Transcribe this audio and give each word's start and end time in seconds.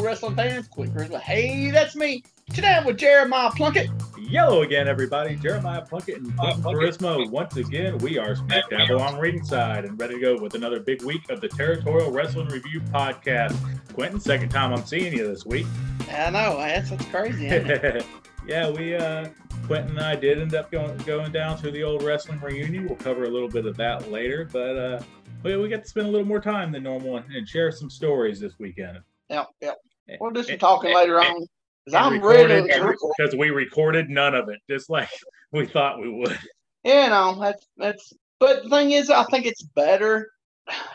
Hello, 0.00 0.08
wrestling 0.08 0.34
fans. 0.34 0.66
Quick 0.66 0.88
Charisma. 0.92 1.20
Hey, 1.20 1.70
that's 1.70 1.94
me. 1.94 2.24
Today 2.54 2.72
I'm 2.72 2.86
with 2.86 2.96
Jeremiah 2.96 3.50
Plunkett. 3.50 3.90
Yellow 4.18 4.62
again, 4.62 4.88
everybody. 4.88 5.36
Jeremiah 5.36 5.82
Plunkett 5.82 6.22
and 6.22 6.34
Quentin 6.38 6.62
Charisma. 6.62 7.28
Once 7.28 7.58
again, 7.58 7.98
we 7.98 8.16
are 8.16 8.34
smack 8.34 8.70
dab 8.70 8.90
along 8.90 9.18
ringside 9.18 9.84
and 9.84 10.00
ready 10.00 10.14
to 10.14 10.20
go 10.20 10.40
with 10.40 10.54
another 10.54 10.80
big 10.80 11.02
week 11.02 11.28
of 11.28 11.42
the 11.42 11.48
Territorial 11.48 12.10
Wrestling 12.10 12.48
Review 12.48 12.80
podcast. 12.80 13.54
Quentin, 13.92 14.18
second 14.18 14.48
time 14.48 14.72
I'm 14.72 14.86
seeing 14.86 15.12
you 15.12 15.28
this 15.28 15.44
week. 15.44 15.66
I 16.10 16.30
know. 16.30 16.56
That's, 16.56 16.88
that's 16.88 17.04
crazy. 17.04 17.44
yeah, 18.46 18.70
we 18.70 18.94
uh 18.94 19.28
Quentin 19.66 19.98
and 19.98 20.00
I 20.00 20.16
did 20.16 20.40
end 20.40 20.54
up 20.54 20.70
going 20.70 20.96
going 21.00 21.30
down 21.30 21.58
to 21.58 21.70
the 21.70 21.82
old 21.82 22.02
wrestling 22.02 22.40
reunion. 22.40 22.86
We'll 22.86 22.96
cover 22.96 23.24
a 23.24 23.30
little 23.30 23.50
bit 23.50 23.66
of 23.66 23.76
that 23.76 24.10
later, 24.10 24.48
but 24.50 24.78
uh 24.78 25.02
we, 25.42 25.54
we 25.58 25.68
got 25.68 25.82
to 25.82 25.88
spend 25.88 26.06
a 26.06 26.10
little 26.10 26.26
more 26.26 26.40
time 26.40 26.72
than 26.72 26.84
normal 26.84 27.18
and, 27.18 27.30
and 27.34 27.46
share 27.46 27.70
some 27.70 27.90
stories 27.90 28.40
this 28.40 28.58
weekend. 28.58 28.98
yep, 29.28 29.48
yep. 29.60 29.76
We'll 30.20 30.30
do 30.30 30.42
some 30.42 30.52
And- 30.52 30.60
talking 30.60 30.90
and- 30.90 30.98
later 30.98 31.20
eh, 31.20 31.24
on. 31.28 31.34
'cause 31.34 31.46
and 31.86 31.96
I'm 31.96 32.20
ready 32.22 32.54
recorded- 32.54 32.74
to 32.74 32.82
record. 32.84 33.14
because 33.18 33.34
we 33.36 33.50
recorded 33.50 34.10
none 34.10 34.34
of 34.34 34.48
it, 34.48 34.58
just 34.68 34.88
like 34.90 35.08
we 35.52 35.66
thought 35.66 36.00
we 36.00 36.08
would. 36.10 36.38
You 36.84 36.94
know, 36.94 37.38
that's 37.40 37.66
that's. 37.76 38.12
But 38.38 38.62
the 38.64 38.70
thing 38.70 38.92
is, 38.92 39.10
I 39.10 39.24
think 39.24 39.44
it's 39.46 39.62
better 39.62 40.30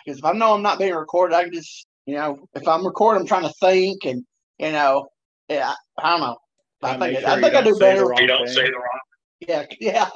because 0.04 0.18
if 0.20 0.26
I 0.26 0.32
know 0.32 0.54
I'm 0.56 0.64
not 0.64 0.80
being 0.80 0.96
recorded, 0.96 1.36
I 1.36 1.44
can 1.44 1.54
just, 1.54 1.86
you 2.08 2.16
know, 2.16 2.40
if 2.56 2.68
I'm 2.68 2.84
recording, 2.86 3.22
I'm 3.22 3.28
trying 3.28 3.44
to 3.44 3.54
think 3.62 4.04
and, 4.06 4.26
you 4.58 4.72
know, 4.72 5.08
yeah, 5.48 5.74
I 6.00 6.10
don't 6.12 6.22
know. 6.22 6.38
I 6.82 6.98
think 6.98 7.20
sure 7.20 7.30
I 7.30 7.40
think 7.42 7.54
I 7.54 7.62
do 7.62 7.78
better. 7.78 8.12
You 8.20 8.26
don't 8.28 8.48
say 8.48 8.66
the 8.66 8.72
wrong. 8.74 9.00
Yeah, 9.40 9.66
yeah. 9.80 10.10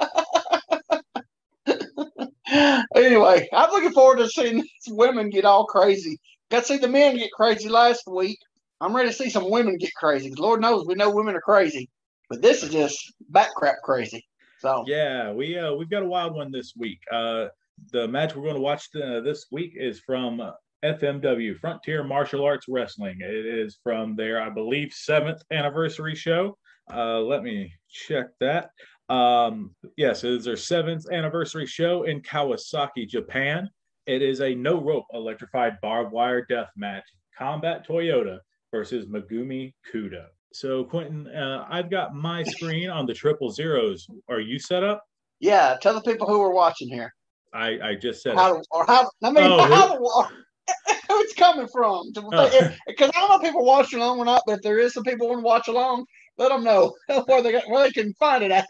anyway, 2.96 3.48
I'm 3.54 3.70
looking 3.72 3.92
forward 3.92 4.18
to 4.20 4.28
seeing 4.30 4.56
these 4.86 4.88
women 4.94 5.30
get 5.30 5.46
all 5.46 5.66
crazy. 5.66 6.18
Got 6.50 6.62
to 6.62 6.66
see 6.66 6.78
the 6.78 6.88
men 6.88 7.18
get 7.18 7.32
crazy 7.32 7.70
last 7.70 8.04
week. 8.08 8.40
I'm 8.82 8.96
ready 8.96 9.10
to 9.10 9.16
see 9.16 9.30
some 9.30 9.50
women 9.50 9.78
get 9.78 9.94
crazy. 9.96 10.34
Lord 10.36 10.62
knows 10.62 10.86
we 10.88 10.96
know 10.96 11.10
women 11.10 11.36
are 11.36 11.42
crazy, 11.42 11.90
but 12.30 12.42
this 12.42 12.64
is 12.64 12.70
just 12.70 12.98
back 13.30 13.54
crap 13.56 13.78
crazy. 13.84 14.26
So 14.60 14.84
Yeah, 14.88 15.32
we 15.34 15.58
uh 15.58 15.74
we've 15.74 15.90
got 15.90 16.04
a 16.04 16.08
wild 16.08 16.36
one 16.36 16.52
this 16.52 16.74
week. 16.78 17.00
Uh 17.12 17.48
the 17.92 18.08
match 18.08 18.36
we're 18.36 18.44
going 18.44 18.56
to 18.56 18.62
watch 18.62 18.90
uh, 19.02 19.22
this 19.22 19.46
week 19.54 19.72
is 19.76 20.02
from 20.02 20.42
FMW 20.84 21.58
Frontier 21.58 22.04
Martial 22.04 22.44
Arts 22.44 22.66
Wrestling. 22.68 23.20
It 23.22 23.46
is 23.46 23.80
from 23.84 24.18
their 24.18 24.42
I 24.42 24.50
believe 24.50 24.90
7th 24.90 25.40
anniversary 25.52 26.16
show. 26.16 26.58
Uh 26.94 27.20
let 27.20 27.44
me 27.44 27.74
check 27.90 28.28
that. 28.40 28.72
Um 29.10 29.76
yes, 29.98 30.24
it 30.24 30.32
is 30.32 30.46
their 30.46 30.56
7th 30.56 31.12
anniversary 31.12 31.66
show 31.66 32.04
in 32.04 32.22
Kawasaki, 32.22 33.08
Japan. 33.08 33.70
It 34.08 34.22
is 34.22 34.40
a 34.40 34.56
no 34.56 34.82
rope 34.82 35.06
electrified 35.14 35.78
barbed 35.82 36.14
wire 36.14 36.46
death 36.46 36.70
match. 36.78 37.06
Combat 37.38 37.86
Toyota 37.88 38.40
versus 38.72 39.06
Megumi 39.06 39.74
Kudo. 39.92 40.26
So 40.54 40.84
Quentin, 40.84 41.28
uh, 41.28 41.66
I've 41.70 41.90
got 41.92 42.16
my 42.16 42.44
screen 42.44 42.90
on 42.90 43.06
the 43.06 43.14
triple 43.14 43.50
zeros. 43.52 44.08
Are 44.30 44.40
you 44.40 44.60
set 44.60 44.84
up? 44.84 45.04
yeah, 45.42 45.78
tell 45.82 45.94
the 45.94 46.02
people 46.02 46.28
who 46.28 46.42
are 46.42 46.54
watching 46.54 46.90
here 46.90 47.14
I, 47.54 47.80
I 47.82 47.96
just 47.96 48.22
said 48.22 48.36
how 48.36 48.58
it. 48.58 48.68
or 48.72 48.86
how 48.86 49.10
I 49.24 49.32
mean 49.32 49.44
Oh, 49.46 49.64
who- 49.66 49.74
how 49.74 49.88
to, 49.94 49.96
who 51.08 51.20
it's 51.22 51.34
coming 51.34 51.68
from. 51.68 52.12
Oh. 52.18 52.72
Because 52.88 53.10
I 53.16 53.20
don't 53.20 53.30
know 53.30 53.36
if 53.38 53.42
people 53.42 53.64
watch 53.66 53.94
along 53.94 54.20
or 54.20 54.26
not, 54.26 54.44
but 54.46 54.54
if 54.58 54.62
there 54.62 54.80
is 54.80 54.94
some 54.94 55.04
people 55.04 55.28
want 55.30 55.40
to 55.40 55.44
watch 55.46 55.68
along, 55.68 56.06
let 56.38 56.50
them 56.50 56.64
know 56.64 56.94
where 57.26 57.42
they 57.42 57.60
where 57.68 57.84
they 57.86 57.92
can 57.92 58.14
find 58.16 58.44
it 58.44 58.52
at. 58.52 58.68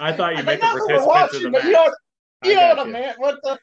I 0.00 0.12
thought 0.12 0.36
you 0.36 0.42
meant 0.44 0.60
mean, 0.62 0.74
the 0.74 0.78
who 0.78 0.86
participants 1.10 1.34
of 1.36 1.42
the 1.42 1.50
match. 1.50 1.64
you 1.64 1.72
know, 1.72 1.92
you 2.44 2.54
know 2.54 2.68
what 2.68 2.78
I 2.80 2.84
meant. 2.84 3.18
What 3.18 3.38
the? 3.42 3.58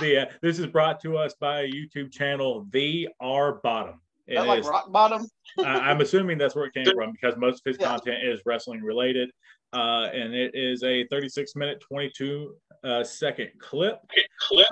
The, 0.00 0.22
uh, 0.22 0.26
this 0.40 0.58
is 0.58 0.66
brought 0.66 1.00
to 1.02 1.16
us 1.18 1.34
by 1.38 1.62
a 1.62 1.70
YouTube 1.70 2.10
channel, 2.10 2.66
The 2.70 3.08
R 3.20 3.60
Bottom. 3.62 4.00
It 4.26 4.36
That 4.36 4.46
like 4.46 4.60
is- 4.60 4.66
rock 4.66 4.90
bottom. 4.92 5.26
I, 5.58 5.90
I'm 5.90 6.00
assuming 6.00 6.38
that's 6.38 6.54
where 6.54 6.66
it 6.66 6.74
came 6.74 6.84
from 6.94 7.12
because 7.12 7.36
most 7.36 7.62
of 7.66 7.70
his 7.70 7.76
Yeah. 7.80 7.88
content 7.88 8.18
is 8.24 8.40
wrestling 8.46 8.82
related. 8.82 9.30
Uh, 9.72 10.08
and 10.14 10.34
it 10.34 10.52
is 10.54 10.82
a 10.84 11.04
36 11.08 11.56
minute, 11.56 11.80
22 11.80 12.54
uh, 12.84 13.02
second 13.02 13.50
clip. 13.60 13.98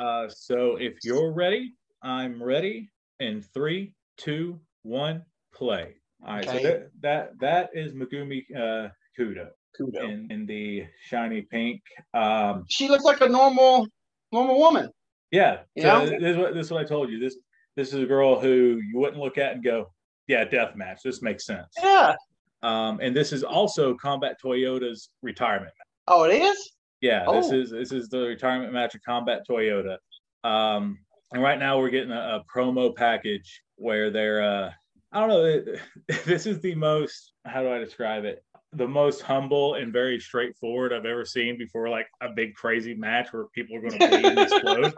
Uh, 0.01 0.29
so 0.29 0.77
if 0.77 0.95
you're 1.03 1.33
ready, 1.33 1.75
I'm 2.03 2.43
ready. 2.43 2.89
In 3.21 3.41
three, 3.41 3.93
two, 4.17 4.59
one, 4.83 5.23
play. 5.55 5.95
All 6.27 6.35
right. 6.35 6.47
Okay. 6.49 6.63
So 6.63 6.69
that, 6.69 6.91
that 7.01 7.31
that 7.41 7.71
is 7.73 7.93
Megumi 7.95 8.43
uh, 8.57 8.89
Kudo 9.19 9.49
Kudo. 9.81 10.03
in, 10.03 10.27
in 10.31 10.47
the 10.47 10.85
shiny 11.05 11.43
pink. 11.43 11.81
Um, 12.15 12.65
She 12.69 12.89
looks 12.89 13.05
like 13.05 13.21
a 13.21 13.29
normal 13.29 13.87
normal 14.33 14.59
woman. 14.59 14.89
yeah. 15.31 15.59
So 15.79 15.85
know? 15.85 16.07
this 16.07 16.23
is 16.23 16.37
what 16.37 16.55
this 16.55 16.67
is 16.67 16.73
what 16.73 16.81
I 16.85 16.89
told 16.89 17.11
you. 17.11 17.19
This 17.21 17.37
this 17.77 17.93
is 17.93 18.03
a 18.03 18.07
girl 18.07 18.39
who 18.41 18.81
you 18.83 18.99
wouldn't 18.99 19.23
look 19.23 19.39
at 19.39 19.53
and 19.55 19.65
go, 19.65 19.91
yeah, 20.27 20.45
death 20.45 20.77
match. 20.77 21.01
This 21.05 21.23
makes 21.23 21.47
sense. 21.47 21.69
Yeah. 21.83 22.15
Um, 22.63 23.01
and 23.03 23.15
this 23.17 23.33
is 23.33 23.43
also 23.43 23.95
Combat 23.95 24.37
Toyota's 24.43 25.11
retirement. 25.23 25.73
Oh, 26.09 26.25
it 26.25 26.35
is. 26.43 26.73
Yeah, 27.01 27.25
this 27.33 27.47
Oh. 27.51 27.55
is 27.55 27.71
this 27.71 27.91
is 27.93 28.09
the 28.09 28.21
retirement 28.21 28.73
match 28.73 28.95
of 28.95 29.03
Combat 29.03 29.43
Toyota. 29.49 29.97
Um, 30.45 30.99
and 31.33 31.43
right 31.43 31.59
now 31.59 31.79
we're 31.79 31.91
getting 31.91 32.13
a, 32.13 32.41
a 32.41 32.45
promo 32.55 32.95
package 32.95 33.63
where 33.77 34.11
they're 34.11 34.43
uh, 34.43 34.71
I 35.13 35.21
don't 35.27 35.29
know. 35.29 35.75
This 36.25 36.47
is 36.47 36.61
the 36.61 36.75
most 36.77 37.33
how 37.45 37.63
do 37.63 37.73
I 37.73 37.79
describe 37.79 38.25
it? 38.25 38.45
The 38.75 38.87
most 38.87 39.21
humble 39.23 39.75
and 39.75 39.93
very 39.93 40.21
straightforward 40.21 40.93
I've 40.93 41.05
ever 41.05 41.25
seen 41.25 41.59
before, 41.59 41.89
like 41.89 42.07
a 42.21 42.29
big 42.31 42.55
crazy 42.55 42.95
match 42.95 43.33
where 43.33 43.47
people 43.55 43.77
are 43.77 43.81
going 43.81 43.99
to 43.99 44.09
bleed 44.09 44.25
and 44.25 44.39
explode. 44.39 44.95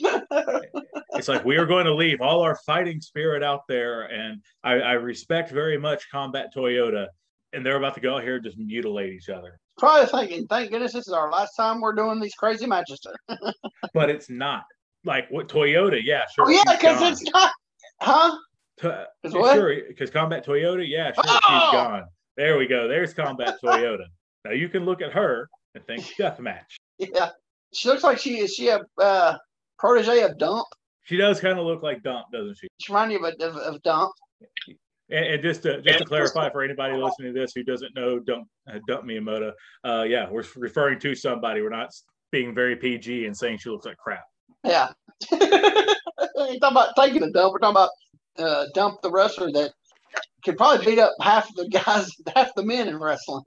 It's 1.16 1.28
like 1.28 1.44
we 1.44 1.56
are 1.56 1.66
going 1.66 1.84
to 1.84 1.94
leave 1.94 2.20
all 2.20 2.40
our 2.42 2.56
fighting 2.66 3.00
spirit 3.00 3.44
out 3.44 3.60
there, 3.68 4.02
and 4.02 4.42
I, 4.64 4.72
I 4.72 4.92
respect 4.94 5.50
very 5.52 5.78
much 5.78 6.10
Combat 6.10 6.52
Toyota, 6.54 7.06
and 7.52 7.64
they're 7.64 7.76
about 7.76 7.94
to 7.94 8.00
go 8.00 8.16
out 8.16 8.24
here 8.24 8.34
and 8.34 8.44
just 8.44 8.58
mutilate 8.58 9.12
each 9.12 9.28
other. 9.28 9.60
Probably 9.78 10.06
thinking, 10.06 10.46
thank 10.48 10.72
goodness 10.72 10.92
this 10.92 11.06
is 11.06 11.12
our 11.12 11.30
last 11.30 11.54
time 11.56 11.80
we're 11.80 11.94
doing 11.94 12.20
these 12.20 12.34
crazy 12.34 12.66
matches. 12.66 13.00
But 13.94 14.10
it's 14.10 14.28
not 14.28 14.64
like 15.04 15.30
what 15.30 15.48
Toyota, 15.48 16.00
yeah, 16.02 16.22
sure. 16.34 16.46
Oh 16.46 16.50
yeah, 16.50 16.62
because 16.76 17.00
it's 17.02 17.22
not, 17.32 17.52
huh? 18.00 18.36
To- 18.78 19.06
sure, 19.30 19.76
because 19.86 20.10
Combat 20.10 20.44
Toyota, 20.44 20.84
yeah, 20.86 21.12
sure, 21.12 21.22
Oh! 21.26 21.38
she's 21.42 21.72
gone. 21.78 22.02
There 22.36 22.58
we 22.58 22.66
go. 22.66 22.88
There's 22.88 23.14
Combat 23.14 23.58
Toyota. 23.62 24.06
Now 24.44 24.50
you 24.50 24.68
can 24.68 24.84
look 24.84 25.00
at 25.00 25.12
her 25.12 25.48
and 25.76 25.86
think 25.86 26.12
death 26.18 26.40
match. 26.40 26.76
Yeah, 26.98 27.30
she 27.72 27.88
looks 27.88 28.02
like 28.02 28.18
she 28.18 28.38
is. 28.40 28.52
She 28.52 28.68
a 28.68 28.80
uh, 29.00 29.36
protege 29.78 30.22
of 30.22 30.38
Dump. 30.38 30.66
She 31.04 31.16
does 31.16 31.40
kind 31.40 31.58
of 31.58 31.66
look 31.66 31.82
like 31.82 32.02
Dump, 32.02 32.26
doesn't 32.32 32.56
she? 32.58 32.68
She 32.80 32.92
reminds 32.92 33.12
you 33.14 33.24
of, 33.24 33.34
of, 33.40 33.56
of 33.56 33.82
Dump. 33.82 34.12
And, 35.10 35.26
and 35.26 35.42
just 35.42 35.62
to 35.64 35.82
just 35.82 35.98
to 35.98 36.04
clarify 36.04 36.50
for 36.50 36.62
anybody 36.62 36.96
listening 36.96 37.34
to 37.34 37.40
this 37.40 37.52
who 37.54 37.62
doesn't 37.62 37.94
know 37.94 38.18
Dump 38.18 38.48
uh, 38.68 38.78
Dump 38.88 39.04
Miyamoto, 39.04 39.52
uh, 39.84 40.04
yeah, 40.08 40.28
we're 40.30 40.44
referring 40.56 40.98
to 41.00 41.14
somebody. 41.14 41.60
We're 41.60 41.68
not 41.68 41.90
being 42.32 42.54
very 42.54 42.76
PG 42.76 43.26
and 43.26 43.36
saying 43.36 43.58
she 43.58 43.70
looks 43.70 43.86
like 43.86 43.96
crap. 43.98 44.24
Yeah. 44.64 44.88
Ain't 45.32 46.60
talking 46.60 46.60
about 46.60 46.96
taking 46.96 47.22
a 47.22 47.30
dump. 47.30 47.52
We're 47.52 47.58
talking 47.60 47.70
about 47.70 47.90
uh, 48.38 48.66
Dump 48.74 49.00
the 49.02 49.10
wrestler 49.10 49.52
that 49.52 49.72
could 50.44 50.56
probably 50.56 50.84
beat 50.84 50.98
up 50.98 51.12
half 51.20 51.48
the 51.54 51.68
guys, 51.68 52.10
half 52.34 52.54
the 52.54 52.64
men 52.64 52.88
in 52.88 52.98
wrestling. 52.98 53.44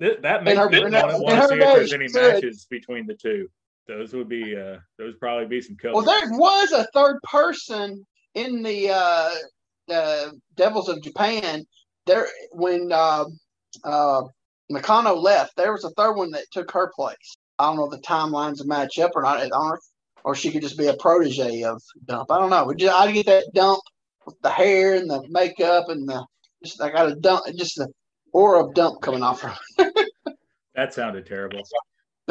Th- 0.00 0.18
that 0.22 0.44
makes 0.44 0.58
her- 0.58 0.70
me 0.70 0.82
in 0.82 0.92
want 0.92 1.28
to 1.28 1.48
see 1.48 1.54
if 1.54 1.60
there's 1.60 1.92
any 1.92 2.08
matches 2.08 2.66
between 2.70 3.06
the 3.06 3.14
two. 3.14 3.48
Those 3.88 4.12
would 4.12 4.28
be 4.28 4.56
uh 4.56 4.78
those 4.98 5.14
would 5.14 5.20
probably 5.20 5.46
be 5.46 5.60
some 5.60 5.76
killers. 5.76 5.94
Well, 5.94 6.04
there 6.04 6.30
was 6.38 6.72
a 6.72 6.86
third 6.94 7.18
person 7.22 8.06
in 8.34 8.62
the 8.62 8.90
uh, 8.90 9.30
uh, 9.92 10.30
Devils 10.56 10.88
of 10.88 11.02
Japan. 11.02 11.64
There, 12.06 12.28
when 12.52 12.90
uh, 12.92 13.24
uh, 13.84 14.22
Nakano 14.70 15.14
left, 15.14 15.56
there 15.56 15.72
was 15.72 15.84
a 15.84 15.90
third 15.90 16.14
one 16.14 16.30
that 16.32 16.50
took 16.52 16.70
her 16.72 16.90
place. 16.94 17.36
I 17.58 17.66
don't 17.66 17.76
know 17.76 17.84
if 17.84 17.90
the 17.90 18.06
timelines 18.06 18.64
match 18.66 18.98
up 18.98 19.12
or 19.14 19.22
not. 19.22 19.46
Don't 19.48 19.78
or 20.24 20.34
she 20.34 20.52
could 20.52 20.62
just 20.62 20.78
be 20.78 20.86
a 20.86 20.94
protege 20.94 21.64
of 21.64 21.82
Dump. 22.06 22.30
I 22.30 22.38
don't 22.38 22.50
know. 22.50 22.64
We 22.64 22.76
just, 22.76 22.94
I'd 22.94 23.12
get 23.12 23.26
that 23.26 23.50
Dump 23.54 23.80
with 24.24 24.40
the 24.40 24.50
hair 24.50 24.94
and 24.94 25.10
the 25.10 25.24
makeup 25.28 25.88
and 25.88 26.08
the 26.08 26.24
just 26.62 26.80
I 26.80 26.90
got 26.90 27.10
a 27.10 27.16
dump, 27.16 27.44
just 27.56 27.76
the 27.76 27.88
aura 28.32 28.64
of 28.64 28.74
Dump 28.74 29.02
coming 29.02 29.22
off 29.22 29.42
her. 29.42 29.54
that 30.74 30.94
sounded 30.94 31.26
terrible. 31.26 31.60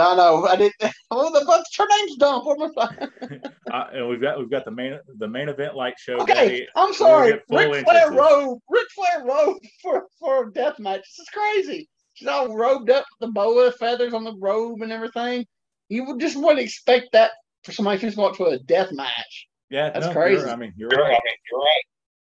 No, 0.02 0.16
no, 0.16 0.48
I 0.48 0.56
didn't. 0.56 0.74
Well, 1.12 1.30
the 1.32 1.44
but 1.46 1.66
her 1.78 1.86
name's 1.90 2.16
Dump. 2.18 2.46
What 2.46 2.62
am 2.62 2.72
I? 2.78 3.72
uh, 3.74 3.88
and 3.94 4.08
we've 4.08 4.22
got 4.22 4.40
we've 4.40 4.50
got 4.50 4.64
the 4.64 4.72
main 4.72 4.98
the 5.18 5.28
main 5.28 5.50
event 5.50 5.76
light 5.76 5.96
show. 6.00 6.14
Okay, 6.22 6.34
Daddy. 6.34 6.68
I'm 6.76 6.94
sorry. 6.94 7.32
get 7.32 7.42
Ric 7.50 7.84
Flair 7.84 8.12
robe, 8.14 8.60
Ric 8.70 8.88
Flair 8.96 9.26
robe 9.26 9.58
for 9.82 10.06
for 10.20 10.48
a 10.48 10.54
death 10.54 10.80
match. 10.80 11.02
This 11.02 11.20
is 11.20 11.30
crazy. 11.34 11.90
She's 12.14 12.30
all 12.30 12.56
robed 12.56 12.90
up, 12.90 13.06
with 13.20 13.28
the 13.28 13.34
boa 13.34 13.72
feathers 13.74 14.14
on 14.14 14.24
the 14.24 14.36
robe 14.40 14.82
and 14.82 14.92
everything. 14.92 15.46
You 15.90 16.06
would 16.06 16.20
just 16.22 16.38
wouldn't 16.38 16.60
expect 16.60 17.08
that 17.12 17.32
for 17.64 17.74
somebody 17.74 18.00
who's 18.00 18.16
going 18.16 18.34
to 18.36 18.46
a 18.46 18.60
death 18.60 18.92
match. 18.94 19.48
Yeah, 19.70 19.90
That's 19.90 20.08
no, 20.08 20.14
crazy. 20.14 20.42
you're- 20.42 20.52
I 20.52 20.56
mean, 20.56 20.74
you're 20.78 20.90
right. 20.90 21.20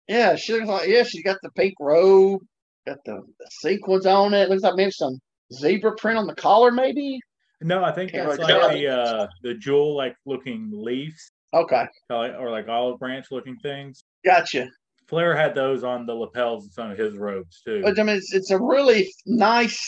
Yeah, 0.07 0.35
she 0.35 0.53
looks 0.53 0.67
like 0.67 0.87
yeah, 0.89 1.03
she's 1.03 1.23
got 1.23 1.37
the 1.43 1.51
pink 1.51 1.75
robe, 1.79 2.41
got 2.87 2.97
the, 3.05 3.21
the 3.39 3.47
sequins 3.61 4.07
on 4.07 4.33
it. 4.33 4.49
Looks 4.49 4.63
like 4.63 4.75
maybe 4.75 4.91
some 4.91 5.19
zebra 5.53 5.95
print 5.95 6.17
on 6.17 6.25
the 6.25 6.33
collar, 6.35 6.71
maybe. 6.71 7.19
No, 7.61 7.83
I 7.83 7.91
think 7.91 8.13
really 8.13 8.37
like 8.37 8.73
the 8.73 8.87
uh 8.87 9.27
the 9.43 9.53
jewel 9.55 9.95
like 9.95 10.15
looking 10.25 10.69
leaves 10.73 11.31
Okay, 11.53 11.85
or 12.09 12.49
like 12.51 12.67
olive 12.69 12.99
branch 12.99 13.27
looking 13.31 13.57
things. 13.57 14.03
gotcha. 14.23 14.69
Flair 15.07 15.35
had 15.35 15.55
those 15.55 15.83
on 15.83 16.05
the 16.05 16.13
lapels 16.13 16.67
of 16.67 16.73
some 16.73 16.91
of 16.91 16.97
his 16.97 17.17
robes 17.17 17.61
too. 17.65 17.81
But 17.81 17.99
I 17.99 18.03
mean, 18.03 18.17
it's, 18.17 18.31
it's 18.33 18.51
a 18.51 18.59
really 18.59 19.11
nice, 19.25 19.79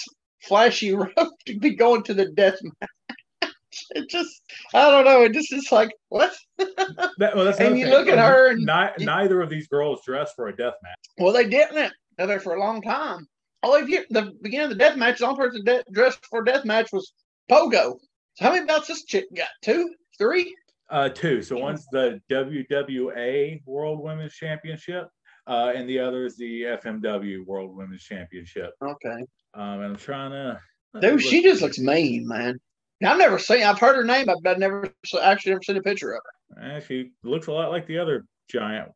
flashy 0.43 0.93
robe 0.95 1.29
to 1.45 1.59
be 1.59 1.75
going 1.75 2.01
to 2.03 2.13
the 2.15 2.25
death 2.31 2.57
match. 2.81 3.51
It 3.91 4.09
just, 4.09 4.41
I 4.73 4.89
don't 4.89 5.05
know. 5.05 5.21
It 5.21 5.33
just 5.33 5.53
is 5.53 5.71
like 5.71 5.91
what? 6.09 6.33
That- 6.57 7.35
well, 7.35 7.45
that's 7.45 7.59
and 7.59 7.77
you 7.77 7.85
thing. 7.85 7.93
look 7.93 8.07
at 8.07 8.17
her 8.17 8.49
and 8.51 8.65
Ni- 8.65 9.05
neither 9.05 9.41
of 9.41 9.49
these 9.49 9.67
girls 9.67 10.01
dressed 10.05 10.35
for 10.35 10.47
a 10.47 10.55
death 10.55 10.73
match. 10.83 10.97
well, 11.19 11.31
they 11.33 11.47
didn't. 11.47 11.93
They're 12.17 12.27
there 12.27 12.39
for 12.39 12.55
a 12.55 12.59
long 12.59 12.81
time. 12.81 13.27
All 13.63 13.75
of 13.75 13.87
you, 13.87 14.03
the 14.09 14.31
beginning 14.41 14.65
of 14.65 14.69
the 14.71 14.75
death 14.83 14.97
match, 14.97 15.19
the 15.19 15.27
only 15.27 15.37
person 15.37 15.63
de- 15.63 15.83
dressed 15.91 16.25
for 16.31 16.41
a 16.41 16.45
death 16.45 16.65
match 16.65 16.89
was 16.91 17.13
Pogo. 17.49 17.97
So 18.35 18.45
how 18.45 18.53
many 18.53 18.65
belts 18.65 18.87
this 18.87 19.03
chick 19.03 19.25
got? 19.35 19.49
Two, 19.61 19.93
three? 20.17 20.55
Uh, 20.89 21.09
two. 21.09 21.41
So 21.41 21.57
one's 21.57 21.85
the 21.91 22.21
WWA 22.29 23.61
World 23.65 24.01
Women's 24.01 24.33
Championship, 24.33 25.07
uh, 25.47 25.71
and 25.75 25.87
the 25.87 25.99
other 25.99 26.25
is 26.25 26.35
the 26.37 26.63
FMW 26.63 27.45
World 27.45 27.75
Women's 27.75 28.03
Championship. 28.03 28.71
Okay. 28.83 29.25
Um, 29.53 29.81
and 29.81 29.85
I'm 29.85 29.95
trying 29.95 30.31
to. 30.31 30.59
Dude, 30.99 31.21
she 31.21 31.41
just 31.41 31.61
looks 31.61 31.79
mean, 31.79 32.27
man. 32.27 32.59
I've 33.03 33.17
never 33.17 33.39
seen. 33.39 33.63
I've 33.63 33.79
heard 33.79 33.95
her 33.95 34.03
name. 34.03 34.29
I've, 34.29 34.45
I've 34.45 34.59
never 34.59 34.93
actually 35.21 35.51
never 35.53 35.63
seen 35.63 35.77
a 35.77 35.81
picture 35.81 36.11
of 36.11 36.21
her. 36.57 36.63
Eh, 36.63 36.79
she 36.81 37.11
looks 37.23 37.47
a 37.47 37.51
lot 37.51 37.71
like 37.71 37.87
the 37.87 37.97
other 37.97 38.25
giant 38.49 38.91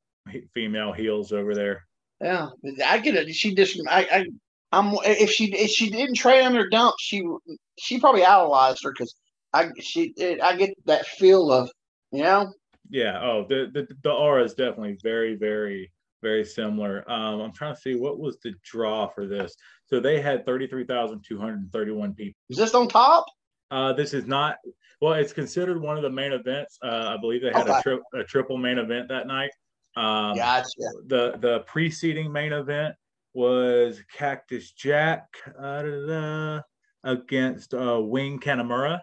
female 0.53 0.91
heels 0.91 1.31
over 1.31 1.55
there. 1.55 1.85
Yeah, 2.21 2.49
I 2.85 2.99
get 2.99 3.15
it. 3.15 3.33
She 3.33 3.55
just. 3.55 3.79
I. 3.89 4.01
I 4.11 4.25
I'm. 4.71 4.95
If 5.03 5.31
she 5.31 5.53
if 5.53 5.69
she 5.71 5.89
didn't 5.89 6.15
train 6.15 6.43
under 6.45 6.67
Dump, 6.69 6.95
she 6.99 7.23
she 7.79 7.99
probably 7.99 8.23
idolized 8.25 8.83
her 8.83 8.91
because 8.91 9.15
I 9.53 9.69
she 9.79 10.13
it, 10.17 10.41
I 10.41 10.55
get 10.55 10.71
that 10.85 11.05
feel 11.05 11.51
of 11.51 11.69
you 12.11 12.23
know 12.23 12.51
Yeah. 12.89 13.19
Oh, 13.21 13.45
the 13.47 13.69
the, 13.73 13.87
the 14.03 14.11
aura 14.11 14.43
is 14.43 14.53
definitely 14.53 14.97
very, 15.03 15.35
very, 15.35 15.91
very 16.21 16.43
similar. 16.45 17.09
Um, 17.09 17.41
I'm 17.41 17.53
trying 17.53 17.75
to 17.75 17.81
see 17.81 17.95
what 17.95 18.19
was 18.19 18.37
the 18.43 18.53
draw 18.63 19.07
for 19.07 19.25
this. 19.27 19.53
So 19.87 19.99
they 19.99 20.19
had 20.19 20.45
33,231 20.45 22.13
people. 22.13 22.33
is 22.49 22.57
this 22.57 22.73
on 22.73 22.87
top? 22.87 23.25
Uh, 23.71 23.93
this 23.93 24.13
is 24.13 24.25
not. 24.25 24.57
Well, 25.01 25.13
it's 25.13 25.33
considered 25.33 25.81
one 25.81 25.97
of 25.97 26.03
the 26.03 26.09
main 26.09 26.31
events. 26.31 26.77
Uh, 26.83 27.15
I 27.15 27.17
believe 27.17 27.41
they 27.41 27.51
had 27.51 27.67
a, 27.67 27.71
Okay. 27.73 27.81
tri- 27.83 28.19
a 28.21 28.23
triple 28.23 28.57
main 28.57 28.77
event 28.77 29.09
that 29.09 29.27
night. 29.27 29.51
Um, 29.97 30.35
Gotcha. 30.35 30.69
the 31.07 31.37
the 31.39 31.59
preceding 31.67 32.31
main 32.31 32.51
event 32.53 32.95
was 33.35 34.01
Cactus 34.17 34.71
Jack 34.71 35.27
uh, 35.59 35.81
da, 35.81 35.89
da, 35.89 36.07
da, 36.07 36.61
against 37.03 37.73
uh, 37.73 37.99
Wing 38.01 38.39
Kanemura 38.39 39.01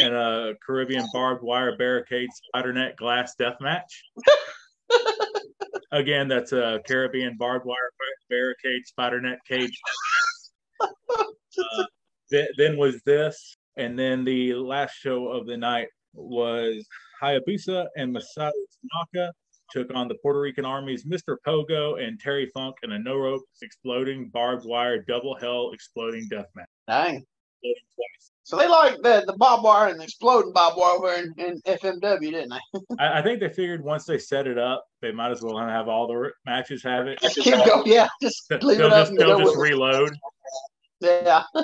in 0.00 0.14
a 0.14 0.54
Caribbean 0.66 1.06
barbed 1.12 1.42
wire 1.42 1.76
barricade 1.76 2.30
spider 2.32 2.72
net 2.72 2.96
glass 2.96 3.34
death 3.38 3.56
match. 3.60 4.02
Again, 5.92 6.26
that's 6.26 6.52
a 6.52 6.80
Caribbean 6.86 7.36
barbed 7.38 7.66
wire 7.66 7.92
barricade 8.28 8.86
spider 8.86 9.20
net 9.20 9.38
cage. 9.46 9.78
Uh, 11.58 11.84
th- 12.30 12.50
then 12.58 12.76
was 12.76 13.00
this, 13.06 13.56
and 13.78 13.98
then 13.98 14.26
the 14.26 14.52
last 14.52 14.92
show 14.92 15.28
of 15.28 15.46
the 15.46 15.56
night 15.56 15.88
was 16.12 16.86
Hayabusa 17.22 17.86
and 17.96 18.14
Masato 18.14 18.52
Tanaka 19.06 19.32
took 19.70 19.92
on 19.94 20.08
the 20.08 20.14
Puerto 20.16 20.40
Rican 20.40 20.64
Army's 20.64 21.04
Mr. 21.04 21.36
Pogo 21.46 22.02
and 22.02 22.18
Terry 22.20 22.50
Funk 22.54 22.76
in 22.82 22.92
a 22.92 22.98
no 22.98 23.16
rope 23.16 23.42
exploding 23.62 24.28
barbed 24.28 24.64
wire 24.66 25.02
double 25.02 25.36
hell 25.40 25.70
exploding 25.72 26.26
death 26.28 26.46
match. 26.54 26.68
Dang. 26.88 27.24
So 28.44 28.56
they 28.56 28.68
like 28.68 28.94
the 29.02 29.24
the 29.26 29.32
barbed 29.32 29.64
wire 29.64 29.88
and 29.88 29.98
the 29.98 30.04
exploding 30.04 30.52
barbed 30.52 30.76
wire 30.76 30.96
over 30.96 31.14
in, 31.14 31.34
in 31.36 31.60
FMW, 31.62 32.20
didn't 32.20 32.50
they? 32.50 32.80
I, 33.00 33.18
I 33.18 33.22
think 33.22 33.40
they 33.40 33.48
figured 33.48 33.82
once 33.82 34.04
they 34.04 34.18
set 34.18 34.46
it 34.46 34.56
up, 34.56 34.86
they 35.02 35.10
might 35.10 35.32
as 35.32 35.42
well 35.42 35.58
have 35.58 35.88
all 35.88 36.06
the 36.06 36.30
matches 36.44 36.82
have 36.84 37.08
it. 37.08 37.20
Just 37.20 37.36
keep 37.38 37.54
going. 37.54 37.86
Yeah, 37.86 38.06
just 38.22 38.48
They'll 38.48 38.60
leave 38.60 38.78
it 38.78 38.86
up 38.86 39.08
just, 39.08 39.18
they'll 39.18 39.40
just 39.40 39.56
reload. 39.56 40.16
Yeah. 41.00 41.42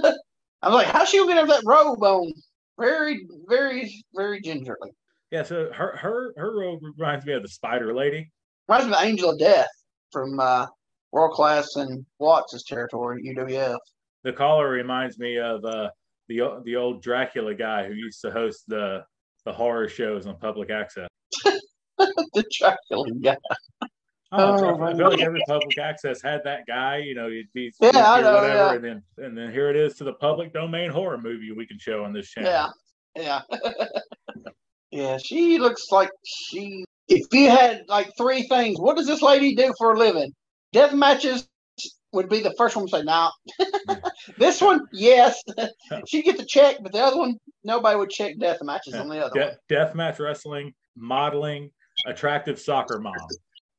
I'm 0.63 0.73
like, 0.73 0.89
how's 0.89 1.09
she 1.09 1.19
gonna 1.19 1.35
get 1.35 1.49
that 1.49 1.63
robe 1.65 2.03
on? 2.03 2.33
Very, 2.79 3.27
very, 3.47 4.05
very 4.15 4.41
gingerly. 4.41 4.91
Yeah, 5.32 5.43
so 5.44 5.73
her 5.73 5.96
her 5.96 6.34
her 6.37 6.55
role 6.55 6.79
reminds 6.99 7.25
me 7.25 7.32
of 7.32 7.43
the 7.43 7.49
Spider 7.49 7.94
Lady. 7.94 8.31
Reminds 8.69 8.87
me 8.87 8.94
of 8.94 9.02
Angel 9.02 9.31
of 9.31 9.38
Death 9.38 9.70
from 10.12 10.38
uh, 10.38 10.67
World 11.11 11.32
Class 11.32 11.76
and 11.76 12.05
Watts' 12.19 12.62
territory, 12.64 13.23
UWF. 13.34 13.79
The 14.25 14.32
caller 14.34 14.69
reminds 14.69 15.19
me 15.19 15.38
of 15.38 15.64
uh, 15.64 15.88
the 16.29 16.61
the 16.67 16.76
old 16.76 17.02
Dracula 17.02 17.55
guy 17.55 17.87
who 17.87 17.94
used 17.94 18.20
to 18.20 18.31
host 18.31 18.64
the 18.69 19.05
the 19.46 19.52
horror 19.52 19.88
shows 19.88 20.26
on 20.26 20.37
public 20.38 20.70
access. 20.70 21.08
the 21.99 22.44
Dracula 22.58 23.11
guy. 23.23 23.37
Oh, 23.81 23.88
Oh, 24.34 24.82
I 24.82 24.94
feel 24.94 25.11
like 25.11 25.20
every 25.20 25.43
public 25.46 25.79
access 25.79 26.23
had 26.23 26.43
that 26.44 26.61
guy, 26.67 26.99
you 26.99 27.14
know, 27.14 27.29
he'd 27.29 27.52
be 27.52 27.70
Yeah, 27.81 27.90
I 28.12 28.20
know, 28.23 28.34
whatever, 28.34 28.55
yeah. 28.55 28.73
and 28.75 28.84
then 28.84 29.02
and 29.19 29.37
then 29.37 29.50
here 29.50 29.70
it 29.70 29.76
is 29.76 29.94
to 29.96 30.05
the 30.05 30.14
public 30.14 30.52
domain 30.52 30.90
horror 30.90 31.19
movie 31.19 31.52
we 31.52 31.67
can 31.67 31.79
show 31.79 32.05
on 32.05 32.12
this 32.12 32.29
channel. 32.29 32.50
Yeah, 33.17 33.40
yeah, 33.50 33.58
yeah. 34.93 35.19
She 35.19 35.59
looks 35.59 35.87
like 35.91 36.11
she. 36.25 36.85
If 37.09 37.27
you 37.33 37.50
had 37.50 37.83
like 37.89 38.11
three 38.17 38.43
things, 38.44 38.79
what 38.79 38.97
does 38.97 39.06
this 39.06 39.23
lady 39.23 39.55
do 39.55 39.75
for 39.77 39.94
a 39.94 39.99
living? 39.99 40.33
Death 40.73 40.94
matches 40.94 41.49
would 42.12 42.29
be 42.29 42.41
the 42.41 42.55
first 42.56 42.77
one 42.77 42.87
to 42.87 42.91
say, 42.91 43.03
"Nah." 43.03 43.31
this 44.39 44.61
one, 44.61 44.81
yes, 44.93 45.43
she'd 46.06 46.25
get 46.25 46.39
the 46.39 46.47
check, 46.47 46.77
but 46.83 46.93
the 46.93 47.00
other 47.00 47.19
one, 47.19 47.37
nobody 47.65 47.99
would 47.99 48.11
check 48.11 48.39
death 48.39 48.59
matches 48.62 48.94
on 48.94 49.09
the 49.09 49.19
other 49.19 49.41
one. 49.41 49.50
De- 49.69 49.75
deathmatch 49.75 50.21
wrestling, 50.21 50.73
modeling, 50.97 51.71
attractive 52.06 52.59
soccer 52.59 52.99
mom. 52.99 53.15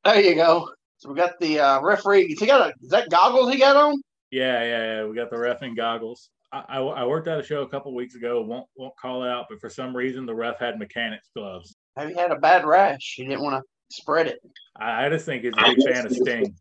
There 0.04 0.20
you 0.20 0.34
go. 0.34 0.68
So 0.98 1.10
we 1.10 1.16
got 1.16 1.38
the 1.40 1.60
uh, 1.60 1.80
referee. 1.80 2.34
He 2.38 2.46
got 2.46 2.68
a? 2.68 2.74
Is 2.82 2.90
that 2.90 3.10
goggles 3.10 3.52
he 3.52 3.58
got 3.58 3.76
on? 3.76 3.94
Yeah, 4.30 4.62
yeah, 4.62 4.84
yeah. 4.84 5.04
We 5.06 5.14
got 5.14 5.30
the 5.30 5.38
ref 5.38 5.62
and 5.62 5.76
goggles. 5.76 6.30
I, 6.54 6.62
I, 6.68 6.78
I 6.78 7.04
worked 7.04 7.26
at 7.26 7.40
a 7.40 7.42
show 7.42 7.62
a 7.62 7.68
couple 7.68 7.92
weeks 7.94 8.14
ago. 8.14 8.40
Won't 8.42 8.66
won't 8.76 8.96
call 8.96 9.24
it 9.24 9.28
out, 9.28 9.46
but 9.50 9.60
for 9.60 9.68
some 9.68 9.96
reason 9.96 10.24
the 10.24 10.34
ref 10.34 10.60
had 10.60 10.78
mechanics 10.78 11.28
gloves. 11.36 11.74
Maybe 11.96 12.12
he 12.12 12.18
had 12.18 12.30
a 12.30 12.38
bad 12.38 12.64
rash. 12.64 13.14
He 13.16 13.24
didn't 13.24 13.42
want 13.42 13.60
to 13.60 13.62
spread 13.94 14.28
it. 14.28 14.38
I, 14.76 15.06
I 15.06 15.08
just 15.08 15.26
think 15.26 15.42
he's 15.42 15.52
a 15.52 15.64
big 15.64 15.82
fan 15.82 16.06
of 16.06 16.12
Sting. 16.12 16.54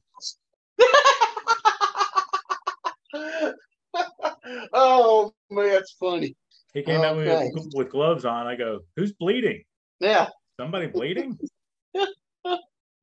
oh 4.73 5.31
man, 5.51 5.69
that's 5.69 5.95
funny. 5.99 6.35
He 6.73 6.81
came 6.81 7.01
out 7.01 7.15
Okay. 7.17 7.51
with, 7.53 7.71
with 7.75 7.91
gloves 7.91 8.25
on. 8.25 8.47
I 8.47 8.55
go, 8.55 8.79
who's 8.95 9.13
bleeding? 9.13 9.63
Yeah. 9.99 10.27
Somebody 10.59 10.87
bleeding? 10.87 11.37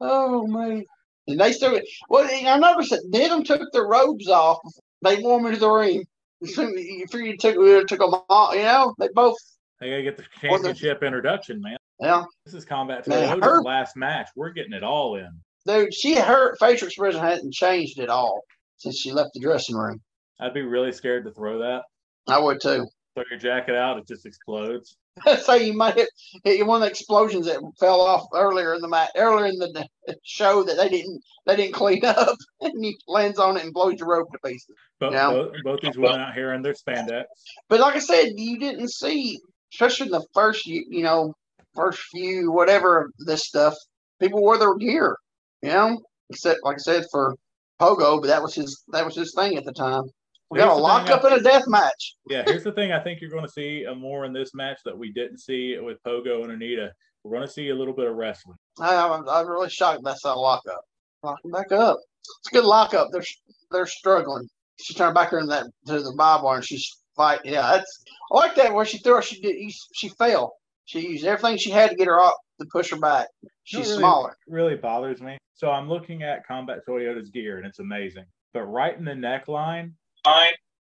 Oh 0.02 0.46
man. 0.46 0.82
And 1.28 1.38
they 1.38 1.52
still 1.52 1.78
well 2.08 2.26
I 2.26 2.58
noticed 2.58 2.88
that 2.90 3.06
Denham 3.12 3.44
took 3.44 3.60
their 3.70 3.86
robes 3.86 4.28
off. 4.28 4.56
They 5.02 5.18
wore 5.18 5.38
them 5.38 5.46
into 5.46 5.60
the 5.60 5.68
ring. 5.68 6.06
You 6.40 7.06
figure 7.06 7.26
you 7.26 7.36
took 7.36 7.56
we 7.56 7.84
took 7.84 7.98
them 8.00 8.14
off, 8.28 8.54
you 8.54 8.62
know? 8.62 8.94
They 8.98 9.08
both 9.14 9.36
They 9.80 9.90
gotta 9.90 10.02
get 10.02 10.16
the- 10.16 10.24
championship 10.40 11.02
introduction, 11.02 11.60
man. 11.60 11.76
yeah. 12.00 12.24
This 12.44 12.54
is 12.54 12.64
Combat 12.64 13.06
Man, 13.06 13.40
her- 13.42 13.62
last 13.62 13.96
match. 13.96 14.28
We're 14.36 14.50
getting 14.50 14.72
it 14.72 14.82
all 14.82 15.16
in. 15.16 15.28
Dude, 15.66 15.92
she 15.92 16.14
her 16.16 16.56
facial 16.56 16.88
expression 16.88 17.20
hasn't 17.20 17.52
changed 17.52 18.00
at 18.00 18.08
all 18.08 18.42
since 18.78 18.98
she 18.98 19.12
left 19.12 19.30
the 19.34 19.40
dressing 19.40 19.76
room. 19.76 20.00
I'd 20.40 20.54
be 20.54 20.62
really 20.62 20.92
scared 20.92 21.24
to 21.26 21.30
throw 21.32 21.58
that. 21.58 21.82
I 22.26 22.38
would 22.38 22.60
too. 22.62 22.86
Throw 23.14 23.24
your 23.30 23.38
jacket 23.38 23.74
out, 23.74 23.98
it 23.98 24.06
just 24.06 24.24
explodes. 24.24 24.96
so 25.42 25.54
you 25.54 25.72
might 25.72 25.96
hit, 25.96 26.08
hit 26.44 26.66
one 26.66 26.82
of 26.82 26.86
the 26.86 26.90
explosions 26.90 27.46
that 27.46 27.60
fell 27.78 28.00
off 28.00 28.26
earlier 28.34 28.74
in 28.74 28.80
the 28.80 28.88
match, 28.88 29.10
earlier 29.16 29.46
in 29.46 29.58
the 29.58 29.86
show 30.22 30.62
that 30.62 30.76
they 30.76 30.88
didn't 30.88 31.20
they 31.46 31.56
didn't 31.56 31.74
clean 31.74 32.04
up, 32.04 32.36
and 32.60 32.84
he 32.84 32.96
lands 33.08 33.38
on 33.38 33.56
it 33.56 33.64
and 33.64 33.72
blows 33.72 33.98
your 33.98 34.08
rope 34.08 34.28
to 34.32 34.38
pieces. 34.44 34.74
But 34.98 35.12
both, 35.12 35.52
both 35.64 35.80
these 35.80 35.96
women 35.96 36.20
out 36.20 36.34
here 36.34 36.52
in 36.52 36.62
their 36.62 36.74
spandex. 36.74 37.24
But 37.68 37.80
like 37.80 37.96
I 37.96 38.00
said, 38.00 38.32
you 38.36 38.58
didn't 38.58 38.90
see, 38.90 39.40
especially 39.72 40.06
in 40.06 40.12
the 40.12 40.26
first, 40.34 40.66
you, 40.66 40.84
you 40.88 41.02
know, 41.02 41.34
first 41.74 42.00
few 42.12 42.52
whatever 42.52 43.06
of 43.06 43.12
this 43.26 43.46
stuff, 43.46 43.74
people 44.20 44.40
wore 44.40 44.58
their 44.58 44.74
gear, 44.76 45.16
you 45.62 45.70
know, 45.70 46.00
except 46.28 46.60
like 46.62 46.76
I 46.76 46.78
said 46.78 47.04
for 47.10 47.34
Pogo, 47.80 48.20
but 48.20 48.28
that 48.28 48.42
was 48.42 48.54
his 48.54 48.82
that 48.92 49.04
was 49.04 49.16
his 49.16 49.34
thing 49.34 49.56
at 49.56 49.64
the 49.64 49.72
time. 49.72 50.04
We 50.50 50.58
got 50.58 50.72
a 50.72 50.74
the 50.74 50.80
lock 50.80 51.08
up 51.10 51.24
in 51.24 51.32
a 51.32 51.40
death 51.40 51.64
match. 51.68 52.16
Yeah, 52.28 52.42
here's 52.44 52.64
the 52.64 52.72
thing. 52.72 52.90
I 52.90 52.98
think 52.98 53.20
you're 53.20 53.30
going 53.30 53.46
to 53.46 53.52
see 53.52 53.86
uh, 53.86 53.94
more 53.94 54.24
in 54.24 54.32
this 54.32 54.52
match 54.52 54.78
that 54.84 54.96
we 54.96 55.12
didn't 55.12 55.38
see 55.38 55.78
with 55.78 56.02
Pogo 56.02 56.42
and 56.44 56.60
Onita. 56.60 56.90
We're 57.22 57.36
going 57.36 57.46
to 57.46 57.52
see 57.52 57.68
a 57.68 57.74
little 57.74 57.94
bit 57.94 58.06
of 58.06 58.16
wrestling. 58.16 58.56
I, 58.80 58.96
I'm, 58.96 59.28
I'm 59.28 59.46
really 59.48 59.70
shocked 59.70 60.00
that's 60.02 60.22
that 60.22 60.34
lockup. 60.34 60.80
Lock 61.22 61.38
Locking 61.44 61.50
back 61.52 61.72
up. 61.72 61.98
It's 62.22 62.48
a 62.50 62.54
good 62.54 62.64
lockup. 62.64 63.08
They're 63.12 63.22
they're 63.70 63.86
struggling. 63.86 64.48
She 64.80 64.94
turned 64.94 65.14
back 65.14 65.30
her 65.30 65.38
in 65.38 65.46
that 65.48 65.66
to 65.86 66.00
the 66.00 66.14
Bob 66.16 66.42
bar 66.42 66.56
and 66.56 66.64
she's 66.64 66.90
fight. 67.16 67.40
Yeah, 67.44 67.62
that's 67.62 68.02
I 68.32 68.36
like 68.36 68.54
that 68.56 68.72
where 68.72 68.84
she 68.84 68.98
threw 68.98 69.16
her. 69.16 69.22
She 69.22 69.40
did. 69.40 69.56
She 69.94 70.08
fell. 70.08 70.54
She 70.86 71.06
used 71.06 71.24
everything 71.24 71.58
she 71.58 71.70
had 71.70 71.90
to 71.90 71.96
get 71.96 72.08
her 72.08 72.18
up 72.18 72.36
to 72.60 72.66
push 72.72 72.90
her 72.90 72.98
back. 72.98 73.28
She's 73.64 73.86
really- 73.86 73.98
smaller. 73.98 74.36
really 74.48 74.76
bothers 74.76 75.20
me. 75.20 75.38
So 75.54 75.70
I'm 75.70 75.88
looking 75.88 76.22
at 76.22 76.46
Combat 76.46 76.78
Toyota's 76.88 77.28
gear 77.30 77.58
and 77.58 77.66
it's 77.66 77.78
amazing. 77.80 78.24
But 78.54 78.62
right 78.62 78.96
in 78.96 79.04
the 79.04 79.12
neckline, 79.12 79.92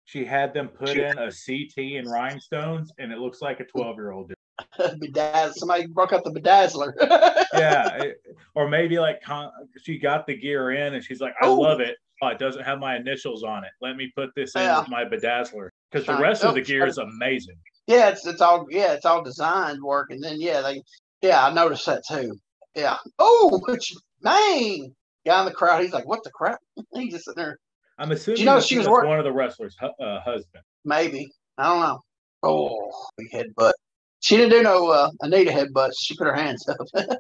she 0.05 0.25
had 0.25 0.53
them 0.53 0.69
put 0.69 0.91
in 0.91 1.17
a 1.19 1.31
CT 1.31 1.97
and 1.99 2.11
rhinestones, 2.11 2.93
and 2.99 3.13
it 3.13 3.19
looks 3.19 3.41
like 3.41 3.61
a 3.61 3.65
12 3.65 3.97
year 3.97 4.13
old. 4.13 4.33
Bedazz- 4.79 5.55
somebody 5.55 5.87
broke 5.87 6.13
up 6.13 6.25
the 6.25 6.31
bedazzler. 6.31 6.93
yeah, 7.55 8.03
it- 8.03 8.17
or 8.55 8.69
maybe 8.69 8.99
like 8.99 9.23
con- 9.23 9.51
she 9.83 9.99
got 9.99 10.27
the 10.27 10.37
gear 10.37 10.73
in 10.73 10.95
and 10.95 11.03
she's 11.05 11.21
like, 11.21 11.35
I 11.41 11.47
Oh. 11.47 11.55
love 11.55 11.81
it. 11.81 11.97
Oh, 12.21 12.29
it 12.29 12.39
doesn't 12.39 12.63
have 12.63 12.79
my 12.79 12.97
initials 12.97 13.43
on 13.43 13.65
it. 13.65 13.71
Let 13.81 13.97
me 13.97 14.13
put 14.15 14.31
this 14.37 14.55
in 14.55 14.63
Yeah. 14.63 14.79
with 14.81 14.89
my 14.89 15.05
bedazzler 15.05 15.71
because 15.91 16.07
the 16.07 16.13
Fine. 16.13 16.23
rest 16.23 16.45
of 16.45 16.51
Oh, 16.51 16.55
the 16.55 16.61
gear 16.61 16.87
is 16.87 16.99
amazing. 16.99 17.57
yeah, 17.89 18.11
it's 18.11 18.25
it's 18.27 18.41
all 18.41 18.67
yeah, 18.71 18.93
it's 18.93 19.05
all 19.07 19.23
designed 19.25 19.83
work, 19.83 20.11
and 20.11 20.23
then 20.23 20.41
yeah, 20.41 20.61
they 20.61 20.83
yeah, 21.23 21.45
I 21.47 21.53
noticed 21.53 21.87
that 21.87 22.03
too. 22.09 22.37
Yeah. 22.77 22.97
Oh, 23.19 23.61
which 23.67 23.93
man, 24.23 24.95
guy 25.27 25.41
in 25.41 25.45
the 25.47 25.53
crowd, 25.53 25.83
he's 25.83 25.93
like, 25.93 26.07
"What 26.07 26.23
the 26.25 26.31
crap?" 26.31 26.59
He's 26.95 27.13
just 27.13 27.25
sitting 27.25 27.43
there. 27.43 27.59
I'm 27.99 28.11
assuming 28.13 28.41
you 28.41 28.47
know 28.47 28.61
she 28.61 28.79
was 28.79 28.89
work- 28.89 29.07
one 29.07 29.19
of 29.19 29.25
the 29.25 29.33
wrestlers' 29.33 29.77
hu- 29.79 30.05
uh, 30.05 30.21
husband. 30.21 30.65
Maybe 30.85 31.31
I 31.59 31.65
don't 31.65 31.81
know. 31.81 32.01
Oh, 32.43 33.07
big 33.17 33.31
headbutt. 33.33 33.73
She 34.21 34.37
didn't 34.37 34.51
do 34.51 34.63
no 34.63 34.89
uh, 34.89 35.11
Onita 35.23 35.49
headbutts. 35.51 35.93
She 36.01 36.17
put 36.17 36.27
her 36.27 36.35
hands 36.35 36.67
up. 36.69 36.77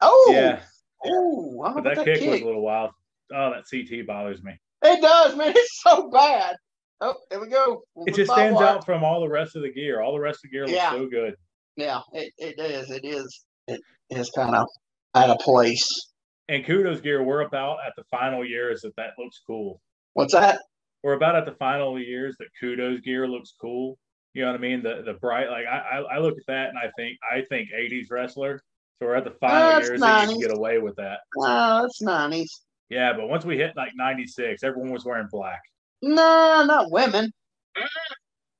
oh, 0.00 0.30
Yeah, 0.34 0.60
Oh, 1.04 1.62
I 1.64 1.72
but 1.74 1.84
that, 1.84 1.92
about 1.94 2.04
kick, 2.06 2.28
was 2.30 2.40
a 2.40 2.44
little 2.44 2.62
wild. 2.62 2.90
Oh, 3.34 3.50
that 3.52 3.64
CT 3.70 4.06
bothers 4.06 4.42
me. 4.42 4.58
It 4.82 5.00
does, 5.00 5.36
man. 5.36 5.52
It's 5.56 5.80
so 5.82 6.08
bad. 6.10 6.56
Oh, 7.00 7.14
there 7.30 7.40
we 7.40 7.48
go. 7.48 7.82
We'll 7.94 8.06
It 8.06 8.14
just 8.14 8.30
stands 8.32 8.56
wire. 8.60 8.68
out 8.68 8.84
from 8.86 9.02
all 9.04 9.20
the 9.20 9.28
rest 9.28 9.56
of 9.56 9.62
the 9.62 9.72
gear. 9.72 10.00
All 10.00 10.12
the 10.14 10.20
rest 10.20 10.38
of 10.44 10.50
the 10.50 10.56
gear 10.56 10.62
looks 10.62 10.72
Yeah. 10.74 10.90
so 10.92 11.06
good. 11.06 11.34
Yeah, 11.76 12.00
it, 12.12 12.32
it 12.38 12.58
is. 12.58 12.90
It 12.90 13.04
is. 13.04 13.44
It 13.66 13.80
is 14.10 14.30
kind 14.30 14.54
of 14.54 14.66
out 15.14 15.30
of 15.30 15.38
place. 15.40 15.86
And 16.48 16.64
Kudo's 16.64 17.00
gear, 17.00 17.22
we're 17.22 17.40
about 17.40 17.78
at 17.86 17.92
the 17.96 18.04
final 18.10 18.44
years 18.44 18.82
that 18.82 18.94
that 18.96 19.10
looks 19.18 19.40
cool. 19.46 19.80
What's 20.14 20.32
that? 20.32 20.60
We're 21.02 21.12
about 21.12 21.36
at 21.36 21.44
the 21.44 21.52
final 21.52 22.00
years 22.00 22.34
that 22.38 22.48
Kudo's 22.60 23.00
gear 23.00 23.28
looks 23.28 23.52
cool. 23.60 23.98
You 24.32 24.42
know 24.42 24.50
what 24.50 24.58
I 24.58 24.60
mean? 24.60 24.82
The 24.82 25.02
the 25.04 25.14
bright 25.14 25.48
like 25.48 25.66
I 25.66 25.98
I, 25.98 26.16
I 26.16 26.18
look 26.18 26.36
at 26.36 26.46
that 26.48 26.70
and 26.70 26.78
I 26.78 26.90
think 26.96 27.18
I 27.30 27.42
think 27.42 27.68
80s 27.76 28.10
wrestler. 28.10 28.60
So 28.98 29.06
we're 29.06 29.16
at 29.16 29.24
the 29.24 29.32
final 29.32 29.56
oh, 29.56 29.72
That's 29.74 29.88
years 29.88 30.00
that 30.00 30.22
you 30.22 30.28
can 30.30 30.40
get 30.40 30.56
away 30.56 30.78
with 30.78 30.96
that. 30.96 31.18
No, 31.36 31.82
that's 31.82 32.00
nineties. 32.00 32.62
Yeah, 32.88 33.12
but 33.12 33.28
once 33.28 33.44
we 33.44 33.56
hit 33.56 33.72
like 33.76 33.92
96, 33.96 34.62
everyone 34.62 34.92
was 34.92 35.04
wearing 35.04 35.28
black. 35.30 35.60
No, 36.02 36.64
not 36.66 36.90
women. 36.90 37.32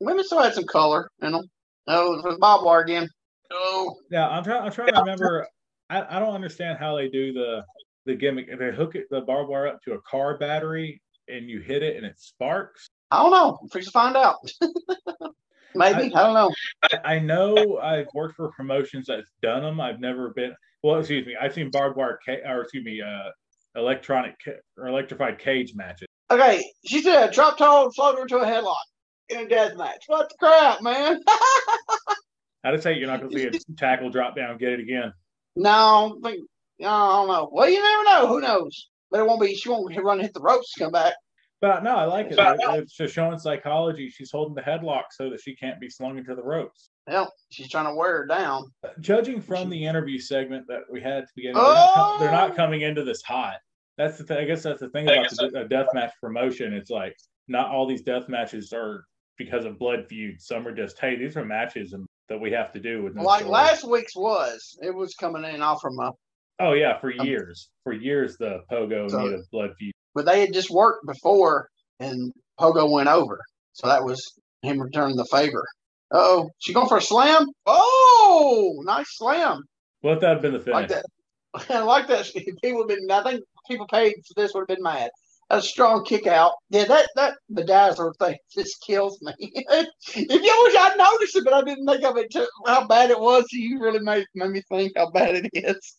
Women 0.00 0.24
still 0.24 0.42
had 0.42 0.54
some 0.54 0.64
color 0.64 1.08
in 1.22 1.32
them. 1.32 1.44
Oh, 1.86 2.14
it 2.14 2.24
was 2.24 2.38
barbed 2.38 2.64
wire 2.64 2.80
again. 2.80 3.08
Oh, 3.52 3.94
Yeah, 4.10 4.28
I'm 4.28 4.42
trying. 4.42 4.62
I'm 4.62 4.72
trying 4.72 4.92
to 4.92 5.00
remember. 5.00 5.46
I, 5.90 6.16
I 6.16 6.18
don't 6.18 6.34
understand 6.34 6.78
how 6.78 6.96
they 6.96 7.08
do 7.08 7.32
the 7.32 7.62
the 8.06 8.14
gimmick. 8.14 8.46
If 8.48 8.58
they 8.58 8.72
hook 8.72 8.94
it, 8.96 9.06
the 9.10 9.20
barbed 9.20 9.50
wire 9.50 9.68
up 9.68 9.80
to 9.84 9.92
a 9.92 10.00
car 10.02 10.38
battery 10.38 11.00
and 11.28 11.48
you 11.48 11.60
hit 11.60 11.82
it 11.82 11.96
and 11.96 12.04
it 12.04 12.18
sparks. 12.18 12.88
I 13.10 13.22
don't 13.22 13.30
know. 13.30 13.58
I'm 13.62 13.68
fixing 13.68 13.90
to 13.90 13.90
find 13.92 14.16
out. 14.16 14.36
Maybe 15.76 16.14
I, 16.14 16.22
don't 16.22 16.34
know. 16.34 16.52
I, 16.84 17.14
I 17.14 17.18
know 17.18 17.78
I've 17.78 18.06
worked 18.14 18.36
for 18.36 18.50
promotions 18.52 19.06
that's 19.08 19.30
done 19.42 19.62
them. 19.62 19.80
I've 19.80 20.00
never 20.00 20.30
been. 20.30 20.54
Well, 20.82 20.98
excuse 20.98 21.26
me. 21.26 21.34
I've 21.40 21.52
seen 21.52 21.70
barbed 21.70 21.96
wire, 21.96 22.18
ca- 22.24 22.42
or 22.46 22.62
excuse 22.62 22.84
me, 22.84 23.00
uh, 23.02 23.30
electronic 23.74 24.36
ca- 24.44 24.60
or 24.78 24.86
electrified 24.86 25.38
cage 25.38 25.72
matches. 25.74 26.06
Okay, 26.30 26.64
she 26.86 27.02
said 27.02 27.32
drop 27.32 27.58
toe 27.58 27.84
and 27.84 27.94
float 27.94 28.16
her 28.16 28.22
into 28.22 28.36
a 28.38 28.46
headlock 28.46 28.74
in 29.28 29.38
a 29.38 29.48
death 29.48 29.76
match. 29.76 30.04
What 30.06 30.28
the 30.28 30.36
crap, 30.38 30.80
man? 30.80 31.20
I 32.64 32.70
just 32.70 32.82
say 32.82 32.96
you're 32.96 33.08
not 33.08 33.20
going 33.20 33.32
to 33.32 33.38
see 33.38 33.46
a 33.46 33.74
tackle 33.76 34.10
drop 34.10 34.36
down, 34.36 34.56
get 34.58 34.72
it 34.72 34.80
again. 34.80 35.12
no, 35.56 36.18
I 36.24 36.30
think 36.30 36.46
I 36.80 36.84
don't 36.84 37.28
know. 37.28 37.50
Well, 37.52 37.68
you 37.68 37.82
never 37.82 38.04
know. 38.04 38.26
Who 38.28 38.40
knows? 38.40 38.88
But 39.14 39.20
it 39.20 39.26
won't 39.28 39.40
be. 39.40 39.54
She 39.54 39.68
won't 39.68 39.96
run 40.02 40.14
and 40.18 40.22
hit 40.22 40.34
the 40.34 40.40
ropes 40.40 40.72
to 40.74 40.80
come 40.82 40.90
back. 40.90 41.14
But 41.60 41.84
no, 41.84 41.94
I 41.94 42.04
like 42.04 42.32
it. 42.32 42.36
But- 42.36 42.58
It's 42.78 42.96
just 42.96 43.14
showing 43.14 43.38
psychology. 43.38 44.10
She's 44.10 44.32
holding 44.32 44.56
the 44.56 44.60
headlock 44.60 45.04
so 45.12 45.30
that 45.30 45.40
she 45.40 45.54
can't 45.54 45.78
be 45.78 45.88
slung 45.88 46.18
into 46.18 46.34
the 46.34 46.42
ropes. 46.42 46.90
Well, 47.06 47.32
she's 47.52 47.68
trying 47.68 47.84
to 47.86 47.94
wear 47.94 48.18
her 48.22 48.26
down. 48.26 48.72
Judging 48.98 49.40
from 49.40 49.70
the 49.70 49.86
interview 49.86 50.18
segment 50.18 50.66
that 50.66 50.80
we 50.90 51.00
had 51.00 51.18
at 51.18 51.24
the 51.26 51.30
beginning, 51.36 51.54
they're, 51.62 51.62
not 51.64 52.18
they're 52.18 52.32
not 52.32 52.50
Oh! 52.50 52.54
coming 52.54 52.80
into 52.80 53.04
this 53.04 53.22
hot. 53.22 53.58
That's 53.98 54.18
the 54.18 54.24
thing. 54.24 54.38
I 54.38 54.44
guess 54.46 54.64
that's 54.64 54.80
the 54.80 54.88
thing 54.88 55.08
about 55.08 55.30
the 55.30 55.60
a 55.60 55.68
death 55.68 55.86
match 55.94 56.10
promotion. 56.20 56.72
It's 56.74 56.90
like 56.90 57.14
not 57.46 57.68
all 57.70 57.86
these 57.86 58.02
death 58.02 58.28
matches 58.28 58.72
are 58.72 59.04
because 59.38 59.64
of 59.64 59.78
blood 59.78 60.06
feuds. 60.08 60.46
Some 60.48 60.66
are 60.66 60.74
just, 60.74 60.98
hey, 60.98 61.14
these 61.14 61.36
are 61.36 61.44
matches 61.44 61.92
and, 61.92 62.04
that 62.28 62.40
we 62.40 62.50
have 62.50 62.72
to 62.72 62.80
do 62.80 63.04
with. 63.04 63.14
no 63.14 63.22
Like 63.22 63.40
story. 63.42 63.52
last 63.52 63.84
week's 63.88 64.16
was. 64.16 64.76
It 64.82 64.92
was 64.92 65.14
coming 65.14 65.44
in 65.44 65.62
off 65.62 65.80
from 65.80 66.00
a. 66.00 66.10
Oh 66.60 66.72
yeah, 66.72 66.98
for 67.00 67.12
um, 67.18 67.26
years, 67.26 67.68
for 67.82 67.92
years 67.92 68.36
the 68.36 68.60
Pogo 68.70 69.10
So- 69.10 69.20
needed 69.22 69.40
blood 69.50 69.70
feud. 69.78 69.92
But 70.14 70.26
they 70.26 70.40
had 70.40 70.52
just 70.52 70.70
worked 70.70 71.04
before, 71.06 71.68
and 71.98 72.32
Pogo 72.60 72.88
went 72.90 73.08
over. 73.08 73.40
So 73.72 73.88
that 73.88 74.04
was 74.04 74.32
him 74.62 74.80
returning 74.80 75.16
the 75.16 75.24
favor. 75.24 75.64
Oh, 76.12 76.48
she 76.60 76.72
going 76.72 76.86
for 76.88 76.98
a 76.98 77.02
slam? 77.02 77.46
Oh, 77.66 78.80
nice 78.84 79.16
slam. 79.16 79.64
Well, 80.02 80.14
if 80.14 80.20
that 80.20 80.34
had 80.34 80.42
been 80.42 80.52
the 80.52 80.60
finish, 80.60 80.72
Like 80.74 80.88
that. 80.88 81.06
I 81.70 81.80
like 81.80 82.06
that. 82.06 82.30
People 82.62 82.82
have 82.82 82.88
been. 82.88 83.10
I 83.10 83.22
think 83.24 83.42
people 83.68 83.86
paid 83.88 84.12
for 84.26 84.40
this 84.40 84.54
would 84.54 84.60
have 84.60 84.68
been 84.68 84.82
mad. 84.82 85.10
A 85.50 85.60
strong 85.60 86.04
kick 86.04 86.26
out. 86.26 86.52
Yeah, 86.70 86.84
that 86.84 87.08
that 87.16 87.34
bedazzler 87.52 88.12
thing 88.20 88.36
just 88.54 88.80
kills 88.86 89.20
me. 89.22 89.34
if 89.40 89.88
you 90.14 90.26
wish 90.28 90.76
I'd 90.76 90.94
noticed 90.96 91.36
it, 91.36 91.44
but 91.44 91.52
I 91.52 91.62
didn't 91.62 91.86
think 91.86 92.04
of 92.04 92.16
it 92.16 92.30
too, 92.32 92.46
how 92.66 92.86
bad 92.86 93.10
it 93.10 93.18
was. 93.18 93.44
You 93.52 93.80
really 93.80 93.98
made 94.00 94.26
made 94.34 94.50
me 94.50 94.62
think 94.70 94.92
how 94.96 95.10
bad 95.10 95.34
it 95.34 95.50
is. 95.52 95.96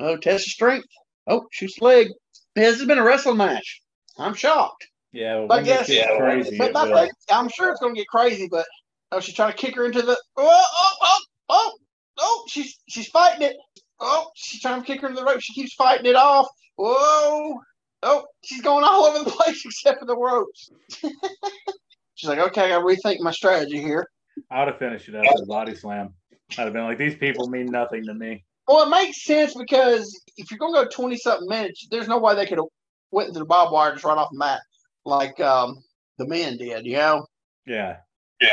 Oh, 0.00 0.16
test 0.16 0.46
of 0.46 0.50
strength. 0.52 0.86
Oh, 1.26 1.46
shoots 1.50 1.80
leg. 1.80 2.08
This 2.54 2.78
has 2.78 2.86
been 2.86 2.98
a 2.98 3.04
wrestling 3.04 3.36
match. 3.38 3.80
I'm 4.18 4.34
shocked. 4.34 4.86
yeah, 5.12 5.36
well, 5.38 5.48
But 5.48 5.62
when 5.62 5.64
it 5.66 5.88
yes, 5.88 6.16
crazy. 6.18 6.56
but 6.58 6.70
it 6.70 6.76
I 6.76 7.00
think 7.02 7.12
I'm 7.30 7.48
sure 7.48 7.70
it's 7.70 7.80
going 7.80 7.94
to 7.94 8.00
get 8.00 8.08
crazy. 8.08 8.48
But 8.50 8.66
oh, 9.12 9.20
she's 9.20 9.34
trying 9.34 9.52
to 9.52 9.58
kick 9.58 9.76
her 9.76 9.84
into 9.84 10.02
the. 10.02 10.16
Oh, 10.36 10.62
oh, 10.64 10.96
oh, 11.02 11.18
oh, 11.50 11.72
oh! 12.18 12.44
She's 12.48 12.78
she's 12.88 13.08
fighting 13.08 13.42
it. 13.42 13.56
Oh, 14.00 14.28
she's 14.34 14.60
trying 14.60 14.80
to 14.80 14.86
kick 14.86 15.00
her 15.02 15.08
into 15.08 15.20
the 15.20 15.26
rope. 15.26 15.40
She 15.40 15.52
keeps 15.54 15.74
fighting 15.74 16.06
it 16.06 16.16
off. 16.16 16.46
Whoa! 16.76 17.60
Oh, 18.02 18.24
she's 18.44 18.62
going 18.62 18.84
all 18.84 19.04
over 19.04 19.24
the 19.24 19.30
place 19.36 19.62
except 19.64 20.00
for 20.00 20.06
the 20.06 20.16
ropes. 20.16 20.70
she's 22.14 22.28
like, 22.28 22.38
okay, 22.38 22.72
I 22.72 22.78
rethink 22.78 23.20
my 23.20 23.30
strategy 23.32 23.80
here. 23.80 24.06
I 24.50 24.60
would 24.60 24.68
have 24.68 24.78
finished 24.78 25.08
it 25.08 25.14
up 25.16 25.22
with 25.24 25.42
a 25.42 25.46
body 25.46 25.74
slam. 25.74 26.14
I'd 26.52 26.64
have 26.64 26.72
been 26.72 26.84
like, 26.84 26.98
these 26.98 27.16
people 27.16 27.48
mean 27.48 27.66
nothing 27.66 28.04
to 28.04 28.14
me. 28.14 28.44
Well, 28.68 28.86
it 28.86 28.90
makes 28.90 29.24
sense 29.24 29.54
because 29.56 30.08
if 30.36 30.50
you're 30.50 30.58
going 30.58 30.74
to 30.74 30.84
go 30.84 30.88
20 30.90 31.16
something 31.18 31.48
minutes, 31.48 31.86
there's 31.90 32.08
no 32.08 32.18
way 32.18 32.34
they 32.34 32.46
could 32.46 32.58
have 32.58 32.66
went 33.12 33.28
into 33.28 33.38
the 33.40 33.44
barbed 33.46 33.72
wire 33.72 33.92
just 33.92 34.04
right 34.04 34.18
off 34.18 34.28
the 34.32 34.38
mat 34.38 34.60
like 35.04 35.38
um, 35.40 35.76
the 36.18 36.26
men 36.26 36.56
did, 36.56 36.84
you 36.84 36.96
know? 36.96 37.26
Yeah. 37.66 37.96
Yeah. 38.40 38.48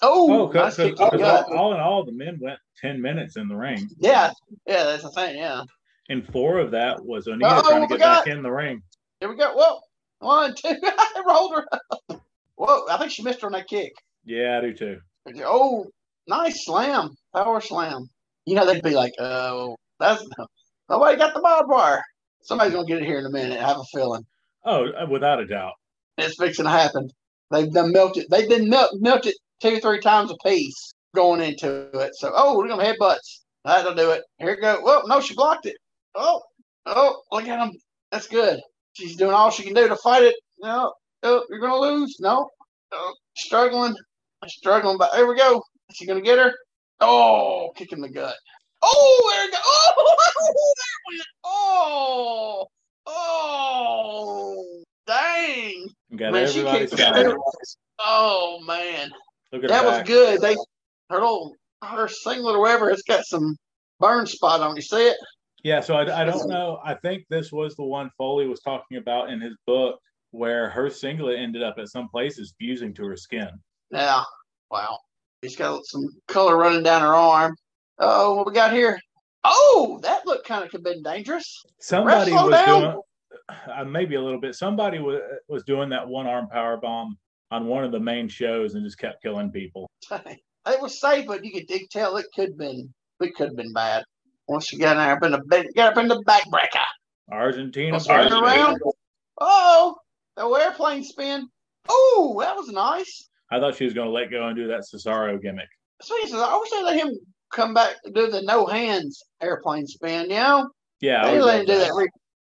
Oh, 0.00 0.30
Oh, 0.48 0.52
nice 0.52 0.76
because 0.76 0.76
kick 0.76 0.96
to 0.96 1.08
the 1.10 1.18
gut. 1.18 1.46
all, 1.50 1.56
all 1.58 1.74
in 1.74 1.80
all, 1.80 2.04
the 2.04 2.12
men 2.12 2.38
went 2.40 2.58
10 2.80 3.02
minutes 3.02 3.36
in 3.36 3.48
the 3.48 3.56
ring. 3.56 3.88
Yeah, 3.98 4.30
yeah, 4.66 4.84
that's 4.84 5.02
the 5.02 5.10
thing. 5.10 5.36
Yeah. 5.38 5.62
And 6.08 6.24
four 6.32 6.58
of 6.58 6.70
that 6.70 7.04
was 7.04 7.26
Onita 7.26 7.42
Uh-oh, 7.42 7.68
trying 7.68 7.82
to 7.82 7.88
get 7.88 7.98
got- 7.98 8.24
back 8.24 8.32
in 8.34 8.42
the 8.42 8.50
ring. 8.50 8.80
Here 9.20 9.28
we 9.28 9.36
go. 9.36 9.52
Whoa. 9.54 9.80
One, 10.20 10.54
two. 10.54 10.68
I 10.84 11.22
rolled 11.26 11.54
her 11.56 11.66
up. 11.72 12.22
Whoa. 12.54 12.86
I 12.88 12.96
think 12.98 13.10
she 13.10 13.24
missed 13.24 13.40
her 13.40 13.46
on 13.48 13.52
that 13.54 13.66
kick. 13.66 13.92
Yeah, 14.24 14.58
I 14.58 14.60
do 14.60 14.72
too. 14.72 15.00
Oh, 15.44 15.86
nice 16.28 16.64
slam. 16.64 17.10
Power 17.34 17.60
slam. 17.60 18.08
You 18.48 18.54
know, 18.54 18.64
they'd 18.64 18.82
be 18.82 18.94
like, 18.94 19.12
oh, 19.18 19.76
that's 20.00 20.24
nobody 20.88 21.18
got 21.18 21.34
the 21.34 21.40
barbed 21.40 21.68
wire. 21.68 22.02
Somebody's 22.40 22.72
going 22.72 22.86
to 22.86 22.92
get 22.92 23.02
it 23.02 23.06
here 23.06 23.18
in 23.18 23.26
a 23.26 23.30
minute. 23.30 23.60
I 23.60 23.68
have 23.68 23.76
a 23.76 23.84
feeling. 23.92 24.24
Oh, 24.64 24.86
uh, 24.86 25.06
without 25.06 25.38
a 25.38 25.46
doubt. 25.46 25.74
It's 26.16 26.36
fixing 26.38 26.64
to 26.64 26.70
happen. 26.70 27.10
They've 27.50 27.70
done 27.70 27.92
melted. 27.92 28.24
They've 28.30 28.48
been 28.48 28.70
melt, 28.70 28.92
melted 29.00 29.34
two, 29.60 29.80
three 29.80 30.00
times 30.00 30.30
a 30.30 30.36
piece 30.48 30.94
going 31.14 31.42
into 31.42 31.90
it. 31.92 32.14
So, 32.14 32.32
oh, 32.34 32.56
we're 32.56 32.68
going 32.68 32.80
to 32.80 32.86
headbutts. 32.86 33.40
That'll 33.66 33.94
do 33.94 34.12
it. 34.12 34.22
Here 34.38 34.50
it 34.50 34.62
go. 34.62 34.80
Well, 34.82 35.06
no, 35.06 35.20
she 35.20 35.34
blocked 35.34 35.66
it. 35.66 35.76
Oh, 36.14 36.40
oh, 36.86 37.20
look 37.30 37.46
at 37.48 37.60
him. 37.60 37.76
That's 38.10 38.28
good. 38.28 38.60
She's 38.94 39.16
doing 39.16 39.32
all 39.32 39.50
she 39.50 39.62
can 39.62 39.74
do 39.74 39.88
to 39.88 39.96
fight 39.96 40.22
it. 40.22 40.36
No, 40.60 40.94
oh, 41.22 41.44
you're 41.50 41.60
going 41.60 41.72
to 41.72 41.78
lose. 41.78 42.16
No, 42.18 42.48
oh, 42.92 43.14
struggling, 43.36 43.94
struggling. 44.46 44.96
But 44.96 45.14
here 45.14 45.26
we 45.26 45.36
go. 45.36 45.62
Is 45.90 45.96
she 45.96 46.06
going 46.06 46.18
to 46.18 46.24
get 46.24 46.38
her? 46.38 46.54
Oh, 47.00 47.70
kick 47.76 47.92
in 47.92 48.00
the 48.00 48.08
gut. 48.08 48.34
Oh, 48.82 49.30
there 49.32 49.44
it 49.48 49.52
go. 49.52 49.58
Oh, 50.40 50.74
there 50.76 51.14
it 51.14 51.18
went. 51.18 51.28
Oh, 51.44 52.66
oh, 53.06 54.82
dang. 55.06 55.88
Got 56.16 56.32
Man, 56.32 56.48
she 56.48 56.62
kicked 56.62 56.92
the. 56.92 57.38
Oh 58.00 58.60
man, 58.64 59.10
Look 59.52 59.64
at 59.64 59.70
that 59.70 59.82
her 59.82 59.88
was 59.88 59.96
back. 59.98 60.06
good. 60.06 60.40
They 60.40 60.54
her 61.10 61.16
little 61.20 61.54
her 61.82 62.08
singlet 62.08 62.54
or 62.56 62.60
whatever, 62.60 62.90
it's 62.90 63.02
got 63.02 63.24
some 63.24 63.56
burn 63.98 64.26
spot 64.26 64.60
on. 64.60 64.76
You 64.76 64.82
see 64.82 65.08
it? 65.08 65.16
Yeah, 65.64 65.80
so 65.80 65.94
I, 65.96 66.22
I 66.22 66.24
don't 66.24 66.48
know. 66.48 66.78
I 66.84 66.94
think 66.94 67.24
this 67.28 67.50
was 67.50 67.74
the 67.74 67.84
one 67.84 68.10
Foley 68.16 68.46
was 68.46 68.60
talking 68.60 68.98
about 68.98 69.30
in 69.30 69.40
his 69.40 69.56
book 69.66 69.98
where 70.30 70.70
her 70.70 70.88
singlet 70.90 71.38
ended 71.38 71.62
up 71.62 71.76
at 71.78 71.88
some 71.88 72.08
places 72.08 72.54
fusing 72.58 72.94
to 72.94 73.04
her 73.04 73.16
skin. 73.16 73.48
Yeah. 73.90 74.22
Wow. 74.70 74.98
She's 75.42 75.56
got 75.56 75.86
some 75.86 76.08
color 76.26 76.56
running 76.56 76.82
down 76.82 77.02
her 77.02 77.14
arm. 77.14 77.56
Oh, 77.98 78.34
what 78.34 78.46
we 78.46 78.52
got 78.52 78.72
here? 78.72 78.98
Oh, 79.44 80.00
that 80.02 80.26
looked 80.26 80.46
kind 80.46 80.64
of 80.64 80.70
could 80.70 80.78
have 80.78 80.84
been 80.84 81.02
dangerous. 81.02 81.62
Somebody 81.80 82.32
was 82.32 82.50
down. 82.50 82.80
doing 82.80 83.02
uh, 83.48 83.84
maybe 83.84 84.16
a 84.16 84.20
little 84.20 84.40
bit. 84.40 84.54
Somebody 84.56 84.98
was 84.98 85.20
was 85.48 85.62
doing 85.62 85.88
that 85.90 86.06
one 86.06 86.26
arm 86.26 86.48
power 86.48 86.76
bomb 86.76 87.16
on 87.50 87.66
one 87.66 87.84
of 87.84 87.92
the 87.92 88.00
main 88.00 88.28
shows 88.28 88.74
and 88.74 88.84
just 88.84 88.98
kept 88.98 89.22
killing 89.22 89.50
people. 89.50 89.88
it 90.10 90.40
was 90.66 91.00
safe, 91.00 91.26
but 91.26 91.44
you 91.44 91.52
could, 91.52 91.70
you 91.70 91.86
tell 91.88 92.16
it 92.16 92.26
could 92.34 92.50
have 92.50 92.58
been 92.58 92.92
it 93.20 93.34
could 93.36 93.48
have 93.48 93.56
been 93.56 93.72
bad. 93.72 94.04
Once 94.48 94.66
she 94.66 94.78
got 94.78 94.96
up 94.96 95.22
in 95.22 95.32
the 95.32 95.68
got 95.76 95.92
up 95.92 95.98
in 95.98 96.08
the 96.08 96.22
backbreaker. 96.24 96.84
Argentina. 97.30 98.00
Spin 98.00 98.32
around. 98.32 98.78
Oh, 99.40 99.96
the 100.36 100.46
airplane 100.46 101.04
spin. 101.04 101.48
Oh, 101.88 102.38
that 102.40 102.56
was 102.56 102.68
nice. 102.68 103.28
I 103.50 103.58
thought 103.60 103.76
she 103.76 103.84
was 103.84 103.94
going 103.94 104.08
to 104.08 104.12
let 104.12 104.30
go 104.30 104.46
and 104.46 104.56
do 104.56 104.68
that 104.68 104.80
Cesaro 104.82 105.40
gimmick. 105.40 105.68
Sweet, 106.02 106.32
I 106.34 106.58
wish 106.58 106.70
they 106.70 106.82
let 106.82 106.96
him 106.96 107.16
come 107.52 107.74
back 107.74 107.96
and 108.04 108.14
do 108.14 108.30
the 108.30 108.42
no 108.42 108.66
hands 108.66 109.22
airplane 109.40 109.86
spin. 109.86 110.24
You 110.30 110.36
know, 110.36 110.70
Yeah, 111.00 111.22
they 111.22 111.28
always 111.38 111.44
let 111.44 111.60
him 111.60 111.66
do 111.66 111.78
that. 111.78 111.92
that. 111.94 111.94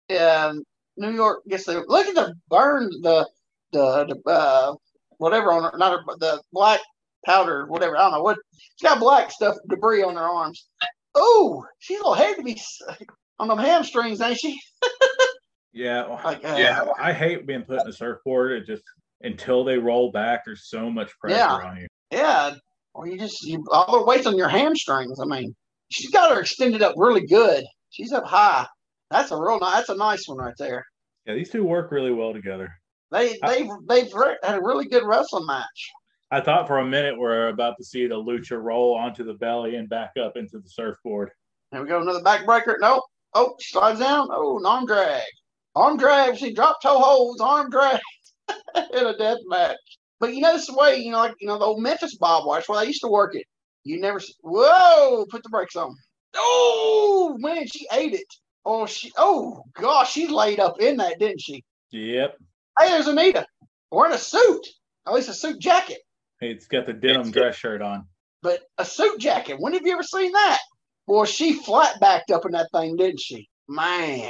Re- 0.09 0.17
um, 0.17 0.63
New 0.97 1.11
York 1.11 1.41
gets 1.49 1.65
the 1.65 1.83
look 1.87 2.07
at 2.07 2.15
the 2.15 2.33
burn 2.49 2.89
the 3.01 3.27
the 3.71 4.05
the 4.23 4.29
uh 4.29 4.73
whatever 5.17 5.51
on 5.53 5.63
her 5.63 5.77
not 5.77 5.93
her 5.93 6.03
the 6.19 6.41
black 6.51 6.81
powder 7.25 7.65
whatever 7.67 7.97
I 7.97 8.01
don't 8.01 8.11
know 8.11 8.21
what 8.23 8.37
she's 8.51 8.87
got 8.89 8.99
black 8.99 9.31
stuff 9.31 9.55
debris 9.69 10.03
on 10.03 10.15
her 10.15 10.21
arms. 10.21 10.67
Oh, 11.15 11.65
she's 11.79 11.97
a 11.99 12.03
little 12.03 12.13
heavy 12.13 12.35
to 12.35 12.43
be 12.43 12.51
s- 12.53 12.81
on 13.39 13.47
them 13.47 13.57
hamstrings, 13.57 14.21
ain't 14.21 14.37
she? 14.39 14.59
Yeah, 15.73 16.19
Like, 16.25 16.43
uh, 16.43 16.55
yeah. 16.57 16.83
I 16.99 17.13
hate 17.13 17.47
being 17.47 17.61
put 17.63 17.79
in 17.79 17.87
a 17.87 17.93
surfboard. 17.93 18.51
It 18.51 18.65
just 18.65 18.83
until 19.23 19.63
they 19.63 19.77
roll 19.77 20.11
back, 20.11 20.43
there's 20.45 20.67
so 20.69 20.89
much 20.89 21.11
pressure 21.19 21.37
Yeah. 21.37 21.53
on 21.53 21.77
you. 21.77 21.87
Yeah, 22.11 22.55
or 22.93 23.07
you 23.07 23.17
just 23.17 23.43
you 23.43 23.63
all 23.71 23.99
the 23.99 24.05
weight's 24.05 24.25
on 24.27 24.37
your 24.37 24.49
hamstrings. 24.49 25.19
I 25.19 25.25
mean, 25.25 25.55
she's 25.89 26.11
got 26.11 26.33
her 26.33 26.41
extended 26.41 26.81
up 26.81 26.93
really 26.97 27.25
good. 27.25 27.63
She's 27.89 28.11
up 28.11 28.25
high. 28.25 28.65
That's 29.09 29.31
a 29.31 29.37
real 29.37 29.59
nice. 29.59 29.75
That's 29.75 29.89
a 29.89 29.95
nice 29.95 30.27
one 30.27 30.37
right 30.37 30.53
there. 30.57 30.85
Yeah, 31.25 31.35
these 31.35 31.49
two 31.49 31.63
work 31.63 31.91
really 31.91 32.11
well 32.11 32.33
together. 32.33 32.69
They 33.11 33.37
they 33.45 33.69
they've 33.87 34.13
re- 34.13 34.37
had 34.43 34.55
a 34.57 34.61
really 34.61 34.87
good 34.87 35.03
wrestling 35.05 35.45
match. 35.45 35.91
I 36.31 36.39
thought 36.41 36.67
for 36.67 36.77
a 36.79 36.85
minute 36.85 37.17
we're 37.17 37.49
about 37.49 37.75
to 37.77 37.83
see 37.83 38.07
the 38.07 38.15
lucha 38.15 38.61
roll 38.61 38.95
onto 38.95 39.23
the 39.25 39.33
belly 39.33 39.75
and 39.75 39.89
back 39.89 40.11
up 40.21 40.37
into 40.37 40.59
the 40.59 40.69
surfboard. 40.69 41.29
There 41.71 41.81
we 41.81 41.87
go, 41.89 42.01
another 42.01 42.21
backbreaker. 42.21 42.75
Nope. 42.79 43.03
Oh, 43.33 43.55
slides 43.59 43.99
down. 43.99 44.27
Oh, 44.31 44.59
an 44.59 44.65
arm 44.65 44.85
drag. 44.85 45.23
Arm 45.75 45.97
drag. 45.97 46.37
She 46.37 46.53
dropped 46.53 46.83
toe 46.83 46.99
holds. 46.99 47.39
Arm 47.41 47.69
drag 47.69 47.99
in 48.93 49.05
a 49.05 49.17
death 49.17 49.37
match. 49.47 49.77
But 50.19 50.33
you 50.35 50.41
know 50.41 50.53
this 50.53 50.69
way, 50.69 50.97
you 50.97 51.11
know, 51.11 51.17
like 51.17 51.35
you 51.39 51.47
know 51.47 51.57
the 51.57 51.65
old 51.65 51.81
Memphis 51.81 52.15
Bob 52.17 52.43
that's 52.53 52.69
where 52.69 52.79
they 52.79 52.87
used 52.87 53.01
to 53.01 53.07
work 53.07 53.35
it. 53.35 53.45
You 53.83 53.99
never. 53.99 54.21
Whoa! 54.41 55.25
Put 55.29 55.43
the 55.43 55.49
brakes 55.49 55.75
on. 55.75 55.95
Oh 56.35 57.35
man, 57.39 57.65
she 57.67 57.87
ate 57.91 58.13
it. 58.13 58.27
Oh 58.65 58.85
she. 58.85 59.11
Oh 59.17 59.63
gosh, 59.73 60.11
she 60.11 60.27
laid 60.27 60.59
up 60.59 60.79
in 60.79 60.97
that, 60.97 61.19
didn't 61.19 61.41
she? 61.41 61.63
Yep. 61.91 62.37
Hey, 62.79 62.89
there's 62.89 63.07
Onita 63.07 63.45
wearing 63.91 64.13
a 64.13 64.17
suit. 64.17 64.67
At 65.07 65.13
least 65.13 65.29
a 65.29 65.33
suit 65.33 65.59
jacket, 65.59 65.97
Hey, 66.39 66.51
It's 66.51 66.67
got 66.67 66.85
the 66.85 66.93
denim 66.93 67.31
dress 67.31 67.55
shirt 67.55 67.81
on. 67.81 68.05
but 68.43 68.59
a 68.77 68.85
suit 68.85 69.19
jacket. 69.19 69.57
When 69.59 69.73
have 69.73 69.81
you 69.85 69.93
ever 69.93 70.03
seen 70.03 70.31
that? 70.33 70.59
Boy, 71.07 71.25
she 71.25 71.53
flat 71.53 71.99
backed 71.99 72.29
up 72.29 72.45
in 72.45 72.51
that 72.51 72.67
thing, 72.71 72.95
didn't 72.97 73.19
she? 73.19 73.49
Man. 73.67 74.29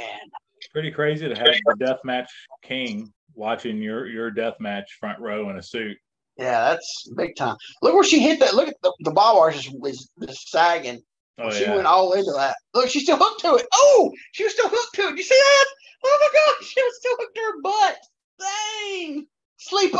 Pretty 0.72 0.90
crazy 0.90 1.28
to 1.28 1.34
have 1.34 1.54
the 1.66 1.74
deathmatch 1.84 2.28
king 2.62 3.12
watching 3.34 3.78
your 3.78 4.06
your 4.06 4.30
death 4.30 4.54
match 4.60 4.96
front 5.00 5.20
row 5.20 5.50
in 5.50 5.56
a 5.56 5.62
suit. 5.62 5.96
Yeah, 6.38 6.70
that's 6.70 7.10
big 7.16 7.36
time. 7.36 7.56
Look 7.82 7.94
where 7.94 8.04
she 8.04 8.20
hit 8.20 8.40
that. 8.40 8.54
Look 8.54 8.68
at 8.68 8.74
the, 8.82 8.92
the 9.00 9.10
ball 9.10 9.38
wire 9.38 9.50
is, 9.50 9.68
is, 9.84 10.10
is 10.22 10.50
sagging. 10.50 11.02
Oh 11.38 11.50
she 11.50 11.62
yeah. 11.62 11.74
went 11.74 11.86
all 11.86 12.12
into 12.12 12.32
that. 12.36 12.56
Look, 12.74 12.88
she's 12.88 13.02
still 13.02 13.18
hooked 13.18 13.40
to 13.42 13.54
it. 13.56 13.66
Oh, 13.72 14.10
she 14.32 14.44
was 14.44 14.52
still 14.52 14.68
hooked 14.68 14.94
to 14.94 15.08
it. 15.08 15.16
You 15.16 15.22
see 15.22 15.34
that? 15.34 15.66
Oh 16.04 16.18
my 16.20 16.38
God, 16.38 16.66
she 16.66 16.82
was 16.82 16.96
still 16.96 17.16
hooked 17.18 17.34
to 17.34 17.40
her 17.42 17.60
butt. 17.62 17.98
Dang. 18.40 19.26
Sleeper. 19.58 19.98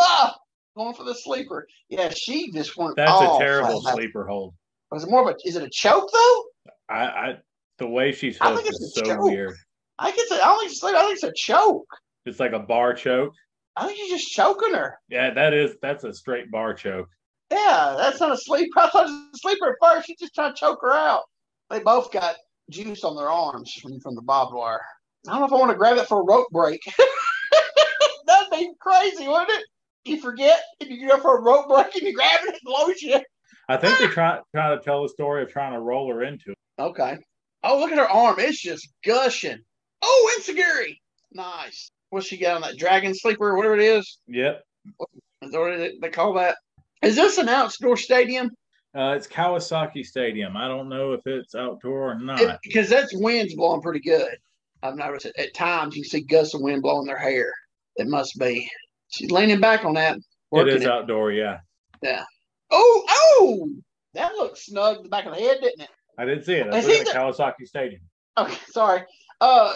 Going 0.77 0.95
for 0.95 1.05
the 1.05 1.15
sleeper. 1.15 1.67
Yeah, 1.89 2.11
she 2.17 2.51
just 2.53 2.77
went 2.77 2.97
That's 2.97 3.11
a 3.11 3.39
terrible 3.39 3.83
sleeper 3.83 4.27
hold. 4.27 4.55
Was 4.91 5.05
it 5.05 5.11
more 5.11 5.29
of 5.29 5.35
a, 5.35 5.49
is 5.49 5.57
it 5.57 5.63
a 5.63 5.71
choke 5.71 6.11
though? 6.13 6.45
I, 6.89 7.05
I 7.05 7.37
the 7.79 7.87
way 7.87 8.13
she's 8.13 8.39
I 8.41 8.55
think 8.55 8.67
hooked 8.67 8.69
it's 8.69 8.81
is 8.81 8.95
so 8.95 9.05
joke. 9.05 9.23
weird. 9.23 9.55
I 9.99 10.11
think 10.11 10.19
it's 10.19 10.33
I 10.33 10.37
don't 10.39 10.59
think 10.61 10.73
it's. 10.73 10.83
I 10.83 10.93
think 10.93 11.13
it's 11.15 11.23
a 11.25 11.33
choke. 11.35 11.87
It's 12.25 12.41
like 12.41 12.53
a 12.53 12.59
bar 12.61 12.95
choke. 12.95 13.35
I 13.77 13.87
think 13.87 13.99
she's 13.99 14.11
just 14.11 14.33
choking 14.33 14.75
her. 14.75 14.99
Yeah, 15.09 15.31
that 15.35 15.55
is 15.55 15.77
that's 15.81 16.05
a 16.05 16.13
straight 16.13 16.51
bar 16.51 16.75
choke. 16.75 17.09
Yeah, 17.51 17.95
that's 17.99 18.21
not 18.21 18.33
a 18.33 18.37
sleeper. 18.37 18.81
I 18.81 18.89
thought 18.91 19.09
it 19.09 19.11
was 19.11 19.29
a 19.35 19.39
sleeper 19.39 19.69
at 19.71 19.77
first. 19.81 20.07
She's 20.07 20.19
just 20.19 20.35
trying 20.35 20.55
to 20.55 20.59
choke 20.61 20.81
her 20.83 20.93
out. 20.93 21.23
They 21.71 21.81
both 21.81 22.13
got 22.13 22.37
juice 22.71 23.05
on 23.05 23.17
their 23.17 23.31
arms 23.31 23.73
from, 23.81 23.99
from 24.01 24.15
the 24.15 24.23
barbed 24.23 24.55
wire. 24.55 24.81
I 25.29 25.33
don't 25.33 25.41
know 25.41 25.47
if 25.47 25.53
I 25.53 25.57
want 25.57 25.71
to 25.71 25.79
grab 25.79 25.97
it 25.97 26.07
for 26.07 26.21
a 26.21 26.25
rope 26.25 26.49
break. 26.51 26.81
That'd 28.27 28.51
be 28.51 28.73
crazy, 28.81 29.29
wouldn't 29.29 29.51
it? 29.51 29.65
You 30.05 30.21
forget 30.21 30.61
if 30.81 30.89
you 30.89 31.09
go 31.09 31.19
for 31.21 31.39
a 31.39 31.43
rope 31.43 31.69
break 31.69 31.95
and 31.95 32.03
you 32.03 32.15
grab 32.15 32.41
it, 32.45 32.55
it 32.55 32.61
blows 32.65 33.01
you. 33.01 33.21
I 33.69 33.77
think 33.77 33.99
they're 33.99 34.09
trying 34.13 34.41
trying 34.55 34.79
to 34.79 34.85
tell 34.85 35.03
the 35.03 35.09
story 35.09 35.43
of 35.43 35.49
trying 35.51 35.73
to 35.73 35.81
roll 35.81 36.13
her 36.13 36.23
into 36.23 36.51
it. 36.51 36.59
Okay. 36.79 37.17
Oh, 37.63 37.79
look 37.79 37.93
at 37.93 37.99
her 37.99 38.09
arm. 38.09 38.37
It's 38.39 38.61
just 38.61 38.89
gushing. 39.05 39.59
Oh, 40.03 40.37
Enzuigiri. 40.39 40.97
Nice. 41.33 41.91
What's 42.13 42.27
she 42.27 42.37
got 42.37 42.57
on 42.57 42.61
that 42.61 42.77
dragon 42.77 43.15
sleeper 43.15 43.49
or 43.49 43.57
whatever 43.57 43.75
it 43.75 43.81
is? 43.81 44.19
Yep. 44.27 44.63
Is 45.41 45.53
what 45.55 45.93
they 46.03 46.11
call 46.11 46.35
that? 46.35 46.57
Is 47.01 47.17
this 47.17 47.39
an 47.39 47.49
outdoor 47.49 47.97
stadium? 47.97 48.51
Uh, 48.95 49.15
it's 49.17 49.27
Kawasaki 49.27 50.05
Stadium. 50.05 50.55
I 50.55 50.69
don't 50.69 50.91
know 50.91 51.13
if 51.15 51.27
it's 51.27 51.55
outdoor 51.55 52.11
or 52.11 52.19
not. 52.19 52.59
because 52.63 52.91
that's 52.91 53.17
wind's 53.17 53.55
blowing 53.55 53.81
pretty 53.81 54.01
good. 54.01 54.37
I've 54.83 54.97
noticed 54.97 55.25
it. 55.25 55.35
At 55.39 55.55
times 55.55 55.97
you 55.97 56.05
see 56.05 56.21
gusts 56.21 56.53
of 56.53 56.61
wind 56.61 56.83
blowing 56.83 57.07
their 57.07 57.17
hair. 57.17 57.51
It 57.97 58.09
must 58.09 58.39
be. 58.39 58.69
She's 59.09 59.31
leaning 59.31 59.61
back 59.61 59.87
on 59.87 59.95
that. 59.95 60.19
it 60.53 60.87
outdoor, 60.87 61.33
yeah. 61.33 61.61
Yeah. 62.03 62.25
Oh, 62.71 63.05
oh, 63.09 63.71
that 64.13 64.35
looks 64.35 64.67
snug 64.67 64.99
in 64.99 65.03
the 65.05 65.09
back 65.09 65.25
of 65.25 65.35
the 65.35 65.41
head, 65.41 65.61
didn't 65.63 65.81
it? 65.81 65.91
I 66.19 66.27
didn't 66.27 66.45
see 66.45 66.57
it. 66.57 66.67
I 66.67 66.77
Is 66.77 66.87
was 66.87 66.99
at 67.01 67.07
the- 67.07 67.13
Kawasaki 67.13 67.67
Stadium. 67.67 68.03
Okay, 68.37 68.59
sorry. 68.71 69.01
Uh, 69.41 69.73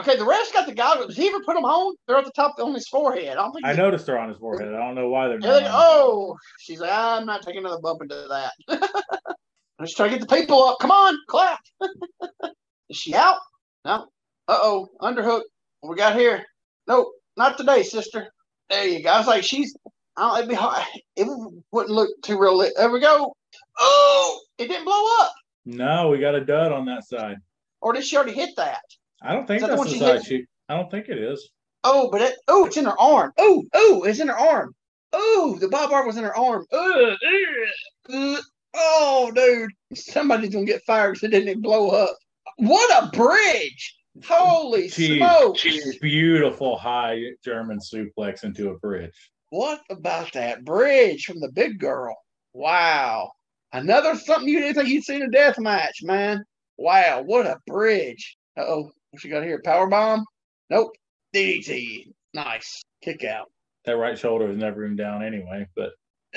okay, 0.00 0.16
the 0.16 0.24
ref's 0.24 0.52
got 0.52 0.66
the 0.66 0.74
goggles. 0.74 1.08
Does 1.08 1.16
he 1.16 1.28
ever 1.28 1.40
put 1.44 1.54
them 1.54 1.64
on? 1.64 1.94
They're 2.06 2.16
at 2.16 2.24
the 2.24 2.32
top 2.34 2.54
on 2.58 2.74
his 2.74 2.88
forehead. 2.88 3.28
I 3.28 3.34
don't 3.34 3.52
think. 3.52 3.66
I 3.66 3.72
noticed 3.72 4.06
her 4.08 4.18
on 4.18 4.28
his 4.28 4.38
forehead. 4.38 4.68
I 4.74 4.78
don't 4.78 4.94
know 4.94 5.08
why 5.08 5.28
they're 5.28 5.38
Yeah, 5.40 5.52
they- 5.54 5.60
not. 5.62 5.70
on. 5.70 5.74
oh, 5.74 6.36
she's 6.60 6.80
like, 6.80 6.90
I'm 6.92 7.26
not 7.26 7.42
taking 7.42 7.60
another 7.60 7.80
bump 7.80 8.02
into 8.02 8.26
that. 8.28 8.52
Let's 9.78 9.94
try 9.94 10.08
to 10.08 10.16
get 10.18 10.26
the 10.26 10.34
people 10.36 10.62
up. 10.62 10.78
Come 10.80 10.90
on, 10.92 11.16
clap. 11.28 11.58
Is 12.88 12.96
she 12.96 13.14
out? 13.14 13.38
No. 13.84 14.06
Uh 14.46 14.58
oh, 14.62 14.88
underhook. 15.00 15.42
What 15.80 15.90
we 15.90 15.96
got 15.96 16.16
here? 16.16 16.44
Nope, 16.86 17.08
not 17.36 17.56
today, 17.56 17.82
sister. 17.82 18.28
There 18.70 18.86
you 18.86 19.02
go. 19.02 19.10
I 19.10 19.18
was 19.18 19.26
like, 19.26 19.42
she's. 19.44 19.74
I 20.16 20.22
don't. 20.28 20.36
It'd 20.38 20.48
be 20.50 20.54
hard. 20.54 20.84
It 21.16 21.26
wouldn't 21.72 21.94
look 21.94 22.10
too 22.22 22.38
real. 22.38 22.58
There 22.76 22.90
we 22.90 23.00
go. 23.00 23.34
Oh, 23.78 24.40
it 24.58 24.68
didn't 24.68 24.84
blow 24.84 25.04
up. 25.20 25.32
No, 25.66 26.08
we 26.08 26.18
got 26.18 26.34
a 26.34 26.44
dud 26.44 26.72
on 26.72 26.84
that 26.86 27.04
side. 27.06 27.36
Or 27.80 27.92
did 27.92 28.04
she 28.04 28.16
already 28.16 28.32
hit 28.34 28.50
that? 28.56 28.80
I 29.24 29.32
don't 29.32 29.46
think 29.46 29.62
that 29.62 29.70
that's 29.70 29.92
the 29.92 29.98
side 29.98 30.24
she. 30.24 30.44
I 30.68 30.76
don't 30.76 30.90
think 30.90 31.08
it 31.08 31.18
is. 31.18 31.50
Oh, 31.82 32.10
but 32.10 32.20
it. 32.20 32.34
Oh, 32.46 32.66
it's 32.66 32.76
in 32.76 32.84
her 32.84 33.00
arm. 33.00 33.32
Oh, 33.38 33.64
oh, 33.72 34.04
it's 34.04 34.20
in 34.20 34.28
her 34.28 34.38
arm. 34.38 34.74
Oh, 35.12 35.56
the 35.60 35.68
bob 35.68 35.90
wire 35.90 36.06
was 36.06 36.16
in 36.16 36.24
her 36.24 36.36
arm. 36.36 36.66
Ugh, 36.72 36.78
ugh, 36.82 37.68
ugh. 38.12 38.44
Oh, 38.74 39.30
dude, 39.34 39.70
somebody's 39.94 40.52
gonna 40.52 40.66
get 40.66 40.84
fired 40.84 41.14
because 41.14 41.28
it 41.28 41.30
didn't 41.30 41.62
blow 41.62 41.90
up. 41.90 42.16
What 42.56 43.04
a 43.04 43.16
bridge! 43.16 43.96
Holy 44.24 44.88
Jeez. 44.88 45.16
smoke! 45.16 46.00
Beautiful 46.00 46.76
high 46.76 47.20
German 47.44 47.78
suplex 47.78 48.44
into 48.44 48.70
a 48.70 48.78
bridge. 48.78 49.30
What 49.50 49.80
about 49.90 50.32
that 50.32 50.64
bridge 50.64 51.24
from 51.24 51.40
the 51.40 51.52
big 51.52 51.78
girl? 51.78 52.16
Wow, 52.52 53.30
another 53.72 54.16
something 54.16 54.48
you 54.48 54.60
didn't 54.60 54.74
think 54.74 54.88
you'd 54.88 55.04
seen 55.04 55.22
in 55.22 55.28
a 55.28 55.30
death 55.30 55.58
match, 55.58 56.00
man. 56.02 56.44
Wow, 56.76 57.22
what 57.24 57.46
a 57.46 57.60
bridge! 57.66 58.36
Uh 58.56 58.62
oh, 58.62 58.92
what 59.14 59.24
you 59.24 59.30
got 59.30 59.44
here? 59.44 59.60
Power 59.64 59.86
bomb? 59.86 60.24
Nope. 60.70 60.92
DDT. 61.34 62.12
Nice 62.32 62.82
kick 63.02 63.24
out. 63.24 63.50
That 63.84 63.96
right 63.96 64.18
shoulder 64.18 64.46
was 64.46 64.56
never 64.56 64.84
even 64.84 64.96
down 64.96 65.22
anyway. 65.22 65.66
But 65.76 65.90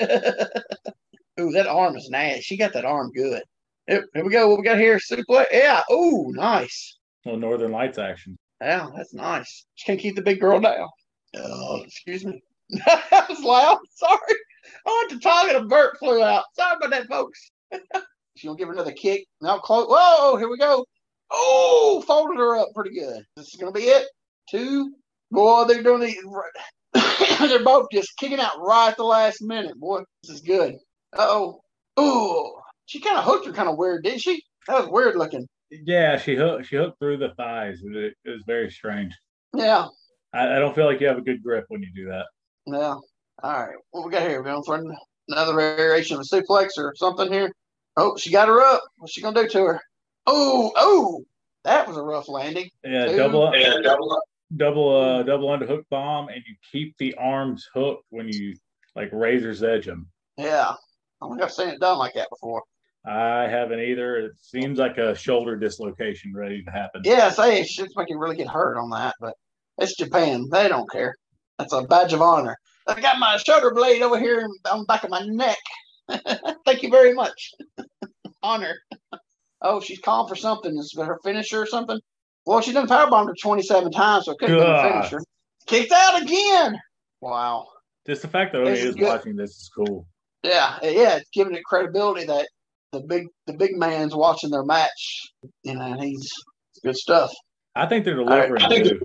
Ooh, 1.40 1.50
that 1.52 1.66
arm 1.66 1.96
is 1.96 2.08
nasty. 2.10 2.42
She 2.42 2.56
got 2.56 2.72
that 2.74 2.84
arm 2.84 3.10
good. 3.12 3.42
Here, 3.86 4.06
here 4.14 4.24
we 4.24 4.30
go. 4.30 4.48
What 4.48 4.58
we 4.58 4.64
got 4.64 4.78
here? 4.78 4.98
Suplex. 4.98 5.46
Yeah. 5.52 5.82
Ooh, 5.90 6.32
nice. 6.34 6.98
little 7.24 7.40
Northern 7.40 7.72
Lights 7.72 7.98
action. 7.98 8.36
Yeah, 8.60 8.86
that's 8.96 9.14
nice. 9.14 9.64
She 9.76 9.86
can't 9.86 10.00
keep 10.00 10.16
the 10.16 10.22
big 10.22 10.40
girl 10.40 10.60
down. 10.60 10.88
Oh, 11.36 11.82
excuse 11.84 12.24
me. 12.24 12.40
that 12.70 13.26
was 13.28 13.40
loud. 13.40 13.78
Sorry. 13.94 14.18
I 14.86 15.06
went 15.08 15.10
to 15.10 15.28
talk 15.28 15.48
and 15.48 15.56
a 15.56 15.64
bird 15.64 15.96
flew 15.98 16.22
out. 16.22 16.44
Sorry 16.54 16.76
about 16.76 16.90
that, 16.90 17.08
folks. 17.08 17.50
She 18.36 18.46
gonna 18.46 18.58
give 18.58 18.68
her 18.68 18.74
another 18.74 18.92
kick. 18.92 19.24
Now 19.40 19.58
close. 19.58 19.86
Whoa, 19.88 20.36
here 20.36 20.48
we 20.48 20.58
go. 20.58 20.84
Oh, 21.30 22.02
folded 22.06 22.38
her 22.38 22.56
up 22.56 22.68
pretty 22.74 22.98
good. 22.98 23.22
This 23.36 23.48
is 23.48 23.60
gonna 23.60 23.72
be 23.72 23.82
it. 23.82 24.06
Two. 24.50 24.92
Boy, 25.30 25.64
they're 25.64 25.82
doing 25.82 26.00
the. 26.00 26.14
they're 27.48 27.64
both 27.64 27.86
just 27.92 28.16
kicking 28.18 28.40
out 28.40 28.60
right 28.60 28.90
at 28.90 28.96
the 28.96 29.04
last 29.04 29.42
minute. 29.42 29.78
Boy, 29.78 30.02
this 30.22 30.36
is 30.36 30.40
good. 30.40 30.74
Uh 31.16 31.26
oh. 31.28 31.60
Ooh, 32.00 32.52
she 32.86 33.00
kind 33.00 33.18
of 33.18 33.24
hooked 33.24 33.46
her 33.46 33.52
kind 33.52 33.68
of 33.68 33.76
weird, 33.76 34.04
didn't 34.04 34.20
she? 34.20 34.42
That 34.66 34.80
was 34.80 34.90
weird 34.90 35.16
looking. 35.16 35.46
Yeah, 35.70 36.16
she 36.16 36.36
hooked. 36.36 36.66
She 36.66 36.76
hooked 36.76 36.98
through 36.98 37.18
the 37.18 37.34
thighs. 37.36 37.80
It, 37.84 38.14
it 38.24 38.30
was 38.30 38.42
very 38.46 38.70
strange. 38.70 39.14
Yeah. 39.54 39.86
I, 40.32 40.56
I 40.56 40.58
don't 40.58 40.74
feel 40.74 40.86
like 40.86 41.00
you 41.00 41.08
have 41.08 41.18
a 41.18 41.22
good 41.22 41.42
grip 41.42 41.64
when 41.68 41.82
you 41.82 41.88
do 41.94 42.08
that. 42.08 42.26
Yeah. 42.66 42.94
All 43.42 43.66
right. 43.66 43.76
What 43.90 44.04
we 44.04 44.10
got 44.10 44.22
here? 44.22 44.42
We're 44.42 44.50
going 44.50 44.62
for 44.62 44.82
another 45.28 45.54
variation 45.54 46.16
of 46.16 46.22
a 46.22 46.24
suplex 46.24 46.70
or 46.78 46.94
something 46.96 47.32
here. 47.32 47.52
Oh, 47.96 48.16
she 48.16 48.30
got 48.30 48.48
her 48.48 48.60
up. 48.60 48.82
What's 48.96 49.12
she 49.12 49.22
gonna 49.22 49.42
do 49.42 49.48
to 49.48 49.64
her? 49.64 49.80
Oh, 50.30 50.72
oh, 50.76 51.24
that 51.64 51.88
was 51.88 51.96
a 51.96 52.02
rough 52.02 52.28
landing. 52.28 52.68
Yeah, 52.84 53.06
Two. 53.06 53.16
double 53.16 53.50
Yeah, 53.54 53.76
double 53.82 54.12
up. 54.12 54.22
double 54.56 54.96
uh 54.96 55.22
double 55.22 55.48
underhook 55.48 55.84
bomb, 55.90 56.28
and 56.28 56.42
you 56.46 56.54
keep 56.70 56.94
the 56.98 57.14
arms 57.14 57.66
hooked 57.72 58.04
when 58.10 58.28
you 58.28 58.54
like 58.94 59.08
razor's 59.12 59.62
edge 59.62 59.86
them. 59.86 60.06
Yeah, 60.36 60.68
I 60.68 60.76
don't 61.22 61.30
think 61.32 61.42
I've 61.42 61.52
seen 61.52 61.68
it 61.68 61.80
done 61.80 61.96
like 61.96 62.12
that 62.14 62.28
before. 62.28 62.62
I 63.06 63.48
haven't 63.48 63.80
either. 63.80 64.16
It 64.18 64.32
seems 64.38 64.78
like 64.78 64.98
a 64.98 65.14
shoulder 65.14 65.56
dislocation 65.56 66.34
ready 66.34 66.62
to 66.62 66.70
happen. 66.70 67.00
Yeah, 67.04 67.30
say 67.30 67.62
it 67.62 67.66
should 67.66 67.88
make 67.96 68.10
you 68.10 68.18
really 68.18 68.36
get 68.36 68.48
hurt 68.48 68.76
on 68.78 68.90
that, 68.90 69.14
but 69.20 69.32
it's 69.78 69.96
Japan. 69.96 70.46
They 70.50 70.68
don't 70.68 70.90
care. 70.90 71.14
That's 71.58 71.72
a 71.72 71.82
badge 71.84 72.12
of 72.12 72.20
honor. 72.20 72.56
I 72.86 73.00
got 73.00 73.18
my 73.18 73.38
shoulder 73.38 73.72
blade 73.72 74.02
over 74.02 74.18
here 74.18 74.46
on 74.70 74.80
the 74.80 74.84
back 74.84 75.04
of 75.04 75.10
my 75.10 75.22
neck. 75.24 75.58
Thank 76.66 76.82
you 76.82 76.90
very 76.90 77.14
much. 77.14 77.52
honor. 78.42 78.74
Oh, 79.62 79.80
she's 79.80 79.98
calling 79.98 80.28
for 80.28 80.36
something. 80.36 80.76
Is 80.76 80.94
it 80.96 81.04
her 81.04 81.18
finisher 81.24 81.62
or 81.62 81.66
something? 81.66 81.98
Well, 82.46 82.60
she's 82.60 82.74
done 82.74 82.86
powerbombed 82.86 83.26
her 83.28 83.34
27 83.42 83.90
times, 83.92 84.24
so 84.24 84.32
it 84.32 84.38
could 84.38 84.50
have 84.50 84.58
been 84.58 84.70
a 84.70 84.82
finisher. 85.02 85.20
Kicked 85.66 85.92
out 85.92 86.22
again. 86.22 86.78
Wow. 87.20 87.66
Just 88.06 88.22
the 88.22 88.28
fact 88.28 88.52
that 88.52 88.62
Oni 88.62 88.70
is 88.70 88.96
watching 88.96 89.36
this 89.36 89.50
is 89.50 89.70
cool. 89.76 90.06
Yeah, 90.42 90.78
yeah, 90.82 91.16
it's 91.16 91.28
giving 91.30 91.54
it 91.54 91.64
credibility 91.64 92.24
that 92.26 92.48
the 92.92 93.00
big 93.00 93.26
the 93.46 93.52
big 93.52 93.76
man's 93.76 94.14
watching 94.14 94.50
their 94.50 94.64
match. 94.64 95.30
You 95.62 95.74
know, 95.74 95.82
and 95.82 96.02
he's 96.02 96.30
good 96.82 96.96
stuff. 96.96 97.30
I 97.74 97.86
think 97.86 98.04
they're 98.04 98.14
delivering 98.14 98.62
I 98.62 98.68
think- 98.68 98.88
too. 98.88 99.00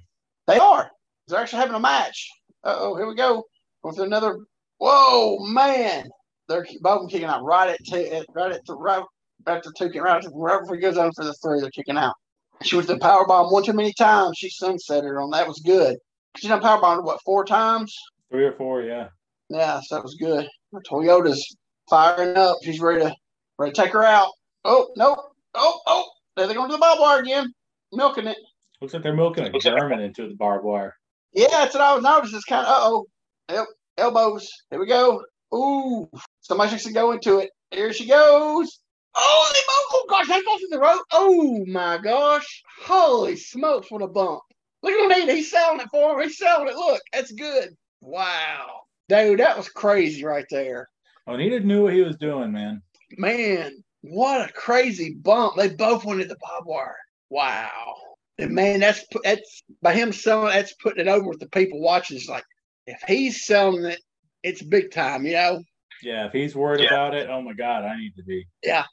They 0.48 0.58
are. 0.60 0.90
They're 1.28 1.40
actually 1.40 1.60
having 1.60 1.76
a 1.76 1.80
match. 1.80 2.30
Uh 2.64 2.76
oh, 2.78 2.96
here 2.96 3.08
we 3.08 3.16
go. 3.16 3.44
With 3.84 4.00
another. 4.00 4.38
Whoa, 4.78 5.38
man! 5.48 6.10
They're 6.48 6.66
both 6.82 7.10
kicking 7.10 7.28
out 7.28 7.44
right 7.44 7.70
at 7.70 7.98
at, 7.98 8.26
right 8.34 8.52
at 8.52 8.62
the 8.66 8.76
right 8.76 9.04
after 9.48 9.72
after, 10.08 10.30
right 10.34 10.60
before 10.62 10.76
he 10.76 10.82
goes 10.82 10.98
on 10.98 11.12
for 11.14 11.24
the 11.24 11.34
three. 11.34 11.62
They're 11.62 11.70
kicking 11.72 11.98
out. 11.98 12.14
She 12.62 12.76
was 12.76 12.88
the 12.88 12.98
power 12.98 13.26
bomb 13.28 13.52
one 13.52 13.64
too 13.64 13.74
many 13.74 13.94
times. 13.94 14.38
She 14.38 14.50
sunset 14.50 15.04
her 15.04 15.22
on 15.22 15.32
that 15.32 15.48
was 15.48 15.62
good. 15.66 15.98
She 16.38 16.48
done 16.48 16.62
power 16.62 16.82
bombed 16.82 17.06
what 17.06 17.22
four 17.24 17.46
times? 17.46 17.96
Three 18.32 18.46
or 18.46 18.54
four, 18.54 18.82
yeah. 18.82 19.10
Yeah, 19.50 19.80
so 19.84 19.96
that 19.96 20.04
was 20.04 20.16
good. 20.16 20.48
Toyota's 20.90 21.56
firing 21.90 22.38
up. 22.38 22.58
She's 22.64 22.80
ready 22.80 23.02
to 23.02 23.16
ready 23.58 23.74
to 23.74 23.82
take 23.82 23.94
her 23.94 24.04
out. 24.04 24.30
Oh 24.66 24.90
nope. 24.96 25.20
Oh 25.54 25.80
oh, 25.86 26.10
there 26.36 26.48
they 26.48 26.54
going 26.54 26.70
to 26.70 26.76
the 26.76 26.80
barbed 26.80 27.02
wire 27.02 27.22
again, 27.22 27.54
milking 27.92 28.28
it. 28.28 28.38
Looks 28.82 28.94
like 28.94 29.04
they're 29.04 29.14
milking 29.14 29.46
a 29.46 29.60
German 29.60 30.00
into 30.00 30.28
the 30.28 30.36
barbed 30.36 30.66
wire. 30.66 30.96
Yeah, 31.34 31.48
that's 31.52 31.74
what 31.74 31.84
I 31.84 31.94
was 31.94 32.04
noticing. 32.04 32.38
It's 32.38 32.46
kind 32.46 32.66
of 32.66 32.72
uh 32.72 32.88
oh, 32.88 33.06
yep, 33.52 33.66
elbows. 33.98 34.48
Here 34.70 34.80
we 34.80 34.88
go. 34.88 35.24
Ooh, 35.54 36.10
somebody 36.42 36.78
should 36.78 36.94
go 36.94 37.12
into 37.12 37.40
it. 37.40 37.52
Here 37.72 37.94
she 37.94 38.08
goes. 38.08 38.80
Oh, 39.16 39.52
they 39.54 39.60
both. 39.60 39.90
Oh 39.94 40.06
gosh, 40.10 40.28
that 40.28 40.46
goes 40.46 40.64
in 40.64 40.70
the 40.70 40.80
road. 40.80 41.02
Oh 41.12 41.66
my 41.68 41.98
gosh, 41.98 42.64
holy 42.82 43.36
smokes, 43.36 43.92
what 43.92 44.02
a 44.02 44.08
bump! 44.08 44.42
Look 44.82 44.94
at 44.94 45.18
him, 45.20 45.36
he's 45.36 45.52
selling 45.52 45.80
it 45.82 45.88
for 45.92 46.14
him. 46.20 46.28
He's 46.28 46.38
selling 46.38 46.68
it. 46.68 46.76
Look, 46.76 47.02
that's 47.12 47.32
good. 47.32 47.76
Wow, 48.02 48.82
dude, 49.10 49.40
that 49.40 49.58
was 49.58 49.70
crazy 49.70 50.24
right 50.26 50.46
there. 50.50 50.90
Oh, 51.28 51.34
Onita 51.34 51.64
knew 51.64 51.84
what 51.84 51.94
he 51.94 52.02
was 52.02 52.18
doing, 52.18 52.52
man. 52.52 52.82
Man, 53.18 53.84
what 54.02 54.50
a 54.50 54.54
crazy 54.54 55.14
bump. 55.14 55.56
They 55.56 55.70
both 55.70 56.04
went 56.04 56.22
into 56.22 56.34
the 56.34 56.40
barbed 56.42 56.68
wire. 56.68 56.98
Wow. 57.30 57.96
And 58.40 58.52
man, 58.52 58.80
that's 58.80 59.06
that's 59.24 59.64
by 59.82 59.94
him 59.94 60.12
selling 60.12 60.50
that's 60.54 60.74
putting 60.74 61.06
it 61.06 61.10
over 61.10 61.30
with 61.30 61.40
the 61.40 61.48
people 61.50 61.80
watching. 61.80 62.18
It's 62.18 62.28
like 62.28 62.44
if 62.88 63.00
he's 63.08 63.46
selling 63.46 63.86
it, 63.86 64.02
it's 64.42 64.62
big 64.62 64.92
time, 64.92 65.26
you 65.26 65.34
know? 65.34 65.64
Yeah, 66.02 66.26
if 66.26 66.34
he's 66.34 66.56
worried 66.56 66.82
Yeah. 66.82 66.88
about 66.88 67.14
it, 67.14 67.30
oh 67.30 67.42
my 67.42 67.54
god, 67.54 67.86
I 67.86 67.96
need 67.98 68.16
to 68.18 68.24
be. 68.24 68.46
Yeah. 68.64 68.84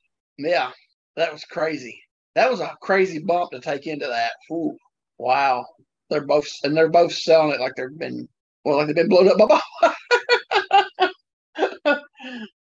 Yeah, 0.45 0.71
that 1.17 1.33
was 1.33 1.45
crazy. 1.45 2.03
That 2.35 2.51
was 2.51 2.61
a 2.61 2.77
crazy 2.81 3.19
bump 3.19 3.51
to 3.53 3.61
take 3.61 3.87
into 3.87 4.07
that. 4.07 4.33
Ooh, 4.53 4.77
wow. 5.19 5.67
They're 6.11 6.27
both 6.27 6.49
and 6.65 6.77
they're 6.77 6.89
both 6.91 7.13
selling 7.13 7.53
it 7.53 7.61
like 7.61 7.75
they've 7.77 7.99
been 7.99 8.29
well, 8.65 8.79
like 8.79 8.89
they've 8.89 8.97
been 8.97 9.09
blown 9.09 9.29
up 9.29 9.39
by 9.39 9.61
bomb. 9.81 9.95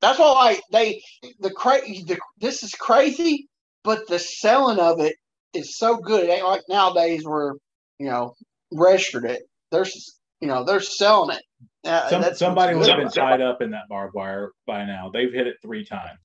That's 0.01 0.19
why 0.19 0.32
like 0.34 0.62
they 0.71 1.01
the 1.39 1.51
crazy 1.51 2.04
the, 2.06 2.19
this 2.39 2.63
is 2.63 2.73
crazy, 2.73 3.47
but 3.84 4.08
the 4.08 4.19
selling 4.19 4.80
of 4.80 4.99
it 4.99 5.15
is 5.54 5.78
so 5.78 5.97
good. 5.97 6.25
It 6.25 6.32
ain't 6.32 6.45
like 6.45 6.63
nowadays 6.69 7.25
where 7.25 7.56
you 7.99 8.08
know 8.08 8.36
registered 8.73 9.25
it. 9.25 9.43
There's 9.71 10.19
you 10.41 10.47
know 10.47 10.63
they're 10.63 10.80
selling 10.82 11.38
it. 11.38 11.43
Uh, 11.86 12.10
Some, 12.10 12.21
that's 12.21 12.39
somebody 12.39 12.75
would 12.75 12.89
have 12.89 12.99
been 12.99 13.10
tied 13.10 13.41
up 13.41 13.62
in 13.62 13.71
that 13.71 13.88
barbed 13.89 14.13
wire 14.15 14.51
by 14.67 14.86
now. 14.86 15.10
They've 15.13 15.32
hit 15.32 15.47
it 15.47 15.58
three 15.62 15.86
times. 15.86 16.19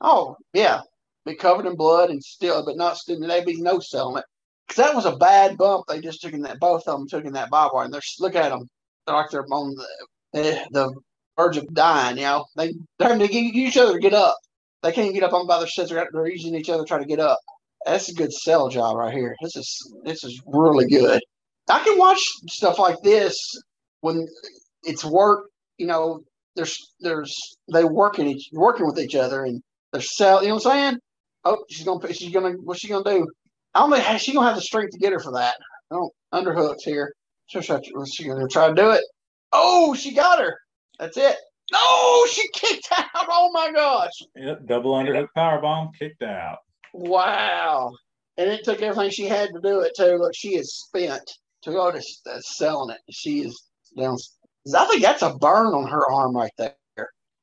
Oh 0.00 0.36
yeah, 0.52 0.80
be 1.24 1.34
covered 1.34 1.66
in 1.66 1.76
blood 1.76 2.10
and 2.10 2.22
still, 2.22 2.64
but 2.64 2.76
not 2.76 2.96
still. 2.96 3.20
They 3.20 3.44
be 3.44 3.60
no 3.60 3.76
it 3.76 4.24
because 4.66 4.84
that 4.84 4.94
was 4.94 5.06
a 5.06 5.16
bad 5.16 5.58
bump. 5.58 5.86
They 5.88 6.00
just 6.00 6.22
took 6.22 6.32
in 6.32 6.42
that 6.42 6.60
both 6.60 6.86
of 6.86 6.98
them 6.98 7.08
took 7.08 7.24
in 7.24 7.32
that 7.34 7.50
barbed 7.50 7.74
wire, 7.74 7.84
and 7.84 7.92
they're 7.92 8.00
look 8.20 8.36
at 8.36 8.50
them. 8.50 8.68
They're 9.06 9.16
like 9.16 9.30
they're 9.30 9.44
on 9.50 9.74
the 9.74 9.86
the, 10.32 10.66
the 10.70 10.94
verge 11.36 11.56
of 11.56 11.72
dying. 11.74 12.16
You 12.18 12.22
know, 12.24 12.44
they 12.56 12.72
they're 12.98 13.08
having 13.08 13.26
to 13.26 13.32
get 13.32 13.42
each 13.42 13.76
other 13.76 13.94
to 13.94 13.98
get 13.98 14.14
up. 14.14 14.36
They 14.82 14.92
can't 14.92 15.12
get 15.12 15.24
up 15.24 15.32
on 15.32 15.46
by 15.46 15.58
their 15.58 15.66
shits. 15.66 15.88
They're, 15.88 16.08
they're 16.12 16.28
using 16.28 16.54
each 16.54 16.70
other 16.70 16.84
to 16.84 16.88
try 16.88 16.98
to 16.98 17.04
get 17.04 17.20
up. 17.20 17.38
That's 17.84 18.08
a 18.10 18.14
good 18.14 18.32
sell 18.32 18.68
job 18.68 18.96
right 18.96 19.12
here. 19.12 19.34
This 19.42 19.56
is 19.56 19.94
this 20.04 20.24
is 20.24 20.40
really 20.46 20.86
good. 20.86 21.20
I 21.68 21.82
can 21.84 21.98
watch 21.98 22.22
stuff 22.48 22.78
like 22.78 22.96
this 23.02 23.36
when 24.00 24.26
it's 24.82 25.04
work. 25.04 25.46
You 25.78 25.86
know, 25.86 26.20
there's 26.56 26.76
there's 27.00 27.36
they 27.72 27.84
working 27.84 28.26
each 28.26 28.48
working 28.52 28.86
with 28.86 28.98
each 28.98 29.14
other 29.14 29.44
and 29.44 29.62
they're 29.92 30.02
sell. 30.02 30.42
You 30.42 30.48
know 30.48 30.54
what 30.56 30.66
I'm 30.66 30.72
saying? 30.72 30.98
Oh, 31.44 31.64
she's 31.70 31.84
gonna 31.84 32.12
she's 32.12 32.32
gonna 32.32 32.52
what's 32.62 32.80
she 32.80 32.88
gonna 32.88 33.04
do? 33.04 33.26
I 33.74 33.80
don't 33.80 33.92
think 33.92 34.20
she 34.20 34.32
gonna 34.32 34.46
have 34.46 34.56
the 34.56 34.62
strength 34.62 34.92
to 34.92 34.98
get 34.98 35.12
her 35.12 35.20
for 35.20 35.32
that. 35.32 35.56
Oh, 35.90 36.10
underhooks 36.32 36.82
here. 36.84 37.12
So 37.48 37.60
she, 37.60 38.24
gonna 38.28 38.46
try 38.48 38.68
to 38.68 38.74
do 38.74 38.90
it? 38.90 39.02
Oh, 39.52 39.94
she 39.94 40.14
got 40.14 40.38
her. 40.38 40.56
That's 40.98 41.16
it. 41.16 41.36
No, 41.72 42.26
she 42.26 42.46
kicked 42.52 42.88
out. 42.96 43.04
Oh 43.14 43.50
my 43.52 43.72
gosh! 43.72 44.12
Yep, 44.36 44.66
double 44.66 44.92
underhook 44.92 45.28
power 45.34 45.60
bomb 45.60 45.90
kicked 45.98 46.22
out. 46.22 46.58
Wow. 46.92 47.92
And 48.36 48.48
it 48.48 48.64
took 48.64 48.80
everything 48.82 49.10
she 49.10 49.26
had 49.26 49.50
to 49.54 49.60
do 49.60 49.80
it 49.80 49.92
too. 49.96 50.16
Look, 50.16 50.32
she 50.34 50.56
is 50.56 50.74
spent. 50.74 51.28
to 51.62 51.70
Toyota's 51.70 52.22
uh, 52.30 52.40
selling 52.40 52.94
it. 52.94 53.00
She 53.10 53.40
is 53.40 53.62
down. 53.96 54.16
I 54.74 54.84
think 54.86 55.02
that's 55.02 55.22
a 55.22 55.34
burn 55.34 55.74
on 55.74 55.88
her 55.88 56.10
arm 56.10 56.36
right 56.36 56.52
there. 56.58 56.74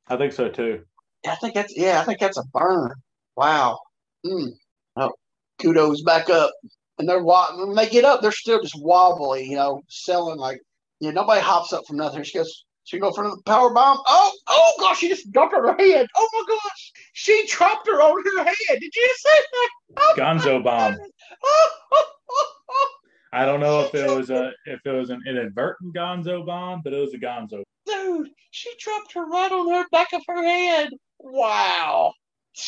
I 0.08 0.18
think 0.18 0.34
so 0.34 0.50
too. 0.50 0.84
I 1.28 1.36
think 1.36 1.54
that's 1.54 1.76
yeah. 1.76 2.00
I 2.00 2.04
think 2.04 2.20
that's 2.20 2.38
a 2.38 2.44
burn. 2.54 2.94
Wow. 3.36 3.80
Mm. 4.26 4.50
Oh, 4.96 5.12
Kudo's 5.60 6.04
back 6.04 6.30
up. 6.30 6.52
And 7.00 7.08
they're 7.08 7.24
when 7.24 7.76
they 7.76 7.88
get 7.90 8.06
up, 8.06 8.22
they're 8.22 8.32
still 8.32 8.62
just 8.62 8.80
wobbly. 8.80 9.48
You 9.50 9.56
know, 9.56 9.82
selling 9.90 10.40
like 10.40 10.60
yeah. 11.00 11.12
Nobody 11.12 11.42
hops 11.42 11.74
up 11.74 11.86
from 11.88 11.98
nothing. 11.98 12.24
She 12.24 12.38
goes. 12.38 12.64
She 12.86 13.00
go 13.00 13.12
for 13.12 13.26
the 13.26 13.36
power 13.46 13.70
bomb. 13.74 13.98
Oh, 14.08 14.32
oh 14.48 14.74
gosh! 14.80 15.00
She 15.00 15.10
just 15.10 15.30
dropped 15.34 15.54
her 15.54 15.76
head. 15.76 16.08
Oh 16.16 16.30
my 16.32 16.44
gosh! 16.48 16.92
She 17.12 17.46
dropped 17.50 17.86
her 17.86 18.02
on 18.02 18.24
her 18.24 18.44
head. 18.46 18.80
Did 18.80 18.96
you 18.96 19.16
see 19.18 19.42
that? 19.52 19.70
Oh, 19.98 20.14
Gonzo 20.18 20.64
bomb. 20.64 20.96
Oh, 21.44 21.70
oh, 21.92 22.06
oh, 22.30 22.54
oh. 22.70 22.97
I 23.38 23.46
don't 23.46 23.60
know 23.60 23.82
if 23.82 23.94
it 23.94 24.10
was 24.10 24.32
a 24.32 24.52
if 24.66 24.80
it 24.84 24.92
was 24.92 25.12
an 25.12 25.22
inadvertent 25.28 25.94
Gonzo 25.94 26.44
bomb, 26.44 26.82
but 26.84 26.92
it 26.92 27.00
was 27.00 27.14
a 27.14 27.20
Gonzo. 27.20 27.62
Dude, 27.86 28.30
she 28.50 28.72
dropped 28.80 29.14
her 29.14 29.28
right 29.28 29.52
on 29.52 29.72
her 29.72 29.86
back 29.92 30.12
of 30.14 30.24
her 30.28 30.44
head. 30.44 30.90
Wow. 31.20 32.14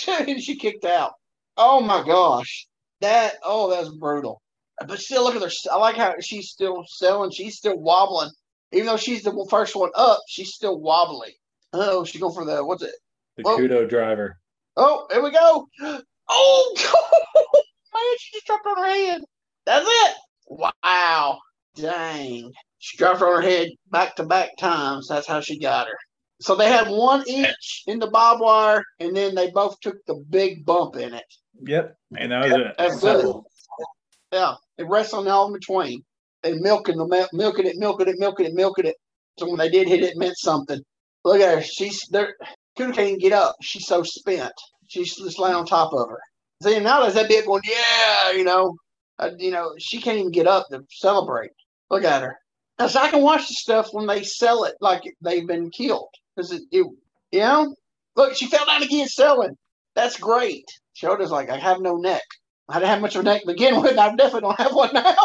And 0.07 0.39
she 0.43 0.57
kicked 0.57 0.85
out. 0.85 1.13
Oh 1.57 1.81
my 1.81 2.03
gosh. 2.05 2.67
That 3.01 3.37
oh 3.43 3.71
that's 3.71 3.89
brutal. 3.89 4.43
But 4.87 4.99
still 4.99 5.23
look 5.23 5.35
at 5.35 5.41
her. 5.41 5.49
I 5.71 5.77
like 5.77 5.95
how 5.95 6.13
she's 6.21 6.49
still 6.49 6.83
selling. 6.87 7.31
She's 7.31 7.57
still 7.57 7.79
wobbling. 7.79 8.29
Even 8.71 8.85
though 8.85 8.97
she's 8.97 9.23
the 9.23 9.47
first 9.49 9.75
one 9.75 9.89
up, 9.95 10.19
she's 10.27 10.53
still 10.53 10.79
wobbly. 10.79 11.35
Oh, 11.73 12.03
she's 12.03 12.21
going 12.21 12.35
for 12.35 12.45
the 12.45 12.63
what's 12.63 12.83
it? 12.83 12.93
The 13.37 13.43
Whoa. 13.43 13.57
Kudo 13.57 13.89
driver. 13.89 14.37
Oh, 14.77 15.07
here 15.11 15.23
we 15.23 15.31
go. 15.31 15.67
Oh 16.31 16.75
man, 17.95 18.15
she 18.19 18.33
just 18.33 18.45
dropped 18.45 18.67
on 18.67 18.77
her 18.77 18.87
head. 18.87 19.21
That's 19.65 19.87
it. 19.89 20.15
Wow. 20.49 21.39
Dang. 21.75 22.51
She 22.79 22.97
dropped 22.97 23.19
her 23.19 23.27
on 23.27 23.41
her 23.43 23.49
head 23.49 23.69
back 23.91 24.15
to 24.15 24.23
back 24.23 24.57
times. 24.57 25.07
That's 25.07 25.27
how 25.27 25.41
she 25.41 25.59
got 25.59 25.87
her. 25.87 25.97
So 26.41 26.55
they 26.55 26.69
had 26.69 26.87
one 26.87 27.23
each 27.27 27.83
in 27.85 27.99
the 27.99 28.07
barbed 28.07 28.41
wire, 28.41 28.83
and 28.99 29.15
then 29.15 29.35
they 29.35 29.51
both 29.51 29.79
took 29.81 29.97
the 30.07 30.15
big 30.29 30.65
bump 30.65 30.95
in 30.95 31.13
it. 31.13 31.25
Yep, 31.61 31.95
and 32.17 32.31
that 32.31 32.43
was 32.45 32.53
it. 32.53 32.67
That's 32.77 33.01
good. 33.01 33.35
Yeah, 34.31 34.53
they 34.77 34.85
wrestled 34.85 35.27
all 35.27 35.47
in 35.47 35.53
between. 35.53 36.03
They 36.41 36.53
milking 36.53 36.97
the 36.97 37.07
mil- 37.07 37.27
milking 37.33 37.65
it, 37.65 37.75
milking 37.77 38.07
it, 38.07 38.15
milking 38.17 38.45
it, 38.45 38.53
milking 38.53 38.85
it. 38.85 38.95
So 39.37 39.47
when 39.47 39.57
they 39.57 39.69
did 39.69 39.89
hit 39.89 40.03
it, 40.03 40.11
it 40.11 40.17
meant 40.17 40.37
something. 40.37 40.79
Look 41.25 41.41
at 41.41 41.55
her. 41.55 41.61
She's 41.61 42.01
there. 42.11 42.35
Kudo 42.77 42.93
can't 42.93 43.07
even 43.07 43.19
get 43.19 43.33
up. 43.33 43.55
She's 43.61 43.85
so 43.85 44.03
spent. 44.03 44.53
She's 44.87 45.15
just 45.17 45.39
laying 45.39 45.55
on 45.55 45.65
top 45.65 45.91
of 45.93 46.07
her. 46.09 46.19
See, 46.63 46.79
nowadays 46.79 47.15
that 47.15 47.27
bit 47.27 47.45
going, 47.45 47.61
yeah, 47.65 48.31
you 48.31 48.45
know, 48.45 48.75
uh, 49.19 49.31
you 49.37 49.51
know, 49.51 49.73
she 49.77 50.01
can't 50.01 50.17
even 50.17 50.31
get 50.31 50.47
up 50.47 50.67
to 50.69 50.83
celebrate. 50.89 51.51
Look 51.91 52.03
at 52.03 52.23
her. 52.23 52.37
So 52.87 53.01
I 53.01 53.09
can 53.09 53.21
watch 53.21 53.47
the 53.47 53.53
stuff 53.55 53.89
when 53.91 54.07
they 54.07 54.23
sell 54.23 54.63
it 54.63 54.75
like 54.79 55.03
they've 55.21 55.45
been 55.45 55.69
killed 55.69 56.09
because 56.35 56.53
it, 56.53 56.61
it 56.71 56.87
You 57.31 57.39
know, 57.39 57.75
look, 58.15 58.35
she 58.35 58.47
fell 58.47 58.65
down 58.65 58.83
again 58.83 59.07
selling. 59.07 59.57
That's 59.95 60.17
great. 60.17 60.65
Shoda's 60.95 61.31
like, 61.31 61.49
I 61.49 61.57
have 61.57 61.81
no 61.81 61.97
neck. 61.97 62.23
I 62.69 62.75
didn't 62.75 62.89
have 62.89 63.01
much 63.01 63.15
of 63.15 63.21
a 63.21 63.23
neck 63.25 63.41
to 63.41 63.47
begin 63.47 63.81
with. 63.81 63.97
I 63.97 64.15
definitely 64.15 64.41
don't 64.41 64.59
have 64.59 64.73
one 64.73 64.93
now. 64.93 65.15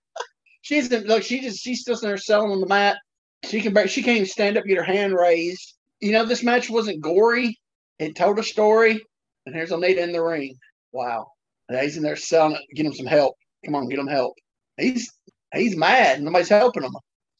she's 0.62 0.90
in, 0.90 1.04
look, 1.04 1.22
she 1.22 1.40
just 1.40 1.62
she's 1.62 1.82
still 1.82 1.98
in 1.98 2.08
there 2.08 2.16
selling 2.16 2.50
on 2.50 2.60
the 2.60 2.66
mat. 2.66 2.96
She 3.44 3.60
can 3.60 3.72
she 3.86 4.02
can't 4.02 4.16
even 4.16 4.28
stand 4.28 4.56
up, 4.56 4.64
get 4.64 4.78
her 4.78 4.82
hand 4.82 5.14
raised. 5.14 5.74
You 6.00 6.12
know, 6.12 6.24
this 6.24 6.42
match 6.42 6.68
wasn't 6.68 7.00
gory. 7.00 7.58
It 7.98 8.16
told 8.16 8.38
a 8.38 8.42
story. 8.42 9.00
And 9.46 9.54
here's 9.54 9.70
Onita 9.70 9.98
in 9.98 10.12
the 10.12 10.22
ring. 10.22 10.56
Wow. 10.92 11.28
And 11.68 11.78
he's 11.80 11.96
in 11.96 12.02
there 12.02 12.16
selling 12.16 12.56
it. 12.56 12.76
Get 12.76 12.86
him 12.86 12.94
some 12.94 13.06
help. 13.06 13.34
Come 13.64 13.74
on, 13.74 13.88
get 13.88 13.98
him 13.98 14.06
help. 14.06 14.34
He's 14.76 15.10
he's 15.52 15.76
mad. 15.76 16.22
Nobody's 16.22 16.48
helping 16.48 16.84
him. 16.84 16.92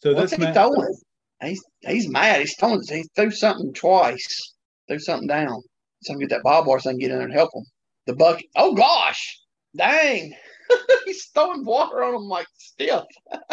So 0.03 0.15
What's 0.15 0.31
this 0.31 0.39
he 0.39 0.45
match, 0.45 0.55
throwing? 0.55 0.95
He's 1.43 1.65
he's 1.81 2.09
mad. 2.09 2.41
He's 2.41 2.57
throwing. 2.59 2.83
He 2.89 3.05
threw 3.15 3.31
something 3.31 3.73
twice. 3.73 4.55
Threw 4.89 4.99
something 4.99 5.29
down. 5.29 5.63
So 6.03 6.13
I 6.13 6.15
can 6.15 6.21
get 6.21 6.31
that 6.31 6.43
bob 6.43 6.67
bar 6.67 6.79
so 6.79 6.91
I 6.91 6.93
can 6.93 7.01
get 7.01 7.11
in 7.11 7.17
there 7.17 7.27
and 7.27 7.35
help 7.35 7.51
him. 7.55 7.65
The 8.07 8.15
bucket. 8.15 8.47
Oh 8.57 8.75
gosh, 8.75 9.41
dang! 9.77 10.35
he's 11.05 11.27
throwing 11.27 11.65
water 11.65 12.03
on 12.03 12.15
him 12.15 12.23
like 12.23 12.47
stiff. 12.57 13.05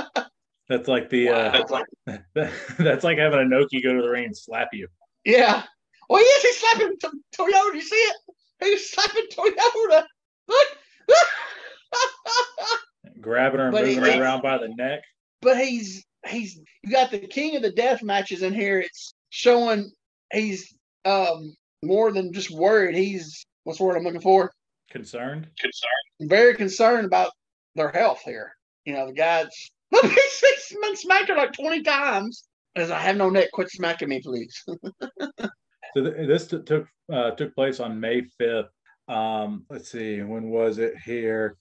that's 0.69 0.87
like 0.87 1.09
the 1.09 1.29
uh, 1.29 1.63
that's 2.77 3.03
like 3.03 3.17
having 3.17 3.39
Inoki 3.39 3.83
go 3.83 3.93
to 3.93 4.01
the 4.01 4.09
ring 4.09 4.25
and 4.25 4.37
slap 4.37 4.69
you. 4.73 4.87
Yeah. 5.23 5.63
Oh 6.09 6.19
yes, 6.19 6.41
he's 6.41 6.59
slapping 6.59 6.97
Toyota. 7.37 7.73
You 7.75 7.81
see 7.81 7.95
it? 7.95 8.15
He's 8.61 8.91
slapping 8.91 9.25
Toyota. 9.35 10.03
Grabbing 13.21 13.59
her 13.59 13.65
and 13.67 13.71
But 13.71 13.87
he- 13.87 13.95
moving 13.95 14.13
her 14.13 14.21
around 14.21 14.41
by 14.41 14.57
the 14.57 14.69
neck. 14.69 15.01
but 15.41 15.57
he's 15.57 16.03
he's 16.27 16.59
you 16.83 16.91
got 16.91 17.11
the 17.11 17.19
king 17.19 17.55
of 17.55 17.61
the 17.61 17.71
death 17.71 18.03
matches 18.03 18.41
in 18.43 18.53
here. 18.53 18.79
It's 18.79 19.13
showing 19.29 19.91
he's 20.33 20.73
um 21.05 21.53
more 21.83 22.11
than 22.11 22.33
just 22.33 22.51
worried. 22.51 22.95
He's 22.95 23.45
what's 23.63 23.79
the 23.79 23.85
word 23.85 23.95
I'm 23.97 24.03
looking 24.03 24.21
for? 24.21 24.51
Concerned. 24.91 25.47
Concerned. 25.59 26.29
Very 26.29 26.55
concerned 26.55 27.05
about 27.05 27.31
their 27.75 27.89
health 27.89 28.21
here. 28.23 28.55
You 28.85 28.93
know, 28.93 29.07
the 29.07 29.13
guy's 29.13 29.47
look, 29.91 30.05
he's, 30.05 30.77
been 30.81 30.95
smacked 30.95 31.29
her 31.29 31.35
like 31.35 31.53
20 31.53 31.83
times. 31.83 32.43
As 32.75 32.91
I 32.91 32.99
have 32.99 33.15
no 33.15 33.29
neck, 33.29 33.49
quit 33.53 33.69
smacking 33.71 34.09
me, 34.09 34.21
please. 34.21 34.63
So 35.95 36.03
th- 36.03 36.27
this 36.27 36.47
t- 36.47 36.61
took 36.65 36.87
uh, 37.09 37.31
took 37.31 37.55
place 37.55 37.79
on 37.79 37.97
May 38.01 38.23
fifth. 38.37 38.65
Um, 39.07 39.65
let's 39.69 39.91
see, 39.91 40.21
when 40.21 40.49
was 40.49 40.77
it 40.77 40.95
here? 41.03 41.57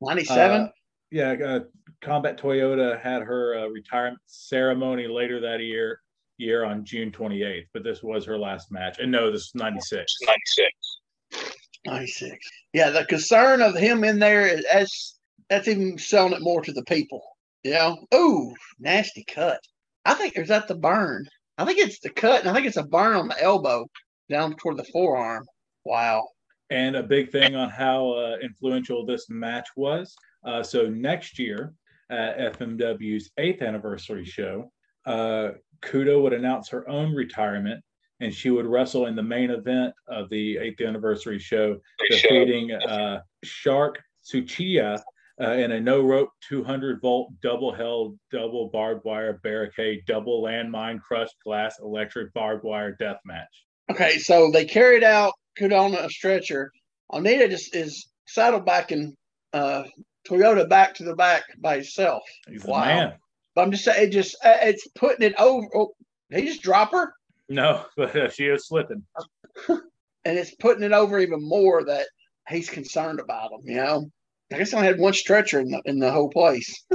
97? 0.00 0.60
Uh, 0.60 0.68
yeah, 1.10 1.32
uh, 1.44 1.60
Combat 2.00 2.38
Toyota 2.38 3.00
had 3.00 3.22
her 3.22 3.58
uh, 3.58 3.66
retirement 3.68 4.18
ceremony 4.26 5.06
later 5.06 5.40
that 5.40 5.60
year 5.60 6.00
year 6.38 6.64
on 6.64 6.84
June 6.84 7.10
28th, 7.12 7.66
but 7.72 7.84
this 7.84 8.02
was 8.02 8.24
her 8.24 8.38
last 8.38 8.70
match. 8.72 8.98
And 8.98 9.10
no, 9.10 9.30
this 9.30 9.42
is 9.42 9.54
96. 9.54 10.12
96. 10.26 11.60
96. 11.86 12.36
Yeah, 12.72 12.90
the 12.90 13.04
concern 13.04 13.62
of 13.62 13.76
him 13.76 14.04
in 14.04 14.18
there 14.18 14.46
is 14.46 14.64
that's 14.72 15.18
that's 15.48 15.68
even 15.68 15.98
selling 15.98 16.32
it 16.32 16.42
more 16.42 16.62
to 16.62 16.72
the 16.72 16.84
people. 16.84 17.22
You 17.62 17.72
know? 17.72 18.06
Ooh, 18.14 18.54
nasty 18.78 19.24
cut. 19.24 19.60
I 20.04 20.14
think 20.14 20.36
is 20.36 20.48
that 20.48 20.68
the 20.68 20.74
burn. 20.74 21.26
I 21.56 21.64
think 21.64 21.78
it's 21.78 22.00
the 22.00 22.10
cut, 22.10 22.40
and 22.40 22.48
I 22.48 22.54
think 22.54 22.66
it's 22.66 22.76
a 22.76 22.82
burn 22.82 23.16
on 23.16 23.28
the 23.28 23.42
elbow 23.42 23.86
down 24.28 24.56
toward 24.56 24.76
the 24.76 24.84
forearm. 24.84 25.46
Wow. 25.84 26.28
And 26.74 26.96
a 26.96 27.04
big 27.04 27.30
thing 27.30 27.54
on 27.54 27.70
how 27.70 28.10
uh, 28.10 28.36
influential 28.42 29.06
this 29.06 29.30
match 29.30 29.68
was. 29.76 30.12
Uh, 30.44 30.60
so 30.60 30.88
next 30.88 31.38
year 31.38 31.72
at 32.10 32.58
FMW's 32.58 33.30
eighth 33.38 33.62
anniversary 33.62 34.24
show, 34.24 34.72
uh, 35.06 35.50
Kudo 35.82 36.20
would 36.20 36.32
announce 36.32 36.68
her 36.70 36.88
own 36.88 37.14
retirement, 37.14 37.80
and 38.18 38.34
she 38.34 38.50
would 38.50 38.66
wrestle 38.66 39.06
in 39.06 39.14
the 39.14 39.22
main 39.22 39.50
event 39.50 39.94
of 40.08 40.28
the 40.30 40.56
eighth 40.56 40.80
anniversary 40.80 41.38
show, 41.38 41.78
defeating 42.10 42.72
uh, 42.72 43.20
Shark 43.44 44.02
Tsuchiya 44.24 45.00
uh, 45.40 45.52
in 45.52 45.70
a 45.70 45.80
no 45.80 46.00
rope 46.00 46.30
200 46.48 47.00
volt 47.00 47.30
double 47.40 47.72
held 47.72 48.18
double 48.32 48.68
barbed 48.70 49.04
wire 49.04 49.38
barricade 49.44 50.02
double 50.08 50.42
landmine 50.42 51.00
crushed 51.00 51.36
glass 51.44 51.78
electric 51.80 52.32
barbed 52.34 52.64
wire 52.64 52.96
death 52.98 53.20
match. 53.24 53.64
Okay, 53.92 54.18
so 54.18 54.50
they 54.50 54.64
carried 54.64 55.04
out 55.04 55.34
Kudo 55.58 55.80
on 55.80 55.94
a 55.94 56.08
stretcher. 56.10 56.70
Onita 57.12 57.48
just 57.48 57.74
is 57.74 58.08
saddled 58.26 58.64
back 58.66 58.92
in 58.92 59.16
uh, 59.52 59.84
Toyota 60.28 60.68
back 60.68 60.94
to 60.94 61.04
the 61.04 61.14
back 61.14 61.44
by 61.58 61.76
himself. 61.76 62.22
He's 62.48 62.64
Wow. 62.64 62.84
man. 62.84 63.12
But 63.54 63.62
I'm 63.62 63.70
just 63.70 63.84
saying, 63.84 64.08
it 64.08 64.10
just 64.12 64.34
uh, 64.44 64.56
it's 64.62 64.86
putting 64.96 65.24
it 65.26 65.34
over. 65.38 65.66
Oh, 65.74 65.94
he 66.30 66.46
just 66.46 66.62
drop 66.62 66.92
her? 66.92 67.12
No, 67.48 67.84
but 67.96 68.16
uh, 68.16 68.28
she 68.30 68.46
is 68.46 68.66
slipping. 68.66 69.04
and 69.68 70.38
it's 70.38 70.54
putting 70.56 70.82
it 70.82 70.92
over 70.92 71.20
even 71.20 71.46
more 71.46 71.84
that 71.84 72.06
he's 72.48 72.68
concerned 72.68 73.20
about 73.20 73.50
them. 73.50 73.60
You 73.64 73.76
know, 73.76 74.10
I 74.52 74.58
guess 74.58 74.72
I 74.74 74.78
only 74.78 74.88
had 74.88 74.98
one 74.98 75.12
stretcher 75.12 75.60
in 75.60 75.68
the 75.68 75.80
in 75.84 75.98
the 75.98 76.10
whole 76.10 76.30
place. 76.30 76.84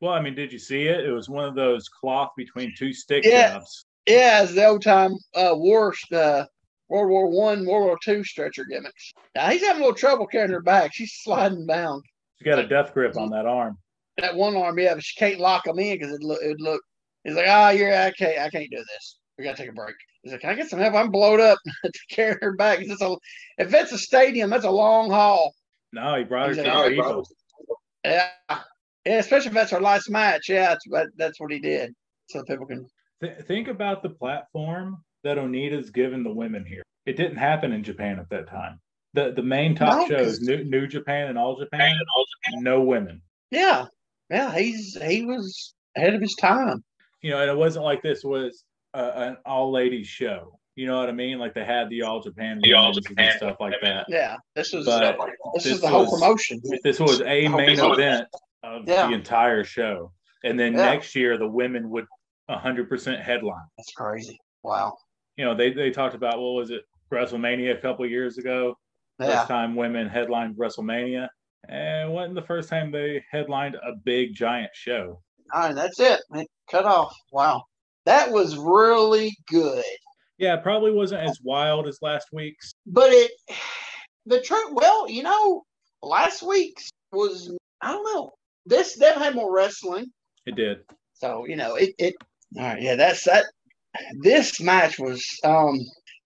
Well, 0.00 0.12
I 0.12 0.20
mean, 0.20 0.34
did 0.34 0.52
you 0.52 0.58
see 0.58 0.82
it? 0.82 1.06
It 1.06 1.12
was 1.12 1.30
one 1.30 1.48
of 1.48 1.54
those 1.54 1.88
cloth 1.88 2.32
between 2.36 2.74
two 2.76 2.92
stick 2.92 3.24
Yeah. 3.24 3.52
jobs. 3.54 3.86
Yeah, 4.06 4.42
it's 4.42 4.52
the 4.52 4.66
old 4.66 4.82
time 4.82 5.12
uh, 5.34 5.54
war, 5.54 5.94
uh, 6.12 6.44
World 6.88 7.10
War 7.10 7.28
One, 7.30 7.66
World 7.66 7.86
War 7.86 7.98
Two 8.02 8.24
stretcher 8.24 8.64
gimmicks. 8.64 9.12
Now 9.34 9.50
he's 9.50 9.62
having 9.62 9.82
a 9.82 9.86
little 9.86 9.96
trouble 9.96 10.26
carrying 10.26 10.52
her 10.52 10.62
back. 10.62 10.92
She's 10.94 11.14
sliding 11.22 11.66
down. 11.66 12.02
She's 12.38 12.46
got 12.46 12.58
a 12.58 12.66
death 12.66 12.92
grip 12.92 13.16
on 13.16 13.30
that 13.30 13.46
arm. 13.46 13.78
That 14.18 14.36
one 14.36 14.56
arm, 14.56 14.78
yeah, 14.78 14.94
but 14.94 15.02
she 15.02 15.18
can't 15.18 15.40
lock 15.40 15.66
him 15.66 15.78
in 15.78 15.98
because 15.98 16.12
it 16.12 16.22
look 16.22 16.40
it 16.42 16.60
look. 16.60 16.82
He's 17.24 17.34
like, 17.34 17.48
ah, 17.48 17.70
you're 17.70 17.94
I 17.94 18.10
can't 18.12 18.38
I 18.38 18.50
can't 18.50 18.70
do 18.70 18.76
this. 18.76 19.18
We 19.38 19.44
gotta 19.44 19.56
take 19.56 19.70
a 19.70 19.72
break. 19.72 19.96
He's 20.22 20.32
like, 20.32 20.40
can 20.40 20.50
I 20.50 20.54
get 20.54 20.70
some 20.70 20.78
help? 20.78 20.94
I'm 20.94 21.10
blowed 21.10 21.40
up 21.40 21.58
to 21.84 21.92
carry 22.10 22.36
her 22.40 22.54
back. 22.54 22.80
It's 22.80 23.02
a, 23.02 23.16
if 23.58 23.74
it's 23.74 23.92
a 23.92 23.98
stadium, 23.98 24.50
that's 24.50 24.64
a 24.64 24.70
long 24.70 25.10
haul. 25.10 25.54
No, 25.92 26.16
he 26.16 26.24
brought 26.24 26.48
her 26.48 26.54
to 26.54 26.62
like, 26.62 26.88
the 26.90 26.94
people. 26.94 27.28
Yeah. 28.04 28.30
Yeah, 29.06 29.18
especially 29.18 29.48
if 29.48 29.54
that's 29.54 29.70
her 29.70 29.80
last 29.80 30.08
match. 30.08 30.48
Yeah, 30.48 30.68
that's 30.68 30.86
what 30.88 31.08
that's 31.16 31.38
what 31.38 31.52
he 31.52 31.58
did. 31.58 31.94
So 32.30 32.42
people 32.44 32.66
can 32.66 32.86
Th- 33.20 33.38
think 33.46 33.68
about 33.68 34.02
the 34.02 34.08
platform 34.08 35.02
that 35.24 35.38
Onita's 35.38 35.90
given 35.90 36.22
the 36.22 36.32
women 36.32 36.64
here. 36.64 36.82
It 37.06 37.16
didn't 37.16 37.36
happen 37.36 37.72
in 37.72 37.82
Japan 37.82 38.18
at 38.18 38.28
that 38.30 38.48
time. 38.48 38.80
The 39.14 39.32
the 39.34 39.42
main 39.42 39.74
top 39.74 40.08
No, 40.08 40.16
shows, 40.16 40.40
New, 40.40 40.64
New 40.64 40.86
Japan 40.86 41.28
and 41.28 41.38
All 41.38 41.56
Japan, 41.56 41.96
no 42.60 42.80
women. 42.80 43.20
Yeah. 43.50 43.86
Yeah, 44.30 44.54
he's 44.56 44.96
he 45.02 45.24
was 45.24 45.74
ahead 45.96 46.14
of 46.14 46.20
his 46.20 46.34
time. 46.34 46.82
You 47.22 47.30
know, 47.30 47.40
and 47.40 47.50
it 47.50 47.56
wasn't 47.56 47.84
like 47.84 48.02
this 48.02 48.24
was 48.24 48.64
an 48.94 49.36
all 49.44 49.70
ladies 49.72 50.06
show. 50.06 50.58
You 50.76 50.86
know 50.88 50.98
what 50.98 51.08
I 51.08 51.12
mean? 51.12 51.38
Like 51.38 51.54
they 51.54 51.64
had 51.64 51.88
the 51.88 52.02
All 52.02 52.20
Japan 52.20 52.58
The 52.62 52.72
All 52.74 52.92
Japan 52.92 53.14
and 53.30 53.36
stuff 53.36 53.56
like 53.60 53.74
that. 53.82 54.06
Yeah. 54.08 54.36
This 54.56 54.72
was 54.72 54.86
But 54.86 55.16
this, 55.54 55.64
this 55.64 55.74
is 55.74 55.80
the 55.80 55.88
whole 55.88 56.04
was- 56.10 56.20
promotion. 56.20 56.60
This 56.82 56.98
was 56.98 57.20
a 57.20 57.46
main 57.48 57.78
event 57.78 58.26
of 58.64 58.82
Yeah. 58.88 59.06
the 59.06 59.12
entire 59.14 59.62
show. 59.62 60.10
And 60.42 60.58
then 60.58 60.72
Yeah. 60.72 60.86
next 60.86 61.14
year 61.14 61.38
the 61.38 61.46
women 61.46 61.90
would 61.90 62.06
100% 62.50 63.20
headline. 63.22 63.64
That's 63.78 63.92
crazy. 63.92 64.38
Wow. 64.64 64.96
You 65.36 65.44
know, 65.44 65.54
they 65.54 65.72
they 65.72 65.90
talked 65.90 66.14
about 66.14 66.40
what 66.40 66.54
was 66.54 66.70
it? 66.70 66.82
WrestleMania 67.12 67.76
a 67.76 67.80
couple 67.80 68.06
years 68.06 68.38
ago. 68.38 68.76
Yeah. 69.18 69.38
First 69.38 69.48
time 69.48 69.76
women 69.76 70.08
headlined 70.08 70.56
WrestleMania. 70.56 71.28
And 71.68 72.12
wasn't 72.12 72.34
the 72.34 72.42
first 72.42 72.68
time 72.68 72.90
they 72.90 73.22
headlined 73.30 73.76
a 73.76 73.96
big 74.04 74.34
giant 74.34 74.70
show. 74.74 75.20
All 75.52 75.60
right, 75.60 75.74
that's 75.74 76.00
it. 76.00 76.20
Man, 76.30 76.46
Cut 76.70 76.84
off. 76.84 77.14
Wow. 77.32 77.64
That 78.06 78.30
was 78.30 78.56
really 78.56 79.36
good. 79.48 79.84
Yeah, 80.38 80.54
it 80.54 80.62
probably 80.62 80.92
wasn't 80.92 81.22
as 81.22 81.38
wild 81.42 81.86
as 81.86 81.98
last 82.02 82.28
week's. 82.32 82.72
But 82.86 83.10
it 83.12 83.30
the 84.26 84.40
truth 84.40 84.72
well, 84.72 85.08
you 85.08 85.22
know, 85.22 85.62
last 86.02 86.42
week's 86.42 86.90
was 87.12 87.54
I 87.80 87.92
don't 87.92 88.14
know. 88.14 88.32
This 88.66 88.96
definitely 88.96 89.24
had 89.24 89.34
more 89.36 89.54
wrestling. 89.54 90.06
It 90.46 90.56
did. 90.56 90.78
So, 91.14 91.46
you 91.46 91.56
know, 91.56 91.76
it 91.76 91.94
it 91.98 92.14
all 92.56 92.62
right, 92.64 92.82
yeah, 92.82 92.96
that's 92.96 93.24
that 93.24 93.44
this 94.20 94.60
match 94.60 94.98
was 94.98 95.24
um 95.44 95.78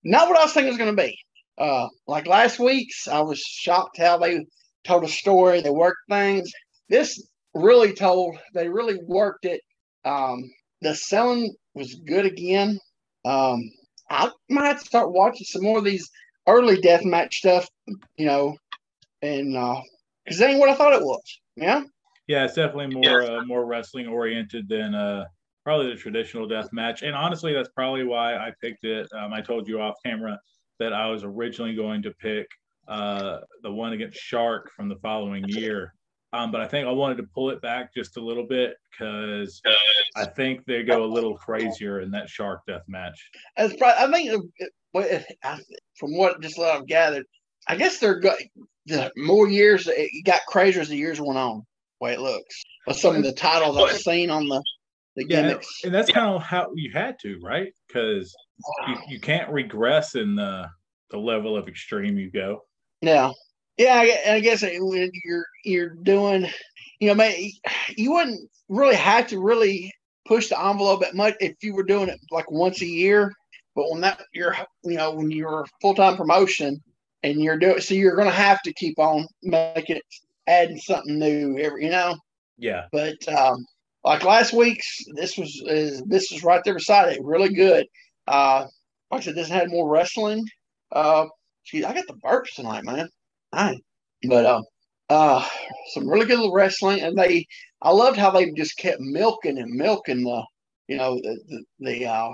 not 0.04 0.28
what 0.28 0.38
I 0.38 0.44
was 0.44 0.52
thinking 0.52 0.68
it 0.68 0.70
was 0.70 0.78
gonna 0.78 0.92
be. 0.94 1.18
Uh 1.58 1.88
like 2.06 2.26
last 2.26 2.58
week's, 2.58 3.08
I 3.08 3.20
was 3.20 3.40
shocked 3.40 3.98
how 3.98 4.18
they 4.18 4.46
told 4.84 5.04
a 5.04 5.08
story, 5.08 5.60
they 5.60 5.70
worked 5.70 6.08
things. 6.08 6.50
This 6.88 7.22
really 7.54 7.92
told 7.92 8.38
they 8.54 8.68
really 8.68 8.98
worked 9.06 9.44
it. 9.44 9.60
Um 10.04 10.50
the 10.80 10.94
selling 10.94 11.54
was 11.74 11.94
good 11.94 12.26
again. 12.26 12.78
Um 13.24 13.62
I 14.10 14.30
might 14.48 14.80
start 14.80 15.12
watching 15.12 15.44
some 15.44 15.62
more 15.62 15.78
of 15.78 15.84
these 15.84 16.08
early 16.46 16.80
deathmatch 16.80 17.34
stuff, 17.34 17.68
you 18.16 18.26
know, 18.26 18.56
and 19.22 19.56
uh 19.56 19.80
because 20.24 20.38
that 20.38 20.50
ain't 20.50 20.60
what 20.60 20.70
I 20.70 20.74
thought 20.74 20.94
it 20.94 21.02
was. 21.02 21.40
Yeah. 21.56 21.82
Yeah, 22.26 22.44
it's 22.44 22.54
definitely 22.54 22.94
more 22.94 23.22
uh, 23.22 23.42
more 23.46 23.64
wrestling 23.64 24.06
oriented 24.06 24.68
than 24.68 24.94
uh, 24.94 25.24
probably 25.68 25.88
the 25.88 25.96
traditional 25.96 26.48
death 26.48 26.70
match. 26.72 27.02
And 27.02 27.14
honestly, 27.14 27.52
that's 27.52 27.68
probably 27.68 28.02
why 28.02 28.36
I 28.36 28.52
picked 28.58 28.84
it. 28.84 29.06
Um, 29.12 29.34
I 29.34 29.42
told 29.42 29.68
you 29.68 29.82
off 29.82 29.96
camera 30.02 30.38
that 30.78 30.94
I 30.94 31.10
was 31.10 31.24
originally 31.24 31.74
going 31.74 32.00
to 32.04 32.10
pick 32.12 32.46
uh, 32.88 33.40
the 33.62 33.70
one 33.70 33.92
against 33.92 34.16
Shark 34.16 34.70
from 34.74 34.88
the 34.88 34.96
following 35.02 35.44
year. 35.46 35.92
Um, 36.32 36.50
but 36.50 36.62
I 36.62 36.68
think 36.68 36.88
I 36.88 36.90
wanted 36.90 37.18
to 37.18 37.24
pull 37.34 37.50
it 37.50 37.60
back 37.60 37.92
just 37.94 38.16
a 38.16 38.20
little 38.24 38.46
bit 38.46 38.76
because 38.90 39.60
I 40.16 40.24
think 40.24 40.64
they 40.64 40.84
go 40.84 41.04
a 41.04 41.12
little 41.12 41.36
crazier 41.36 42.00
in 42.00 42.10
that 42.12 42.30
shark 42.30 42.62
death 42.66 42.84
match. 42.88 43.28
As 43.58 43.76
probably, 43.76 44.04
I 44.04 44.10
think 44.10 44.50
it, 44.94 45.36
from 45.98 46.16
what 46.16 46.40
just 46.40 46.56
what 46.56 46.74
I've 46.74 46.86
gathered, 46.86 47.26
I 47.66 47.76
guess 47.76 47.98
they're 47.98 48.20
go, 48.20 48.34
the 48.86 49.12
more 49.18 49.50
years 49.50 49.86
it 49.86 50.10
got 50.24 50.40
crazier 50.48 50.80
as 50.80 50.88
the 50.88 50.96
years 50.96 51.20
went 51.20 51.38
on. 51.38 51.58
The 52.00 52.04
way 52.06 52.12
it 52.14 52.20
looks, 52.20 52.64
but 52.86 52.96
some 52.96 53.16
of 53.16 53.22
the 53.22 53.32
titles 53.32 53.76
I've 53.76 53.98
seen 53.98 54.30
on 54.30 54.48
the 54.48 54.62
the 55.18 55.24
gimmicks, 55.24 55.80
yeah, 55.82 55.88
and 55.88 55.94
that's 55.94 56.10
kind 56.10 56.34
of 56.34 56.42
how 56.42 56.70
you 56.74 56.90
had 56.92 57.18
to, 57.22 57.38
right? 57.42 57.72
Because 57.86 58.34
you, 58.86 58.96
you 59.08 59.20
can't 59.20 59.50
regress 59.50 60.14
in 60.14 60.34
the 60.34 60.68
the 61.10 61.18
level 61.18 61.56
of 61.56 61.68
extreme 61.68 62.18
you 62.18 62.30
go. 62.30 62.62
Yeah, 63.00 63.32
yeah. 63.76 63.94
I, 63.94 64.34
I 64.34 64.40
guess 64.40 64.62
when 64.62 65.10
you're 65.24 65.46
you're 65.64 65.94
doing, 66.02 66.48
you 67.00 67.08
know, 67.08 67.14
man, 67.14 67.34
you 67.96 68.12
wouldn't 68.12 68.48
really 68.68 68.96
have 68.96 69.26
to 69.28 69.40
really 69.40 69.92
push 70.26 70.48
the 70.48 70.60
envelope 70.60 71.00
that 71.00 71.14
much 71.14 71.34
if 71.40 71.56
you 71.62 71.74
were 71.74 71.82
doing 71.82 72.08
it 72.08 72.20
like 72.30 72.50
once 72.50 72.80
a 72.82 72.86
year. 72.86 73.32
But 73.74 73.90
when 73.90 74.00
that 74.02 74.20
you're, 74.32 74.56
you 74.84 74.96
know, 74.96 75.12
when 75.12 75.30
you're 75.30 75.64
full 75.80 75.94
time 75.94 76.16
promotion 76.16 76.82
and 77.22 77.40
you're 77.40 77.58
doing, 77.58 77.80
so 77.80 77.94
you're 77.94 78.16
going 78.16 78.28
to 78.28 78.34
have 78.34 78.60
to 78.62 78.72
keep 78.74 78.98
on 78.98 79.26
making 79.42 79.96
it, 79.96 80.02
adding 80.46 80.78
something 80.78 81.18
new 81.18 81.58
every, 81.58 81.84
you 81.84 81.90
know. 81.90 82.16
Yeah. 82.58 82.86
But 82.92 83.16
um, 83.28 83.64
like 84.08 84.24
last 84.24 84.54
week's, 84.54 85.04
this 85.16 85.36
was 85.36 85.62
is, 85.66 86.02
this 86.06 86.32
is 86.32 86.42
right 86.42 86.62
there 86.64 86.72
beside 86.72 87.12
it, 87.12 87.22
really 87.22 87.52
good. 87.52 87.84
Uh, 88.26 88.64
like 89.10 89.20
I 89.20 89.24
said, 89.24 89.34
this 89.34 89.50
had 89.50 89.68
more 89.68 89.86
wrestling. 89.86 90.46
Uh, 90.90 91.26
geez, 91.66 91.84
I 91.84 91.92
got 91.92 92.06
the 92.06 92.14
burps 92.14 92.54
tonight, 92.54 92.84
man. 92.84 93.06
I, 93.52 93.76
but 94.26 94.46
um, 94.46 94.62
uh, 95.10 95.46
some 95.92 96.08
really 96.08 96.24
good 96.24 96.50
wrestling, 96.50 97.02
and 97.02 97.18
they, 97.18 97.44
I 97.82 97.90
loved 97.90 98.16
how 98.16 98.30
they 98.30 98.50
just 98.52 98.78
kept 98.78 98.98
milking 99.00 99.58
and 99.58 99.74
milking 99.74 100.24
the, 100.24 100.42
you 100.88 100.96
know, 100.96 101.16
the 101.16 101.38
the, 101.48 101.64
the 101.80 102.06
uh, 102.06 102.30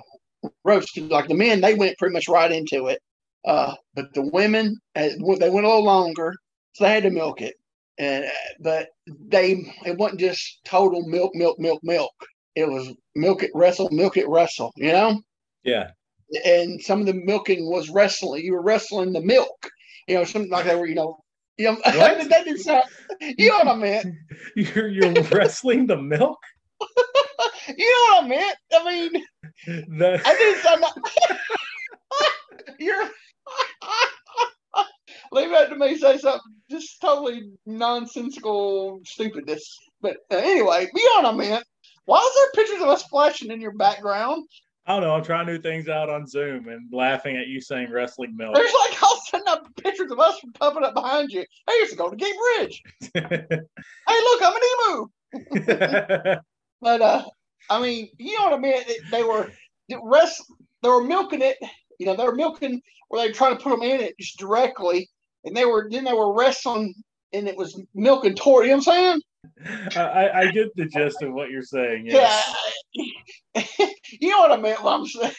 roast. 0.64 0.96
Like 0.96 1.26
the 1.26 1.34
men, 1.34 1.60
they 1.60 1.74
went 1.74 1.98
pretty 1.98 2.12
much 2.12 2.28
right 2.28 2.52
into 2.52 2.86
it. 2.86 3.00
Uh, 3.44 3.74
but 3.94 4.14
the 4.14 4.22
women, 4.22 4.76
uh, 4.94 5.08
they 5.08 5.16
went 5.18 5.42
a 5.42 5.50
little 5.50 5.84
longer, 5.84 6.34
so 6.74 6.84
they 6.84 6.92
had 6.92 7.02
to 7.02 7.10
milk 7.10 7.42
it. 7.42 7.54
And 7.98 8.24
uh, 8.24 8.28
but 8.60 8.88
they, 9.06 9.72
it 9.86 9.96
wasn't 9.96 10.20
just 10.20 10.60
total 10.64 11.06
milk, 11.06 11.32
milk, 11.34 11.58
milk, 11.58 11.80
milk. 11.82 12.12
It 12.54 12.68
was 12.68 12.92
milk 13.14 13.42
it, 13.42 13.50
wrestle, 13.54 13.88
milk 13.90 14.16
it, 14.16 14.28
wrestle. 14.28 14.72
You 14.76 14.92
know? 14.92 15.22
Yeah. 15.62 15.90
And 16.44 16.80
some 16.80 17.00
of 17.00 17.06
the 17.06 17.14
milking 17.14 17.70
was 17.70 17.90
wrestling. 17.90 18.44
You 18.44 18.54
were 18.54 18.62
wrestling 18.62 19.12
the 19.12 19.20
milk. 19.20 19.70
You 20.08 20.16
know, 20.16 20.24
something 20.24 20.50
like 20.50 20.64
that. 20.66 20.76
Where 20.76 20.86
you 20.86 20.94
know, 20.94 21.18
you 21.56 21.66
know, 21.66 21.76
that 21.84 22.44
did 22.44 22.60
sound. 22.60 22.84
You 23.20 23.50
know 23.50 23.58
what 23.58 23.68
I 23.68 23.74
meant? 23.76 24.14
You're 24.56 24.88
you're 24.88 25.12
wrestling 25.24 25.86
the 25.86 25.96
milk. 25.96 26.38
you 27.68 27.76
know 27.78 28.16
what 28.16 28.24
I 28.24 28.28
meant? 28.28 28.56
I 28.72 28.84
mean, 28.84 29.24
the... 29.98 30.20
I 30.24 30.32
didn't 30.34 30.62
sound. 30.62 30.82
Like... 30.82 31.38
you're 32.78 33.10
leave 35.34 35.50
that 35.50 35.68
to 35.68 35.76
me 35.76 35.96
say 35.96 36.16
something 36.18 36.54
just 36.70 37.00
totally 37.00 37.50
nonsensical 37.66 39.00
stupidness. 39.04 39.76
But 40.00 40.18
uh, 40.30 40.36
anyway, 40.36 40.88
beyond 40.94 41.26
I 41.26 41.32
meant, 41.32 41.64
why 42.06 42.18
is 42.18 42.34
there 42.34 42.64
pictures 42.64 42.82
of 42.82 42.88
us 42.88 43.02
flashing 43.04 43.50
in 43.50 43.60
your 43.60 43.72
background? 43.72 44.46
I 44.86 44.92
don't 44.92 45.02
know. 45.02 45.14
I'm 45.14 45.24
trying 45.24 45.46
new 45.46 45.58
things 45.58 45.88
out 45.88 46.10
on 46.10 46.26
Zoom 46.26 46.68
and 46.68 46.92
laughing 46.92 47.36
at 47.36 47.46
you 47.48 47.60
saying 47.60 47.90
wrestling 47.90 48.36
milk. 48.36 48.54
There's 48.54 48.74
like 48.88 49.02
all 49.02 49.18
sudden 49.26 49.48
up 49.48 49.66
pictures 49.76 50.10
of 50.12 50.20
us 50.20 50.38
pumping 50.60 50.84
up 50.84 50.94
behind 50.94 51.30
you. 51.30 51.44
I 51.66 51.78
used 51.80 51.92
to 51.92 51.96
go 51.96 52.10
to 52.10 52.16
Gate 52.16 52.34
Bridge. 52.58 52.82
hey, 53.14 53.40
look, 54.08 54.42
I'm 54.42 54.54
an 54.54 54.62
emu. 54.90 56.36
but 56.82 57.00
uh, 57.00 57.24
I 57.70 57.80
mean, 57.80 58.10
you 58.18 58.38
know 58.38 58.50
what 58.50 58.54
I 58.54 58.58
mean? 58.58 58.82
They 59.10 59.22
were 59.22 59.50
rest. 60.02 60.44
They 60.82 60.90
were 60.90 61.02
milking 61.02 61.40
it. 61.40 61.56
You 61.98 62.06
know, 62.06 62.16
they 62.16 62.24
were 62.24 62.34
milking 62.34 62.82
where 63.08 63.22
they 63.22 63.28
were 63.28 63.34
trying 63.34 63.56
to 63.56 63.62
put 63.62 63.70
them 63.70 63.82
in 63.82 64.00
it 64.00 64.18
just 64.18 64.38
directly, 64.38 65.08
and 65.44 65.56
they 65.56 65.64
were 65.64 65.88
then 65.90 66.04
they 66.04 66.12
were 66.12 66.32
wrestling, 66.32 66.94
and 67.32 67.48
it 67.48 67.56
was 67.56 67.80
milking 67.94 68.34
toward. 68.34 68.66
You 68.66 68.72
know 68.72 68.78
what 68.78 68.88
I'm 68.88 68.94
saying? 68.94 69.20
I, 69.96 70.30
I 70.34 70.50
get 70.50 70.74
the 70.76 70.86
gist 70.86 71.22
of 71.22 71.32
what 71.32 71.50
you're 71.50 71.62
saying. 71.62 72.06
Yes. 72.06 72.54
Yeah, 72.94 73.62
you 74.20 74.30
know 74.30 74.40
what 74.40 74.52
I 74.52 74.56
meant. 74.56 74.82
What 74.82 75.00
I'm 75.00 75.06
saying. 75.06 75.32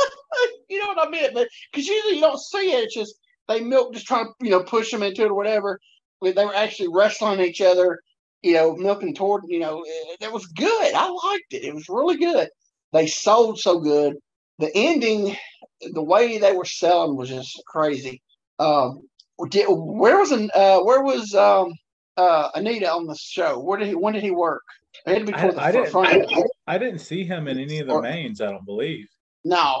you 0.68 0.80
know 0.80 0.88
what 0.88 1.06
I 1.06 1.10
meant, 1.10 1.34
but 1.34 1.48
because 1.70 1.86
usually 1.86 2.16
you 2.16 2.20
don't 2.20 2.40
see 2.40 2.72
it. 2.72 2.84
It's 2.84 2.94
just 2.94 3.14
they 3.48 3.60
milk, 3.60 3.92
just 3.92 4.06
trying 4.06 4.26
to 4.26 4.32
you 4.40 4.50
know 4.50 4.62
push 4.62 4.90
them 4.90 5.02
into 5.02 5.22
it 5.22 5.30
or 5.30 5.34
whatever. 5.34 5.78
They 6.20 6.32
were 6.32 6.54
actually 6.54 6.88
wrestling 6.92 7.40
each 7.40 7.60
other, 7.60 7.98
you 8.42 8.54
know, 8.54 8.76
milking 8.76 9.14
toward. 9.14 9.44
You 9.48 9.60
know, 9.60 9.84
that 10.20 10.32
was 10.32 10.46
good. 10.46 10.94
I 10.94 11.08
liked 11.08 11.52
it. 11.52 11.64
It 11.64 11.74
was 11.74 11.88
really 11.88 12.16
good. 12.16 12.48
They 12.92 13.06
sold 13.06 13.58
so 13.58 13.80
good. 13.80 14.16
The 14.58 14.70
ending, 14.74 15.36
the 15.80 16.02
way 16.02 16.38
they 16.38 16.52
were 16.52 16.64
selling 16.64 17.16
was 17.16 17.30
just 17.30 17.60
crazy. 17.66 18.22
Um, 18.58 19.00
did, 19.48 19.66
where 19.68 20.18
was 20.18 20.32
an, 20.32 20.50
uh, 20.54 20.80
where 20.80 21.02
was 21.02 21.34
um, 21.34 21.74
uh, 22.16 22.50
Onita 22.52 22.88
on 22.88 23.06
the 23.06 23.16
show? 23.16 23.58
Where 23.58 23.78
did 23.78 23.88
he? 23.88 23.94
When 23.94 24.12
did 24.12 24.22
he 24.22 24.30
work? 24.30 24.62
I, 25.06 25.12
I, 25.12 25.72
didn't, 25.72 25.96
I, 25.96 26.44
I, 26.66 26.78
didn't 26.78 27.00
see 27.00 27.24
him 27.24 27.48
in 27.48 27.58
any 27.58 27.78
of 27.78 27.88
the 27.88 27.94
or, 27.94 28.02
mains. 28.02 28.40
I 28.40 28.50
don't 28.50 28.64
believe. 28.64 29.06
No. 29.44 29.80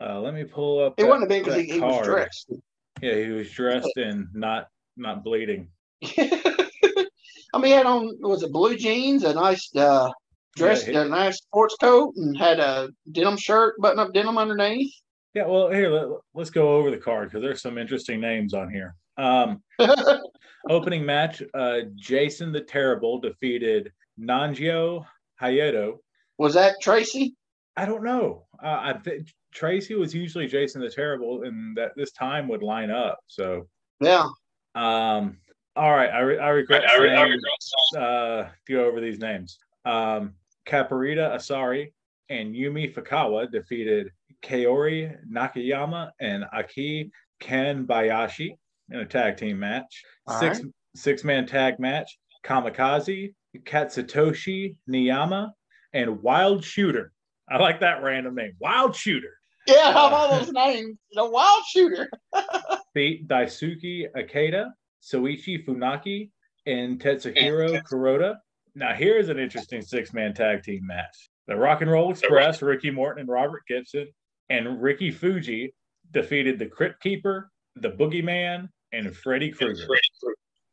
Uh, 0.00 0.20
let 0.20 0.34
me 0.34 0.44
pull 0.44 0.84
up. 0.84 0.94
It 0.96 1.02
that, 1.02 1.08
wouldn't 1.08 1.22
have 1.22 1.28
been 1.28 1.44
because 1.44 1.60
he, 1.60 1.72
he, 1.72 1.80
was 1.80 2.04
dressed. 2.04 2.52
Yeah, 3.00 3.16
he 3.16 3.30
was 3.30 3.50
dressed 3.50 3.96
and 3.96 4.28
not 4.32 4.68
not 4.96 5.24
bleeding. 5.24 5.68
I 6.04 7.58
mean, 7.58 7.66
he 7.66 7.70
had 7.70 7.86
on 7.86 8.16
was 8.20 8.42
it 8.42 8.52
blue 8.52 8.76
jeans, 8.76 9.24
a 9.24 9.34
nice 9.34 9.74
uh, 9.76 10.10
dress, 10.56 10.86
yeah, 10.86 10.92
he, 10.92 10.98
a 10.98 11.04
nice 11.04 11.38
sports 11.38 11.76
coat, 11.80 12.14
and 12.16 12.36
had 12.36 12.60
a 12.60 12.88
denim 13.10 13.36
shirt, 13.36 13.74
button 13.80 13.98
up 13.98 14.12
denim 14.12 14.38
underneath. 14.38 14.92
Yeah, 15.34 15.46
well, 15.46 15.70
here 15.70 15.90
let, 15.90 16.42
us 16.42 16.50
go 16.50 16.76
over 16.76 16.90
the 16.90 16.98
card 16.98 17.28
because 17.28 17.42
there's 17.42 17.62
some 17.62 17.78
interesting 17.78 18.20
names 18.20 18.54
on 18.54 18.70
here. 18.70 18.96
Um, 19.16 19.62
opening 20.70 21.04
match: 21.04 21.42
uh, 21.54 21.80
Jason 21.94 22.52
the 22.52 22.60
Terrible 22.60 23.20
defeated 23.20 23.92
Nanjo 24.20 25.04
Hayato. 25.40 25.98
Was 26.38 26.54
that 26.54 26.76
Tracy? 26.80 27.34
I 27.76 27.86
don't 27.86 28.04
know. 28.04 28.46
Uh, 28.62 28.80
I 28.80 28.92
think 28.94 29.28
Tracy 29.52 29.94
was 29.94 30.14
usually 30.14 30.46
Jason 30.46 30.80
the 30.80 30.90
Terrible, 30.90 31.42
and 31.42 31.76
that 31.76 31.92
this 31.96 32.12
time 32.12 32.48
would 32.48 32.62
line 32.62 32.90
up. 32.90 33.20
So 33.26 33.68
yeah. 34.00 34.28
Um. 34.74 35.38
All 35.74 35.90
right. 35.90 36.10
I, 36.10 36.20
re- 36.20 36.38
I 36.38 36.48
regret 36.48 36.84
I, 36.84 36.98
saying, 36.98 37.16
I 37.16 37.22
regret 37.22 37.98
uh, 37.98 38.48
go 38.68 38.84
over 38.84 39.00
these 39.00 39.18
names. 39.18 39.58
Um, 39.86 40.34
Caparita 40.66 41.34
Asari 41.34 41.92
and 42.28 42.54
Yumi 42.54 42.92
Fukawa 42.92 43.50
defeated 43.50 44.10
Kaori 44.42 45.16
Nakayama 45.30 46.10
and 46.20 46.44
Aki 46.52 47.10
Kanbayashi 47.40 48.56
in 48.92 49.00
a 49.00 49.06
tag 49.06 49.36
team 49.36 49.58
match. 49.58 50.02
All 50.26 50.38
six 50.38 50.60
right. 50.60 50.72
six 50.94 51.24
man 51.24 51.46
tag 51.46 51.78
match. 51.78 52.18
Kamikaze, 52.44 53.34
Katsutoshi 53.58 54.76
Niyama, 54.90 55.50
and 55.92 56.22
Wild 56.22 56.64
Shooter. 56.64 57.12
I 57.48 57.58
like 57.58 57.80
that 57.80 58.02
random 58.02 58.34
name. 58.34 58.52
Wild 58.58 58.96
Shooter. 58.96 59.34
Yeah, 59.66 59.92
how 59.92 60.08
about 60.08 60.30
uh, 60.30 60.38
those 60.38 60.52
names? 60.52 60.98
The 61.12 61.24
Wild 61.24 61.62
Shooter. 61.68 62.10
beat 62.94 63.28
Daisuke 63.28 64.06
Ikeda, 64.16 64.70
Shoichi 65.02 65.64
Funaki, 65.64 66.30
and 66.66 67.00
Tetsuhiro 67.00 67.80
Kuroda. 67.84 68.36
Now, 68.74 68.94
here's 68.94 69.28
an 69.28 69.38
interesting 69.38 69.82
six 69.82 70.12
man 70.12 70.34
tag 70.34 70.62
team 70.62 70.86
match. 70.86 71.30
The 71.46 71.56
Rock 71.56 71.82
and 71.82 71.90
Roll 71.90 72.10
Express, 72.10 72.62
Ricky 72.62 72.90
Morton 72.90 73.20
and 73.20 73.28
Robert 73.28 73.62
Gibson, 73.68 74.08
and 74.48 74.82
Ricky 74.82 75.10
Fuji 75.10 75.74
defeated 76.12 76.58
the 76.58 76.66
Crypt 76.66 77.02
Keeper, 77.02 77.50
the 77.76 77.90
Boogeyman, 77.90 78.68
and 78.92 79.14
Freddy 79.16 79.50
Krueger. 79.50 79.86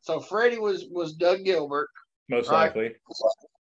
So 0.00 0.20
Freddy 0.20 0.58
was 0.58 0.86
was 0.90 1.14
Doug 1.14 1.44
Gilbert, 1.44 1.88
most 2.28 2.50
right? 2.50 2.74
likely. 2.74 2.94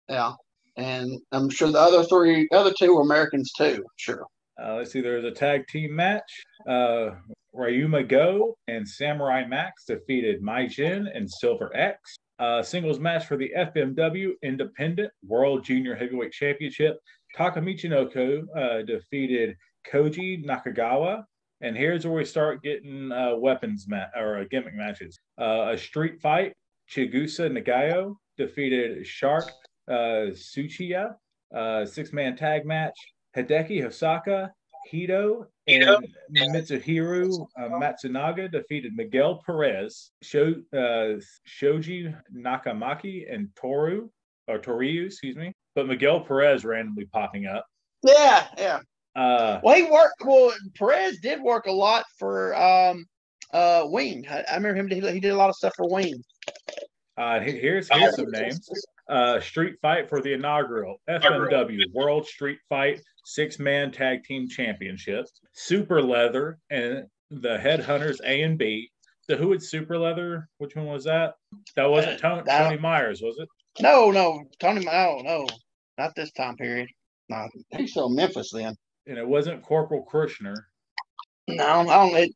Yeah, 0.07 0.33
and 0.77 1.19
I'm 1.31 1.49
sure 1.49 1.71
the 1.71 1.79
other 1.79 2.03
three, 2.03 2.47
other 2.51 2.73
two 2.77 2.95
were 2.95 3.01
Americans 3.01 3.51
too. 3.57 3.83
Sure. 3.97 4.25
Uh, 4.61 4.75
let's 4.75 4.91
see. 4.91 5.01
There's 5.01 5.23
a 5.23 5.31
tag 5.31 5.67
team 5.67 5.95
match. 5.95 6.43
Uh, 6.67 7.11
Ryuma 7.55 8.07
Go 8.07 8.57
and 8.67 8.87
Samurai 8.87 9.45
Max 9.45 9.85
defeated 9.85 10.41
Mai 10.41 10.67
Jin 10.67 11.07
and 11.13 11.29
Silver 11.29 11.75
X. 11.75 12.17
Uh, 12.39 12.61
singles 12.61 12.99
match 12.99 13.25
for 13.25 13.37
the 13.37 13.51
FMW 13.57 14.31
Independent 14.43 15.11
World 15.25 15.63
Junior 15.63 15.95
Heavyweight 15.95 16.31
Championship. 16.31 16.97
Taka 17.35 17.59
Michinoku 17.59 18.43
uh, 18.55 18.81
defeated 18.83 19.55
Koji 19.91 20.45
Nakagawa. 20.45 21.23
And 21.61 21.75
here's 21.75 22.05
where 22.05 22.15
we 22.15 22.25
start 22.25 22.63
getting 22.63 23.11
uh, 23.11 23.35
weapons 23.35 23.85
ma- 23.87 24.05
or 24.15 24.37
uh, 24.37 24.43
gimmick 24.49 24.75
matches. 24.75 25.19
Uh, 25.39 25.71
a 25.73 25.77
street 25.77 26.21
fight. 26.21 26.53
Chigusa 26.89 27.51
Nagayo 27.51 28.15
defeated 28.37 29.05
Shark 29.05 29.51
uh, 29.87 30.31
Tsuchiya. 30.31 31.15
Uh, 31.55 31.85
six 31.85 32.13
man 32.13 32.35
tag 32.35 32.65
match. 32.65 32.97
Hideki 33.35 33.83
Hosaka, 33.83 34.49
Hito, 34.87 35.45
and 35.67 36.07
Mitsuhiro 36.35 37.47
uh, 37.57 37.69
Matsunaga 37.69 38.51
defeated 38.51 38.93
Miguel 38.95 39.41
Perez, 39.45 40.11
Sho, 40.23 40.55
uh, 40.75 41.21
Shoji 41.43 42.13
Nakamaki, 42.35 43.31
and 43.31 43.49
Toru 43.55 44.09
or 44.47 44.57
Toriu, 44.57 45.05
excuse 45.05 45.35
me. 45.35 45.53
But 45.75 45.87
Miguel 45.87 46.21
Perez 46.21 46.65
randomly 46.65 47.05
popping 47.05 47.45
up. 47.45 47.65
Yeah, 48.03 48.47
yeah. 48.57 48.79
Uh, 49.15 49.59
Well, 49.63 49.75
he 49.75 49.83
worked. 49.83 50.23
Well, 50.25 50.53
Perez 50.75 51.19
did 51.21 51.41
work 51.41 51.65
a 51.67 51.71
lot 51.71 52.05
for 52.17 52.55
um, 52.55 53.05
uh, 53.53 53.83
Wing. 53.85 54.25
I, 54.29 54.43
I 54.51 54.55
remember 54.55 54.75
him. 54.75 54.87
He, 54.87 55.11
he 55.11 55.19
did 55.19 55.31
a 55.31 55.35
lot 55.35 55.49
of 55.49 55.55
stuff 55.55 55.73
for 55.75 55.87
Wing. 55.89 56.21
uh, 57.17 57.39
here's 57.39 57.89
here's 57.91 58.15
some 58.15 58.31
names. 58.31 58.69
Uh, 59.09 59.39
Street 59.39 59.75
Fight 59.81 60.07
for 60.07 60.21
the 60.21 60.33
inaugural 60.33 61.01
FMW 61.09 61.79
World 61.93 62.27
Street 62.27 62.59
Fight 62.69 63.01
Six 63.25 63.57
Man 63.59 63.91
Tag 63.91 64.23
Team 64.23 64.47
Championship. 64.47 65.25
Super 65.53 66.01
Leather 66.01 66.59
and 66.69 67.05
the 67.31 67.57
Headhunters 67.57 68.17
A 68.23 68.43
and 68.43 68.57
B. 68.57 68.89
So 69.29 69.35
who 69.35 69.51
had 69.51 69.61
Super 69.63 69.97
Leather? 69.97 70.47
Which 70.59 70.75
one 70.75 70.85
was 70.85 71.03
that? 71.05 71.33
That 71.75 71.89
wasn't 71.89 72.19
Tony, 72.19 72.43
That- 72.45 72.69
Tony 72.69 72.77
Myers, 72.79 73.21
was 73.21 73.37
it? 73.39 73.47
No, 73.81 74.11
no, 74.11 74.43
Tony. 74.59 74.85
No, 74.85 75.19
no, 75.23 75.47
not 75.97 76.13
this 76.15 76.31
time 76.31 76.55
period. 76.57 76.89
No, 77.29 77.47
he's 77.77 77.91
still 77.91 78.07
in 78.07 78.15
Memphis 78.15 78.51
then. 78.53 78.75
And 79.09 79.17
it 79.17 79.27
wasn't 79.27 79.63
Corporal 79.63 80.05
Kirchner 80.09 80.53
No, 81.47 81.65
I 81.65 81.83
don't. 82.11 82.31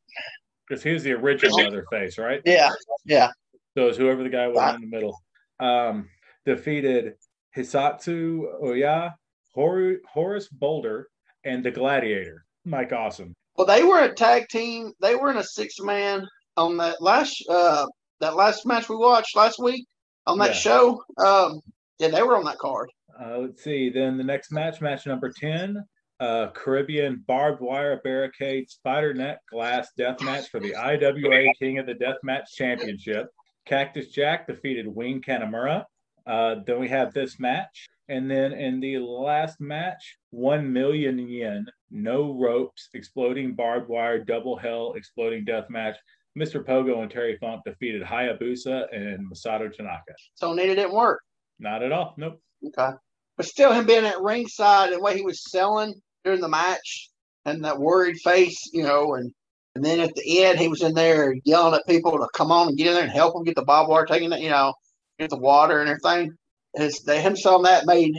Because 0.67 0.81
he 0.83 0.91
was 0.91 1.03
the 1.03 1.11
original 1.13 1.55
Leatherface, 1.57 2.17
right? 2.17 2.41
yeah, 2.45 2.71
yeah. 3.05 3.29
So 3.77 3.83
it 3.83 3.87
was 3.87 3.97
whoever 3.97 4.23
the 4.23 4.29
guy 4.29 4.47
was 4.47 4.75
in 4.75 4.81
the 4.81 4.87
middle. 4.87 5.15
Um, 5.59 6.09
defeated 6.45 7.13
Hisatsu 7.55 8.45
Oya, 8.63 9.15
Hor- 9.53 9.97
Horace 10.11 10.47
Boulder, 10.49 11.09
and 11.43 11.63
the 11.63 11.69
Gladiator. 11.71 12.43
Mike 12.65 12.91
Awesome. 12.91 13.33
Well, 13.55 13.67
they 13.67 13.83
were 13.83 13.99
a 13.99 14.13
tag 14.15 14.47
team. 14.49 14.93
They 14.99 15.15
were 15.15 15.29
in 15.29 15.37
a 15.37 15.43
six 15.43 15.79
man 15.79 16.25
on 16.57 16.77
that 16.77 17.01
last 17.01 17.43
uh 17.49 17.85
that 18.19 18.35
last 18.35 18.65
match 18.65 18.89
we 18.89 18.95
watched 18.95 19.35
last 19.35 19.59
week 19.59 19.85
on 20.25 20.39
that 20.39 20.51
Yeah. 20.51 20.53
show. 20.53 21.03
Um, 21.23 21.59
yeah, 21.99 22.07
they 22.07 22.23
were 22.23 22.37
on 22.37 22.45
that 22.45 22.57
card. 22.57 22.89
Uh, 23.21 23.37
let's 23.39 23.63
see. 23.63 23.89
Then 23.89 24.17
the 24.17 24.23
next 24.23 24.51
match, 24.51 24.81
match 24.81 25.05
number 25.05 25.31
10, 25.31 25.83
uh, 26.23 26.49
Caribbean 26.51 27.21
barbed 27.27 27.59
wire 27.59 27.99
barricade 28.01 28.69
spider 28.69 29.13
net 29.13 29.39
glass 29.51 29.89
death 29.97 30.21
match 30.21 30.49
for 30.49 30.61
the 30.61 30.73
IWA 30.73 31.53
King 31.59 31.79
of 31.79 31.85
the 31.85 31.95
Death 31.95 32.15
Match 32.23 32.55
Championship. 32.55 33.27
Cactus 33.65 34.07
Jack 34.07 34.47
defeated 34.47 34.87
Wing 34.87 35.21
Kanemura. 35.21 35.83
Uh, 36.25 36.55
then 36.65 36.79
we 36.79 36.87
have 36.87 37.13
this 37.13 37.41
match. 37.41 37.87
And 38.07 38.31
then 38.31 38.53
in 38.53 38.79
the 38.79 38.99
last 38.99 39.59
match, 39.59 40.17
1 40.29 40.71
million 40.71 41.19
yen, 41.19 41.65
no 41.91 42.33
ropes, 42.33 42.87
exploding 42.93 43.53
barbed 43.53 43.89
wire, 43.89 44.23
double 44.23 44.55
hell, 44.55 44.93
exploding 44.95 45.43
death 45.43 45.69
match. 45.69 45.97
Mr. 46.39 46.63
Pogo 46.63 47.01
and 47.01 47.11
Terry 47.11 47.37
Funk 47.41 47.63
defeated 47.65 48.01
Hayabusa 48.01 48.85
and 48.93 49.29
Masato 49.29 49.71
Tanaka. 49.73 50.13
So 50.35 50.53
Nita 50.53 50.75
didn't 50.75 50.93
work. 50.93 51.21
Not 51.59 51.83
at 51.83 51.91
all. 51.91 52.13
Nope. 52.17 52.41
Okay. 52.65 52.95
But 53.35 53.45
still, 53.45 53.73
him 53.73 53.85
being 53.85 54.05
at 54.05 54.21
ringside 54.21 54.93
and 54.93 55.01
way 55.01 55.15
he 55.15 55.23
was 55.23 55.49
selling 55.49 55.93
during 56.23 56.41
the 56.41 56.49
match 56.49 57.09
and 57.45 57.63
that 57.63 57.79
worried 57.79 58.17
face, 58.23 58.69
you 58.73 58.83
know, 58.83 59.15
and 59.15 59.31
and 59.75 59.83
then 59.83 59.99
at 59.99 60.13
the 60.13 60.43
end, 60.43 60.59
he 60.59 60.67
was 60.67 60.83
in 60.83 60.93
there 60.93 61.35
yelling 61.45 61.73
at 61.73 61.87
people 61.87 62.11
to 62.11 62.27
come 62.35 62.51
on 62.51 62.67
and 62.67 62.77
get 62.77 62.87
in 62.87 62.93
there 62.93 63.03
and 63.03 63.11
help 63.11 63.35
him 63.35 63.43
get 63.43 63.55
the 63.55 63.63
barbed 63.63 63.89
wire, 63.89 64.05
taking 64.05 64.31
you 64.33 64.49
know, 64.49 64.73
get 65.17 65.31
the 65.31 65.37
water 65.37 65.79
and 65.79 65.89
everything. 65.89 66.31
His, 66.75 66.99
they, 66.99 67.21
him 67.21 67.35
selling 67.35 67.63
that 67.63 67.87
made, 67.87 68.13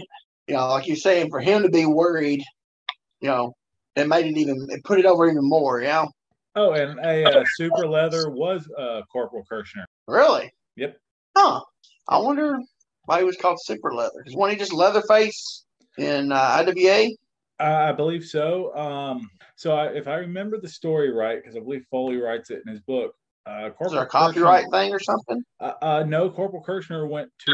you 0.49 0.55
know, 0.55 0.69
like 0.69 0.89
you're 0.89 0.97
saying, 0.97 1.31
for 1.31 1.41
him 1.41 1.63
to 1.63 1.69
be 1.69 1.87
worried, 1.87 2.43
you 3.21 3.29
know, 3.29 3.55
it 3.95 4.09
made 4.09 4.27
it 4.27 4.37
even, 4.37 4.67
it 4.71 4.83
put 4.83 4.99
it 4.99 5.07
over 5.07 5.29
even 5.29 5.49
more, 5.49 5.81
you 5.81 5.87
know. 5.87 6.11
Oh, 6.57 6.73
and 6.73 6.99
a 7.01 7.41
uh, 7.41 7.45
super 7.55 7.87
leather 7.87 8.31
was 8.31 8.69
uh, 8.77 9.03
Corporal 9.13 9.45
Kirchner. 9.49 9.87
Really? 10.07 10.53
Yep. 10.77 10.97
Huh. 11.37 11.61
I 12.09 12.19
wonder 12.19 12.59
why 13.07 13.19
he 13.19 13.25
was 13.25 13.37
called 13.37 13.59
Super 13.63 13.93
Leather. 13.93 14.23
Is 14.25 14.37
one 14.37 14.51
he 14.51 14.57
just 14.57 14.73
Leatherface 14.73 15.65
in 15.99 16.31
uh, 16.31 16.65
IWA? 16.65 17.11
I 17.65 17.93
believe 17.93 18.25
so. 18.25 18.75
Um, 18.77 19.31
so 19.57 19.75
I, 19.77 19.87
if 19.89 20.09
I 20.09 20.17
remember 20.17 20.61
the 20.61 20.69
story 20.69 21.13
right, 21.13 21.41
because 21.41 21.57
I 21.57 21.61
believe 21.61 21.85
Foley 21.91 22.17
writes 22.17 22.51
it 22.51 22.63
in 22.67 22.73
his 22.73 22.81
book. 22.83 23.15
Uh, 23.47 23.69
Corporal 23.71 23.87
Is 23.87 23.93
there 23.93 24.03
a 24.03 24.07
copyright 24.07 24.65
Kirchner- 24.65 24.79
thing 24.79 24.93
or 24.95 24.99
something? 25.01 25.43
Uh, 25.61 25.73
uh, 25.83 26.05
no, 26.07 26.31
Corporal 26.31 26.63
Kirchner 26.63 27.07
went 27.07 27.31
to 27.47 27.53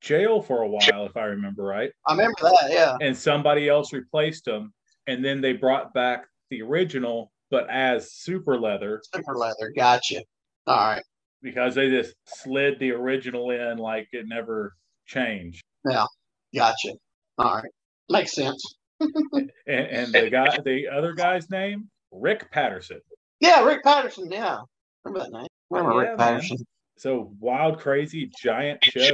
jail 0.00 0.40
for 0.40 0.62
a 0.62 0.68
while, 0.68 1.04
if 1.04 1.16
I 1.16 1.24
remember 1.24 1.62
right, 1.62 1.92
I 2.06 2.12
remember 2.12 2.34
that. 2.40 2.68
Yeah. 2.70 2.96
and 3.02 3.14
somebody 3.16 3.68
else 3.68 3.92
replaced 3.92 4.48
him, 4.48 4.72
and 5.06 5.22
then 5.24 5.42
they 5.42 5.52
brought 5.52 5.92
back 5.92 6.24
the 6.48 6.62
original, 6.62 7.30
but 7.50 7.68
as 7.68 8.12
Super 8.14 8.58
Leather 8.58 9.02
Super 9.14 9.36
Leather. 9.36 9.70
Gotcha. 9.76 10.22
All 10.66 10.76
right. 10.78 11.02
because 11.42 11.74
they 11.74 11.90
just 11.90 12.14
slid 12.26 12.78
the 12.78 12.92
original 12.92 13.50
in 13.50 13.76
like 13.76 14.08
it 14.12 14.26
never 14.26 14.72
changed. 15.06 15.62
Yeah, 15.88 16.06
gotcha. 16.54 16.94
All 17.36 17.56
right. 17.56 17.70
Makes 18.08 18.32
sense. 18.32 18.64
And, 19.00 19.50
and 19.66 20.12
the 20.12 20.28
guy, 20.30 20.58
the 20.64 20.88
other 20.88 21.12
guy's 21.14 21.48
name, 21.50 21.88
Rick 22.12 22.50
Patterson. 22.50 23.00
Yeah, 23.40 23.64
Rick 23.64 23.82
Patterson. 23.82 24.30
Yeah. 24.30 24.58
Remember 25.04 25.24
that 25.24 25.32
name? 25.36 25.46
Remember 25.70 25.92
Yeah, 25.92 26.08
Rick 26.10 26.18
man. 26.18 26.34
Patterson? 26.34 26.58
So 26.98 27.32
wild, 27.40 27.78
crazy, 27.78 28.30
giant 28.42 28.84
shows. 28.84 29.12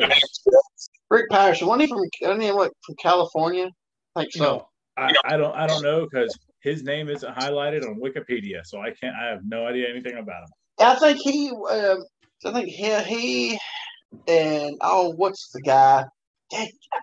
Rick 1.08 1.30
Patterson. 1.30 1.68
Wasn't 1.68 1.82
he 1.82 1.86
from, 1.88 2.00
wasn't 2.22 2.42
he, 2.42 2.50
what, 2.50 2.72
from 2.84 2.96
California? 3.00 3.70
I 4.16 4.22
think 4.22 4.32
so. 4.32 4.44
No, 4.44 4.68
I, 4.96 5.12
I 5.24 5.36
don't, 5.36 5.54
I 5.54 5.66
don't 5.66 5.82
know 5.82 6.06
because 6.10 6.36
his 6.60 6.82
name 6.82 7.08
isn't 7.08 7.36
highlighted 7.36 7.84
on 7.84 8.00
Wikipedia, 8.00 8.64
so 8.64 8.80
I 8.80 8.90
can't. 8.90 9.14
I 9.14 9.26
have 9.26 9.44
no 9.44 9.66
idea 9.66 9.88
anything 9.88 10.16
about 10.16 10.42
him. 10.42 10.48
I 10.80 10.96
think 10.96 11.20
he, 11.22 11.50
um, 11.50 12.04
I 12.44 12.52
think 12.52 12.68
he, 12.68 12.92
he, 13.04 13.58
and 14.26 14.76
oh, 14.80 15.10
what's 15.10 15.50
the 15.52 15.62
guy? 15.62 16.04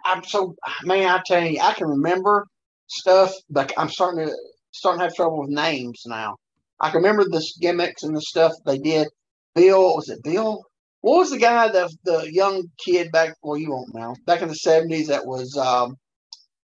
I'm 0.05 0.23
so 0.23 0.55
man. 0.83 1.07
I 1.07 1.21
tell 1.25 1.43
you, 1.43 1.59
I 1.61 1.73
can 1.73 1.87
remember 1.87 2.47
stuff, 2.87 3.33
but 3.49 3.71
I'm 3.77 3.89
starting 3.89 4.27
to 4.27 4.33
starting 4.71 4.99
to 4.99 5.05
have 5.05 5.15
trouble 5.15 5.41
with 5.41 5.49
names 5.49 6.03
now. 6.05 6.37
I 6.79 6.89
can 6.89 7.01
remember 7.01 7.23
the 7.23 7.45
gimmicks 7.61 8.03
and 8.03 8.15
the 8.15 8.21
stuff 8.21 8.51
they 8.65 8.77
did. 8.77 9.07
Bill, 9.55 9.95
was 9.95 10.09
it 10.09 10.23
Bill? 10.23 10.63
What 11.01 11.19
was 11.19 11.31
the 11.31 11.37
guy, 11.37 11.67
the 11.67 11.89
the 12.03 12.31
young 12.31 12.63
kid 12.83 13.11
back? 13.11 13.35
Well, 13.43 13.57
you 13.57 13.71
won't 13.71 13.93
know. 13.93 14.15
Back 14.25 14.41
in 14.41 14.47
the 14.47 14.59
'70s, 14.65 15.07
that 15.07 15.25
was 15.25 15.55
um, 15.57 15.97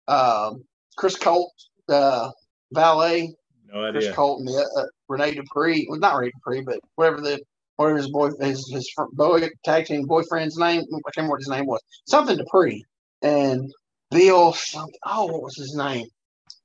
um, 0.08 0.64
Chris 0.98 1.16
Colt, 1.16 1.52
the 1.88 2.32
valet. 2.72 3.34
No 3.72 3.86
idea. 3.86 4.02
Chris. 4.02 4.16
Colt 4.16 4.40
and 4.40 4.48
the, 4.48 4.70
uh, 4.78 4.86
Rene 5.08 5.36
Dupree. 5.36 5.88
Well, 5.90 6.00
not 6.00 6.16
Rene 6.16 6.32
Dupree, 6.32 6.62
but 6.62 6.80
whatever 6.96 7.22
the 7.22 7.40
whatever 7.76 7.98
his 7.98 8.10
boy 8.10 8.30
his 8.40 8.70
his 8.72 8.92
boy 9.14 9.48
tag 9.64 9.86
team 9.86 10.06
boyfriend's 10.06 10.58
name. 10.58 10.82
I 10.82 10.84
can't 10.84 11.18
remember 11.18 11.32
what 11.32 11.42
his 11.42 11.50
name 11.50 11.66
was. 11.66 11.82
Something 12.08 12.38
Dupree 12.38 12.84
and 13.22 13.72
Bill. 14.12 14.54
Something, 14.54 15.00
oh, 15.06 15.26
what 15.26 15.44
was 15.44 15.58
his 15.58 15.76
name? 15.76 16.08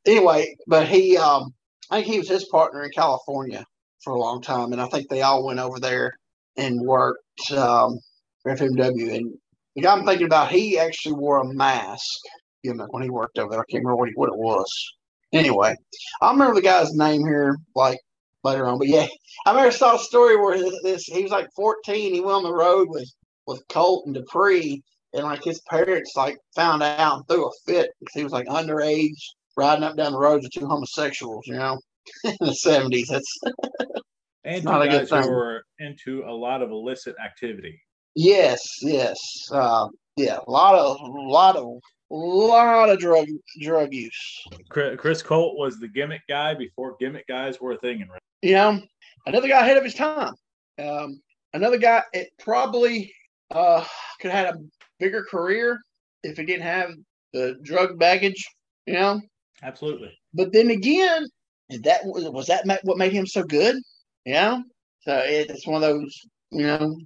Anyway, 0.07 0.57
but 0.67 0.87
he 0.89 1.17
um 1.17 1.55
I 1.91 1.97
think 1.97 2.07
he 2.13 2.19
was 2.19 2.29
his 2.29 2.47
partner 2.47 2.85
in 2.85 2.91
California 2.91 3.65
for 4.03 4.15
a 4.15 4.19
long 4.19 4.43
time, 4.43 4.73
and 4.73 4.81
I 4.81 4.87
think 4.87 5.09
they 5.09 5.23
all 5.23 5.45
went 5.45 5.61
over 5.61 5.81
there 5.81 6.13
and 6.57 6.81
worked 6.81 7.51
um, 7.53 7.99
for 8.43 8.55
FMW. 8.55 9.17
And 9.17 9.35
the 9.75 9.83
guy 9.83 9.93
I'm 9.93 10.05
thinking 10.05 10.27
about, 10.27 10.51
he 10.51 10.79
actually 10.79 11.15
wore 11.15 11.41
a 11.41 11.55
mask 11.55 12.21
gimmick 12.63 12.93
when 12.93 13.03
he 13.03 13.11
worked 13.11 13.39
over 13.39 13.51
there. 13.51 13.61
I 13.61 13.71
can't 13.71 13.85
remember 13.85 14.11
what, 14.15 14.29
it 14.29 14.39
was. 14.39 14.95
Anyway, 15.33 15.75
I 16.23 16.31
remember 16.31 16.55
the 16.55 16.63
guy's 16.63 16.95
name 16.95 17.27
here 17.27 17.57
like 17.75 17.99
later 18.45 18.67
on, 18.67 18.79
but 18.79 18.89
yeah, 18.89 19.07
I 19.47 19.51
remember 19.51 19.73
saw 19.73 19.97
a 19.97 19.99
story 19.99 20.37
where 20.37 20.59
this 20.83 21.05
he 21.05 21.23
was 21.23 21.33
like 21.33 21.49
14. 21.57 22.15
He 22.15 22.21
went 22.21 22.37
on 22.37 22.43
the 22.45 22.53
road 22.53 22.89
with 22.89 23.11
with 23.47 23.67
Colt 23.69 24.07
and 24.07 24.15
Dupree, 24.15 24.83
and 25.15 25.25
like 25.25 25.43
his 25.43 25.61
parents 25.63 26.13
like 26.17 26.37
found 26.55 26.83
out 26.83 27.17
and 27.17 27.29
threw 27.29 27.47
a 27.47 27.51
fit 27.67 27.91
because 28.01 28.15
he 28.15 28.25
was 28.25 28.33
like 28.33 28.47
underage 28.47 29.13
riding 29.57 29.85
up 29.85 29.97
down 29.97 30.13
the 30.13 30.19
road 30.19 30.43
with 30.43 30.51
two 30.53 30.67
homosexuals, 30.67 31.47
you 31.47 31.55
know, 31.55 31.79
in 32.25 32.37
the 32.41 32.57
70s. 32.65 33.07
That's 33.09 33.39
And 34.47 34.63
not 34.65 34.83
a 34.83 34.89
good 34.89 35.09
thing. 35.09 35.27
were 35.31 35.65
into 35.79 36.23
a 36.27 36.31
lot 36.33 36.61
of 36.61 36.71
illicit 36.71 37.15
activity. 37.25 37.81
yes, 38.15 38.61
yes, 38.83 39.17
uh, 39.51 39.89
yeah, 40.17 40.39
a 40.47 40.51
lot 40.51 40.75
of, 40.75 41.01
a 41.01 41.07
lot 41.07 41.57
of, 41.57 41.81
lot 42.11 42.91
of 42.91 42.99
drug 42.99 43.27
drug 43.63 43.95
use. 43.95 44.45
Chris, 44.69 45.23
Colt 45.23 45.57
was 45.57 45.79
the 45.79 45.89
gimmick 45.89 46.21
guy 46.29 46.53
before 46.53 46.97
gimmick 47.01 47.27
guys 47.27 47.59
were 47.59 47.73
a 47.73 47.79
thing 47.79 48.01
in 48.03 48.09
wrestling. 48.09 48.21
you 48.43 48.53
know, 48.53 48.83
another 49.27 49.49
guy 49.49 49.61
ahead 49.63 49.79
of 49.79 49.85
his 49.85 49.95
time. 49.95 50.35
Um, 50.79 51.23
another 51.55 51.79
guy, 51.79 52.03
it 52.13 52.29
probably 52.39 53.15
uh, 53.51 53.83
could 54.21 54.31
have 54.31 54.47
had 54.47 54.55
a 54.57 54.59
bigger 55.05 55.25
career 55.31 55.81
if 56.23 56.39
he 56.39 56.45
didn't 56.45 56.63
have 56.63 56.91
the 57.33 57.57
drug 57.63 57.99
baggage, 57.99 58.43
you 58.87 58.95
know. 58.95 59.21
Absolutely. 59.63 60.17
But 60.33 60.53
then 60.53 60.71
again, 60.71 61.29
that 61.83 62.05
was 62.05 62.25
was 62.31 62.47
that 62.47 62.67
what 62.85 62.99
made 62.99 63.13
him 63.13 63.27
so 63.27 63.43
good, 63.43 63.77
you 64.25 64.35
know. 64.35 64.63
So 65.03 65.17
it, 65.19 65.51
it's 65.51 65.67
one 65.67 65.83
of 65.83 65.89
those, 65.89 66.19
you 66.51 66.67
know, 66.67 66.97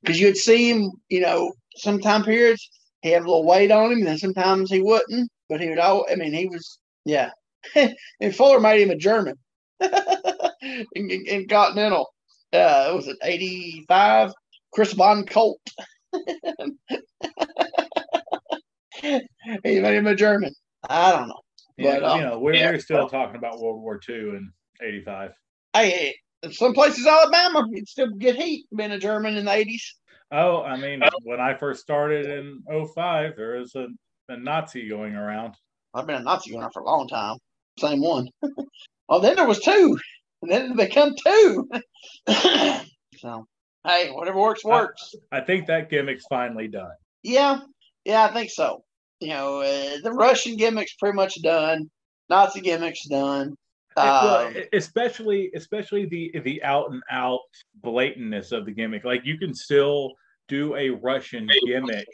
because 0.00 0.20
you'd 0.20 0.36
see 0.36 0.70
him, 0.70 0.90
you 1.08 1.20
know, 1.20 1.52
some 1.76 2.00
time 2.00 2.24
periods 2.24 2.68
he 3.02 3.10
had 3.10 3.22
a 3.22 3.26
little 3.26 3.46
weight 3.46 3.70
on 3.70 3.92
him, 3.92 3.98
and 3.98 4.06
then 4.06 4.18
sometimes 4.18 4.70
he 4.70 4.82
wouldn't. 4.82 5.30
But 5.48 5.60
he 5.60 5.68
would 5.68 5.78
all, 5.78 6.06
I 6.10 6.16
mean, 6.16 6.32
he 6.32 6.46
was, 6.46 6.78
yeah, 7.04 7.30
and 7.74 8.34
Fuller 8.34 8.60
made 8.60 8.82
him 8.82 8.90
a 8.90 8.96
German 8.96 9.36
in, 9.80 10.86
in, 10.94 11.24
in, 11.26 11.48
Continental. 11.48 12.12
Uh, 12.52 12.92
was 12.94 13.08
it 13.08 13.16
eighty 13.22 13.84
five? 13.88 14.32
Chris 14.72 14.92
von 14.92 15.24
Colt. 15.26 15.60
made 19.64 19.84
him 19.84 20.06
a 20.06 20.14
German. 20.14 20.52
I 20.88 21.12
don't 21.12 21.28
know. 21.28 21.40
Yeah, 21.76 22.00
but, 22.00 22.04
um, 22.04 22.18
you 22.18 22.26
know, 22.26 22.38
we're, 22.38 22.54
yeah, 22.54 22.70
we're 22.70 22.78
still 22.78 23.08
talking 23.08 23.36
about 23.36 23.60
World 23.60 23.80
War 23.80 24.00
II 24.08 24.16
in 24.16 24.52
'85. 24.82 25.30
Hey, 25.72 26.14
some 26.50 26.74
places 26.74 27.06
Alabama, 27.06 27.66
you'd 27.70 27.88
still 27.88 28.10
get 28.18 28.36
heat 28.36 28.66
being 28.76 28.90
a 28.90 28.98
German 28.98 29.36
in 29.36 29.46
the 29.46 29.50
'80s. 29.50 29.82
Oh, 30.32 30.62
I 30.62 30.76
mean, 30.76 31.02
when 31.24 31.40
I 31.40 31.54
first 31.54 31.82
started 31.82 32.26
in 32.26 32.62
05, 32.68 33.32
there 33.36 33.56
was 33.56 33.74
a, 33.74 33.86
a 34.28 34.36
Nazi 34.36 34.88
going 34.88 35.14
around. 35.14 35.54
I've 35.92 36.06
been 36.06 36.16
a 36.16 36.22
Nazi 36.22 36.50
going 36.50 36.62
around 36.62 36.72
for 36.72 36.82
a 36.82 36.86
long 36.86 37.08
time. 37.08 37.36
Same 37.78 38.00
one. 38.00 38.28
well, 39.08 39.20
then 39.20 39.36
there 39.36 39.46
was 39.46 39.60
two, 39.60 39.98
and 40.42 40.50
then 40.50 40.76
they 40.76 40.86
become 40.86 41.14
two. 41.24 41.68
so, 43.16 43.46
hey, 43.86 44.10
whatever 44.10 44.38
works, 44.38 44.64
works. 44.64 45.14
I, 45.32 45.38
I, 45.38 45.40
think 45.44 45.66
that 45.66 45.90
gimmick's 45.90 46.24
finally 46.28 46.68
done. 46.68 46.92
Yeah, 47.22 47.60
yeah, 48.04 48.24
I 48.24 48.32
think 48.32 48.50
so. 48.50 48.82
You 49.20 49.28
know, 49.28 49.60
uh, 49.60 49.96
the 50.02 50.12
Russian 50.12 50.56
gimmick's 50.56 50.94
pretty 50.94 51.16
much 51.16 51.40
done. 51.42 51.90
Nazi 52.28 52.60
gimmick's 52.60 53.06
done. 53.06 53.54
Um, 53.96 54.54
especially, 54.72 55.50
especially 55.54 56.06
the 56.06 56.40
the 56.44 56.62
out 56.62 56.90
and 56.90 57.02
out 57.10 57.40
blatantness 57.84 58.52
of 58.52 58.64
the 58.64 58.70
gimmick. 58.70 59.04
Like 59.04 59.22
you 59.24 59.36
can 59.36 59.54
still 59.54 60.12
do 60.48 60.74
a 60.76 60.90
Russian 60.90 61.48
gimmick, 61.66 62.06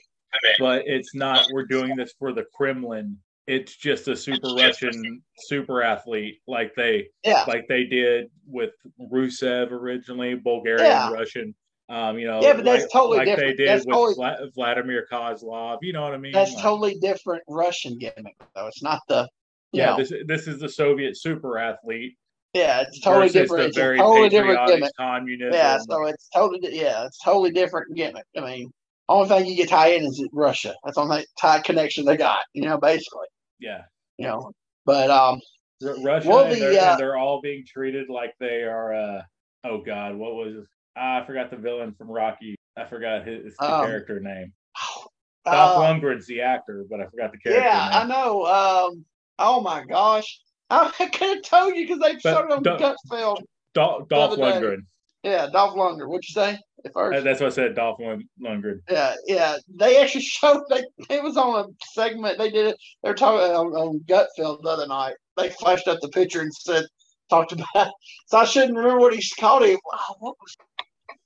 but 0.58 0.84
it's 0.86 1.14
not. 1.14 1.46
We're 1.52 1.66
doing 1.66 1.94
this 1.94 2.14
for 2.18 2.32
the 2.32 2.44
Kremlin. 2.54 3.18
It's 3.46 3.76
just 3.76 4.08
a 4.08 4.16
super 4.16 4.48
Russian 4.54 5.22
super 5.38 5.82
athlete, 5.82 6.38
like 6.48 6.74
they 6.76 7.08
yeah. 7.22 7.44
like 7.46 7.68
they 7.68 7.84
did 7.84 8.30
with 8.46 8.72
Rusev 9.00 9.70
originally, 9.72 10.34
Bulgarian 10.34 10.86
yeah. 10.86 11.10
Russian. 11.10 11.54
Um, 11.88 12.18
you 12.18 12.26
know, 12.26 12.40
yeah, 12.42 12.54
but 12.54 12.64
that's 12.64 12.82
like, 12.82 12.92
totally 12.92 13.18
like 13.18 13.26
different. 13.26 13.56
they 13.56 13.64
did 13.64 13.68
that's 13.68 13.86
with 13.86 13.94
totally, 13.94 14.50
Vladimir 14.54 15.06
Kozlov. 15.10 15.78
You 15.82 15.92
know 15.92 16.02
what 16.02 16.14
I 16.14 16.18
mean? 16.18 16.32
That's 16.32 16.52
like, 16.54 16.62
totally 16.62 16.94
different 17.00 17.42
Russian 17.48 17.96
gimmick, 17.96 18.34
though. 18.54 18.66
It's 18.66 18.82
not 18.82 19.00
the 19.08 19.28
yeah. 19.72 19.90
Know. 19.90 19.98
This 19.98 20.12
this 20.26 20.48
is 20.48 20.58
the 20.58 20.68
Soviet 20.68 21.16
super 21.16 21.58
athlete. 21.58 22.16
Yeah, 22.54 22.80
it's 22.80 23.00
totally 23.00 23.28
different. 23.28 23.68
It's 23.68 23.76
a 23.76 23.96
totally 23.96 24.30
different 24.30 24.66
gimmick. 24.66 24.90
Communism. 24.98 25.52
Yeah, 25.52 25.78
so 25.78 26.06
it's 26.06 26.28
totally 26.34 26.76
yeah, 26.76 27.06
it's 27.06 27.18
totally 27.22 27.52
different 27.52 27.94
gimmick. 27.94 28.24
I 28.36 28.40
mean, 28.40 28.72
only 29.08 29.28
thing 29.28 29.46
you 29.46 29.56
get 29.56 29.68
tied 29.68 29.94
in 29.94 30.06
is 30.06 30.26
Russia. 30.32 30.74
That's 30.84 30.96
the 30.96 31.02
only 31.02 31.26
tie 31.40 31.60
connection 31.60 32.04
they 32.04 32.16
got. 32.16 32.40
You 32.52 32.62
know, 32.62 32.78
basically. 32.78 33.26
Yeah. 33.60 33.82
You 34.18 34.26
know, 34.26 34.52
but 34.84 35.10
um, 35.10 35.40
Russia 35.80 36.28
well, 36.28 36.44
the, 36.44 36.52
and, 36.52 36.62
they're, 36.62 36.80
uh, 36.80 36.90
and 36.90 36.98
they're 37.00 37.16
all 37.16 37.40
being 37.40 37.64
treated 37.66 38.08
like 38.08 38.34
they 38.40 38.62
are. 38.62 38.94
uh 38.94 39.22
Oh 39.64 39.78
God, 39.78 40.14
what 40.14 40.34
was 40.34 40.66
Ah, 40.96 41.22
I 41.22 41.26
forgot 41.26 41.50
the 41.50 41.56
villain 41.56 41.92
from 41.92 42.10
Rocky. 42.10 42.56
I 42.76 42.84
forgot 42.86 43.26
his, 43.26 43.44
his 43.44 43.54
um, 43.58 43.80
character 43.80 44.18
name. 44.18 44.52
Dolph 45.44 45.76
uh, 45.76 45.80
Lundgren's 45.80 46.26
the 46.26 46.40
actor, 46.40 46.84
but 46.90 47.00
I 47.00 47.06
forgot 47.06 47.30
the 47.30 47.38
character. 47.38 47.68
Yeah, 47.68 47.88
name. 47.88 47.90
I 47.92 48.04
know. 48.04 48.46
Um, 48.46 49.04
oh 49.38 49.60
my 49.60 49.84
gosh, 49.84 50.40
I 50.70 50.90
could 51.12 51.36
have 51.36 51.42
told 51.42 51.76
you 51.76 51.86
because 51.86 52.00
they 52.00 52.18
showed 52.18 52.46
it 52.46 52.52
on 52.52 52.62
Do- 52.62 52.70
Gutfeld. 52.70 53.42
Dolph, 53.74 54.08
Dolph 54.08 54.38
Lundgren. 54.38 54.86
Yeah, 55.26 55.48
Dolph 55.52 55.74
Lundgren. 55.74 56.06
What'd 56.06 56.28
you 56.28 56.34
say? 56.34 56.56
At 56.84 56.92
first? 56.92 57.24
That's 57.24 57.40
what 57.40 57.48
I 57.48 57.50
said. 57.50 57.74
Dolph 57.74 57.98
Lundgren. 57.98 58.80
Yeah, 58.88 59.16
yeah. 59.26 59.56
They 59.68 60.00
actually 60.00 60.20
showed. 60.22 60.62
They 60.70 60.84
it 61.10 61.20
was 61.20 61.36
on 61.36 61.58
a 61.58 61.84
segment. 61.92 62.38
They 62.38 62.48
did 62.48 62.68
it. 62.68 62.76
They 63.02 63.10
were 63.10 63.16
talking 63.16 63.40
on, 63.40 63.66
on 63.72 63.98
Gutfeld 64.06 64.62
the 64.62 64.68
other 64.68 64.86
night. 64.86 65.14
They 65.36 65.50
flashed 65.50 65.88
up 65.88 65.98
the 66.00 66.10
picture 66.10 66.42
and 66.42 66.54
said 66.54 66.84
talked 67.28 67.52
about. 67.52 67.90
So 68.28 68.38
I 68.38 68.44
shouldn't 68.44 68.76
remember 68.76 69.00
what 69.00 69.14
he's 69.14 69.32
called 69.32 69.62
it. 69.62 69.78
Wow, 69.92 70.16
what 70.20 70.36
was 70.40 70.56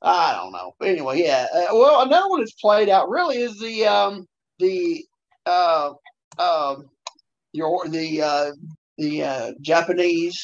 I 0.02 0.34
don't 0.34 0.52
know. 0.52 0.72
Anyway, 0.82 1.22
yeah. 1.22 1.46
Uh, 1.54 1.66
well, 1.72 2.02
another 2.02 2.28
one 2.28 2.40
that's 2.40 2.52
played 2.52 2.88
out 2.88 3.10
really 3.10 3.36
is 3.36 3.58
the 3.58 3.86
um 3.86 4.26
the 4.58 5.04
uh 5.44 5.92
um 6.38 6.86
your 7.52 7.86
the 7.88 8.22
uh 8.22 8.50
the 8.96 9.24
uh 9.24 9.52
Japanese 9.60 10.40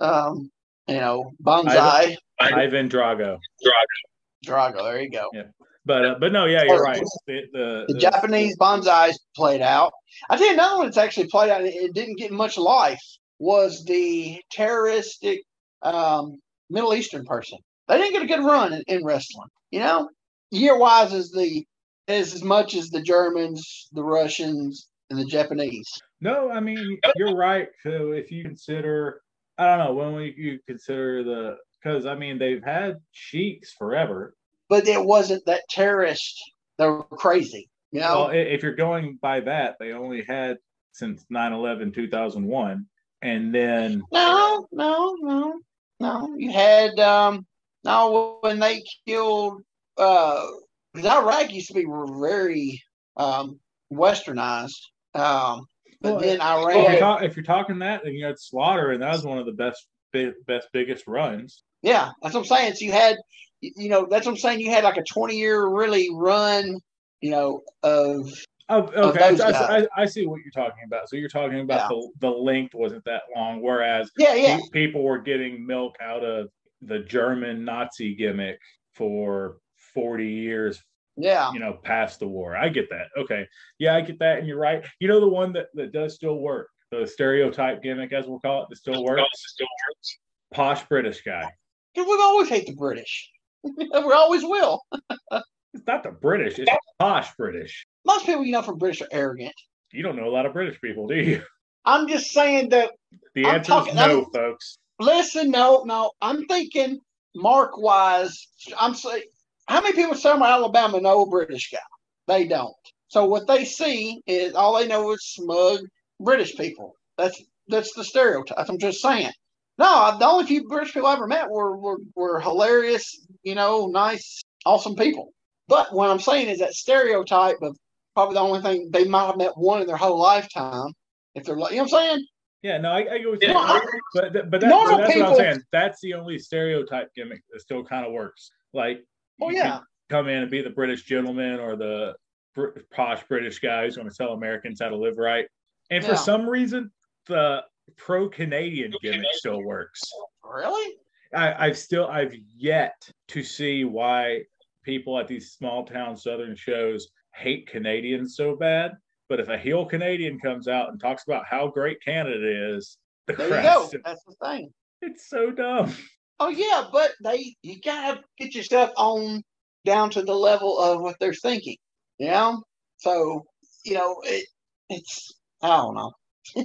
um 0.00 0.50
you 0.88 0.96
know 0.96 1.32
Banzai. 1.40 2.16
Ivan, 2.40 2.58
Ivan 2.58 2.88
Drago 2.88 3.38
Drago 3.64 4.46
Drago. 4.46 4.82
There 4.82 5.00
you 5.00 5.10
go. 5.10 5.28
Yeah. 5.32 5.42
But 5.84 6.04
uh, 6.04 6.14
but 6.18 6.32
no, 6.32 6.46
yeah, 6.46 6.64
you're 6.64 6.82
right. 6.82 7.02
The, 7.26 7.42
the, 7.52 7.84
the, 7.86 7.94
the 7.94 7.98
Japanese 8.00 8.56
Banzai's 8.56 9.18
played 9.36 9.62
out. 9.62 9.92
I 10.28 10.36
think 10.36 10.54
another 10.54 10.78
one 10.78 10.86
that's 10.86 10.96
actually 10.96 11.28
played 11.28 11.50
out. 11.50 11.64
It 11.64 11.94
didn't 11.94 12.18
get 12.18 12.32
much 12.32 12.58
life. 12.58 13.00
Was 13.38 13.84
the 13.84 14.40
terroristic 14.50 15.42
um, 15.82 16.40
Middle 16.70 16.94
Eastern 16.94 17.24
person? 17.24 17.58
They 17.86 17.98
didn't 17.98 18.14
get 18.14 18.22
a 18.22 18.26
good 18.26 18.44
run 18.44 18.72
in, 18.72 18.82
in 18.88 19.04
wrestling. 19.04 19.48
You 19.70 19.80
know, 19.80 20.08
year 20.50 20.76
wise 20.76 21.12
is 21.12 21.30
the 21.30 21.64
is 22.08 22.34
as 22.34 22.42
much 22.42 22.74
as 22.74 22.88
the 22.88 23.02
Germans, 23.02 23.88
the 23.92 24.02
Russians, 24.02 24.88
and 25.10 25.18
the 25.18 25.24
Japanese. 25.24 25.88
No, 26.20 26.50
I 26.50 26.58
mean 26.58 26.98
you're 27.14 27.36
right. 27.36 27.68
So 27.84 28.12
if 28.12 28.32
you 28.32 28.42
consider, 28.42 29.20
I 29.58 29.64
don't 29.64 29.86
know 29.86 29.94
when 29.94 30.14
we, 30.14 30.34
you 30.36 30.58
consider 30.66 31.24
the 31.24 31.56
because 31.82 32.06
I 32.06 32.14
mean 32.14 32.38
they've 32.38 32.64
had 32.64 32.96
sheiks 33.12 33.72
forever, 33.72 34.34
but 34.68 34.86
it 34.86 35.02
wasn't 35.02 35.46
that 35.46 35.62
terrorist. 35.70 36.42
They 36.78 36.86
were 36.86 37.04
crazy. 37.04 37.68
You 37.92 38.00
know, 38.00 38.26
well, 38.26 38.30
if 38.30 38.62
you're 38.62 38.74
going 38.74 39.18
by 39.22 39.40
that, 39.40 39.76
they 39.78 39.92
only 39.92 40.22
had 40.22 40.58
since 40.92 41.24
9-11, 41.32 41.94
2001. 41.94 42.86
and 43.22 43.54
then 43.54 44.02
no, 44.12 44.66
no, 44.72 45.16
no, 45.20 45.60
no. 46.00 46.34
You 46.36 46.50
had 46.52 46.98
um, 46.98 47.46
now, 47.86 48.38
when 48.40 48.58
they 48.58 48.82
killed, 49.06 49.62
uh, 49.96 50.44
because 50.92 51.08
Iraq 51.08 51.52
used 51.52 51.68
to 51.68 51.74
be 51.74 51.86
very 51.86 52.82
um, 53.16 53.60
westernized. 53.92 54.80
Um, 55.14 55.66
but 56.00 56.12
well, 56.12 56.20
then 56.20 56.40
Iran. 56.40 56.64
Well, 56.64 56.84
if, 56.86 56.90
you're 56.90 57.00
talk, 57.00 57.22
if, 57.22 57.36
you're 57.36 57.44
talking 57.44 57.78
that, 57.80 58.02
then 58.04 58.14
you 58.14 58.24
had 58.24 58.38
Slaughter, 58.38 58.92
and 58.92 59.02
that 59.02 59.12
was 59.12 59.24
one 59.24 59.38
of 59.38 59.46
the 59.46 59.52
best, 59.52 59.86
best, 60.12 60.68
biggest 60.72 61.06
runs. 61.06 61.62
Yeah, 61.82 62.10
that's 62.22 62.34
what 62.34 62.40
I'm 62.40 62.46
saying. 62.46 62.74
So 62.74 62.84
you 62.84 62.92
had, 62.92 63.16
you 63.60 63.88
know, 63.88 64.06
that's 64.10 64.26
what 64.26 64.32
I'm 64.32 64.38
saying. 64.38 64.60
You 64.60 64.70
had 64.70 64.84
like 64.84 64.96
a 64.96 65.04
20 65.08 65.36
year 65.36 65.66
really 65.66 66.08
run, 66.12 66.80
you 67.20 67.30
know, 67.30 67.62
of. 67.82 68.28
Oh, 68.68 68.82
okay, 68.82 69.34
of 69.34 69.40
I, 69.40 69.78
I, 69.78 69.86
I, 69.96 70.06
see 70.06 70.26
what 70.26 70.40
you're 70.42 70.50
talking 70.50 70.82
about. 70.84 71.08
So 71.08 71.14
you're 71.14 71.28
talking 71.28 71.60
about 71.60 71.88
yeah. 71.88 71.88
the 71.88 72.10
the 72.18 72.30
length 72.30 72.74
wasn't 72.74 73.04
that 73.04 73.22
long, 73.34 73.62
whereas 73.62 74.10
yeah, 74.18 74.34
yeah. 74.34 74.58
people 74.72 75.04
were 75.04 75.18
getting 75.18 75.64
milk 75.64 75.94
out 76.00 76.24
of 76.24 76.48
the 76.82 76.98
German 76.98 77.64
Nazi 77.64 78.16
gimmick 78.16 78.58
for 78.92 79.58
40 79.94 80.26
years. 80.26 80.82
Yeah. 81.16 81.52
You 81.52 81.60
know, 81.60 81.78
past 81.82 82.20
the 82.20 82.28
war. 82.28 82.56
I 82.56 82.68
get 82.68 82.90
that. 82.90 83.06
Okay. 83.18 83.46
Yeah, 83.78 83.96
I 83.96 84.00
get 84.02 84.18
that. 84.18 84.38
And 84.38 84.46
you're 84.46 84.58
right. 84.58 84.84
You 85.00 85.08
know, 85.08 85.20
the 85.20 85.28
one 85.28 85.52
that, 85.54 85.66
that 85.74 85.92
does 85.92 86.14
still 86.14 86.38
work, 86.38 86.68
the 86.90 87.06
stereotype 87.06 87.82
gimmick, 87.82 88.12
as 88.12 88.26
we'll 88.26 88.40
call 88.40 88.62
it, 88.62 88.68
that 88.68 88.76
still 88.76 89.02
works. 89.02 89.24
Still 89.34 89.66
works. 89.88 90.18
Posh 90.52 90.86
British 90.88 91.22
guy. 91.22 91.50
We've 91.96 92.20
always 92.20 92.48
hate 92.48 92.66
the 92.66 92.74
British. 92.74 93.30
we 93.62 93.90
always 93.92 94.42
will. 94.42 94.82
it's 95.32 95.86
not 95.86 96.02
the 96.02 96.10
British, 96.10 96.58
it's 96.58 96.70
posh 96.98 97.28
British. 97.36 97.86
Most 98.04 98.26
people 98.26 98.44
you 98.44 98.52
know 98.52 98.62
from 98.62 98.78
British 98.78 99.02
are 99.02 99.08
arrogant. 99.10 99.54
You 99.92 100.02
don't 100.02 100.16
know 100.16 100.28
a 100.28 100.30
lot 100.30 100.46
of 100.46 100.52
British 100.52 100.80
people, 100.80 101.06
do 101.06 101.16
you? 101.16 101.42
I'm 101.84 102.08
just 102.08 102.30
saying 102.32 102.70
that. 102.70 102.90
The 103.34 103.46
answer 103.46 103.72
is 103.88 103.94
no, 103.94 104.24
I'm, 104.24 104.30
folks. 104.32 104.78
Listen, 104.98 105.50
no, 105.50 105.84
no. 105.84 106.12
I'm 106.20 106.44
thinking 106.46 107.00
mark 107.34 107.78
wise. 107.78 108.48
I'm 108.78 108.94
saying, 108.94 109.22
how 109.68 109.80
many 109.80 109.94
people 109.94 110.14
from 110.14 110.42
Alabama 110.42 111.00
know 111.00 111.22
a 111.22 111.28
British 111.28 111.70
guy? 111.70 111.78
They 112.26 112.46
don't. 112.46 112.74
So 113.08 113.24
what 113.26 113.46
they 113.46 113.64
see 113.64 114.22
is 114.26 114.54
all 114.54 114.78
they 114.78 114.86
know 114.86 115.12
is 115.12 115.24
smug 115.24 115.80
British 116.20 116.56
people. 116.56 116.94
That's 117.18 117.40
that's 117.68 117.92
the 117.94 118.04
stereotype. 118.04 118.68
I'm 118.68 118.78
just 118.78 119.00
saying. 119.00 119.30
No, 119.78 120.16
the 120.18 120.26
only 120.26 120.46
few 120.46 120.66
British 120.68 120.94
people 120.94 121.08
I 121.08 121.14
ever 121.14 121.26
met 121.26 121.50
were, 121.50 121.76
were 121.76 121.98
were 122.14 122.40
hilarious, 122.40 123.26
you 123.42 123.54
know, 123.54 123.86
nice, 123.86 124.42
awesome 124.64 124.96
people. 124.96 125.32
But 125.68 125.92
what 125.92 126.10
I'm 126.10 126.20
saying 126.20 126.48
is 126.48 126.60
that 126.60 126.72
stereotype 126.72 127.58
of 127.60 127.76
probably 128.14 128.34
the 128.34 128.40
only 128.40 128.62
thing 128.62 128.90
they 128.92 129.04
might 129.04 129.26
have 129.26 129.36
met 129.36 129.56
one 129.56 129.82
in 129.82 129.86
their 129.86 129.96
whole 129.96 130.18
lifetime. 130.18 130.92
If 131.34 131.44
they're 131.44 131.56
like, 131.56 131.72
you 131.72 131.78
know 131.78 131.84
what 131.84 131.92
I'm 131.92 132.08
saying? 132.08 132.26
Yeah, 132.62 132.78
no, 132.78 132.90
I, 132.90 133.14
I 133.14 133.18
go 133.18 133.32
with 133.32 133.42
you. 133.42 133.52
but 133.52 133.82
but, 134.14 134.32
that, 134.32 134.50
but 134.50 134.60
that's 134.60 135.12
people, 135.12 135.30
what 135.30 135.30
I'm 135.32 135.36
saying. 135.36 135.62
That's 135.70 136.00
the 136.00 136.14
only 136.14 136.38
stereotype 136.38 137.14
gimmick 137.14 137.42
that 137.52 137.60
still 137.60 137.84
kind 137.84 138.06
of 138.06 138.12
works. 138.12 138.50
Like, 138.72 139.04
oh 139.40 139.50
yeah, 139.50 139.80
come 140.08 140.28
in 140.28 140.42
and 140.42 140.50
be 140.50 140.62
the 140.62 140.70
British 140.70 141.04
gentleman 141.04 141.60
or 141.60 141.76
the 141.76 142.14
br- 142.54 142.78
posh 142.92 143.22
British 143.28 143.58
guy 143.58 143.84
who's 143.84 143.96
going 143.96 144.08
to 144.08 144.14
tell 144.14 144.32
Americans 144.32 144.80
how 144.80 144.88
to 144.88 144.96
live 144.96 145.18
right. 145.18 145.46
And 145.90 146.02
yeah. 146.02 146.10
for 146.10 146.16
some 146.16 146.48
reason, 146.48 146.90
the 147.26 147.62
pro 147.96 148.28
Canadian 148.28 148.92
gimmick 149.02 149.26
still 149.32 149.62
works. 149.62 150.00
Really? 150.44 150.96
I, 151.34 151.66
I've 151.66 151.78
still 151.78 152.06
I've 152.06 152.34
yet 152.56 153.08
to 153.28 153.42
see 153.42 153.84
why 153.84 154.42
people 154.82 155.18
at 155.18 155.28
these 155.28 155.52
small 155.52 155.84
town 155.84 156.16
southern 156.16 156.56
shows 156.56 157.08
hate 157.34 157.68
Canadians 157.68 158.36
so 158.36 158.56
bad. 158.56 158.92
But 159.28 159.40
if 159.40 159.48
a 159.48 159.58
heel 159.58 159.84
Canadian 159.84 160.38
comes 160.38 160.68
out 160.68 160.90
and 160.90 161.00
talks 161.00 161.24
about 161.24 161.44
how 161.48 161.66
great 161.66 162.02
Canada 162.02 162.74
is, 162.76 162.96
The 163.26 163.32
There 163.32 163.48
you 163.48 163.54
crowd 163.54 163.90
That's 164.04 164.22
the 164.24 164.34
thing. 164.40 164.72
It's 165.02 165.28
so 165.28 165.50
dumb. 165.50 165.92
Oh 166.38 166.48
yeah, 166.48 166.84
but 166.92 167.12
they 167.22 167.54
you 167.62 167.80
gotta 167.80 168.20
get 168.38 168.54
yourself 168.54 168.90
on 168.96 169.42
down 169.84 170.10
to 170.10 170.22
the 170.22 170.34
level 170.34 170.78
of 170.78 171.00
what 171.00 171.16
they're 171.20 171.32
thinking. 171.32 171.76
You 172.18 172.30
know? 172.30 172.62
So, 172.98 173.46
you 173.84 173.94
know, 173.94 174.16
it 174.24 174.46
it's 174.90 175.34
I 175.62 175.68
don't 175.68 175.94
know. 175.94 176.12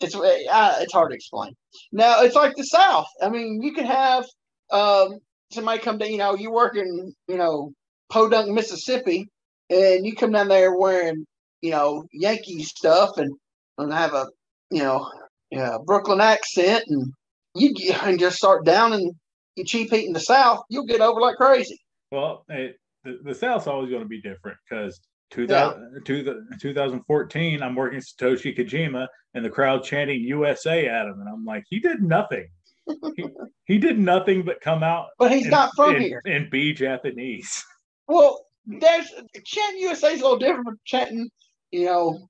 it's 0.00 0.14
uh, 0.14 0.78
it's 0.80 0.92
hard 0.92 1.10
to 1.10 1.16
explain. 1.16 1.52
Now 1.92 2.22
it's 2.22 2.34
like 2.34 2.54
the 2.56 2.64
South. 2.64 3.06
I 3.22 3.30
mean, 3.30 3.60
you 3.62 3.72
could 3.72 3.86
have 3.86 4.24
um 4.70 5.18
somebody 5.50 5.80
come 5.80 5.98
to 5.98 6.10
you 6.10 6.18
know, 6.18 6.34
you 6.36 6.50
work 6.50 6.76
in, 6.76 7.14
you 7.28 7.36
know, 7.36 7.72
Podunk, 8.10 8.50
Mississippi, 8.50 9.28
and 9.70 10.04
you 10.04 10.14
come 10.14 10.32
down 10.32 10.48
there 10.48 10.76
wearing, 10.76 11.24
you 11.62 11.70
know, 11.70 12.04
Yankee 12.12 12.62
stuff 12.62 13.16
and, 13.16 13.32
and 13.78 13.92
have 13.92 14.14
a, 14.14 14.26
you 14.70 14.82
know, 14.82 15.06
yeah, 15.50 15.76
Brooklyn 15.84 16.20
accent 16.20 16.84
and 16.88 17.12
you 17.54 17.74
get, 17.74 18.02
and 18.06 18.18
just 18.18 18.36
start 18.36 18.64
downing 18.64 19.12
your 19.56 19.66
cheap 19.66 19.90
heat 19.90 20.06
in 20.06 20.12
the 20.12 20.20
South, 20.20 20.62
you'll 20.68 20.86
get 20.86 21.00
over 21.00 21.20
like 21.20 21.36
crazy. 21.36 21.78
Well, 22.10 22.44
it, 22.48 22.76
the, 23.04 23.18
the 23.24 23.34
South's 23.34 23.66
always 23.66 23.90
going 23.90 24.02
to 24.02 24.08
be 24.08 24.20
different 24.20 24.58
because 24.68 25.00
2000, 25.30 26.04
to 26.04 26.42
2014, 26.60 27.62
I'm 27.62 27.74
working 27.74 28.00
Satoshi 28.00 28.56
Kojima 28.56 29.06
and 29.34 29.44
the 29.44 29.50
crowd 29.50 29.82
chanting 29.82 30.20
USA 30.20 30.86
at 30.88 31.06
him. 31.06 31.20
And 31.20 31.28
I'm 31.28 31.44
like, 31.44 31.64
he 31.68 31.80
did 31.80 32.02
nothing. 32.02 32.48
he, 33.16 33.24
he 33.66 33.78
did 33.78 33.98
nothing 33.98 34.42
but 34.42 34.60
come 34.60 34.82
out 34.82 35.06
But 35.18 35.32
he's 35.32 35.44
and, 35.44 35.52
not 35.52 35.70
from 35.76 35.94
and- 35.96 36.02
here. 36.04 36.22
and 36.26 36.50
be 36.50 36.72
Japanese. 36.72 37.64
Well, 38.08 38.44
there's 38.66 39.06
chanting 39.44 39.80
USA 39.80 40.12
is 40.12 40.20
a 40.20 40.24
little 40.24 40.36
different 40.38 40.66
from 40.66 40.78
chanting, 40.84 41.30
you 41.70 41.86
know. 41.86 42.28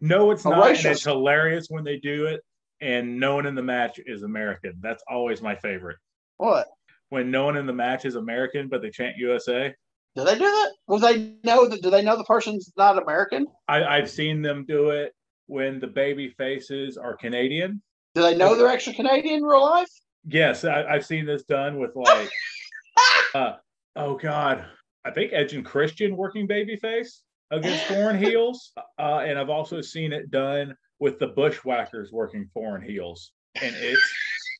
No, 0.00 0.30
it's 0.30 0.44
not. 0.44 0.64
And 0.70 0.86
it's 0.86 1.04
hilarious 1.04 1.66
when 1.68 1.84
they 1.84 1.98
do 1.98 2.26
it. 2.26 2.40
And 2.80 3.18
no 3.18 3.34
one 3.34 3.46
in 3.46 3.54
the 3.54 3.62
match 3.62 4.00
is 4.06 4.22
American. 4.22 4.74
That's 4.80 5.02
always 5.08 5.42
my 5.42 5.56
favorite. 5.56 5.98
What? 6.36 6.68
When 7.08 7.30
no 7.30 7.44
one 7.44 7.56
in 7.56 7.66
the 7.66 7.72
match 7.72 8.04
is 8.04 8.14
American, 8.14 8.68
but 8.68 8.82
they 8.82 8.90
chant 8.90 9.16
USA. 9.16 9.74
Do 10.14 10.24
they 10.24 10.34
do 10.34 10.40
that? 10.40 10.72
Well, 10.86 10.98
they 10.98 11.34
know 11.44 11.68
that. 11.68 11.82
Do 11.82 11.90
they 11.90 12.02
know 12.02 12.16
the 12.16 12.24
person's 12.24 12.72
not 12.76 13.00
American? 13.00 13.46
I, 13.68 13.84
I've 13.84 14.10
seen 14.10 14.42
them 14.42 14.64
do 14.66 14.90
it 14.90 15.12
when 15.46 15.80
the 15.80 15.86
baby 15.86 16.28
faces 16.28 16.96
are 16.96 17.16
Canadian. 17.16 17.82
Do 18.14 18.22
they 18.22 18.36
know 18.36 18.56
they're 18.56 18.68
actually 18.68 18.96
Canadian 18.96 19.36
in 19.36 19.42
real 19.42 19.62
life? 19.62 19.88
Yes, 20.26 20.64
I, 20.64 20.84
I've 20.84 21.06
seen 21.06 21.24
this 21.24 21.44
done 21.44 21.78
with 21.78 21.94
like, 21.94 22.30
uh, 23.34 23.52
oh 23.96 24.16
God, 24.16 24.64
I 25.04 25.10
think 25.10 25.32
Edge 25.32 25.54
and 25.54 25.64
Christian 25.64 26.16
working 26.16 26.46
babyface 26.46 27.20
against 27.50 27.84
foreign 27.84 28.22
heels, 28.22 28.72
uh, 28.98 29.18
and 29.18 29.38
I've 29.38 29.50
also 29.50 29.80
seen 29.80 30.12
it 30.12 30.30
done 30.30 30.74
with 30.98 31.18
the 31.18 31.28
Bushwhackers 31.28 32.12
working 32.12 32.48
foreign 32.52 32.82
heels, 32.82 33.32
and 33.60 33.74
it's 33.76 34.14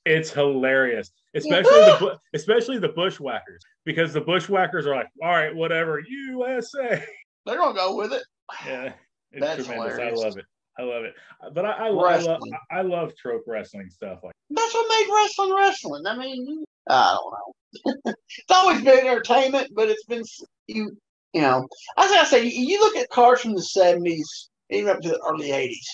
it's 0.05 0.31
hilarious, 0.31 1.11
especially 1.35 1.81
the 1.81 2.19
especially 2.35 2.79
the 2.79 2.89
Bushwhackers 2.89 3.63
because 3.85 4.13
the 4.13 4.21
Bushwhackers 4.21 4.87
are 4.87 4.97
like, 4.97 5.09
all 5.23 5.31
right, 5.31 5.55
whatever, 5.55 6.01
USA. 6.01 7.05
They're 7.47 7.57
gonna 7.57 7.75
go 7.75 7.97
with 7.97 8.13
it. 8.13 8.23
Yeah, 8.67 8.93
it's 9.33 9.41
That's 9.41 9.65
tremendous. 9.67 9.97
hilarious. 9.97 10.21
I 10.23 10.27
love 10.27 10.39
it. 10.39 10.45
I 10.79 10.83
love 10.83 11.05
it. 11.05 11.15
But 11.53 11.65
I, 11.65 11.71
I, 11.71 11.87
I 11.89 12.19
love 12.19 12.41
I 12.71 12.83
love 12.83 13.17
trope 13.17 13.43
wrestling 13.47 13.91
stuff 13.91 14.21
like. 14.23 14.35
That's 14.51 14.75
what 14.75 14.89
made 14.89 15.15
wrestling 15.15 15.55
wrestling. 15.55 16.07
I 16.07 16.17
mean, 16.17 16.65
I 16.89 17.17
don't 17.17 17.33
know. 17.33 18.13
it's 18.39 18.51
always 18.51 18.83
been 18.83 19.07
entertainment, 19.07 19.73
but 19.75 19.89
it's 19.89 20.05
been 20.05 20.23
you. 20.69 20.97
You 21.35 21.43
know, 21.43 21.69
as 21.99 22.11
I 22.11 22.25
say, 22.25 22.45
you, 22.45 22.81
look 22.81 22.97
at 22.97 23.11
cars 23.11 23.41
from 23.41 23.55
the 23.55 23.63
seventies, 23.63 24.49
even 24.71 24.91
up 24.91 25.01
to 25.01 25.09
the 25.11 25.21
early 25.29 25.53
eighties. 25.53 25.87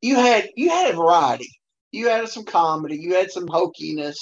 You 0.00 0.16
had 0.16 0.48
you 0.56 0.68
had 0.70 0.92
a 0.92 0.96
variety. 0.96 1.48
You 1.92 2.08
had 2.08 2.28
some 2.28 2.44
comedy. 2.44 2.96
You 2.96 3.14
had 3.14 3.30
some 3.30 3.46
hokiness. 3.46 4.16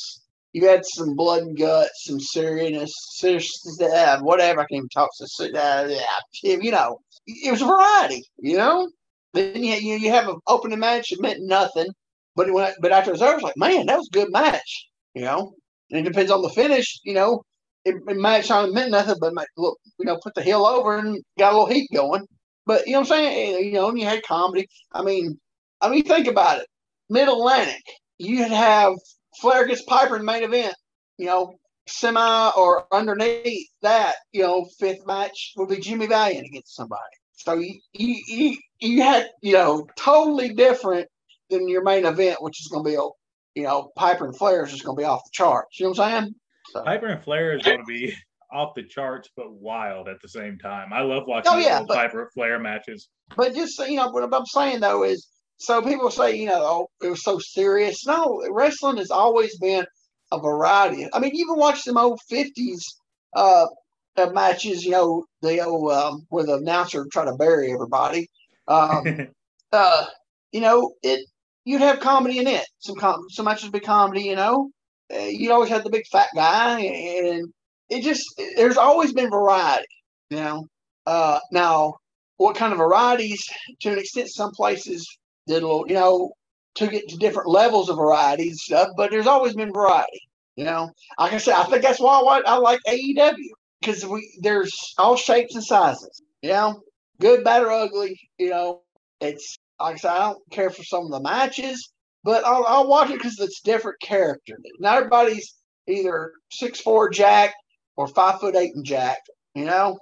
You 0.52 0.66
had 0.66 0.84
some 0.84 1.14
blood 1.14 1.42
and 1.42 1.56
guts, 1.58 2.04
some 2.04 2.18
seriousness, 2.18 2.92
serious, 3.12 3.50
uh, 3.80 4.18
whatever. 4.20 4.60
I 4.60 4.64
can't 4.64 4.78
even 4.78 4.88
talk. 4.88 5.10
So, 5.12 5.44
uh, 5.44 5.88
yeah, 5.88 6.56
you 6.60 6.70
know, 6.70 7.00
it 7.26 7.50
was 7.50 7.62
a 7.62 7.66
variety. 7.66 8.24
You 8.38 8.56
know, 8.56 8.90
then 9.34 9.62
you 9.62 9.74
you, 9.74 9.96
you 9.96 10.10
have 10.10 10.28
an 10.28 10.38
opening 10.46 10.78
match 10.78 11.12
It 11.12 11.20
meant 11.20 11.40
nothing, 11.42 11.88
but 12.34 12.48
it 12.48 12.52
went, 12.54 12.76
but 12.80 12.92
after 12.92 13.10
it 13.10 13.14
was 13.14 13.22
over, 13.22 13.34
it's 13.34 13.42
like, 13.42 13.56
man, 13.56 13.86
that 13.86 13.98
was 13.98 14.08
a 14.08 14.16
good 14.16 14.32
match. 14.32 14.88
You 15.14 15.22
know, 15.22 15.52
and 15.90 16.00
it 16.00 16.10
depends 16.10 16.30
on 16.30 16.42
the 16.42 16.50
finish. 16.50 16.98
You 17.04 17.14
know, 17.14 17.42
it, 17.88 17.96
it 18.08 18.16
match 18.16 18.48
not 18.50 18.72
meant 18.72 18.90
nothing, 18.90 19.16
but 19.20 19.34
might 19.34 19.48
look, 19.56 19.78
you 19.98 20.06
know, 20.06 20.18
put 20.22 20.34
the 20.34 20.42
heel 20.42 20.64
over 20.66 20.96
and 20.98 21.22
got 21.38 21.52
a 21.52 21.56
little 21.58 21.72
heat 21.74 21.88
going. 21.94 22.26
But 22.66 22.86
you 22.86 22.92
know 22.92 23.00
what 23.00 23.12
I'm 23.12 23.18
saying? 23.18 23.56
Eh, 23.56 23.58
You 23.60 23.72
know, 23.74 23.88
and 23.88 23.98
you 23.98 24.04
had 24.06 24.22
comedy. 24.22 24.68
I 24.92 25.02
mean, 25.02 25.38
I 25.80 25.88
mean, 25.88 26.04
think 26.04 26.26
about 26.26 26.60
it. 26.60 26.66
Mid 27.08 27.28
Atlantic, 27.28 27.82
you'd 28.18 28.50
have 28.50 28.94
Flair 29.40 29.64
against 29.64 29.86
Piper 29.86 30.16
in 30.16 30.24
main 30.24 30.42
event. 30.42 30.74
You 31.16 31.26
know, 31.26 31.54
semi 31.86 32.50
or 32.56 32.86
underneath 32.94 33.68
that, 33.82 34.16
you 34.32 34.42
know, 34.42 34.66
fifth 34.78 35.06
match 35.06 35.52
would 35.56 35.68
be 35.68 35.78
Jimmy 35.78 36.06
Valiant 36.06 36.46
against 36.46 36.74
somebody. 36.76 37.02
So 37.34 37.54
you 37.54 37.80
you 37.92 38.16
you, 38.26 38.56
you 38.80 39.02
had 39.02 39.28
you 39.42 39.52
know 39.54 39.86
totally 39.96 40.52
different 40.54 41.08
than 41.50 41.68
your 41.68 41.82
main 41.82 42.04
event, 42.04 42.42
which 42.42 42.60
is 42.60 42.68
going 42.68 42.84
to 42.84 42.90
be 42.90 43.60
you 43.60 43.64
know 43.66 43.90
Piper 43.96 44.26
and 44.26 44.36
Flair 44.36 44.64
is 44.64 44.72
just 44.72 44.84
going 44.84 44.96
to 44.96 45.00
be 45.00 45.06
off 45.06 45.24
the 45.24 45.30
charts. 45.32 45.78
You 45.78 45.86
know 45.86 45.90
what 45.90 46.00
I'm 46.00 46.22
saying? 46.24 46.34
So, 46.72 46.82
Piper 46.84 47.06
and 47.06 47.22
Flair 47.22 47.56
is 47.56 47.62
going 47.62 47.78
to 47.78 47.84
be 47.84 48.14
off 48.52 48.74
the 48.74 48.82
charts, 48.82 49.28
but 49.36 49.52
wild 49.52 50.08
at 50.08 50.20
the 50.22 50.28
same 50.28 50.58
time. 50.58 50.92
I 50.92 51.00
love 51.02 51.24
watching 51.26 51.52
Oh, 51.52 51.58
yeah, 51.58 51.78
old 51.80 51.88
but- 51.88 51.96
Piper 51.96 52.30
Flair 52.34 52.58
matches. 52.58 53.08
but 53.36 53.54
just 53.54 53.78
you 53.80 53.96
know 53.96 54.10
what 54.10 54.32
I'm 54.32 54.46
saying 54.46 54.80
though 54.80 55.04
is 55.04 55.28
so 55.58 55.82
people 55.82 56.10
say 56.10 56.36
you 56.36 56.46
know 56.46 56.60
oh 56.62 56.86
it 57.02 57.10
was 57.10 57.22
so 57.24 57.38
serious. 57.38 58.06
No, 58.06 58.42
wrestling 58.50 58.96
has 58.98 59.10
always 59.10 59.58
been 59.58 59.84
a 60.30 60.38
variety. 60.38 61.08
I 61.12 61.18
mean, 61.18 61.34
you 61.34 61.44
even 61.46 61.58
watch 61.58 61.82
some 61.82 61.96
old 61.96 62.20
'50s 62.30 62.82
uh, 63.34 63.66
uh, 64.16 64.30
matches. 64.30 64.84
You 64.84 64.92
know, 64.92 65.24
the 65.42 65.60
old 65.64 65.92
um, 65.92 66.26
where 66.28 66.44
the 66.44 66.54
announcer 66.56 67.06
try 67.10 67.24
to 67.24 67.34
bury 67.34 67.72
everybody. 67.72 68.28
Um, 68.68 69.28
uh, 69.72 70.04
you 70.52 70.60
know, 70.60 70.92
it 71.02 71.26
you'd 71.64 71.80
have 71.80 72.00
comedy 72.00 72.38
in 72.38 72.46
it. 72.46 72.64
Some 72.78 72.96
com- 72.96 73.26
some 73.30 73.44
matches 73.46 73.64
would 73.64 73.72
be 73.72 73.80
comedy. 73.80 74.22
You 74.22 74.36
know, 74.36 74.70
uh, 75.14 75.18
you'd 75.18 75.52
always 75.52 75.70
had 75.70 75.84
the 75.84 75.90
big 75.90 76.06
fat 76.06 76.28
guy, 76.34 76.80
and 76.80 77.52
it 77.88 78.02
just 78.02 78.24
there's 78.56 78.76
always 78.76 79.12
been 79.12 79.30
variety. 79.30 79.86
You 80.30 80.36
know, 80.38 80.68
uh, 81.06 81.40
now 81.50 81.94
what 82.36 82.56
kind 82.56 82.72
of 82.72 82.78
varieties? 82.78 83.44
To 83.80 83.92
an 83.92 83.98
extent, 83.98 84.28
some 84.28 84.52
places 84.52 85.06
did 85.46 85.62
a 85.62 85.66
little, 85.66 85.86
you 85.88 85.94
know, 85.94 86.32
to 86.76 86.86
get 86.86 87.08
to 87.08 87.16
different 87.16 87.48
levels 87.48 87.88
of 87.88 87.96
variety 87.96 88.48
and 88.48 88.56
stuff. 88.56 88.88
But 88.96 89.10
there's 89.10 89.26
always 89.26 89.54
been 89.54 89.72
variety. 89.72 90.22
You 90.56 90.64
know, 90.64 90.90
like 91.18 91.32
I 91.32 91.38
said, 91.38 91.54
I 91.54 91.64
think 91.64 91.82
that's 91.82 92.00
why 92.00 92.18
I, 92.18 92.40
I 92.44 92.56
like 92.56 92.80
AEW 92.88 93.34
because 93.80 94.04
we 94.04 94.38
there's 94.40 94.72
all 94.98 95.16
shapes 95.16 95.54
and 95.54 95.64
sizes. 95.64 96.22
You 96.42 96.50
know, 96.50 96.82
good, 97.20 97.44
bad, 97.44 97.62
or 97.62 97.70
ugly. 97.70 98.18
You 98.38 98.50
know, 98.50 98.82
it's 99.20 99.56
like 99.80 99.94
I 99.94 99.98
said, 99.98 100.10
I 100.10 100.18
don't 100.18 100.50
care 100.50 100.70
for 100.70 100.82
some 100.82 101.04
of 101.04 101.10
the 101.10 101.20
matches, 101.20 101.92
but 102.24 102.44
I'll, 102.44 102.64
I'll 102.66 102.88
watch 102.88 103.10
it 103.10 103.18
because 103.18 103.38
it's 103.38 103.60
different 103.60 104.00
character. 104.00 104.58
Not 104.78 104.98
everybody's 104.98 105.54
either 105.86 106.32
six 106.50 106.80
four 106.80 107.10
Jack 107.10 107.54
or 107.96 108.06
five 108.08 108.40
foot 108.40 108.56
eight 108.56 108.74
and 108.74 108.84
Jack. 108.84 109.18
You 109.54 109.64
know, 109.64 109.98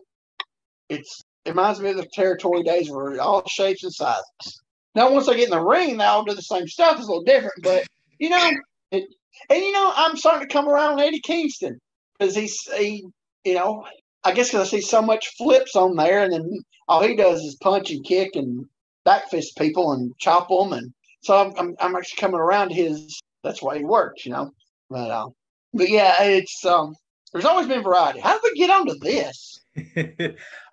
it's 0.89 1.23
it 1.45 1.51
reminds 1.51 1.81
me 1.81 1.91
of 1.91 1.97
the 1.97 2.07
territory 2.13 2.63
days 2.63 2.91
where 2.91 3.21
all 3.21 3.43
shapes 3.47 3.85
and 3.85 3.93
sizes. 3.93 4.63
Now, 4.95 5.13
once 5.13 5.29
I 5.29 5.35
get 5.35 5.45
in 5.45 5.51
the 5.51 5.61
ring, 5.61 5.99
they 5.99 6.05
all 6.05 6.25
do 6.25 6.35
the 6.35 6.43
same 6.43 6.67
stuff. 6.67 6.97
It's 6.99 7.07
a 7.07 7.11
little 7.11 7.23
different, 7.23 7.63
but 7.63 7.87
you 8.19 8.31
know, 8.31 8.51
it, 8.91 9.05
and 9.51 9.63
you 9.63 9.73
know, 9.73 9.93
I'm 9.95 10.17
starting 10.17 10.49
to 10.49 10.53
come 10.53 10.69
around 10.69 10.95
on 10.95 11.01
Eddie 11.01 11.21
Kingston 11.21 11.79
because 12.19 12.35
he's 12.35 12.61
he, 12.77 13.05
you 13.45 13.55
know, 13.55 13.85
I 14.25 14.33
guess 14.33 14.49
because 14.49 14.67
I 14.67 14.71
see 14.71 14.81
so 14.81 15.03
much 15.03 15.35
flips 15.37 15.77
on 15.77 15.97
there, 15.97 16.25
and 16.25 16.33
then 16.33 16.61
all 16.89 17.03
he 17.03 17.15
does 17.15 17.41
is 17.43 17.57
punch 17.61 17.91
and 17.91 18.05
kick 18.05 18.31
and 18.35 18.65
back 19.05 19.31
fist 19.31 19.57
people 19.57 19.93
and 19.93 20.13
chop 20.19 20.49
them, 20.49 20.73
and 20.73 20.93
so 21.27 21.37
I'm 21.37 21.53
I'm, 21.59 21.75
I'm 21.81 21.97
actually 21.97 22.21
coming 22.21 22.41
around 22.41 22.71
his. 22.71 23.21
That's 23.45 23.63
why 23.63 23.79
he 23.79 23.85
works, 23.85 24.25
you 24.25 24.33
know. 24.33 24.51
But 24.91 25.11
uh, 25.11 25.27
but 25.75 25.89
yeah, 25.89 26.23
it's 26.23 26.65
um. 26.65 26.95
There's 27.33 27.45
always 27.45 27.67
been 27.67 27.83
variety. 27.83 28.21
How 28.21 28.33
did 28.33 28.41
we 28.45 28.55
get 28.59 28.71
onto 28.71 28.95
this? 29.01 29.61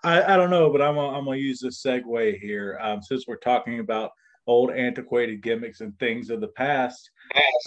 I, 0.03 0.23
I 0.33 0.37
don't 0.37 0.49
know, 0.51 0.69
but 0.71 0.81
I'm 0.81 0.95
gonna, 0.95 1.17
I'm 1.17 1.25
gonna 1.25 1.37
use 1.37 1.59
this 1.59 1.83
segue 1.83 2.39
here 2.39 2.79
um, 2.81 3.01
since 3.01 3.25
we're 3.27 3.37
talking 3.37 3.79
about 3.79 4.11
old 4.47 4.71
antiquated 4.71 5.41
gimmicks 5.41 5.81
and 5.81 5.97
things 5.99 6.29
of 6.29 6.39
the 6.41 6.47
past. 6.49 7.09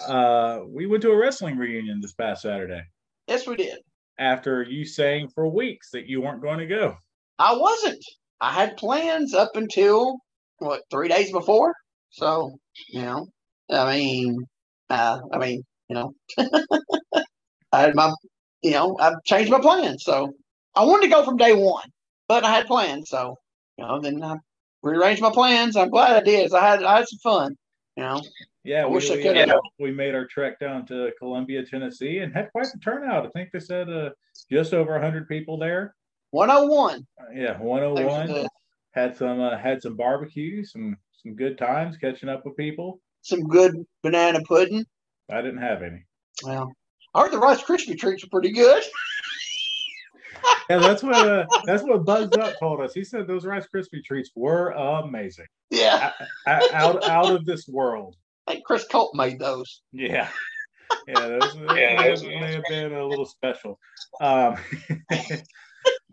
Uh, 0.06 0.60
we 0.68 0.86
went 0.86 1.02
to 1.02 1.10
a 1.10 1.16
wrestling 1.16 1.56
reunion 1.58 2.00
this 2.00 2.12
past 2.12 2.42
Saturday 2.42 2.82
Yes, 3.26 3.46
we 3.46 3.56
did. 3.56 3.78
after 4.18 4.62
you 4.62 4.84
saying 4.86 5.28
for 5.34 5.48
weeks 5.48 5.90
that 5.90 6.06
you 6.06 6.20
weren't 6.22 6.42
going 6.42 6.58
to 6.58 6.66
go. 6.66 6.96
I 7.38 7.54
wasn't. 7.56 8.02
I 8.40 8.52
had 8.52 8.76
plans 8.76 9.34
up 9.34 9.56
until 9.56 10.16
what 10.58 10.82
three 10.90 11.08
days 11.08 11.32
before. 11.32 11.74
So 12.10 12.58
you 12.88 13.02
know, 13.02 13.28
I 13.70 13.96
mean, 13.96 14.38
uh, 14.90 15.20
I 15.32 15.38
mean, 15.38 15.62
you 15.88 15.94
know, 15.94 16.14
I 17.72 17.80
had 17.80 17.94
my, 17.94 18.12
you 18.62 18.72
know, 18.72 18.96
I've 19.00 19.22
changed 19.24 19.50
my 19.50 19.60
plans. 19.60 20.04
So 20.04 20.34
I 20.74 20.84
wanted 20.84 21.04
to 21.04 21.12
go 21.14 21.24
from 21.24 21.36
day 21.36 21.52
one, 21.54 21.88
but 22.28 22.44
I 22.44 22.50
had 22.52 22.66
plans. 22.66 23.10
So 23.10 23.36
you 23.76 23.84
know, 23.84 24.00
then 24.00 24.22
I 24.22 24.36
rearranged 24.82 25.22
my 25.22 25.30
plans. 25.30 25.76
I'm 25.76 25.90
glad 25.90 26.16
I 26.16 26.20
did. 26.20 26.52
I 26.52 26.68
had 26.68 26.82
I 26.82 26.96
had 26.98 27.08
some 27.08 27.18
fun. 27.22 27.56
You 27.96 28.02
know, 28.02 28.20
Yeah, 28.62 28.82
I 28.82 28.86
we, 28.86 28.94
wish 28.96 29.10
I 29.10 29.22
could 29.22 29.36
uh, 29.38 29.46
have. 29.46 29.60
we 29.78 29.90
made 29.90 30.14
our 30.14 30.26
trek 30.26 30.58
down 30.60 30.84
to 30.86 31.10
Columbia, 31.18 31.64
Tennessee, 31.64 32.18
and 32.18 32.32
had 32.34 32.52
quite 32.52 32.66
the 32.72 32.78
turnout. 32.78 33.24
I 33.24 33.30
think 33.30 33.50
they 33.52 33.60
said 33.60 33.88
uh, 33.88 34.10
just 34.50 34.74
over 34.74 34.92
100 34.92 35.26
people 35.28 35.56
there. 35.56 35.94
101. 36.32 37.06
Uh, 37.18 37.24
yeah, 37.34 37.58
101. 37.58 38.46
Had 38.92 39.16
some 39.16 39.40
uh, 39.40 39.56
had 39.56 39.80
some 39.80 39.96
barbecue, 39.96 40.62
some 40.64 40.96
some 41.26 41.34
good 41.34 41.58
times 41.58 41.96
catching 41.96 42.28
up 42.28 42.44
with 42.46 42.56
people. 42.56 43.00
Some 43.22 43.42
good 43.48 43.84
banana 44.02 44.40
pudding. 44.46 44.84
I 45.30 45.42
didn't 45.42 45.60
have 45.60 45.82
any. 45.82 46.04
Well, 46.44 46.72
I 47.14 47.22
heard 47.22 47.32
the 47.32 47.38
Rice 47.38 47.62
Krispie 47.62 47.98
treats 47.98 48.22
are 48.24 48.28
pretty 48.30 48.52
good. 48.52 48.82
Yeah, 50.68 50.78
that's 50.78 51.02
what 51.02 51.14
uh, 51.14 51.46
that's 51.64 51.82
what 51.84 52.04
Bugs 52.04 52.36
Up 52.36 52.58
told 52.58 52.80
us. 52.80 52.92
He 52.92 53.04
said 53.04 53.26
those 53.26 53.44
Rice 53.46 53.66
Krispie 53.72 54.04
treats 54.04 54.30
were 54.34 54.70
amazing, 54.70 55.46
Yeah, 55.70 56.12
O- 56.46 56.68
out 56.72 57.08
out 57.08 57.32
of 57.32 57.46
this 57.46 57.66
world. 57.68 58.16
I 58.46 58.52
think 58.52 58.64
Chris 58.64 58.84
Colt 58.86 59.12
made 59.14 59.38
those. 59.38 59.82
Yeah. 59.92 60.28
Yeah, 61.06 61.28
those, 61.28 61.56
may, 61.72 61.94
have, 61.94 62.22
may 62.22 62.52
have 62.54 62.64
been 62.68 62.92
a 62.92 63.06
little 63.06 63.24
special. 63.24 63.78
Um, 64.20 64.56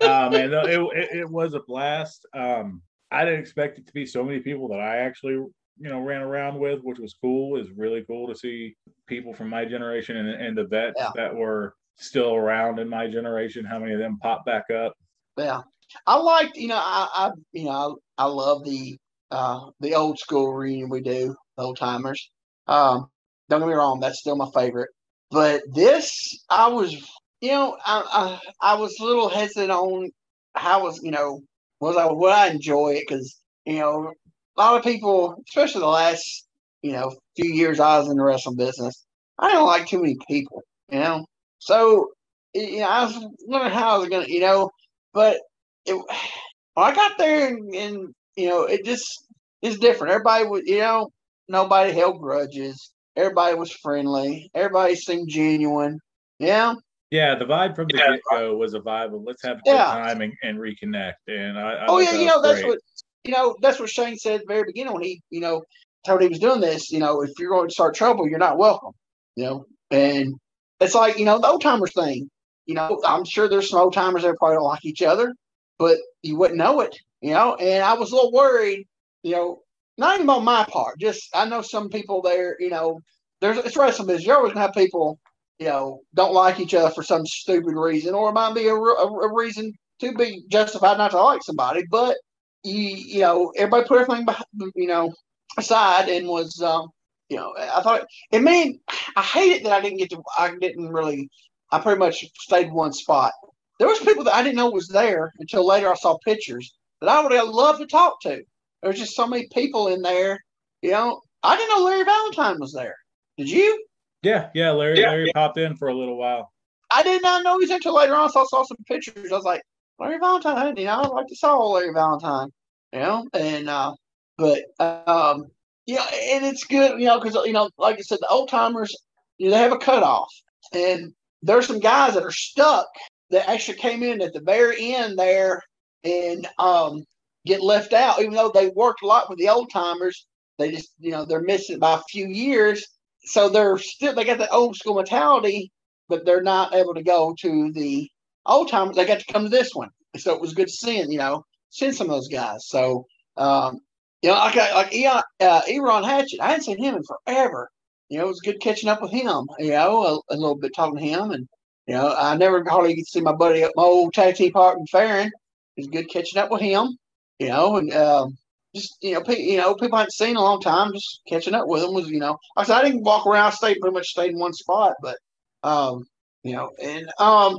uh, 0.01 0.29
man, 0.31 0.53
it, 0.53 0.79
it, 0.79 1.17
it 1.17 1.29
was 1.29 1.53
a 1.55 1.59
blast. 1.67 2.25
Um, 2.35 2.81
I 3.13 3.25
didn't 3.25 3.39
expect 3.41 3.77
it 3.77 3.87
to 3.87 3.93
be 3.93 4.05
so 4.05 4.23
many 4.23 4.39
people 4.39 4.67
that 4.69 4.79
I 4.79 4.97
actually, 4.97 5.33
you 5.33 5.53
know, 5.77 5.99
ran 5.99 6.21
around 6.21 6.59
with, 6.59 6.79
which 6.81 6.99
was 6.99 7.13
cool. 7.21 7.57
It's 7.59 7.69
really 7.75 8.03
cool 8.07 8.27
to 8.27 8.35
see 8.35 8.75
people 9.07 9.33
from 9.33 9.49
my 9.49 9.65
generation 9.65 10.17
and, 10.17 10.29
and 10.29 10.57
the 10.57 10.65
vets 10.65 10.95
Yeah. 10.97 11.11
that 11.15 11.35
were 11.35 11.75
still 11.97 12.33
around 12.35 12.79
in 12.79 12.89
my 12.89 13.07
generation. 13.07 13.65
How 13.65 13.79
many 13.79 13.93
of 13.93 13.99
them 13.99 14.17
popped 14.19 14.45
back 14.45 14.69
up? 14.71 14.93
Yeah, 15.37 15.61
I 16.07 16.17
liked. 16.17 16.57
You 16.57 16.69
know, 16.69 16.77
I, 16.81 17.07
I 17.13 17.31
you 17.51 17.65
know, 17.65 17.97
I, 18.17 18.23
I 18.23 18.25
love 18.25 18.63
the 18.65 18.97
uh 19.31 19.69
the 19.79 19.95
old 19.95 20.19
school 20.19 20.53
reunion 20.53 20.89
we 20.89 21.01
do, 21.01 21.35
old 21.57 21.77
timers. 21.77 22.29
Um, 22.67 23.07
don't 23.49 23.59
get 23.59 23.67
me 23.67 23.73
wrong, 23.73 23.99
that's 23.99 24.19
still 24.19 24.35
my 24.35 24.49
favorite. 24.53 24.89
But 25.31 25.63
this, 25.73 26.43
I 26.49 26.67
was, 26.69 26.93
you 27.41 27.51
know, 27.51 27.77
I 27.85 28.39
I, 28.61 28.73
I 28.73 28.75
was 28.75 28.95
a 28.99 29.03
little 29.03 29.29
hesitant 29.29 29.71
on 29.71 30.11
how 30.55 30.83
was, 30.83 31.01
you 31.03 31.11
know, 31.11 31.41
was 31.83 31.97
I 31.97 32.05
would 32.11 32.31
I 32.31 32.47
enjoy 32.49 32.93
it 32.95 33.05
because 33.07 33.39
you 33.65 33.79
know 33.79 34.11
a 34.57 34.61
lot 34.61 34.77
of 34.77 34.83
people, 34.83 35.35
especially 35.47 35.81
the 35.81 35.87
last 35.87 36.47
you 36.81 36.93
know 36.93 37.15
few 37.35 37.53
years 37.53 37.79
I 37.79 37.99
was 37.99 38.09
in 38.09 38.17
the 38.17 38.23
wrestling 38.23 38.57
business, 38.57 39.05
I 39.39 39.51
don't 39.51 39.67
like 39.67 39.87
too 39.87 40.01
many 40.01 40.17
people, 40.27 40.63
you 40.89 40.99
know. 40.99 41.25
So 41.59 42.09
you 42.53 42.79
know, 42.79 42.87
I 42.87 43.05
was 43.05 43.27
wondering 43.45 43.73
how 43.73 43.95
I 43.95 43.97
was 43.97 44.09
gonna, 44.09 44.27
you 44.27 44.41
know, 44.41 44.69
but 45.13 45.37
it, 45.85 46.01
I 46.75 46.93
got 46.95 47.17
there 47.19 47.47
and, 47.49 47.73
and 47.75 48.15
you 48.35 48.49
know, 48.49 48.63
it 48.63 48.83
just 48.83 49.27
is 49.61 49.77
different. 49.77 50.11
Everybody 50.11 50.45
was, 50.45 50.63
you 50.65 50.79
know, 50.79 51.09
nobody 51.47 51.91
held 51.93 52.19
grudges. 52.19 52.91
Everybody 53.15 53.55
was 53.55 53.71
friendly. 53.71 54.49
Everybody 54.55 54.95
seemed 54.95 55.29
genuine. 55.29 55.99
Yeah, 56.39 56.73
Yeah, 57.13 57.35
the 57.35 57.45
vibe 57.45 57.75
from 57.75 57.87
the 57.89 57.97
Yeah. 57.99 58.13
get 58.13 58.21
go 58.31 58.57
was 58.57 58.73
a 58.73 58.79
vibe 58.79 59.13
of 59.13 59.21
let's 59.21 59.43
have 59.43 59.57
a 59.57 59.61
good 59.61 59.75
Yeah. 59.75 59.85
time 59.85 60.21
and, 60.21 60.33
and 60.41 60.57
reconnect. 60.57 61.13
And 61.27 61.59
I, 61.59 61.73
I 61.73 61.85
oh 61.87 61.99
yeah, 61.99 62.13
you 62.13 62.25
know 62.25 62.41
that's 62.41 62.61
great. 62.61 62.71
what 62.71 62.79
you 63.23 63.33
know 63.33 63.55
that's 63.61 63.79
what 63.79 63.91
Shane 63.91 64.17
said 64.17 64.33
at 64.33 64.39
the 64.41 64.51
very 64.51 64.63
beginning 64.63 64.93
when 64.93 65.03
he 65.03 65.21
you 65.29 65.39
know 65.39 65.61
told 66.07 66.23
he 66.23 66.27
was 66.27 66.39
doing 66.39 66.59
this. 66.59 66.91
You 66.91 66.97
know, 66.97 67.21
if 67.21 67.29
you're 67.37 67.51
going 67.51 67.69
to 67.69 67.73
start 67.73 67.93
trouble, 67.93 68.27
you're 68.27 68.39
not 68.39 68.57
welcome. 68.57 68.93
You 69.35 69.45
know, 69.45 69.65
and 69.91 70.33
it's 70.79 70.95
like 70.95 71.19
you 71.19 71.25
know 71.25 71.37
the 71.37 71.49
old 71.49 71.61
timers 71.61 71.93
thing. 71.93 72.31
You 72.65 72.73
know, 72.73 72.99
I'm 73.05 73.25
sure 73.25 73.47
there's 73.47 73.69
some 73.69 73.79
old 73.79 73.93
timers 73.93 74.23
that 74.23 74.35
probably 74.37 74.55
don't 74.55 74.63
like 74.63 74.83
each 74.83 75.03
other, 75.03 75.35
but 75.77 75.99
you 76.23 76.35
wouldn't 76.35 76.57
know 76.57 76.79
it. 76.79 76.97
You 77.21 77.35
know, 77.35 77.53
and 77.57 77.83
I 77.83 77.93
was 77.93 78.11
a 78.11 78.15
little 78.15 78.31
worried. 78.31 78.87
You 79.21 79.35
know, 79.35 79.61
not 79.99 80.15
even 80.15 80.31
on 80.31 80.43
my 80.43 80.65
part. 80.67 80.99
Just 80.99 81.29
I 81.35 81.45
know 81.45 81.61
some 81.61 81.89
people 81.89 82.23
there. 82.23 82.55
You 82.59 82.71
know, 82.71 83.01
there's 83.39 83.59
it's 83.59 83.77
wrestling 83.77 84.07
business. 84.07 84.25
You're 84.25 84.37
always 84.37 84.53
gonna 84.53 84.65
have 84.65 84.73
people. 84.73 85.19
You 85.63 85.69
know, 85.69 86.01
don't 86.13 86.33
like 86.33 86.59
each 86.59 86.73
other 86.73 86.89
for 86.89 87.03
some 87.03 87.25
stupid 87.25 87.73
reason, 87.77 88.13
or 88.13 88.27
it 88.27 88.33
might 88.33 88.53
be 88.53 88.67
a, 88.67 88.75
a, 88.75 89.07
a 89.07 89.33
reason 89.33 89.71
to 90.01 90.13
be 90.13 90.43
justified 90.49 90.97
not 90.97 91.11
to 91.11 91.21
like 91.21 91.41
somebody. 91.41 91.85
But 91.89 92.17
you, 92.65 92.81
you 92.81 93.19
know, 93.21 93.53
everybody 93.55 93.87
put 93.87 94.01
everything, 94.01 94.25
beh- 94.25 94.71
you 94.75 94.87
know, 94.87 95.13
aside 95.57 96.09
and 96.09 96.27
was, 96.27 96.61
um, 96.61 96.89
you 97.29 97.37
know, 97.37 97.53
I 97.57 97.81
thought 97.81 98.05
it 98.33 98.41
made. 98.41 98.75
I 99.15 99.21
hate 99.21 99.53
it 99.53 99.63
that 99.63 99.71
I 99.71 99.79
didn't 99.79 99.99
get 99.99 100.09
to. 100.09 100.21
I 100.37 100.53
didn't 100.59 100.89
really. 100.89 101.29
I 101.71 101.79
pretty 101.79 101.97
much 101.99 102.25
stayed 102.41 102.73
one 102.73 102.91
spot. 102.91 103.31
There 103.79 103.87
was 103.87 103.99
people 103.99 104.25
that 104.25 104.35
I 104.35 104.43
didn't 104.43 104.57
know 104.57 104.69
was 104.69 104.89
there 104.89 105.31
until 105.39 105.65
later. 105.65 105.89
I 105.89 105.95
saw 105.95 106.17
pictures 106.25 106.75
that 106.99 107.09
I 107.09 107.23
would 107.23 107.31
have 107.31 107.47
loved 107.47 107.79
to 107.79 107.87
talk 107.87 108.19
to. 108.23 108.43
There's 108.81 108.99
just 108.99 109.15
so 109.15 109.27
many 109.27 109.47
people 109.53 109.87
in 109.87 110.01
there. 110.01 110.39
You 110.81 110.91
know, 110.91 111.21
I 111.41 111.55
didn't 111.55 111.69
know 111.69 111.85
Larry 111.85 112.03
Valentine 112.03 112.59
was 112.59 112.73
there. 112.73 112.97
Did 113.37 113.49
you? 113.49 113.85
Yeah, 114.23 114.49
yeah. 114.53 114.71
Larry, 114.71 114.99
Yeah, 114.99 115.09
Larry 115.09 115.31
popped 115.33 115.57
in 115.57 115.75
for 115.75 115.89
a 115.89 115.93
little 115.93 116.17
while. 116.17 116.51
I 116.91 117.03
did 117.03 117.21
not 117.21 117.43
know 117.43 117.53
he 117.53 117.59
was 117.59 117.69
there 117.69 117.77
until 117.77 117.95
later 117.95 118.15
on. 118.15 118.29
So 118.31 118.41
I 118.41 118.45
saw 118.45 118.63
some 118.63 118.77
pictures. 118.87 119.31
I 119.31 119.35
was 119.35 119.43
like, 119.43 119.61
Larry 119.99 120.19
Valentine, 120.19 120.75
you 120.77 120.85
know, 120.85 121.01
I 121.01 121.07
like 121.07 121.27
to 121.27 121.35
saw 121.35 121.57
Larry 121.67 121.93
Valentine, 121.93 122.49
you 122.91 122.99
know, 122.99 123.27
and 123.33 123.69
uh, 123.69 123.93
but 124.37 124.63
um, 124.79 125.47
yeah, 125.85 126.05
and 126.31 126.45
it's 126.45 126.63
good, 126.63 126.99
you 126.99 127.05
know, 127.05 127.19
because 127.19 127.35
you 127.45 127.53
know, 127.53 127.69
like 127.77 127.97
I 127.97 128.01
said, 128.01 128.19
the 128.21 128.27
old 128.29 128.49
timers, 128.49 128.95
you 129.37 129.49
know, 129.49 129.55
they 129.55 129.61
have 129.61 129.71
a 129.71 129.77
cutoff, 129.77 130.33
and 130.73 131.13
there's 131.41 131.67
some 131.67 131.79
guys 131.79 132.15
that 132.15 132.23
are 132.23 132.31
stuck 132.31 132.87
that 133.29 133.49
actually 133.49 133.77
came 133.77 134.03
in 134.03 134.21
at 134.21 134.33
the 134.33 134.41
very 134.41 134.93
end 134.93 135.17
there 135.17 135.61
and 136.03 136.47
um 136.57 137.03
get 137.45 137.61
left 137.61 137.93
out, 137.93 138.19
even 138.19 138.33
though 138.33 138.51
they 138.53 138.69
worked 138.69 139.03
a 139.03 139.07
lot 139.07 139.29
with 139.29 139.37
the 139.37 139.49
old 139.49 139.69
timers. 139.71 140.25
They 140.59 140.71
just, 140.71 140.91
you 140.99 141.11
know, 141.11 141.25
they're 141.25 141.41
missing 141.41 141.79
by 141.79 141.95
a 141.95 142.03
few 142.09 142.27
years, 142.27 142.85
so 143.25 143.49
they're 143.49 143.77
still 143.77 144.13
they 144.13 144.23
got 144.23 144.37
the 144.37 144.51
old 144.51 144.75
school 144.75 144.95
mentality 144.95 145.71
but 146.09 146.25
they're 146.25 146.43
not 146.43 146.73
able 146.73 146.93
to 146.93 147.03
go 147.03 147.35
to 147.39 147.71
the 147.71 148.09
old 148.45 148.69
timers. 148.69 148.95
They 148.95 149.05
got 149.05 149.19
to 149.19 149.33
come 149.33 149.43
to 149.43 149.49
this 149.49 149.73
one. 149.73 149.89
So 150.17 150.33
it 150.33 150.41
was 150.41 150.53
good 150.53 150.69
seeing, 150.69 151.11
you 151.11 151.17
know, 151.17 151.43
seeing 151.69 151.91
some 151.91 152.09
of 152.09 152.15
those 152.15 152.27
guys. 152.27 152.67
So, 152.67 153.05
um, 153.37 153.79
you 154.21 154.29
know, 154.29 154.35
like, 154.35 154.55
like 154.55 154.93
Eon, 154.93 155.23
uh, 155.39 155.61
Eron 155.67 156.05
Hatchet, 156.05 156.39
I 156.39 156.49
hadn't 156.49 156.63
seen 156.63 156.77
him 156.77 156.95
in 156.95 157.03
forever. 157.03 157.69
You 158.09 158.19
know, 158.19 158.25
it 158.25 158.29
was 158.29 158.41
good 158.41 158.61
catching 158.61 158.89
up 158.89 159.01
with 159.01 159.11
him, 159.11 159.47
you 159.57 159.71
know, 159.71 160.21
a, 160.29 160.33
a 160.33 160.37
little 160.37 160.55
bit 160.55 160.71
talking 160.75 160.99
to 160.99 161.03
him. 161.03 161.31
And, 161.31 161.47
you 161.87 161.95
know, 161.95 162.13
I 162.15 162.35
never 162.37 162.63
hardly 162.67 162.93
get 162.93 163.05
to 163.05 163.09
see 163.09 163.21
my 163.21 163.33
buddy, 163.33 163.61
my 163.61 163.83
old 163.83 164.13
tag 164.13 164.35
team 164.35 164.51
partner, 164.51 164.83
Farron. 164.91 165.31
It 165.75 165.81
was 165.81 165.87
good 165.87 166.09
catching 166.09 166.39
up 166.39 166.51
with 166.51 166.61
him, 166.61 166.95
you 167.39 167.47
know, 167.47 167.77
and, 167.77 167.91
um, 167.91 168.37
just 168.75 168.97
you 169.01 169.13
know, 169.13 169.21
pe- 169.21 169.41
you 169.41 169.57
know, 169.57 169.75
people 169.75 169.95
I 169.95 170.01
hadn't 170.01 170.13
seen 170.13 170.31
in 170.31 170.35
a 170.37 170.41
long 170.41 170.61
time. 170.61 170.93
Just 170.93 171.21
catching 171.27 171.53
up 171.53 171.67
with 171.67 171.81
them 171.81 171.93
was, 171.93 172.09
you 172.09 172.19
know, 172.19 172.37
I 172.57 172.63
said 172.63 172.77
I 172.77 172.83
didn't 172.83 173.03
walk 173.03 173.25
around. 173.27 173.47
I 173.47 173.49
stayed 173.51 173.79
pretty 173.79 173.93
much 173.93 174.07
stayed 174.07 174.31
in 174.31 174.39
one 174.39 174.53
spot, 174.53 174.93
but 175.01 175.17
um, 175.63 176.03
you 176.43 176.53
know, 176.53 176.71
and 176.81 177.07
um, 177.19 177.57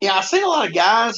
yeah, 0.00 0.14
I've 0.14 0.24
seen 0.24 0.44
a 0.44 0.48
lot 0.48 0.68
of 0.68 0.74
guys 0.74 1.14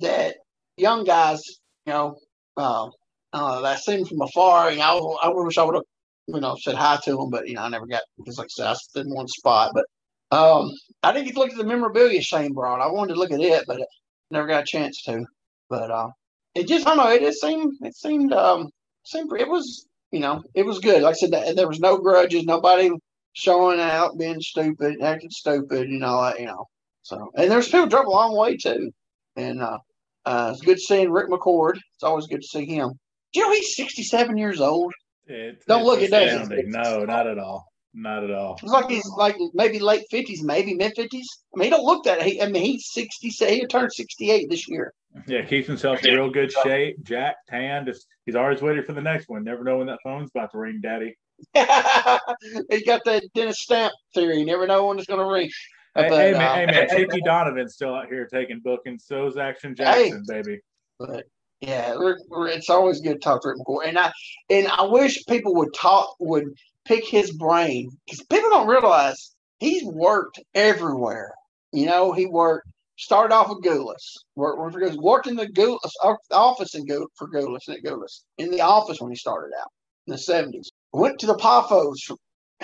that 0.00 0.36
young 0.76 1.04
guys, 1.04 1.42
you 1.86 1.92
know, 1.92 2.16
uh, 2.56 2.88
uh, 3.32 3.60
that 3.60 3.76
I 3.76 3.76
seen 3.76 4.04
from 4.04 4.20
afar. 4.20 4.70
You 4.72 4.78
know, 4.78 5.18
I, 5.22 5.28
I 5.28 5.32
wish 5.32 5.58
I 5.58 5.64
would 5.64 5.76
have, 5.76 5.84
you 6.26 6.40
know, 6.40 6.56
said 6.60 6.74
hi 6.74 6.98
to 7.04 7.16
them, 7.16 7.30
but 7.30 7.46
you 7.48 7.54
know, 7.54 7.62
I 7.62 7.68
never 7.68 7.86
got 7.86 8.02
because, 8.18 8.38
like 8.38 8.46
I 8.46 8.54
said, 8.56 8.66
I 8.66 8.74
stood 8.74 9.06
in 9.06 9.14
one 9.14 9.28
spot. 9.28 9.72
But 9.74 9.84
um, 10.36 10.70
I 11.02 11.12
didn't 11.12 11.26
get 11.26 11.34
to 11.34 11.40
look 11.40 11.50
at 11.52 11.56
the 11.56 11.64
memorabilia 11.64 12.20
Shane 12.20 12.52
brought. 12.52 12.80
I 12.80 12.90
wanted 12.90 13.14
to 13.14 13.20
look 13.20 13.30
at 13.30 13.40
it, 13.40 13.64
but 13.66 13.80
never 14.30 14.46
got 14.48 14.62
a 14.62 14.66
chance 14.66 15.02
to. 15.04 15.24
But 15.68 15.90
uh, 15.90 16.08
it 16.56 16.68
just, 16.68 16.86
I 16.86 16.94
don't 16.94 17.04
know, 17.04 17.12
it 17.12 17.20
just 17.20 17.40
seemed, 17.40 17.74
it 17.82 17.94
seemed, 17.96 18.32
um, 18.32 18.70
seemed, 19.04 19.30
it 19.38 19.48
was, 19.48 19.86
you 20.10 20.20
know, 20.20 20.42
it 20.54 20.64
was 20.64 20.78
good. 20.78 21.02
Like 21.02 21.12
I 21.12 21.18
said, 21.18 21.32
that, 21.32 21.56
there 21.56 21.68
was 21.68 21.80
no 21.80 21.98
grudges, 21.98 22.44
nobody 22.44 22.90
showing 23.34 23.80
out, 23.80 24.18
being 24.18 24.40
stupid, 24.40 24.96
acting 25.02 25.30
stupid, 25.30 25.88
you 25.88 25.98
know, 25.98 26.16
like, 26.16 26.40
you 26.40 26.46
know. 26.46 26.64
So, 27.02 27.30
and 27.36 27.50
there's 27.50 27.68
people 27.68 27.86
drove 27.86 28.06
a 28.06 28.10
long 28.10 28.36
way 28.36 28.56
too. 28.56 28.90
And 29.36 29.62
uh, 29.62 29.78
uh, 30.24 30.50
it's 30.54 30.62
good 30.62 30.80
seeing 30.80 31.10
Rick 31.10 31.28
McCord. 31.28 31.74
It's 31.94 32.02
always 32.02 32.26
good 32.26 32.40
to 32.40 32.46
see 32.46 32.64
him. 32.64 32.90
Do 33.32 33.40
you 33.40 33.46
know 33.46 33.52
he's 33.52 33.76
67 33.76 34.36
years 34.36 34.60
old? 34.60 34.92
It, 35.26 35.62
Don't 35.66 35.84
look 35.84 36.00
at 36.02 36.10
that. 36.10 36.48
No, 36.66 37.04
not 37.04 37.26
at 37.26 37.38
all. 37.38 37.66
Not 37.98 38.24
at 38.24 38.30
all. 38.30 38.58
It's 38.62 38.70
like 38.70 38.90
he's 38.90 39.08
like 39.16 39.36
maybe 39.54 39.78
late 39.78 40.04
50s, 40.12 40.42
maybe 40.42 40.74
mid 40.74 40.94
50s. 40.94 41.12
I 41.12 41.58
mean, 41.58 41.64
he 41.64 41.70
don't 41.70 41.82
look 41.82 42.04
that. 42.04 42.20
He, 42.20 42.42
I 42.42 42.46
mean, 42.46 42.62
he's 42.62 42.92
60. 42.92 43.30
Say 43.30 43.58
He 43.58 43.66
turned 43.66 43.90
68 43.90 44.50
this 44.50 44.68
year. 44.68 44.92
Yeah, 45.26 45.42
keeps 45.46 45.66
himself 45.66 46.04
in 46.04 46.14
real 46.14 46.30
good 46.30 46.52
shape. 46.52 47.02
Jack, 47.02 47.36
tan. 47.48 47.86
Just 47.86 48.06
he's 48.26 48.34
always 48.34 48.60
waiting 48.60 48.84
for 48.84 48.92
the 48.92 49.00
next 49.00 49.30
one. 49.30 49.44
Never 49.44 49.64
know 49.64 49.78
when 49.78 49.86
that 49.86 50.00
phone's 50.04 50.28
about 50.28 50.52
to 50.52 50.58
ring, 50.58 50.80
Daddy. 50.82 51.16
he 51.54 52.84
got 52.84 53.00
that 53.06 53.22
Dennis 53.34 53.62
Stamp 53.62 53.94
theory. 54.14 54.40
You 54.40 54.44
never 54.44 54.66
know 54.66 54.86
when 54.86 54.98
it's 54.98 55.06
going 55.06 55.20
to 55.20 55.32
ring. 55.32 55.48
Hey, 55.94 56.08
But, 56.10 56.18
hey, 56.18 56.32
man, 56.32 56.42
uh, 56.42 56.54
hey 56.54 56.66
man, 56.66 56.88
Chicky 56.90 57.20
Donovan's 57.24 57.72
still 57.72 57.94
out 57.94 58.08
here 58.08 58.26
taking 58.26 58.60
bookings. 58.60 59.06
So's 59.06 59.38
Action 59.38 59.74
Jackson, 59.74 60.22
baby. 60.28 60.60
But 60.98 61.24
yeah, 61.62 61.94
we're, 61.96 62.18
we're, 62.28 62.48
it's 62.48 62.68
always 62.68 63.00
good 63.00 63.14
to 63.14 63.18
talk 63.20 63.40
to 63.42 63.48
Rick 63.48 63.58
McCoy, 63.66 63.88
and 63.88 63.98
I 63.98 64.12
and 64.50 64.68
I 64.68 64.82
wish 64.82 65.24
people 65.24 65.54
would 65.54 65.72
talk 65.72 66.14
would 66.20 66.44
pick 66.86 67.06
his 67.06 67.32
brain 67.32 67.90
because 68.04 68.22
people 68.26 68.50
don't 68.50 68.68
realize 68.68 69.34
he's 69.58 69.84
worked 69.84 70.40
everywhere. 70.54 71.32
You 71.72 71.86
know, 71.86 72.12
he 72.12 72.26
worked 72.26 72.68
started 72.98 73.34
off 73.34 73.48
with 73.50 73.62
Gulas, 73.62 74.02
worked, 74.36 74.58
worked, 74.58 74.74
for 74.74 74.80
Gulas, 74.80 74.96
worked 74.96 75.26
in 75.26 75.36
the 75.36 75.46
Gulas 75.48 75.78
office 76.30 76.74
in 76.74 76.86
Gou- 76.86 77.08
for 77.16 77.28
Gulas 77.28 77.68
at 77.68 77.82
Gulas 77.84 78.22
in 78.38 78.50
the 78.50 78.62
office 78.62 79.00
when 79.00 79.10
he 79.10 79.16
started 79.16 79.52
out 79.60 79.68
in 80.06 80.12
the 80.12 80.18
seventies. 80.18 80.70
went 80.92 81.18
to 81.20 81.26
the 81.26 81.34
Poffos. 81.36 81.96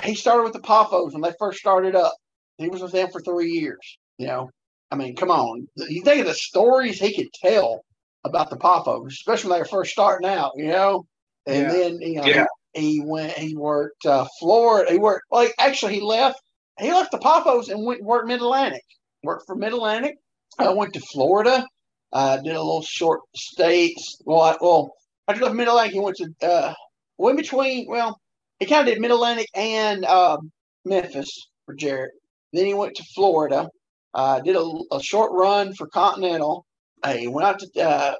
He 0.03 0.15
started 0.15 0.45
with 0.45 0.55
the 0.55 0.61
Poffos 0.61 1.13
when 1.13 1.21
they 1.21 1.35
first 1.39 1.59
started 1.59 1.95
up. 1.95 2.15
He 2.57 2.69
was 2.69 2.81
with 2.81 2.93
them 2.93 3.11
for 3.11 3.21
three 3.21 3.51
years. 3.51 3.99
You 4.17 4.27
know, 4.29 4.51
I 4.91 4.97
mean, 4.97 5.17
come 5.17 5.31
on. 5.31 5.69
You 5.77 6.03
think 6.03 6.21
of 6.21 6.27
the 6.27 6.35
stories 6.35 6.99
he 6.99 7.15
could 7.15 7.31
tell 7.35 7.85
about 8.25 8.49
the 8.49 8.57
Poffos, 8.57 9.09
especially 9.09 9.51
when 9.51 9.59
they 9.59 9.63
were 9.63 9.69
first 9.69 9.91
starting 9.91 10.29
out. 10.31 10.53
You 10.57 10.69
know, 10.69 11.05
and 11.47 11.63
Yeah. 11.65 11.73
then 11.73 12.01
you 12.01 12.15
know 12.21 12.27
Yeah. 12.27 12.47
He 12.75 13.01
went. 13.05 13.33
He 13.33 13.55
worked 13.55 14.07
uh, 14.07 14.27
Florida. 14.39 14.93
He 14.93 14.99
worked. 14.99 15.25
Like 15.31 15.55
actually, 15.59 15.95
he 15.95 16.01
left. 16.01 16.41
He 16.79 16.93
left 16.93 17.11
the 17.11 17.19
Poffos 17.19 17.69
and 17.69 17.85
went 17.85 18.01
and 18.01 18.09
worked 18.09 18.27
Mid 18.27 18.41
Atlantic. 18.41 18.83
Worked 19.23 19.47
for 19.47 19.55
Mid 19.55 19.73
Atlantic. 19.73 20.17
I 20.59 20.71
went 20.71 20.95
to 20.95 21.01
Florida. 21.01 21.67
Uh, 22.13 22.37
did 22.39 22.55
a 22.55 22.61
little 22.61 22.83
short 22.83 23.21
stay. 23.35 23.95
Well, 24.25 24.41
I, 24.41 24.57
well, 24.61 24.95
after 25.29 25.45
left 25.45 25.57
Mid 25.57 25.69
Atlantic, 25.69 25.93
he 25.93 26.01
went 26.01 26.17
to 26.17 26.33
uh, 26.43 26.75
well, 27.19 27.31
in 27.31 27.37
between. 27.37 27.87
Well, 27.89 28.19
he 28.59 28.67
kind 28.67 28.87
of 28.87 28.95
did 28.95 29.01
Mid 29.01 29.11
Atlantic 29.11 29.49
and 29.55 30.05
um, 30.05 30.51
Memphis 30.85 31.49
for 31.67 31.75
Jarrett. 31.75 32.13
Then 32.53 32.67
he 32.67 32.75
went 32.75 32.97
to 32.97 33.05
Florida. 33.15 33.69
Uh, 34.15 34.41
did 34.41 34.57
a, 34.57 34.73
a 34.93 35.03
short 35.03 35.33
run 35.33 35.73
for 35.75 35.87
Continental. 35.87 36.67
Uh, 37.03 37.15
he 37.15 37.29
went 37.29 37.47
out 37.47 37.59
to 37.59 37.83
uh, 37.83 38.15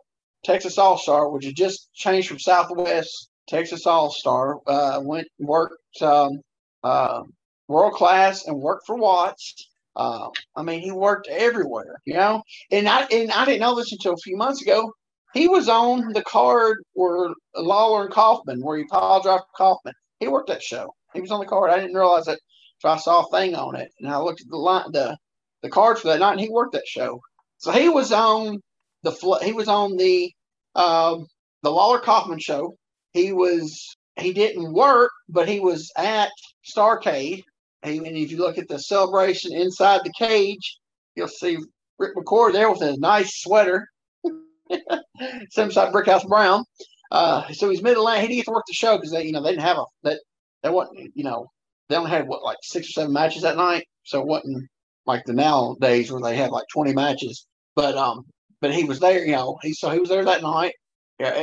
Texas 0.45 0.79
All 0.79 0.97
Star, 0.97 1.29
which 1.29 1.45
had 1.45 1.55
just 1.55 1.93
changed 1.93 2.29
from 2.29 2.39
Southwest 2.39 3.29
Texas 3.49 3.87
All 3.87 4.11
Star. 4.11 4.59
Uh, 4.67 5.01
went 5.03 5.29
worked 5.39 6.03
um, 6.03 6.41
uh, 6.83 7.23
world 7.69 7.95
class 7.95 8.47
and 8.47 8.59
worked 8.59 8.87
for 8.87 8.97
Watts. 8.97 9.69
Uh, 9.95 10.29
I 10.57 10.63
mean, 10.63 10.81
he 10.81 10.91
worked 10.93 11.29
everywhere, 11.29 11.97
you 12.05 12.15
know. 12.15 12.43
And 12.71 12.89
I 12.89 13.03
and 13.05 13.31
I 13.31 13.45
didn't 13.45 13.61
know 13.61 13.75
this 13.75 13.93
until 13.93 14.15
a 14.15 14.19
few 14.19 14.37
months 14.37 14.63
ago. 14.63 14.93
He 15.35 15.49
was 15.49 15.69
on 15.69 16.13
the 16.13 16.23
card 16.23 16.79
where 16.93 17.31
Lawler 17.57 18.05
and 18.05 18.13
Kaufman, 18.13 18.61
where 18.63 18.79
he 18.79 18.85
pile 18.85 19.23
drive 19.23 19.41
Kaufman. 19.57 19.95
He 20.21 20.29
worked 20.29 20.49
that 20.49 20.63
show. 20.63 20.95
He 21.15 21.21
was 21.21 21.31
on 21.31 21.41
the 21.41 21.47
card. 21.47 21.71
I 21.71 21.79
didn't 21.81 21.97
realize 21.97 22.27
that. 22.27 22.39
So 22.81 22.89
I 22.89 22.97
saw 22.97 23.23
a 23.23 23.31
thing 23.31 23.55
on 23.55 23.77
it, 23.77 23.91
and 24.01 24.11
I 24.11 24.19
looked 24.19 24.41
at 24.41 24.49
the 24.49 24.57
line, 24.57 24.93
the 24.93 25.17
the 25.63 25.71
cards 25.71 26.01
for 26.01 26.09
that 26.09 26.21
night, 26.21 26.33
and 26.33 26.41
he 26.41 26.49
worked 26.51 26.73
that 26.73 26.87
show. 26.87 27.21
So 27.59 27.71
he 27.71 27.89
was 27.89 28.13
on 28.13 28.61
the 29.03 29.13
he 29.43 29.53
was 29.53 29.69
on 29.69 29.97
the 29.97 30.33
um, 30.75 31.27
the 31.63 31.71
Lawler 31.71 32.01
Kaufman 32.01 32.39
show. 32.41 32.75
He 33.13 33.33
was 33.33 33.97
he 34.17 34.33
didn't 34.33 34.73
work, 34.73 35.11
but 35.29 35.49
he 35.49 35.61
was 35.61 35.91
at 35.97 36.31
Starcade. 36.65 37.43
And 37.83 38.07
if 38.07 38.31
you 38.31 38.39
look 38.39 38.59
at 38.59 38.69
the 38.69 38.79
celebration 38.79 39.53
inside 39.55 40.03
the 40.05 40.13
cage, 40.17 40.79
you'll 41.15 41.29
see 41.29 41.59
Rick 41.99 42.15
McCord 42.17 42.53
there 42.53 42.71
with 42.71 42.83
a 42.83 42.97
nice 42.99 43.43
sweater, 43.43 43.89
same 45.51 45.71
side 45.71 45.93
Brickhouse 45.93 46.27
Brown. 46.27 46.65
Uh, 47.11 47.51
so 47.53 47.69
he's 47.69 47.83
mid 47.83 47.97
Atlantic. 47.97 48.23
He 48.23 48.29
didn't 48.29 48.39
get 48.39 48.45
to 48.47 48.53
work 48.53 48.65
the 48.67 48.75
show 48.75 48.97
because 48.97 49.11
they, 49.11 49.25
you 49.25 49.33
know, 49.33 49.43
they 49.43 49.51
didn't 49.51 49.63
have 49.63 49.79
a 49.79 49.85
that 50.05 50.21
they 50.63 50.71
wasn't, 50.71 51.11
you 51.15 51.25
know, 51.25 51.51
they 51.89 51.97
only 51.97 52.11
had 52.11 52.27
what 52.27 52.43
like 52.43 52.57
six 52.63 52.89
or 52.89 52.93
seven 52.93 53.13
matches 53.13 53.43
that 53.43 53.57
night, 53.57 53.87
so 54.05 54.21
it 54.21 54.27
wasn't 54.27 54.67
like 55.07 55.25
the 55.27 55.33
nowadays 55.33 56.11
where 56.11 56.23
they 56.23 56.37
have 56.37 56.51
like 56.51 56.65
twenty 56.73 56.95
matches. 56.95 57.47
But 57.75 57.97
um, 57.97 58.25
but 58.61 58.73
he 58.73 58.85
was 58.85 59.01
there, 59.01 59.25
you 59.25 59.33
know. 59.33 59.59
He 59.63 59.75
so 59.75 59.91
he 59.91 59.99
was 59.99 60.09
there 60.09 60.25
that 60.25 60.43
night. 60.43 60.75
Yeah, 61.23 61.41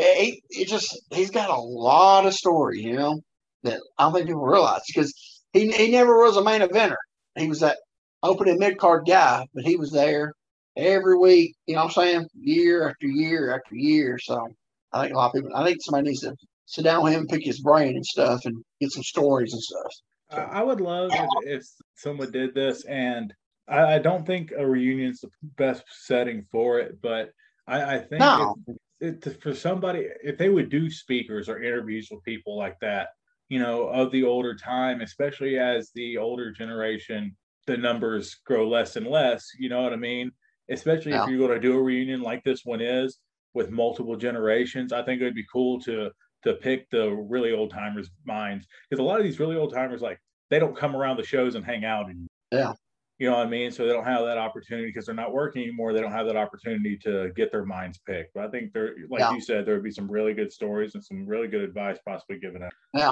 he, 0.49 0.65
just 0.65 0.99
he's 1.11 1.31
got 1.31 1.49
a 1.49 1.61
lot 1.61 2.25
of 2.25 2.33
story, 2.33 2.81
you 2.81 2.93
know, 2.93 3.21
that 3.63 3.79
I 3.97 4.03
don't 4.03 4.13
think 4.13 4.27
people 4.27 4.41
realize 4.41 4.81
because 4.87 5.13
he 5.53 5.71
he 5.71 5.91
never 5.91 6.17
was 6.19 6.35
a 6.35 6.43
main 6.43 6.61
eventer. 6.61 6.97
He 7.37 7.47
was 7.47 7.61
that 7.61 7.77
opening 8.21 8.59
mid 8.59 8.77
card 8.77 9.05
guy, 9.07 9.47
but 9.53 9.63
he 9.63 9.77
was 9.77 9.91
there 9.91 10.33
every 10.75 11.17
week. 11.17 11.55
You 11.65 11.75
know 11.75 11.85
what 11.85 11.97
I'm 11.97 12.03
saying? 12.03 12.27
Year 12.35 12.89
after 12.89 13.07
year 13.07 13.55
after 13.55 13.75
year. 13.75 14.19
So 14.21 14.49
I 14.91 15.03
think 15.03 15.13
a 15.13 15.17
lot 15.17 15.27
of 15.27 15.33
people. 15.33 15.55
I 15.55 15.63
think 15.63 15.77
somebody 15.81 16.09
needs 16.09 16.21
to 16.21 16.35
sit 16.65 16.83
down 16.83 17.03
with 17.03 17.13
him, 17.13 17.21
and 17.21 17.29
pick 17.29 17.45
his 17.45 17.61
brain 17.61 17.95
and 17.95 18.05
stuff, 18.05 18.41
and 18.43 18.61
get 18.81 18.91
some 18.91 19.03
stories 19.03 19.53
and 19.53 19.61
stuff. 19.61 19.93
I 20.31 20.59
I 20.59 20.63
would 20.63 20.81
love 20.81 21.11
if, 21.15 21.29
if 21.45 21.63
someone 21.95 22.31
did 22.31 22.53
this, 22.53 22.83
and 22.85 23.33
I, 23.69 23.95
I 23.95 23.99
don't 23.99 24.25
think 24.25 24.51
a 24.51 24.67
reunion's 24.67 25.21
the 25.21 25.29
best 25.55 25.83
setting 26.05 26.45
for 26.51 26.79
it, 26.79 27.01
but 27.01 27.29
I, 27.65 27.95
I 27.95 27.97
think 27.99 28.19
No. 28.19 28.55
if, 28.67 28.75
it, 28.99 29.41
for 29.41 29.53
somebody, 29.53 30.07
if 30.23 30.37
they 30.37 30.49
would 30.49 30.69
do 30.69 30.89
speakers 30.89 31.47
or 31.49 31.61
interviews 31.61 32.09
with 32.11 32.23
people 32.23 32.57
like 32.57 32.79
that, 32.81 33.09
you 33.47 33.59
know, 33.59 33.87
of 33.87 34.11
the 34.11 34.23
older 34.23 34.55
time, 34.55 35.01
especially 35.01 35.57
as 35.57 35.91
the 35.95 36.17
older 36.17 36.51
generation, 36.51 37.35
the 37.65 37.77
numbers 37.77 38.35
grow 38.45 38.67
less 38.67 38.95
and 38.95 39.07
less, 39.07 39.47
you 39.57 39.69
know 39.69 39.81
what 39.81 39.93
I 39.93 39.97
mean? 39.97 40.31
Especially 40.69 41.13
Yeah. 41.13 41.23
if 41.23 41.29
you're 41.29 41.39
going 41.39 41.51
to 41.51 41.59
do 41.59 41.77
a 41.77 41.81
reunion 41.81 42.21
like 42.21 42.43
this 42.43 42.63
one 42.63 42.81
is 42.81 43.19
with 43.53 43.71
multiple 43.71 44.15
generations, 44.15 44.93
I 44.93 45.03
think 45.03 45.21
it 45.21 45.25
would 45.25 45.35
be 45.35 45.45
cool 45.51 45.79
to 45.81 46.11
to 46.43 46.53
pick 46.53 46.89
the 46.89 47.11
really 47.11 47.51
old 47.51 47.69
timers' 47.69 48.09
minds 48.25 48.65
because 48.89 49.01
a 49.01 49.03
lot 49.03 49.19
of 49.19 49.25
these 49.25 49.41
really 49.41 49.57
old 49.57 49.73
timers 49.73 50.01
like 50.01 50.17
they 50.49 50.57
don't 50.57 50.77
come 50.77 50.95
around 50.95 51.17
the 51.17 51.23
shows 51.23 51.55
and 51.55 51.65
hang 51.65 51.83
out 51.83 52.05
and 52.09 52.27
Yeah. 52.51 52.73
You 53.19 53.29
know 53.29 53.37
what 53.37 53.45
I 53.45 53.49
mean? 53.49 53.69
So 53.71 53.85
they 53.85 53.91
don't 53.93 54.05
have 54.05 54.25
that 54.25 54.37
opportunity 54.37 54.87
because 54.87 55.05
they're 55.05 55.13
not 55.13 55.33
working 55.33 55.61
anymore. 55.63 55.93
They 55.93 56.01
don't 56.01 56.11
have 56.11 56.25
that 56.27 56.37
opportunity 56.37 56.97
to 57.03 57.31
get 57.35 57.51
their 57.51 57.65
minds 57.65 57.99
picked. 58.07 58.33
But 58.33 58.45
I 58.45 58.47
think 58.49 58.73
there, 58.73 58.95
like 59.09 59.19
Yeah. 59.19 59.33
you 59.33 59.41
said, 59.41 59.65
there 59.65 59.75
would 59.75 59.83
be 59.83 59.91
some 59.91 60.09
really 60.09 60.33
good 60.33 60.51
stories 60.51 60.95
and 60.95 61.03
some 61.03 61.27
really 61.27 61.47
good 61.47 61.61
advice 61.61 61.97
possibly 62.07 62.39
given 62.39 62.63
out. 62.63 62.71
Yeah, 62.93 63.11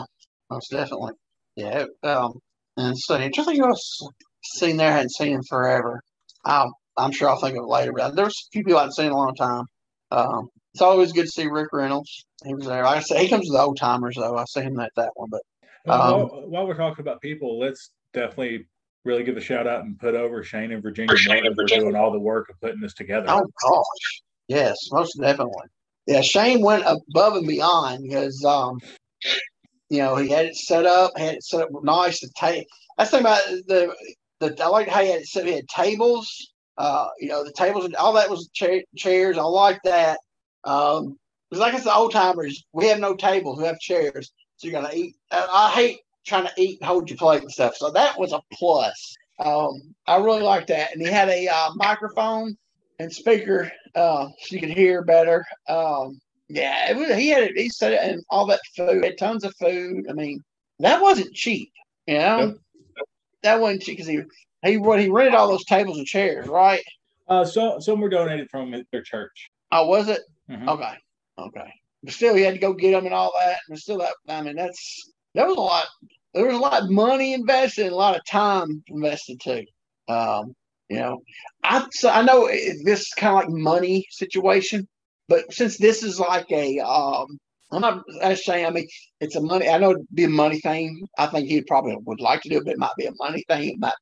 most 0.50 0.72
definitely. 0.72 1.14
Yeah. 1.56 1.86
Um, 2.04 2.40
and 2.78 2.98
so 2.98 3.18
just 3.30 3.48
think 3.50 3.60
else 3.60 4.00
seen 4.44 4.78
there, 4.78 4.90
I 4.90 4.96
hadn't 4.96 5.12
seen 5.12 5.34
him 5.34 5.44
forever. 5.50 6.02
I'm, 6.46 6.70
I'm 6.96 7.12
sure 7.12 7.30
I'll 7.30 7.40
think 7.40 7.58
of 7.58 7.64
it 7.64 7.68
later, 7.68 7.92
but 7.92 8.16
there's 8.16 8.32
a 8.34 8.50
few 8.54 8.64
people 8.64 8.78
I 8.78 8.84
haven't 8.84 8.94
seen 8.96 9.08
in 9.08 9.12
a 9.12 9.18
long 9.18 9.36
time. 9.36 9.66
Um, 10.12 10.48
it's 10.74 10.82
always 10.82 11.12
good 11.12 11.26
to 11.26 11.32
see 11.32 11.48
Rick 11.48 11.70
Reynolds. 11.74 12.26
He 12.46 12.54
was 12.54 12.66
there. 12.66 12.84
Like 12.84 12.98
I 12.98 13.02
said, 13.02 13.20
he 13.20 13.28
comes 13.28 13.48
to 13.48 13.52
the 13.52 13.62
old 13.62 13.78
timers 13.78 14.16
though. 14.16 14.38
I 14.38 14.46
see 14.46 14.62
him 14.62 14.80
at 14.80 14.92
that 14.96 15.12
one, 15.16 15.30
but 15.30 15.42
Um, 15.92 16.00
while, 16.00 16.28
while 16.48 16.68
we're 16.68 16.76
talking 16.78 17.02
about 17.02 17.20
people, 17.20 17.60
let's 17.60 17.92
definitely 18.14 18.68
really 19.08 19.24
give 19.24 19.38
a 19.38 19.42
shout 19.42 19.66
out 19.68 19.84
and 19.86 20.00
put 20.00 20.14
over 20.16 20.44
Shane 20.44 20.72
and 20.72 20.84
Virginia 20.84 21.10
For 21.12 21.18
Shane 21.18 21.30
Martin 21.36 21.48
and 21.48 21.56
for 21.56 21.64
Virginia. 21.64 21.84
doing 21.86 21.96
all 21.96 22.12
the 22.12 22.20
work 22.20 22.50
of 22.50 22.60
putting 22.62 22.82
this 22.82 22.94
together. 22.94 23.26
oh 23.30 23.42
gosh, 23.64 24.22
yes, 24.48 24.76
most 24.92 25.20
definitely. 25.20 25.66
Yeah, 26.06 26.22
Shane 26.22 26.62
went 26.62 26.84
above 26.86 27.36
and 27.36 27.48
beyond 27.48 28.04
because 28.04 28.44
um, 28.46 28.80
you 29.90 30.00
know 30.00 30.16
he 30.16 30.30
had 30.30 30.46
it 30.46 30.56
set 30.56 30.86
up, 30.86 31.18
had 31.18 31.36
it 31.36 31.44
set 31.44 31.62
up 31.62 31.70
nice. 31.84 32.20
The 32.22 32.30
ta- 32.38 32.64
that's 32.98 33.12
the 33.12 33.18
thing 33.18 33.26
about 33.26 33.42
the 33.68 33.96
the 34.40 34.64
I 34.64 34.68
like 34.68 34.88
how 34.88 35.02
he 35.02 35.10
had 35.10 35.22
it 35.22 35.28
set. 35.28 35.46
He 35.46 35.54
had 35.54 35.68
tables. 35.68 36.52
Uh, 36.78 37.08
you 37.20 37.28
know, 37.28 37.44
the 37.44 37.52
tables 37.54 37.86
and 37.86 37.96
all 37.96 38.14
that 38.14 38.30
was 38.30 38.50
cha- 38.54 38.84
chairs. 38.96 39.38
I 39.38 39.42
like 39.42 39.80
that. 39.84 40.20
Um, 40.64 41.18
because 41.50 41.60
like 41.62 41.74
I 41.74 41.80
said, 41.80 41.96
old 41.96 42.12
timers, 42.12 42.64
we 42.74 42.86
have 42.88 43.00
no 43.00 43.16
tables, 43.16 43.58
we 43.58 43.66
have 43.66 43.80
chairs. 43.80 44.32
So 44.58 44.68
you're 44.68 44.80
gonna 44.82 44.94
eat. 44.94 45.16
I, 45.32 45.48
I 45.52 45.70
hate 45.72 46.00
trying 46.28 46.46
to 46.46 46.54
eat 46.58 46.80
and 46.80 46.88
hold 46.88 47.10
your 47.10 47.18
plate 47.18 47.42
and 47.42 47.52
stuff. 47.52 47.76
So 47.76 47.90
that 47.92 48.20
was 48.20 48.34
a 48.34 48.42
plus. 48.54 49.16
Um, 49.40 49.96
I 50.06 50.18
really 50.18 50.42
liked 50.42 50.68
that. 50.68 50.94
And 50.94 51.02
he 51.02 51.08
had 51.12 51.30
a 51.30 51.48
uh, 51.48 51.70
microphone 51.76 52.58
and 53.00 53.12
speaker, 53.12 53.72
uh, 53.96 54.28
so 54.40 54.56
you 54.56 54.60
could 54.60 54.72
hear 54.72 55.04
better. 55.04 55.46
Um, 55.70 56.20
yeah, 56.50 56.90
it 56.90 56.98
was, 56.98 57.14
he 57.16 57.30
had 57.30 57.44
it. 57.44 57.58
He 57.58 57.70
said 57.70 57.94
it, 57.94 58.02
and 58.02 58.24
all 58.30 58.46
that 58.48 58.62
food, 58.76 59.04
had 59.04 59.18
tons 59.18 59.44
of 59.44 59.54
food. 59.60 60.06
I 60.10 60.14
mean, 60.14 60.42
that 60.80 61.02
wasn't 61.02 61.34
cheap. 61.34 61.72
You 62.08 62.18
know, 62.20 62.38
Yep. 62.40 63.06
that 63.44 63.60
wasn't 63.60 63.84
cheap 63.84 63.98
because 63.98 64.08
he 64.08 64.22
he 64.64 64.78
what 64.78 65.00
he 65.00 65.10
rented 65.10 65.36
all 65.36 65.48
those 65.50 65.66
tables 65.66 65.98
and 65.98 66.08
chairs, 66.08 66.48
right? 66.48 66.84
Uh, 67.28 67.44
so 67.44 67.80
some 67.80 68.00
were 68.00 68.10
donated 68.10 68.50
from 68.50 68.72
their 68.92 69.02
church. 69.02 69.50
Oh, 69.72 69.88
was 69.88 70.08
it? 70.08 70.22
Mhm. 70.50 70.68
Okay, 70.70 70.94
okay. 71.38 71.74
But 72.04 72.14
still, 72.14 72.34
he 72.36 72.44
had 72.44 72.54
to 72.54 72.60
go 72.60 72.74
get 72.74 72.92
them 72.92 73.06
and 73.06 73.14
all 73.14 73.34
that. 73.38 73.60
And 73.68 73.78
still, 73.78 73.98
that 73.98 74.14
I 74.30 74.42
mean, 74.42 74.56
that's 74.56 75.12
that 75.36 75.46
was 75.46 75.58
a 75.58 75.62
lot. 75.62 75.86
There 76.34 76.46
was 76.46 76.56
a 76.56 76.60
lot 76.60 76.84
of 76.84 76.90
money 76.90 77.34
invested, 77.34 77.86
and 77.86 77.94
a 77.94 77.98
lot 77.98 78.16
of 78.16 78.26
time 78.26 78.84
invested 78.88 79.40
too. 79.42 79.66
Um, 80.08 80.56
you 80.90 81.00
know, 81.00 81.22
I 81.64 81.86
so 81.92 82.10
I 82.10 82.22
know 82.22 82.48
this 82.48 83.02
is 83.02 83.14
kind 83.18 83.38
of 83.38 83.50
like 83.50 83.62
money 83.62 84.08
situation, 84.12 84.88
but 85.28 85.52
since 85.54 85.78
this 85.78 86.04
is 86.04 86.20
like 86.20 86.50
a, 86.52 86.80
um, 86.80 87.38
I'm 87.72 87.82
not 87.82 88.04
saying. 88.38 88.66
I 88.66 88.70
mean, 88.70 88.88
it's 89.20 89.36
a 89.36 89.42
money. 89.42 89.70
I 89.70 89.78
know 89.78 89.92
it'd 89.92 90.08
be 90.14 90.24
a 90.26 90.30
money 90.30 90.60
thing. 90.60 91.06
I 91.18 91.28
think 91.28 91.48
he 91.48 91.62
probably 91.62 91.98
would 92.06 92.22
like 92.22 92.42
to 92.42 92.50
do 92.50 92.58
it, 92.58 92.66
but 92.66 92.74
it 92.74 92.80
might 92.80 92.96
be 92.98 93.06
a 93.06 93.14
money 93.20 93.44
thing. 93.48 93.70
It 93.70 93.80
might 93.80 93.94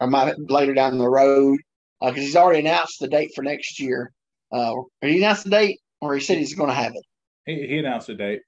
or 0.00 0.06
might 0.08 0.34
later 0.50 0.74
down 0.74 0.98
the 0.98 1.08
road 1.08 1.58
because 2.00 2.16
he's 2.16 2.36
already 2.36 2.60
announced 2.60 3.00
the 3.00 3.08
date 3.08 3.32
for 3.34 3.42
next 3.42 3.80
year. 3.80 4.12
Uh, 4.52 4.74
he 5.00 5.18
announced 5.18 5.44
the 5.44 5.50
date, 5.50 5.80
or 6.00 6.14
he 6.14 6.20
said 6.20 6.38
he's 6.38 6.54
going 6.54 6.68
to 6.68 6.74
have 6.74 6.92
it, 6.94 7.04
He, 7.46 7.66
he 7.66 7.78
announced 7.78 8.06
the 8.06 8.14
date. 8.14 8.40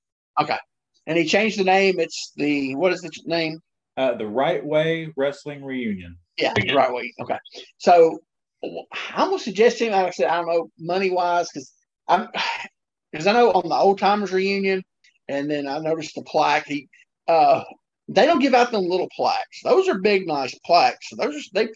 And 1.06 1.18
he 1.18 1.24
changed 1.24 1.58
the 1.58 1.64
name. 1.64 1.98
It's 1.98 2.32
the 2.36 2.74
what 2.74 2.92
is 2.92 3.00
the 3.00 3.10
name? 3.24 3.60
Uh, 3.96 4.14
the 4.14 4.26
Right 4.26 4.64
Way 4.64 5.12
Wrestling 5.16 5.64
Reunion. 5.64 6.16
Yeah, 6.36 6.52
the 6.54 6.74
right 6.74 6.92
way. 6.92 7.14
Okay, 7.20 7.38
so 7.78 8.18
I'm 8.62 9.30
gonna 9.30 9.38
suggest 9.38 9.80
him. 9.80 9.92
Like 9.92 10.06
I 10.06 10.10
said, 10.10 10.28
I 10.28 10.36
don't 10.36 10.46
know 10.46 10.70
money 10.78 11.10
wise 11.10 11.48
because 11.52 11.72
I'm 12.08 12.28
because 13.12 13.26
I 13.26 13.32
know 13.32 13.52
on 13.52 13.68
the 13.68 13.74
old 13.74 13.98
timers 13.98 14.32
reunion, 14.32 14.82
and 15.28 15.50
then 15.50 15.66
I 15.66 15.78
noticed 15.78 16.14
the 16.14 16.22
plaque. 16.22 16.66
He 16.66 16.88
uh 17.28 17.62
they 18.08 18.26
don't 18.26 18.38
give 18.38 18.54
out 18.54 18.70
them 18.70 18.84
little 18.84 19.08
plaques. 19.14 19.62
Those 19.64 19.88
are 19.88 19.98
big, 19.98 20.26
nice 20.26 20.56
plaques. 20.64 21.10
So 21.10 21.16
those 21.16 21.34
are, 21.34 21.40
they 21.54 21.68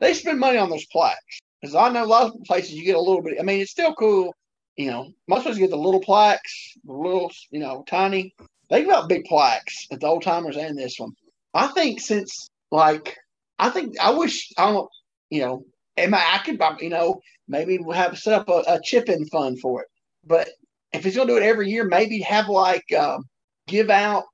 they 0.00 0.14
spend 0.14 0.38
money 0.38 0.58
on 0.58 0.70
those 0.70 0.86
plaques 0.86 1.40
because 1.60 1.74
I 1.74 1.88
know 1.90 2.04
a 2.04 2.06
lot 2.06 2.26
of 2.26 2.44
places 2.44 2.72
you 2.72 2.84
get 2.84 2.96
a 2.96 3.00
little 3.00 3.22
bit. 3.22 3.38
I 3.38 3.42
mean, 3.42 3.60
it's 3.60 3.70
still 3.70 3.94
cool. 3.94 4.34
You 4.76 4.90
know, 4.90 5.12
most 5.28 5.42
places 5.42 5.58
get 5.58 5.70
the 5.70 5.76
little 5.76 6.00
plaques, 6.00 6.74
the 6.84 6.92
little, 6.92 7.30
you 7.50 7.60
know, 7.60 7.84
tiny. 7.86 8.34
They 8.74 8.82
give 8.82 8.90
out 8.90 9.08
big 9.08 9.24
plaques 9.24 9.86
at 9.92 10.00
the 10.00 10.06
old 10.06 10.22
timers 10.22 10.56
and 10.56 10.76
this 10.76 10.98
one. 10.98 11.12
I 11.54 11.68
think 11.68 12.00
since 12.00 12.50
like 12.72 13.16
I 13.60 13.70
think 13.70 13.94
I 14.00 14.10
wish 14.10 14.52
I 14.58 14.72
don't 14.72 14.90
you 15.30 15.42
know, 15.42 15.64
am 15.96 16.12
I, 16.12 16.24
I 16.32 16.38
could 16.38 16.60
you 16.80 16.90
know 16.90 17.20
maybe 17.46 17.78
we'll 17.78 17.96
have 17.96 18.18
set 18.18 18.34
up 18.34 18.48
a, 18.48 18.64
a 18.66 18.80
chip 18.82 19.08
in 19.08 19.26
fund 19.26 19.60
for 19.60 19.82
it. 19.82 19.88
But 20.26 20.48
if 20.92 21.04
he's 21.04 21.14
gonna 21.14 21.28
do 21.28 21.36
it 21.36 21.44
every 21.44 21.70
year, 21.70 21.84
maybe 21.84 22.18
have 22.20 22.48
like 22.48 22.84
um, 22.98 23.24
give 23.68 23.90
out 23.90 24.24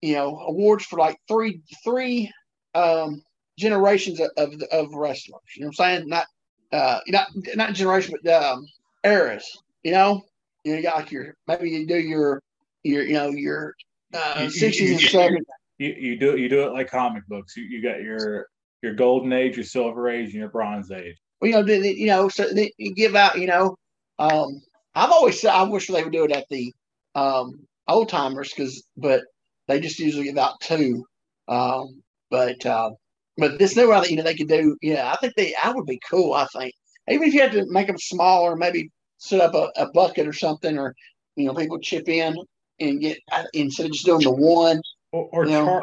you 0.00 0.14
know 0.14 0.38
awards 0.46 0.86
for 0.86 0.98
like 0.98 1.18
three 1.28 1.60
three 1.84 2.32
um, 2.74 3.22
generations 3.58 4.18
of, 4.18 4.30
of, 4.38 4.62
of 4.72 4.94
wrestlers. 4.94 5.42
You 5.56 5.62
know 5.62 5.72
what 5.76 5.86
I'm 5.86 5.98
saying? 5.98 6.08
Not 6.08 6.26
uh, 6.72 7.00
not 7.08 7.28
not 7.54 7.74
generation, 7.74 8.14
but 8.22 8.32
um, 8.32 8.66
eras. 9.04 9.46
You 9.82 9.92
know, 9.92 10.22
you, 10.64 10.72
know, 10.72 10.76
you 10.78 10.82
got 10.82 10.96
like 10.96 11.10
your 11.10 11.34
maybe 11.46 11.68
you 11.68 11.86
do 11.86 11.98
your 11.98 12.40
your 12.84 13.02
you 13.02 13.14
know 13.14 13.30
your 13.30 13.74
uh, 14.12 14.48
sixties 14.48 14.92
and 14.92 15.00
seventies. 15.00 15.44
You, 15.78 15.94
you 15.98 16.18
do 16.18 16.36
you 16.36 16.48
do 16.48 16.64
it 16.64 16.72
like 16.72 16.90
comic 16.90 17.26
books. 17.26 17.56
You, 17.56 17.64
you 17.64 17.82
got 17.82 18.00
your 18.02 18.46
your 18.82 18.94
golden 18.94 19.32
age, 19.32 19.56
your 19.56 19.64
silver 19.64 20.08
age, 20.08 20.26
and 20.26 20.34
your 20.34 20.50
bronze 20.50 20.90
age. 20.90 21.16
Well, 21.40 21.50
you 21.50 21.56
know, 21.56 21.72
you 21.72 22.06
know, 22.06 22.28
so 22.28 22.52
they, 22.52 22.72
you 22.78 22.94
give 22.94 23.16
out. 23.16 23.38
You 23.38 23.48
know, 23.48 23.76
um, 24.18 24.62
I've 24.94 25.10
always 25.10 25.40
said 25.40 25.50
I 25.50 25.64
wish 25.64 25.88
they 25.88 26.04
would 26.04 26.12
do 26.12 26.24
it 26.24 26.32
at 26.32 26.46
the 26.48 26.72
um, 27.14 27.66
old 27.88 28.08
timers 28.08 28.52
because, 28.54 28.84
but 28.96 29.22
they 29.66 29.80
just 29.80 29.98
usually 29.98 30.24
give 30.24 30.38
out 30.38 30.60
two. 30.60 31.04
Um, 31.48 32.02
but 32.30 32.64
uh, 32.64 32.90
but 33.36 33.58
this 33.58 33.76
new 33.76 33.88
one, 33.88 34.08
you 34.08 34.16
know, 34.16 34.22
they 34.22 34.36
could 34.36 34.48
do. 34.48 34.76
Yeah, 34.80 35.10
I 35.10 35.16
think 35.16 35.34
they. 35.34 35.54
I 35.62 35.72
would 35.72 35.86
be 35.86 36.00
cool. 36.08 36.34
I 36.34 36.46
think 36.46 36.72
even 37.08 37.28
if 37.28 37.34
you 37.34 37.40
had 37.40 37.52
to 37.52 37.66
make 37.68 37.86
them 37.86 37.98
smaller, 37.98 38.54
maybe 38.54 38.90
set 39.18 39.40
up 39.40 39.54
a, 39.54 39.70
a 39.80 39.90
bucket 39.90 40.28
or 40.28 40.32
something, 40.32 40.78
or 40.78 40.94
you 41.36 41.46
know, 41.46 41.54
people 41.54 41.78
chip 41.80 42.08
in 42.08 42.36
and 42.80 43.00
get 43.00 43.18
instead 43.52 43.86
of 43.86 43.92
just 43.92 44.06
doing 44.06 44.22
the 44.22 44.30
one. 44.30 44.80
Or, 45.12 45.28
or, 45.32 45.46
char- 45.46 45.80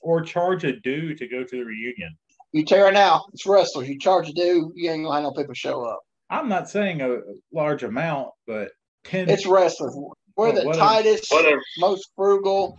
or 0.00 0.20
charge 0.20 0.64
a 0.64 0.78
due 0.80 1.14
to 1.14 1.26
go 1.26 1.42
to 1.42 1.56
the 1.56 1.64
reunion. 1.64 2.16
You 2.52 2.66
tear 2.66 2.88
it 2.88 2.96
out. 2.96 3.22
It's 3.32 3.46
wrestlers. 3.46 3.88
You 3.88 3.98
charge 3.98 4.28
a 4.28 4.32
due, 4.34 4.72
you 4.74 4.90
ain't 4.90 5.04
gonna 5.04 5.14
have 5.14 5.22
no 5.22 5.32
people 5.32 5.54
show 5.54 5.84
up. 5.84 6.00
I'm 6.28 6.48
not 6.48 6.68
saying 6.68 7.00
a 7.00 7.20
large 7.52 7.82
amount, 7.82 8.30
but 8.46 8.72
ten. 9.04 9.28
It's 9.30 9.46
wrestlers. 9.46 9.96
We're 10.36 10.52
the 10.52 10.64
whatever. 10.64 10.86
tightest, 10.86 11.30
whatever. 11.30 11.62
most 11.78 12.10
frugal. 12.16 12.78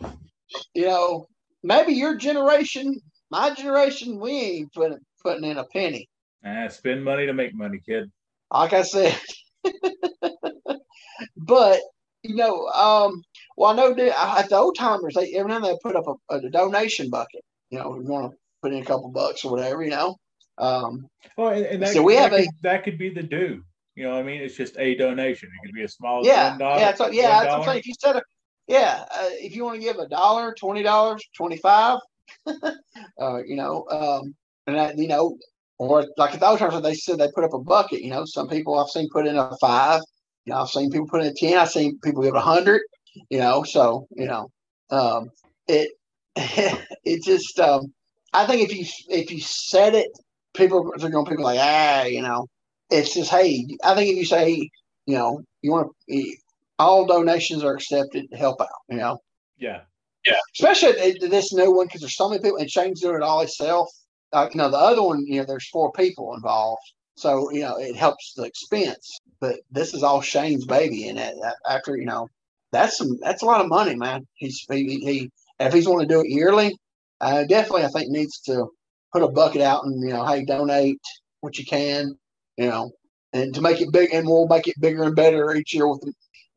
You 0.76 0.86
know, 0.86 1.28
maybe 1.64 1.94
your 1.94 2.16
generation, 2.16 3.00
my 3.32 3.54
generation, 3.54 4.20
we 4.20 4.32
ain't 4.32 4.74
putting 4.74 5.00
putting 5.24 5.44
in 5.44 5.58
a 5.58 5.66
penny. 5.66 6.08
Ah, 6.46 6.68
spend 6.68 7.04
money 7.04 7.26
to 7.26 7.34
make 7.34 7.56
money, 7.56 7.80
kid. 7.84 8.12
Like 8.52 8.74
I 8.74 8.84
said. 8.84 9.20
but 11.38 11.80
you 12.24 12.36
know, 12.36 12.68
um, 12.68 13.24
well, 13.58 13.72
I 13.72 13.76
know 13.76 13.92
at 13.92 14.50
the 14.50 14.58
old 14.58 14.78
timers, 14.78 15.14
they 15.16 15.34
every 15.34 15.50
now 15.50 15.58
and 15.58 15.66
then 15.66 15.74
they 15.74 15.80
put 15.84 15.96
up 15.96 16.06
a, 16.08 16.36
a 16.36 16.50
donation 16.50 17.10
bucket. 17.10 17.44
You 17.70 17.80
know, 17.80 17.90
we 17.90 18.04
want 18.04 18.32
to 18.32 18.38
put 18.62 18.74
in 18.74 18.82
a 18.82 18.86
couple 18.86 19.10
bucks 19.10 19.44
or 19.46 19.52
whatever. 19.52 19.84
You 19.84 19.92
know. 19.92 20.18
Um, 20.58 21.08
oh, 21.38 21.48
and, 21.48 21.66
and 21.66 21.82
that, 21.82 21.94
so 21.94 22.04
we 22.04 22.16
that 22.16 22.32
have 22.32 22.32
could, 22.32 22.42
a 22.42 22.52
that 22.62 22.84
could 22.84 22.98
be 22.98 23.10
the 23.10 23.24
due. 23.24 23.64
You 23.96 24.06
know, 24.06 24.12
what 24.12 24.20
I 24.20 24.24
mean, 24.24 24.42
it's 24.42 24.56
just 24.56 24.78
a 24.78 24.96
donation. 24.96 25.50
It 25.50 25.68
could 25.68 25.76
be 25.76 25.84
a 25.84 25.88
small 25.88 26.26
yeah, 26.26 26.58
yeah, 26.60 26.94
so, 26.96 27.12
yeah. 27.12 27.44
That's 27.44 27.68
what 27.68 27.78
If 27.78 27.86
you 27.86 27.94
said, 28.00 28.16
a, 28.16 28.22
yeah, 28.68 29.06
uh, 29.12 29.30
if 29.34 29.56
you 29.56 29.66
want 29.66 29.80
to 29.80 29.82
give 29.82 29.98
a 29.98 30.08
dollar, 30.08 30.54
twenty 30.56 30.82
dollars, 30.82 31.24
twenty 31.36 31.58
five, 31.58 32.00
uh, 32.48 33.44
you 33.46 33.56
know, 33.56 33.86
um, 33.90 34.36
and 34.66 34.76
that, 34.78 34.98
you 34.98 35.08
know, 35.08 35.38
or 35.78 36.08
like 36.18 36.34
at 36.34 36.40
those 36.40 36.60
times 36.60 36.82
they 36.82 36.94
said 36.94 37.20
they 37.20 37.30
put 37.36 37.44
up 37.44 37.54
a 37.54 37.60
bucket. 37.60 38.02
You 38.02 38.10
know, 38.10 38.26
some 38.26 38.48
people 38.48 38.80
I've 38.80 38.90
seen 38.90 39.10
put 39.12 39.28
in 39.28 39.38
a 39.38 39.56
five. 39.58 40.02
You 40.46 40.54
know, 40.54 40.62
I've 40.62 40.70
seen 40.70 40.92
people 40.92 41.08
put 41.08 41.22
in 41.22 41.28
a 41.28 41.34
ten. 41.34 41.58
I've 41.58 41.72
seen 41.72 42.00
people 42.04 42.24
give 42.24 42.36
a 42.36 42.42
hundred. 42.42 42.82
You 43.30 43.40
know, 43.40 43.64
so 43.64 44.08
you 44.12 44.26
know, 44.26 44.50
um, 44.90 45.30
it 45.68 45.92
it 46.36 47.24
just 47.24 47.60
um, 47.60 47.94
I 48.34 48.46
think 48.46 48.62
if 48.62 48.76
you 48.76 48.86
if 49.10 49.32
you 49.32 49.40
said 49.40 49.96
it, 49.96 50.10
people 50.54 50.80
are 50.80 50.98
going 50.98 51.26
to 51.26 51.30
people 51.30 51.44
like 51.44 51.60
ah, 51.62 52.04
you 52.04 52.22
know, 52.22 52.48
it's 52.90 53.14
just 53.14 53.32
hey. 53.32 53.66
I 53.84 53.96
think 53.96 54.12
if 54.12 54.18
you 54.18 54.26
say 54.26 54.70
you 55.06 55.18
know 55.18 55.42
you 55.62 55.72
want 55.72 55.92
to, 56.10 56.36
all 56.80 57.06
donations 57.06 57.64
are 57.64 57.76
accepted 57.76 58.30
to 58.30 58.38
help 58.38 58.62
out. 58.62 58.68
You 58.90 58.98
know. 58.98 59.20
Yeah. 59.58 59.82
Yeah. 60.26 60.40
Especially 60.56 61.18
this 61.20 61.54
new 61.54 61.72
one 61.72 61.88
because 61.88 62.02
there's 62.02 62.16
so 62.16 62.30
many 62.30 62.42
people 62.42 62.58
and 62.58 62.70
Shane's 62.70 63.02
doing 63.02 63.18
it 63.18 63.22
all 63.22 63.40
himself. 63.40 63.90
Like 64.32 64.54
you 64.54 64.58
know 64.58 64.70
the 64.70 64.78
other 64.78 65.04
one, 65.04 65.26
you 65.26 65.40
know, 65.40 65.46
there's 65.46 65.70
four 65.70 65.92
people 65.92 66.34
involved, 66.34 66.82
so 67.16 67.52
you 67.52 67.62
know 67.62 67.78
it 67.78 67.96
helps 67.96 68.34
the 68.36 68.44
expense. 68.44 69.20
But 69.40 69.56
this 69.72 69.94
is 69.94 70.04
all 70.04 70.22
Shane's 70.22 70.66
baby, 70.66 71.10
and 71.10 71.20
after 71.68 71.98
you 71.98 72.06
know 72.06 72.28
that's 72.72 72.98
some 72.98 73.18
that's 73.22 73.44
a 73.44 73.46
lot 73.46 73.62
of 73.62 73.68
money, 73.68 73.96
man. 73.96 74.28
He's 74.36 74.66
he, 74.70 75.00
he 75.00 75.32
if 75.60 75.74
he's 75.74 75.88
want 75.88 76.02
to 76.02 76.08
do 76.08 76.22
it 76.22 76.30
yearly, 76.30 76.76
uh, 77.22 77.44
definitely 77.44 77.86
I 77.86 77.90
think 77.90 78.10
needs 78.10 78.40
to 78.42 78.68
put 79.12 79.24
a 79.24 79.28
bucket 79.28 79.62
out 79.62 79.86
and 79.86 80.02
you 80.02 80.14
know, 80.14 80.26
hey, 80.26 80.44
donate 80.44 81.00
what 81.42 81.58
you 81.58 81.66
can, 81.66 82.18
you 82.58 82.68
know, 82.68 82.92
and 83.32 83.54
to 83.54 83.62
make 83.62 83.82
it 83.82 83.92
big, 83.92 84.14
and 84.14 84.28
we'll 84.28 84.48
make 84.48 84.68
it 84.68 84.80
bigger 84.80 85.04
and 85.04 85.16
better 85.16 85.56
each 85.56 85.74
year 85.74 85.88
with 85.88 86.04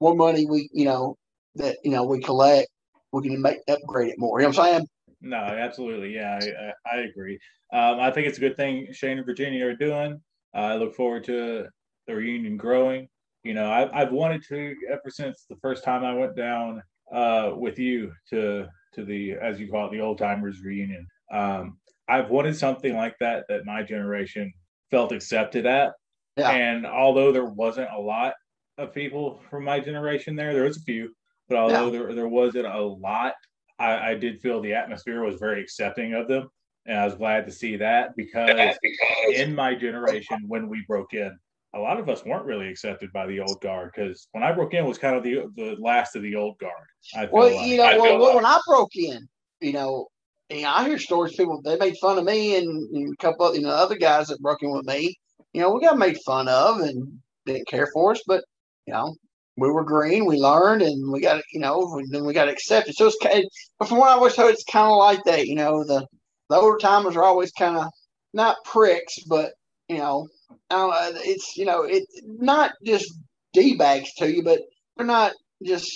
more 0.01 0.15
money 0.15 0.47
we, 0.47 0.69
you 0.73 0.85
know, 0.85 1.17
that 1.57 1.77
you 1.85 1.91
know 1.91 2.05
we 2.05 2.21
collect, 2.21 2.69
we 3.13 3.29
can 3.29 3.41
make 3.41 3.59
upgrade 3.69 4.09
it 4.09 4.19
more. 4.19 4.41
You 4.41 4.47
know 4.47 4.51
what 4.51 4.59
I'm 4.59 4.73
saying? 4.73 4.89
No, 5.21 5.37
absolutely, 5.37 6.15
yeah, 6.15 6.39
I, 6.41 6.95
I, 6.95 6.99
I 6.99 7.01
agree. 7.03 7.39
Um, 7.73 7.99
I 8.01 8.11
think 8.11 8.27
it's 8.27 8.39
a 8.39 8.41
good 8.41 8.57
thing 8.57 8.89
Shane 8.93 9.19
and 9.19 9.27
Virginia 9.27 9.67
are 9.67 9.75
doing. 9.75 10.21
I 10.57 10.77
look 10.77 10.95
forward 10.95 11.25
to 11.25 11.67
the 12.07 12.15
reunion 12.15 12.57
growing. 12.57 13.09
You 13.45 13.55
know, 13.55 13.71
I've, 13.71 13.91
I've 13.93 14.13
wanted 14.13 14.43
to 14.49 14.75
ever 14.91 15.09
since 15.09 15.45
the 15.49 15.57
first 15.57 15.85
time 15.85 16.05
I 16.05 16.15
went 16.15 16.37
down 16.37 16.83
uh, 17.13 17.53
with 17.55 17.79
you 17.79 18.13
to 18.31 18.67
to 18.95 19.05
the 19.05 19.35
as 19.35 19.61
you 19.61 19.71
call 19.71 19.87
it 19.87 19.93
the 19.93 20.01
old 20.01 20.19
timers 20.19 20.63
reunion. 20.63 21.07
Um, 21.33 21.79
I've 22.09 22.31
wanted 22.31 22.57
something 22.57 22.95
like 22.97 23.17
that 23.21 23.45
that 23.49 23.67
my 23.67 23.83
generation 23.83 24.53
felt 24.91 25.13
accepted 25.13 25.67
at. 25.67 25.93
Yeah. 26.37 26.51
And 26.51 26.87
although 26.87 27.33
there 27.33 27.45
wasn't 27.45 27.89
a 27.95 28.01
lot 28.01 28.35
of 28.79 28.93
people 28.93 29.41
from 29.51 29.65
my 29.65 29.81
generation 29.81 30.37
there, 30.37 30.53
there 30.53 30.65
was 30.65 30.77
a 30.77 30.83
few, 30.83 31.15
but 31.49 31.59
although 31.59 31.87
yeah. 31.87 31.99
there, 31.99 32.15
there 32.15 32.29
wasn't 32.29 32.67
a 32.67 32.81
lot, 32.81 33.35
I, 33.79 34.11
I, 34.11 34.15
did 34.15 34.41
feel 34.41 34.61
the 34.61 34.75
atmosphere 34.75 35.23
was 35.23 35.37
very 35.37 35.63
accepting 35.63 36.13
of 36.15 36.29
them. 36.29 36.49
And 36.87 36.99
I 36.99 37.05
was 37.05 37.15
glad 37.15 37.47
to 37.47 37.53
see 37.53 37.77
that 37.77 38.15
because, 38.17 38.77
because 38.83 39.35
in 39.35 39.55
my 39.55 39.75
generation, 39.75 40.45
when 40.47 40.69
we 40.69 40.85
broke 40.87 41.15
in, 41.15 41.37
a 41.75 41.79
lot 41.79 41.99
of 41.99 42.09
us 42.09 42.25
weren't 42.25 42.45
really 42.45 42.69
accepted 42.69 43.13
by 43.13 43.27
the 43.27 43.41
old 43.41 43.61
guard 43.61 43.93
because 43.95 44.29
when 44.33 44.43
I 44.43 44.53
broke 44.53 44.73
in 44.73 44.87
was 44.87 44.99
kind 44.99 45.17
of 45.17 45.23
the 45.23 45.43
the 45.57 45.77
last 45.79 46.17
of 46.17 46.23
the 46.23 46.35
old 46.35 46.59
guard. 46.59 47.31
well, 47.31 47.55
like. 47.55 47.67
you 47.67 47.77
know, 47.77 48.01
well, 48.01 48.19
well 48.19 48.37
when 48.37 48.47
I 48.47 48.59
broke 48.67 48.97
in, 48.97 49.29
you 49.61 49.73
know, 49.73 50.09
you 50.49 50.63
know, 50.63 50.71
I 50.71 50.87
hear 50.89 50.99
stories. 50.99 51.37
People 51.37 51.61
they 51.63 51.77
made 51.77 51.97
fun 52.01 52.19
of 52.19 52.25
me 52.25 52.57
and, 52.57 52.69
and 52.95 53.13
a 53.13 53.17
couple 53.17 53.47
of 53.47 53.57
you 53.57 53.63
know 53.63 53.71
other 53.71 53.97
guys 53.97 54.29
that 54.29 54.41
broke 54.41 54.63
in 54.63 54.71
with 54.71 54.87
me. 54.87 55.15
You 55.53 55.61
know, 55.61 55.73
we 55.73 55.81
got 55.81 55.99
made 55.99 56.19
fun 56.25 56.49
of 56.49 56.81
and 56.81 57.19
didn't 57.45 57.69
care 57.69 57.89
for 57.93 58.13
us, 58.13 58.23
but 58.27 58.45
you 58.87 58.95
know, 58.95 59.15
we 59.57 59.71
were 59.71 59.85
green. 59.85 60.25
We 60.25 60.37
learned, 60.37 60.83
and 60.83 61.13
we 61.13 61.21
got 61.21 61.43
you 61.53 61.61
know, 61.61 62.01
then 62.11 62.25
we 62.25 62.33
got 62.33 62.49
accepted. 62.49 62.95
So 62.95 63.07
it's 63.07 63.19
kind. 63.23 63.45
But 63.79 63.89
from 63.89 63.99
what 63.99 64.11
I 64.11 64.15
always 64.15 64.37
heard, 64.37 64.53
it's 64.53 64.65
kind 64.65 64.91
of 64.91 64.99
like 64.99 65.25
that. 65.25 65.47
You 65.47 65.57
know, 65.57 65.85
the 65.85 66.07
the 66.49 66.57
older 66.57 66.79
timers 66.79 67.17
are 67.17 67.25
always 67.25 67.53
kind 67.53 67.77
of 67.77 67.87
not 68.33 68.57
pricks, 68.65 69.19
but 69.29 69.53
you 69.89 69.99
know, 69.99 70.27
uh, 70.71 71.13
it's 71.17 71.57
you 71.57 71.65
know, 71.65 71.83
it 71.83 72.05
not 72.25 72.73
just 72.85 73.13
d 73.53 73.77
bags 73.77 74.13
to 74.19 74.31
you, 74.31 74.43
but 74.43 74.61
they're 74.97 75.07
not 75.07 75.33
just 75.65 75.91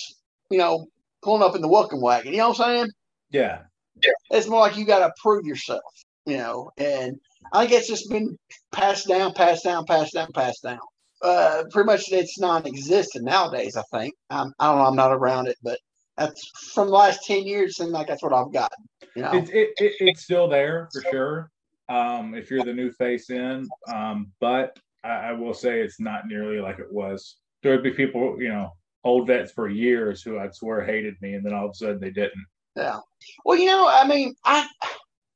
you 0.51 0.59
know 0.59 0.87
pulling 1.23 1.43
up 1.43 1.55
in 1.55 1.63
the 1.63 1.69
welcome 1.69 2.01
wagon. 2.01 2.33
You 2.33 2.39
know 2.39 2.51
what 2.51 2.61
I'm 2.61 2.77
saying? 2.77 2.91
Yeah. 3.31 3.63
Yeah. 4.03 4.13
It's 4.31 4.49
more 4.49 4.61
like 4.61 4.77
you 4.77 4.87
got 4.87 5.01
to 5.01 5.13
prove 5.23 5.45
yourself, 5.45 5.83
you 6.27 6.39
know. 6.39 6.71
And 6.79 7.17
I 7.53 7.67
think 7.67 7.79
it's 7.79 7.89
just 7.89 8.11
been 8.11 8.37
passed 8.73 9.09
down, 9.09 9.35
passed 9.35 9.65
down, 9.65 9.85
passed 9.85 10.15
down, 10.15 10.29
passed 10.35 10.63
down. 10.63 10.79
Uh, 11.23 11.65
pretty 11.71 11.87
much 11.87 12.05
it's 12.11 12.39
non-existent 12.39 13.25
nowadays. 13.25 13.77
I 13.77 13.83
think 13.93 14.15
I'm, 14.31 14.53
I 14.59 14.69
don't 14.69 14.79
know. 14.79 14.87
I'm 14.87 14.97
not 14.97 15.13
around 15.13 15.49
it, 15.49 15.57
but 15.63 15.79
that's 16.21 16.47
from 16.75 16.89
the 16.89 16.93
last 16.93 17.25
ten 17.25 17.45
years. 17.45 17.81
And 17.81 17.91
like 17.91 18.07
that's 18.07 18.23
what 18.23 18.33
I've 18.33 18.53
got 18.53 18.73
You 19.17 19.23
know, 19.23 19.33
it, 19.33 19.49
it, 19.51 19.71
it, 19.79 19.93
it's 20.01 20.23
still 20.23 20.49
there 20.49 20.89
for 20.93 21.03
sure. 21.11 21.51
Um, 21.89 22.35
if 22.35 22.51
you're 22.51 22.65
the 22.65 22.73
new 22.73 22.93
face 22.93 23.31
in, 23.31 23.67
um, 23.93 24.31
but 24.39 24.79
I, 25.03 25.09
I 25.09 25.33
will 25.33 25.55
say 25.55 25.81
it's 25.81 25.99
not 25.99 26.29
nearly 26.29 26.61
like 26.61 26.79
it 26.79 26.93
was. 26.93 27.37
There 27.63 27.73
would 27.73 27.83
be 27.83 27.91
people, 27.91 28.41
you 28.41 28.49
know, 28.49 28.71
old 29.03 29.27
vets 29.27 29.51
for 29.51 29.69
years 29.69 30.23
who 30.23 30.39
I'd 30.39 30.55
swear 30.55 30.85
hated 30.85 31.17
me, 31.21 31.35
and 31.35 31.45
then 31.45 31.53
all 31.53 31.65
of 31.65 31.73
a 31.73 31.75
sudden 31.75 31.99
they 31.99 32.11
didn't. 32.11 32.47
Yeah. 32.77 33.01
Well, 33.45 33.59
you 33.59 33.67
know, 33.67 33.89
I 33.89 34.07
mean, 34.07 34.35
I 34.45 34.69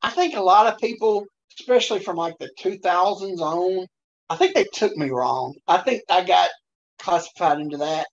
I 0.02 0.10
think 0.10 0.36
a 0.36 0.42
lot 0.42 0.72
of 0.72 0.78
people, 0.78 1.24
especially 1.58 2.00
from 2.00 2.16
like 2.16 2.34
the 2.38 2.50
2000s 2.60 3.40
on, 3.40 3.86
I 4.30 4.36
think 4.36 4.54
they 4.54 4.66
took 4.72 4.96
me 4.96 5.10
wrong. 5.10 5.54
I 5.66 5.78
think 5.78 6.02
I 6.08 6.22
got 6.24 6.50
classified 6.98 7.58
into 7.58 7.78
that. 7.78 8.06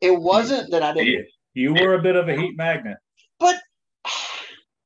It 0.00 0.20
wasn't 0.20 0.70
that 0.72 0.82
I 0.82 0.92
didn't. 0.92 1.26
You 1.54 1.74
were 1.74 1.94
a 1.94 2.02
bit 2.02 2.16
of 2.16 2.28
a 2.28 2.36
heat 2.36 2.56
magnet. 2.56 2.96
But 3.38 3.56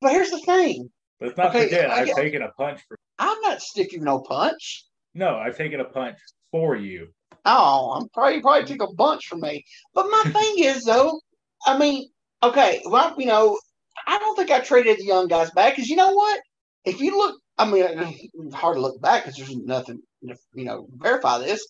but 0.01 0.13
here's 0.13 0.31
the 0.31 0.41
thing. 0.41 0.91
Let's 1.21 1.37
not 1.37 1.51
okay, 1.51 1.65
forget, 1.65 1.91
I've 1.91 2.15
taken 2.15 2.43
a 2.43 2.51
punch 2.51 2.81
for. 2.87 2.97
I'm 3.19 3.41
not 3.41 3.63
sticking 3.63 4.05
no 4.05 4.21
punch. 4.21 4.85
No, 5.15 5.37
I've 5.37 5.57
taken 5.57 5.81
a 5.81 5.85
punch 5.85 6.19
for 6.51 6.77
you. 6.77 7.09
Oh, 7.45 7.93
I'm 7.93 8.09
probably 8.11 8.41
probably 8.41 8.65
took 8.65 8.89
a 8.89 8.95
bunch 8.95 9.27
from 9.27 9.41
me. 9.41 9.65
But 9.95 10.07
my 10.11 10.23
thing 10.31 10.65
is 10.65 10.85
though, 10.85 11.21
I 11.67 11.79
mean, 11.79 12.09
okay, 12.43 12.83
well, 12.85 13.15
you 13.19 13.27
know, 13.27 13.59
I 14.07 14.19
don't 14.19 14.37
think 14.37 14.51
I 14.51 14.61
traded 14.61 14.99
the 14.99 15.05
young 15.05 15.29
guys 15.29 15.51
back 15.53 15.77
because 15.77 15.89
you 15.89 15.97
know 15.97 16.13
what? 16.13 16.41
If 16.85 17.01
you 17.01 17.17
look, 17.17 17.41
I 17.57 17.71
mean, 17.71 17.85
it's 18.35 18.55
hard 18.55 18.77
to 18.77 18.81
look 18.81 19.01
back 19.01 19.25
because 19.25 19.37
there's 19.39 19.57
nothing, 19.57 20.01
you 20.21 20.65
know, 20.65 20.87
verify 20.93 21.39
this. 21.39 21.67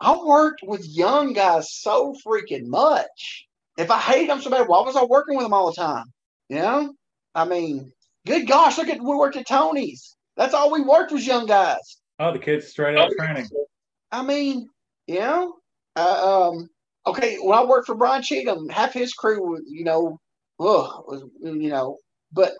I 0.00 0.16
worked 0.16 0.62
with 0.62 0.86
young 0.86 1.32
guys 1.32 1.72
so 1.72 2.14
freaking 2.26 2.66
much. 2.66 3.46
If 3.76 3.90
I 3.90 3.98
hated 3.98 4.30
them 4.30 4.40
so 4.40 4.50
bad, 4.50 4.68
why 4.68 4.80
was 4.80 4.96
I 4.96 5.04
working 5.04 5.36
with 5.36 5.44
them 5.44 5.52
all 5.52 5.66
the 5.66 5.76
time? 5.76 6.06
You 6.48 6.56
know, 6.56 6.94
I 7.34 7.44
mean, 7.44 7.92
good 8.26 8.46
gosh, 8.46 8.78
look 8.78 8.88
at 8.88 9.00
we 9.00 9.14
worked 9.14 9.36
at 9.36 9.46
Tony's. 9.46 10.16
That's 10.36 10.54
all 10.54 10.70
we 10.70 10.82
worked 10.82 11.12
was 11.12 11.26
young 11.26 11.46
guys. 11.46 11.98
Oh, 12.18 12.32
the 12.32 12.38
kids 12.38 12.68
straight 12.68 12.96
out 12.96 13.10
training. 13.18 13.48
I 14.12 14.22
mean, 14.22 14.68
you 15.06 15.20
know, 15.20 15.54
uh, 15.96 16.48
um, 16.50 16.68
okay, 17.06 17.36
when 17.36 17.58
I 17.58 17.64
worked 17.64 17.86
for 17.86 17.94
Brian 17.94 18.22
Cheatham, 18.22 18.68
half 18.68 18.92
his 18.92 19.12
crew 19.12 19.58
you 19.68 19.84
know, 19.84 20.18
ugh, 20.60 21.04
was, 21.06 21.24
you 21.42 21.68
know, 21.68 21.98
but 22.32 22.52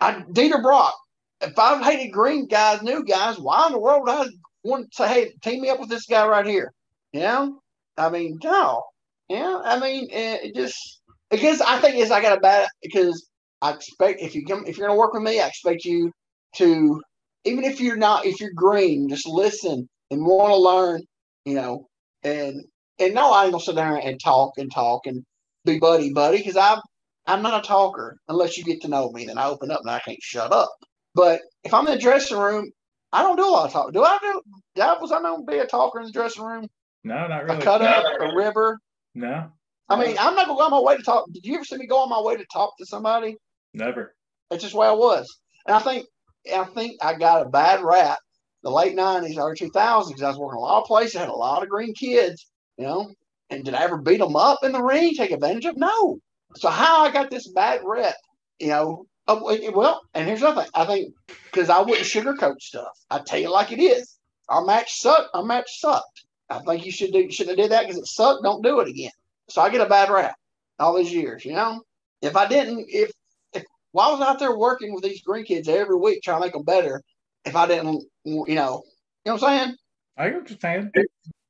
I, 0.00 0.10
I 0.10 0.14
Dieter 0.32 0.62
Brock, 0.62 0.94
if 1.40 1.58
I 1.58 1.82
hated 1.82 2.12
green 2.12 2.46
guys, 2.46 2.82
new 2.82 3.04
guys, 3.04 3.38
why 3.38 3.66
in 3.66 3.72
the 3.72 3.78
world 3.78 4.02
would 4.04 4.10
I 4.10 4.26
want 4.64 4.90
to 4.90 4.96
say, 4.96 5.08
hey, 5.08 5.32
team 5.42 5.62
me 5.62 5.70
up 5.70 5.80
with 5.80 5.88
this 5.88 6.06
guy 6.06 6.26
right 6.26 6.46
here? 6.46 6.72
You 7.12 7.20
know, 7.20 7.60
I 7.96 8.10
mean, 8.10 8.38
no, 8.42 8.82
yeah, 9.28 9.60
I 9.64 9.78
mean, 9.78 10.08
it 10.10 10.54
just 10.54 11.00
because 11.30 11.60
I 11.60 11.78
think 11.80 11.96
is 11.96 12.10
I 12.10 12.22
got 12.22 12.38
a 12.38 12.40
bad 12.40 12.68
because 12.82 13.28
I 13.60 13.72
expect 13.72 14.22
if 14.22 14.34
you 14.34 14.44
come 14.46 14.64
if 14.66 14.78
you're 14.78 14.88
gonna 14.88 14.98
work 14.98 15.12
with 15.12 15.22
me, 15.22 15.40
I 15.40 15.48
expect 15.48 15.84
you 15.84 16.12
to 16.56 17.00
even 17.44 17.64
if 17.64 17.80
you're 17.80 17.96
not 17.96 18.26
if 18.26 18.40
you're 18.40 18.52
green, 18.54 19.08
just 19.08 19.26
listen 19.26 19.88
and 20.10 20.24
want 20.24 20.52
to 20.52 20.56
learn, 20.56 21.02
you 21.44 21.54
know, 21.54 21.88
and 22.22 22.64
and 22.98 23.14
no, 23.14 23.32
I 23.32 23.44
ain't 23.44 23.52
gonna 23.52 23.62
sit 23.62 23.74
there 23.74 23.96
and 23.96 24.18
talk 24.18 24.54
and 24.56 24.72
talk 24.72 25.06
and 25.06 25.24
be 25.64 25.78
buddy 25.78 26.12
buddy 26.12 26.38
because 26.38 26.56
I'm 26.56 26.80
I'm 27.26 27.42
not 27.42 27.62
a 27.62 27.66
talker 27.66 28.16
unless 28.28 28.56
you 28.56 28.64
get 28.64 28.80
to 28.82 28.88
know 28.88 29.10
me. 29.10 29.26
Then 29.26 29.38
I 29.38 29.46
open 29.46 29.70
up 29.70 29.80
and 29.80 29.90
I 29.90 29.98
can't 30.00 30.22
shut 30.22 30.52
up. 30.52 30.70
But 31.14 31.40
if 31.64 31.74
I'm 31.74 31.86
in 31.86 31.94
the 31.94 32.00
dressing 32.00 32.38
room, 32.38 32.70
I 33.12 33.22
don't 33.22 33.36
do 33.36 33.46
a 33.46 33.50
lot 33.50 33.66
of 33.66 33.72
talking. 33.72 33.92
Do 33.92 34.02
I 34.02 34.18
do? 34.20 34.40
That 34.76 35.00
was 35.00 35.12
I 35.12 35.18
known 35.20 35.44
to 35.44 35.52
be 35.52 35.58
a 35.58 35.66
talker 35.66 36.00
in 36.00 36.06
the 36.06 36.12
dressing 36.12 36.44
room? 36.44 36.66
No, 37.04 37.26
not 37.26 37.44
really. 37.44 37.58
A 37.58 37.62
cut 37.62 37.82
up, 37.82 38.04
a 38.20 38.34
river. 38.34 38.78
No. 39.14 39.50
I 39.88 39.98
mean, 39.98 40.16
I'm 40.18 40.34
not 40.34 40.46
gonna 40.46 40.58
go 40.58 40.64
on 40.64 40.70
my 40.70 40.80
way 40.80 40.96
to 40.96 41.02
talk. 41.02 41.30
Did 41.32 41.46
you 41.46 41.54
ever 41.54 41.64
see 41.64 41.76
me 41.76 41.86
go 41.86 41.98
on 41.98 42.10
my 42.10 42.20
way 42.20 42.36
to 42.36 42.44
talk 42.52 42.76
to 42.78 42.86
somebody? 42.86 43.36
Never. 43.72 44.14
That's 44.50 44.62
just 44.62 44.74
where 44.74 44.90
I 44.90 44.92
was. 44.92 45.26
And 45.66 45.74
I 45.74 45.78
think 45.80 46.06
I 46.54 46.64
think 46.64 46.98
I 47.02 47.14
got 47.14 47.46
a 47.46 47.48
bad 47.48 47.82
rap 47.82 48.18
the 48.62 48.70
late 48.70 48.94
nineties, 48.94 49.38
early 49.38 49.56
two 49.56 49.70
thousands, 49.70 50.12
because 50.12 50.22
I 50.22 50.28
was 50.28 50.38
working 50.38 50.58
a 50.58 50.60
lot 50.60 50.82
of 50.82 50.86
places, 50.86 51.14
had 51.14 51.28
a 51.28 51.32
lot 51.32 51.62
of 51.62 51.68
green 51.68 51.94
kids, 51.94 52.50
you 52.76 52.84
know. 52.84 53.12
And 53.50 53.64
did 53.64 53.74
I 53.74 53.82
ever 53.82 53.96
beat 53.96 54.18
them 54.18 54.36
up 54.36 54.58
in 54.62 54.72
the 54.72 54.82
ring, 54.82 55.14
take 55.14 55.30
advantage 55.30 55.64
of? 55.64 55.76
No. 55.76 56.18
So 56.56 56.68
how 56.68 57.04
I 57.04 57.10
got 57.10 57.30
this 57.30 57.48
bad 57.48 57.80
rep, 57.84 58.16
you 58.58 58.68
know? 58.68 59.06
Oh, 59.26 59.56
well, 59.74 60.00
and 60.14 60.26
here's 60.26 60.40
another 60.40 60.62
thing. 60.62 60.70
I 60.74 60.86
think 60.86 61.14
because 61.44 61.68
I 61.68 61.80
wouldn't 61.80 62.06
sugarcoat 62.06 62.60
stuff. 62.60 62.88
I 63.10 63.18
tell 63.18 63.38
you 63.38 63.50
like 63.50 63.72
it 63.72 63.80
is. 63.80 64.18
Our 64.48 64.64
match 64.64 65.00
sucked. 65.00 65.28
Our 65.34 65.44
match 65.44 65.80
sucked. 65.80 66.24
I 66.50 66.60
think 66.60 66.86
you 66.86 66.92
should 66.92 67.12
do 67.12 67.30
should 67.30 67.48
have 67.48 67.56
did 67.56 67.70
that 67.70 67.82
because 67.86 67.98
it 67.98 68.06
sucked. 68.06 68.42
Don't 68.42 68.62
do 68.62 68.80
it 68.80 68.88
again. 68.88 69.12
So 69.48 69.62
I 69.62 69.70
get 69.70 69.80
a 69.80 69.88
bad 69.88 70.10
rap 70.10 70.36
all 70.78 70.96
these 70.96 71.12
years. 71.12 71.44
You 71.44 71.52
know, 71.52 71.82
if 72.22 72.36
I 72.36 72.46
didn't, 72.46 72.86
if 72.88 73.12
if 73.52 73.64
I 73.96 74.10
was 74.10 74.20
out 74.20 74.38
there 74.38 74.56
working 74.56 74.94
with 74.94 75.04
these 75.04 75.22
green 75.22 75.44
kids 75.44 75.68
every 75.68 75.96
week 75.96 76.22
trying 76.22 76.40
to 76.40 76.46
make 76.46 76.54
them 76.54 76.64
better, 76.64 77.02
if 77.44 77.56
I 77.56 77.66
didn't, 77.66 78.04
you 78.24 78.34
know, 78.34 78.44
you 78.46 78.54
know 78.54 78.82
what 79.24 79.32
I'm 79.32 79.38
saying? 79.38 79.76
I 80.16 80.28
understand. 80.30 80.92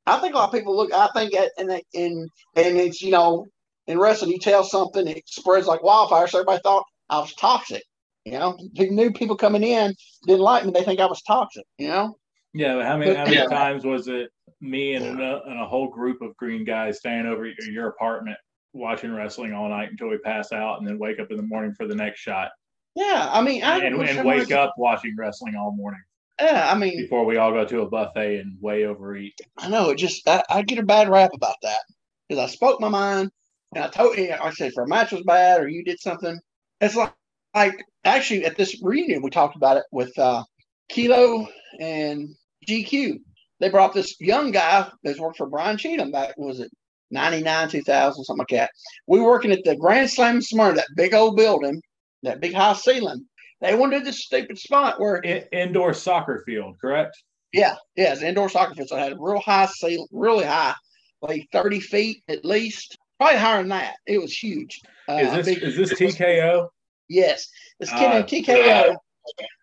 I 0.05 0.19
think 0.19 0.33
a 0.33 0.37
lot 0.37 0.49
of 0.49 0.53
people 0.53 0.75
look. 0.75 0.91
I 0.93 1.09
think 1.13 1.33
at, 1.33 1.51
and 1.57 1.71
and 1.71 2.29
and 2.55 2.77
it's 2.77 3.01
you 3.01 3.11
know 3.11 3.45
in 3.87 3.99
wrestling 3.99 4.31
you 4.31 4.39
tell 4.39 4.63
something 4.63 5.07
it 5.07 5.27
spreads 5.27 5.67
like 5.67 5.83
wildfire. 5.83 6.27
So 6.27 6.39
everybody 6.39 6.61
thought 6.61 6.85
I 7.09 7.19
was 7.19 7.33
toxic. 7.35 7.83
You 8.25 8.33
know, 8.33 8.57
new 8.75 9.11
people 9.11 9.35
coming 9.35 9.63
in 9.63 9.95
didn't 10.27 10.41
like 10.41 10.65
me. 10.65 10.71
They 10.71 10.83
think 10.83 10.99
I 10.99 11.05
was 11.05 11.21
toxic. 11.21 11.63
You 11.77 11.87
know. 11.87 12.17
Yeah, 12.53 12.83
how 12.83 12.97
many 12.97 13.13
how 13.13 13.25
many 13.25 13.47
times 13.47 13.85
was 13.85 14.07
it 14.07 14.31
me 14.61 14.95
and 14.95 15.21
a, 15.21 15.41
and 15.45 15.59
a 15.59 15.65
whole 15.65 15.87
group 15.87 16.21
of 16.21 16.35
green 16.37 16.65
guys 16.65 16.97
staying 16.97 17.25
over 17.25 17.45
at 17.45 17.57
your 17.65 17.87
apartment 17.87 18.37
watching 18.73 19.13
wrestling 19.13 19.53
all 19.53 19.69
night 19.69 19.89
until 19.89 20.09
we 20.09 20.17
pass 20.17 20.51
out, 20.51 20.79
and 20.79 20.87
then 20.87 20.99
wake 20.99 21.19
up 21.19 21.31
in 21.31 21.37
the 21.37 21.43
morning 21.43 21.73
for 21.73 21.87
the 21.87 21.95
next 21.95 22.19
shot? 22.19 22.49
Yeah, 22.95 23.29
I 23.31 23.41
mean, 23.41 23.63
I 23.63 23.79
and, 23.79 24.01
and 24.01 24.25
wake 24.25 24.51
up 24.51 24.73
watching 24.77 25.15
wrestling 25.17 25.55
all 25.55 25.71
morning. 25.71 26.01
Yeah, 26.39 26.69
I 26.71 26.77
mean, 26.77 27.01
before 27.01 27.25
we 27.25 27.37
all 27.37 27.51
go 27.51 27.65
to 27.65 27.81
a 27.81 27.89
buffet 27.89 28.39
and 28.39 28.57
way 28.61 28.85
overeat. 28.85 29.39
I 29.57 29.69
know 29.69 29.89
it 29.89 29.95
just 29.95 30.27
I, 30.27 30.43
I 30.49 30.61
get 30.61 30.79
a 30.79 30.83
bad 30.83 31.09
rap 31.09 31.31
about 31.33 31.57
that 31.63 31.79
because 32.27 32.41
I 32.43 32.47
spoke 32.47 32.79
my 32.79 32.89
mind 32.89 33.31
and 33.75 33.83
I 33.83 33.89
told 33.89 34.17
you, 34.17 34.33
I 34.33 34.49
said, 34.51 34.71
if 34.71 34.77
our 34.77 34.87
match 34.87 35.11
was 35.11 35.23
bad 35.23 35.61
or 35.61 35.67
you 35.67 35.83
did 35.83 35.99
something, 35.99 36.39
it's 36.81 36.95
like 36.95 37.13
like 37.53 37.83
actually 38.05 38.45
at 38.45 38.55
this 38.55 38.81
reunion 38.81 39.21
we 39.21 39.29
talked 39.29 39.55
about 39.55 39.77
it 39.77 39.83
with 39.91 40.17
uh, 40.17 40.43
Kilo 40.89 41.47
and 41.79 42.35
GQ. 42.67 43.19
They 43.59 43.69
brought 43.69 43.93
this 43.93 44.19
young 44.19 44.51
guy 44.51 44.89
that's 45.03 45.19
worked 45.19 45.37
for 45.37 45.47
Brian 45.47 45.77
Cheatham 45.77 46.11
back 46.11 46.35
was 46.37 46.59
it 46.59 46.71
99, 47.11 47.69
2000, 47.69 48.23
something 48.23 48.39
like 48.39 48.47
that. 48.59 48.71
We 49.07 49.19
were 49.19 49.27
working 49.27 49.51
at 49.51 49.63
the 49.63 49.75
Grand 49.75 50.09
Slam 50.09 50.41
Smyrna, 50.41 50.75
that 50.75 50.87
big 50.95 51.13
old 51.13 51.35
building, 51.35 51.81
that 52.23 52.39
big 52.39 52.53
high 52.53 52.73
ceiling. 52.73 53.25
They 53.61 53.75
wanted 53.75 54.05
this 54.05 54.23
stupid 54.23 54.57
spot 54.57 54.99
where 54.99 55.17
In, 55.17 55.43
indoor 55.51 55.93
soccer 55.93 56.43
field, 56.45 56.77
correct? 56.79 57.17
Yeah, 57.51 57.75
yeah, 57.95 58.13
it's 58.13 58.21
indoor 58.21 58.49
soccer 58.49 58.75
field. 58.75 58.89
So 58.89 58.95
it 58.95 59.01
had 59.01 59.13
a 59.13 59.17
real 59.19 59.39
high 59.39 59.65
ceiling, 59.65 60.07
really 60.11 60.45
high, 60.45 60.75
like 61.21 61.47
30 61.51 61.79
feet 61.79 62.23
at 62.27 62.45
least, 62.45 62.97
probably 63.19 63.39
higher 63.39 63.57
than 63.57 63.69
that. 63.69 63.95
It 64.05 64.21
was 64.21 64.31
huge. 64.31 64.79
Uh, 65.09 65.15
is 65.15 65.45
this 65.45 65.57
is 65.57 65.75
this 65.75 65.93
TKO? 65.93 66.69
Yes, 67.09 67.49
this 67.79 67.89
kid 67.89 68.11
uh, 68.11 68.23
TKO. 68.23 68.95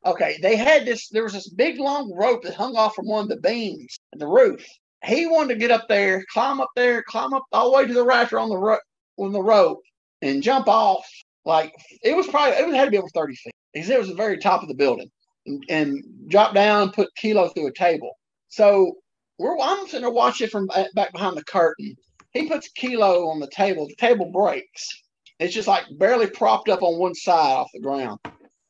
Okay, 0.04 0.38
they 0.42 0.56
had 0.56 0.86
this. 0.86 1.08
There 1.08 1.24
was 1.24 1.34
this 1.34 1.48
big 1.48 1.78
long 1.78 2.12
rope 2.14 2.42
that 2.44 2.54
hung 2.54 2.76
off 2.76 2.94
from 2.94 3.06
one 3.08 3.24
of 3.24 3.28
the 3.28 3.40
beams 3.40 3.98
the 4.16 4.26
roof. 4.26 4.64
He 5.04 5.26
wanted 5.26 5.54
to 5.54 5.60
get 5.60 5.70
up 5.70 5.86
there, 5.88 6.24
climb 6.32 6.60
up 6.60 6.70
there, 6.76 7.02
climb 7.02 7.32
up 7.34 7.44
all 7.52 7.70
the 7.70 7.76
way 7.76 7.86
to 7.86 7.94
the 7.94 8.04
rafter 8.04 8.38
on 8.38 8.48
the 8.48 8.58
ro- 8.58 8.78
on 9.18 9.32
the 9.32 9.42
rope, 9.42 9.80
and 10.22 10.42
jump 10.42 10.68
off. 10.68 11.06
Like 11.44 11.74
it 12.02 12.16
was 12.16 12.26
probably 12.26 12.56
it 12.56 12.74
had 12.74 12.86
to 12.86 12.90
be 12.90 12.98
over 12.98 13.08
thirty 13.14 13.34
feet 13.36 13.54
because 13.74 13.90
it 13.90 13.98
was 13.98 14.08
the 14.08 14.14
very 14.14 14.38
top 14.38 14.62
of 14.62 14.68
the 14.68 14.74
building, 14.74 15.10
and, 15.46 15.64
and 15.68 16.04
drop 16.28 16.54
down, 16.54 16.92
put 16.92 17.14
Kilo 17.16 17.48
through 17.48 17.68
a 17.68 17.72
table. 17.74 18.12
So 18.48 18.94
we're 19.38 19.58
I'm 19.60 19.86
sitting 19.86 20.02
there 20.02 20.10
watching 20.10 20.48
from 20.48 20.68
uh, 20.74 20.84
back 20.94 21.12
behind 21.12 21.36
the 21.36 21.44
curtain. 21.44 21.96
He 22.32 22.48
puts 22.48 22.68
Kilo 22.70 23.28
on 23.28 23.40
the 23.40 23.50
table. 23.50 23.86
The 23.88 23.96
table 23.96 24.30
breaks. 24.32 25.02
It's 25.38 25.54
just 25.54 25.68
like 25.68 25.84
barely 25.98 26.26
propped 26.28 26.68
up 26.68 26.82
on 26.82 26.98
one 26.98 27.14
side 27.14 27.56
off 27.56 27.70
the 27.74 27.80
ground. 27.80 28.18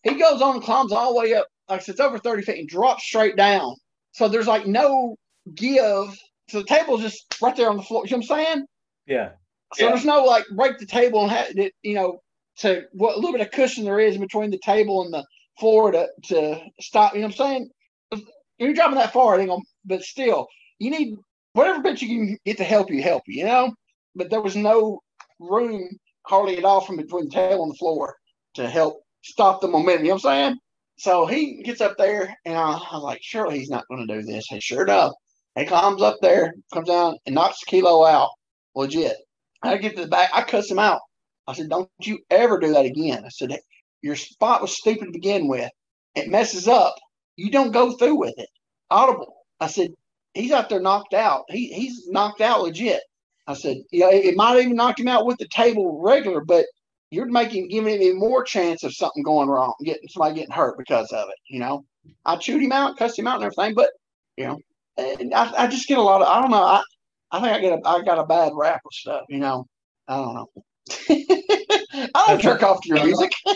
He 0.08 0.14
goes 0.14 0.40
on 0.40 0.54
and 0.56 0.62
climbs 0.62 0.92
all 0.92 1.12
the 1.12 1.20
way 1.20 1.34
up, 1.34 1.46
like 1.68 1.86
it's 1.88 2.00
over 2.00 2.18
30 2.18 2.42
feet, 2.42 2.58
and 2.58 2.68
drops 2.68 3.04
straight 3.04 3.36
down. 3.36 3.74
So 4.12 4.28
there's 4.28 4.46
like 4.46 4.66
no 4.66 5.16
give. 5.54 6.16
So 6.48 6.60
the 6.60 6.64
table's 6.64 7.02
just 7.02 7.24
right 7.42 7.56
there 7.56 7.70
on 7.70 7.76
the 7.76 7.82
floor. 7.82 8.04
You 8.06 8.12
know 8.12 8.18
what 8.18 8.38
I'm 8.38 8.44
saying? 8.44 8.66
Yeah. 9.06 9.30
So 9.74 9.84
yeah. 9.84 9.90
there's 9.90 10.04
no 10.04 10.24
like 10.24 10.44
break 10.54 10.78
the 10.78 10.86
table 10.86 11.22
and 11.22 11.32
have 11.32 11.58
it, 11.58 11.74
you 11.82 11.94
know, 11.94 12.20
to 12.58 12.84
what 12.92 13.14
a 13.14 13.16
little 13.16 13.32
bit 13.32 13.40
of 13.40 13.50
cushion 13.50 13.84
there 13.84 14.00
is 14.00 14.16
between 14.16 14.50
the 14.50 14.60
table 14.64 15.02
and 15.02 15.12
the 15.12 15.24
floor 15.58 15.90
to 15.90 16.08
to 16.24 16.60
stop. 16.80 17.14
You 17.14 17.20
know 17.20 17.26
what 17.26 17.40
I'm 17.40 17.46
saying? 17.46 17.70
If 18.12 18.20
you're 18.58 18.74
dropping 18.74 18.98
that 18.98 19.12
far, 19.12 19.36
it 19.36 19.40
ain't 19.40 19.50
gonna, 19.50 19.62
but 19.84 20.02
still, 20.02 20.46
you 20.78 20.90
need 20.90 21.16
whatever 21.52 21.82
bit 21.82 22.00
you 22.00 22.08
can 22.08 22.38
get 22.44 22.58
to 22.58 22.64
help 22.64 22.90
you, 22.90 23.02
help 23.02 23.22
you, 23.26 23.40
you 23.40 23.44
know? 23.44 23.74
But 24.14 24.30
there 24.30 24.40
was 24.40 24.56
no 24.56 25.00
room 25.40 25.88
hardly 26.22 26.58
at 26.58 26.64
all 26.64 26.80
from 26.80 26.96
between 26.96 27.24
the 27.24 27.30
table 27.30 27.64
and 27.64 27.72
the 27.72 27.78
floor 27.78 28.14
to 28.54 28.68
help 28.68 29.02
stop 29.30 29.60
the 29.60 29.68
momentum. 29.68 30.04
You 30.04 30.10
know 30.10 30.14
what 30.14 30.26
I'm 30.26 30.48
saying? 30.48 30.56
So 30.98 31.26
he 31.26 31.62
gets 31.62 31.80
up 31.80 31.96
there, 31.98 32.34
and 32.44 32.56
I, 32.56 32.72
I 32.72 32.94
was 32.94 33.02
like, 33.02 33.20
surely 33.22 33.58
he's 33.58 33.70
not 33.70 33.86
going 33.88 34.06
to 34.06 34.14
do 34.14 34.22
this. 34.22 34.50
And 34.50 34.62
sure 34.62 34.82
enough, 34.82 35.12
he 35.56 35.66
climbs 35.66 36.02
up 36.02 36.16
there, 36.22 36.54
comes 36.72 36.88
down, 36.88 37.16
and 37.26 37.34
knocks 37.34 37.64
kilo 37.64 38.04
out. 38.04 38.30
Legit. 38.74 39.16
I 39.62 39.76
get 39.78 39.96
to 39.96 40.02
the 40.02 40.08
back, 40.08 40.30
I 40.32 40.42
cuss 40.42 40.70
him 40.70 40.78
out. 40.78 41.00
I 41.46 41.54
said, 41.54 41.68
don't 41.68 41.88
you 42.00 42.18
ever 42.30 42.58
do 42.58 42.72
that 42.72 42.86
again. 42.86 43.24
I 43.24 43.28
said, 43.28 43.58
your 44.02 44.16
spot 44.16 44.60
was 44.62 44.76
stupid 44.76 45.06
to 45.06 45.12
begin 45.12 45.48
with. 45.48 45.70
It 46.14 46.28
messes 46.28 46.68
up. 46.68 46.94
You 47.36 47.50
don't 47.50 47.72
go 47.72 47.92
through 47.92 48.16
with 48.16 48.34
it. 48.38 48.48
Audible. 48.90 49.44
I 49.60 49.66
said, 49.66 49.90
he's 50.34 50.52
out 50.52 50.68
there 50.68 50.80
knocked 50.80 51.14
out. 51.14 51.44
He 51.48 51.72
he's 51.72 52.06
knocked 52.08 52.40
out 52.40 52.62
legit. 52.62 53.02
I 53.46 53.54
said, 53.54 53.78
yeah, 53.92 54.10
it 54.10 54.36
might 54.36 54.58
even 54.58 54.76
knock 54.76 54.98
him 54.98 55.08
out 55.08 55.26
with 55.26 55.38
the 55.38 55.48
table 55.48 56.00
regular, 56.02 56.44
but 56.44 56.66
you're 57.10 57.26
making 57.26 57.68
giving 57.68 57.98
me 57.98 58.12
more 58.12 58.42
chance 58.42 58.82
of 58.82 58.94
something 58.94 59.22
going 59.22 59.48
wrong, 59.48 59.74
getting 59.84 60.08
somebody 60.08 60.34
getting 60.34 60.50
hurt 60.50 60.76
because 60.78 61.10
of 61.12 61.28
it. 61.28 61.36
You 61.48 61.60
know, 61.60 61.84
I 62.24 62.36
chewed 62.36 62.62
him 62.62 62.72
out, 62.72 62.96
cussed 62.96 63.18
him 63.18 63.26
out, 63.26 63.36
and 63.36 63.44
everything, 63.44 63.74
but 63.74 63.90
you 64.36 64.46
know, 64.46 64.58
and 64.98 65.32
I, 65.34 65.64
I 65.64 65.66
just 65.66 65.88
get 65.88 65.98
a 65.98 66.02
lot 66.02 66.22
of 66.22 66.28
I 66.28 66.40
don't 66.40 66.50
know. 66.50 66.64
I 66.64 66.82
I 67.30 67.40
think 67.40 67.52
I 67.52 67.60
get 67.60 67.78
a 67.78 67.88
I 67.88 68.02
got 68.02 68.18
a 68.18 68.26
bad 68.26 68.52
rap 68.54 68.80
with 68.84 68.94
stuff. 68.94 69.22
You 69.28 69.38
know, 69.38 69.66
I 70.08 70.16
don't 70.16 70.34
know. 70.34 70.46
I 72.14 72.24
don't 72.26 72.40
jerk 72.40 72.62
off 72.62 72.80
to 72.82 72.88
your 72.88 73.04
music. 73.04 73.32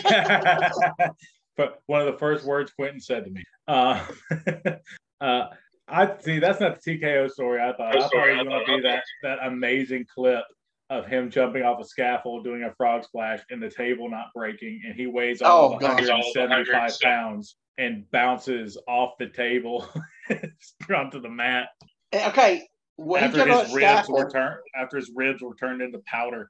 but 1.57 1.81
one 1.85 2.01
of 2.01 2.11
the 2.11 2.19
first 2.19 2.45
words 2.45 2.71
Quentin 2.71 2.99
said 2.99 3.25
to 3.25 3.31
me. 3.31 3.43
Uh, 3.67 4.05
uh, 5.21 5.47
I 5.87 6.17
see. 6.19 6.39
That's 6.39 6.59
not 6.59 6.81
the 6.81 6.97
TKO 6.97 7.29
story. 7.29 7.61
I 7.61 7.73
thought. 7.73 7.95
I 7.95 8.01
thought 8.01 8.29
it 8.29 8.37
was 8.37 8.47
going 8.47 8.65
to 8.65 8.75
be 8.77 8.81
that 8.81 9.03
that 9.23 9.39
amazing 9.43 10.05
clip 10.13 10.43
of 10.91 11.07
him 11.07 11.31
jumping 11.31 11.63
off 11.63 11.79
a 11.81 11.85
scaffold, 11.85 12.43
doing 12.43 12.63
a 12.63 12.75
frog 12.75 13.03
splash, 13.03 13.39
and 13.49 13.63
the 13.63 13.69
table 13.71 14.09
not 14.09 14.25
breaking, 14.35 14.81
and 14.85 14.93
he 14.93 15.07
weighs 15.07 15.41
Oh, 15.41 15.47
all 15.47 15.73
of 15.75 15.79
gosh. 15.81 16.07
175 16.07 16.99
pounds 17.01 17.55
and 17.79 18.03
bounces 18.11 18.77
off 18.87 19.13
the 19.17 19.29
table 19.29 19.87
onto 20.95 21.19
the 21.21 21.29
mat 21.29 21.67
Eh, 22.11 22.27
Okay, 22.29 22.67
when 22.97 23.23
after 23.23 23.45
his 23.47 23.71
that 23.71 23.73
ribs 23.73 24.09
were 24.09 24.29
turned 24.29 24.57
after 24.75 24.97
his 24.97 25.09
ribs 25.15 25.41
were 25.41 25.55
turned 25.55 25.81
into 25.81 25.99
powder. 26.05 26.49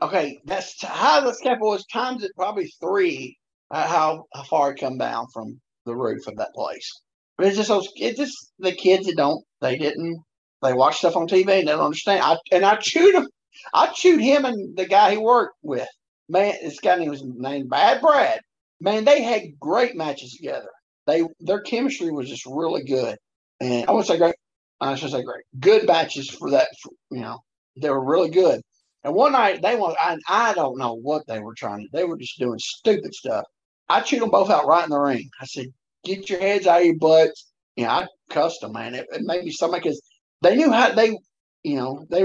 okay, 0.00 0.38
that's 0.44 0.80
how 0.84 1.20
the 1.20 1.34
scaffold 1.34 1.72
was 1.74 1.84
times 1.86 2.22
it 2.22 2.30
probably 2.36 2.72
three. 2.80 3.36
Uh, 3.70 3.86
how 3.86 4.24
how 4.32 4.42
far 4.44 4.70
it 4.70 4.80
come 4.80 4.96
down 4.96 5.26
from 5.34 5.60
the 5.84 5.94
roof 5.94 6.26
of 6.26 6.36
that 6.36 6.54
place. 6.54 6.88
But 7.36 7.48
it's 7.48 7.56
just 7.56 7.68
those. 7.68 7.88
It 7.96 8.16
just 8.16 8.52
the 8.60 8.72
kids 8.72 9.06
that 9.06 9.16
don't. 9.16 9.44
They 9.60 9.76
didn't. 9.76 10.22
They 10.62 10.72
watch 10.72 10.98
stuff 10.98 11.16
on 11.16 11.26
TV 11.28 11.40
and 11.40 11.48
they 11.68 11.72
don't 11.72 11.80
understand. 11.80 12.22
I 12.22 12.36
and 12.52 12.64
I 12.64 12.76
chewed 12.76 13.14
him. 13.14 13.26
I 13.72 13.88
chewed 13.88 14.20
him 14.20 14.44
and 14.44 14.76
the 14.76 14.86
guy 14.86 15.12
he 15.12 15.16
worked 15.16 15.56
with. 15.62 15.88
Man, 16.28 16.54
this 16.62 16.80
guy 16.80 16.96
name 16.96 17.10
was 17.10 17.24
named 17.24 17.70
Bad 17.70 18.00
Brad. 18.00 18.40
Man, 18.80 19.04
they 19.04 19.22
had 19.22 19.58
great 19.58 19.96
matches 19.96 20.34
together. 20.34 20.68
They 21.06 21.24
their 21.40 21.60
chemistry 21.60 22.10
was 22.10 22.28
just 22.28 22.46
really 22.46 22.84
good. 22.84 23.16
And 23.60 23.88
I 23.88 23.92
would 23.92 24.06
say 24.06 24.18
great. 24.18 24.34
I 24.80 24.94
should 24.94 25.10
say 25.10 25.22
great. 25.22 25.44
Good 25.58 25.86
matches 25.86 26.28
for 26.30 26.50
that. 26.50 26.68
You 27.10 27.20
know, 27.20 27.38
they 27.76 27.90
were 27.90 28.04
really 28.04 28.30
good. 28.30 28.60
And 29.04 29.14
one 29.14 29.32
night 29.32 29.62
they 29.62 29.74
were. 29.76 29.94
I, 30.00 30.18
I 30.28 30.54
don't 30.54 30.78
know 30.78 30.94
what 30.94 31.26
they 31.26 31.40
were 31.40 31.54
trying 31.54 31.80
to. 31.80 31.88
They 31.92 32.04
were 32.04 32.18
just 32.18 32.38
doing 32.38 32.58
stupid 32.58 33.14
stuff. 33.14 33.44
I 33.88 34.00
chewed 34.00 34.22
them 34.22 34.30
both 34.30 34.50
out 34.50 34.66
right 34.66 34.84
in 34.84 34.90
the 34.90 34.98
ring. 34.98 35.30
I 35.40 35.46
said, 35.46 35.66
"Get 36.04 36.28
your 36.28 36.40
heads 36.40 36.66
out 36.66 36.80
of 36.80 36.86
your 36.86 36.98
butts." 36.98 37.50
You 37.76 37.84
know, 37.84 37.90
I 37.90 38.06
cussed 38.28 38.60
them, 38.60 38.72
man. 38.72 38.94
It, 38.94 39.06
it 39.10 39.22
made 39.22 39.44
me 39.44 39.50
so 39.50 39.68
mad 39.68 39.82
because 39.82 40.00
they 40.42 40.56
knew 40.56 40.70
how 40.72 40.92
they, 40.92 41.16
you 41.62 41.76
know, 41.76 42.06
they 42.10 42.24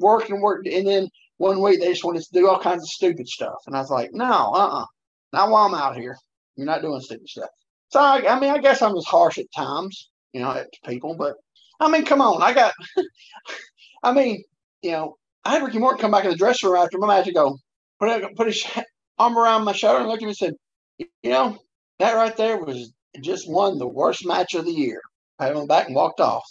worked 0.00 0.30
and 0.30 0.42
worked, 0.42 0.66
and 0.66 0.86
then 0.86 1.08
one 1.38 1.62
week 1.62 1.80
they 1.80 1.88
just 1.88 2.04
wanted 2.04 2.22
to 2.22 2.32
do 2.32 2.48
all 2.48 2.58
kinds 2.60 2.82
of 2.82 2.88
stupid 2.88 3.28
stuff, 3.28 3.56
and 3.66 3.76
I 3.76 3.80
was 3.80 3.90
like, 3.90 4.10
"No, 4.12 4.24
uh, 4.24 4.82
uh 4.82 4.84
not 5.32 5.50
while 5.50 5.66
I'm 5.66 5.74
out 5.74 5.96
here. 5.96 6.16
You're 6.56 6.66
not 6.66 6.82
doing 6.82 7.00
stupid 7.00 7.28
stuff." 7.28 7.50
So 7.90 8.00
I, 8.00 8.36
I 8.36 8.40
mean, 8.40 8.50
I 8.50 8.58
guess 8.58 8.82
I'm 8.82 8.94
just 8.94 9.08
harsh 9.08 9.38
at 9.38 9.46
times, 9.56 10.10
you 10.32 10.40
know, 10.40 10.52
at 10.52 10.68
people, 10.84 11.14
but 11.16 11.36
I 11.80 11.90
mean, 11.90 12.04
come 12.04 12.20
on, 12.20 12.42
I 12.42 12.52
got, 12.52 12.72
I 14.02 14.12
mean, 14.12 14.44
you 14.82 14.92
know, 14.92 15.16
I 15.44 15.52
had 15.54 15.62
Ricky 15.62 15.78
Morton 15.78 16.00
come 16.00 16.10
back 16.12 16.24
in 16.24 16.30
the 16.30 16.36
dressing 16.36 16.70
room 16.70 16.78
after 16.78 16.98
my 16.98 17.06
match 17.06 17.26
and 17.26 17.34
go, 17.34 17.58
put 17.98 18.36
put 18.36 18.46
his 18.46 18.64
arm 19.18 19.38
around 19.38 19.64
my 19.64 19.72
shoulder 19.72 20.00
and 20.00 20.08
looked 20.08 20.22
at 20.22 20.26
me 20.26 20.30
and 20.30 20.36
said, 20.36 20.54
you 20.98 21.30
know, 21.30 21.58
that 21.98 22.14
right 22.14 22.36
there 22.36 22.58
was 22.58 22.92
just 23.22 23.50
won 23.50 23.78
the 23.78 23.88
worst 23.88 24.26
match 24.26 24.54
of 24.54 24.64
the 24.64 24.72
year. 24.72 25.00
On 25.40 25.54
the 25.54 25.66
back 25.66 25.86
and 25.86 25.96
walked 25.96 26.20
off. 26.20 26.44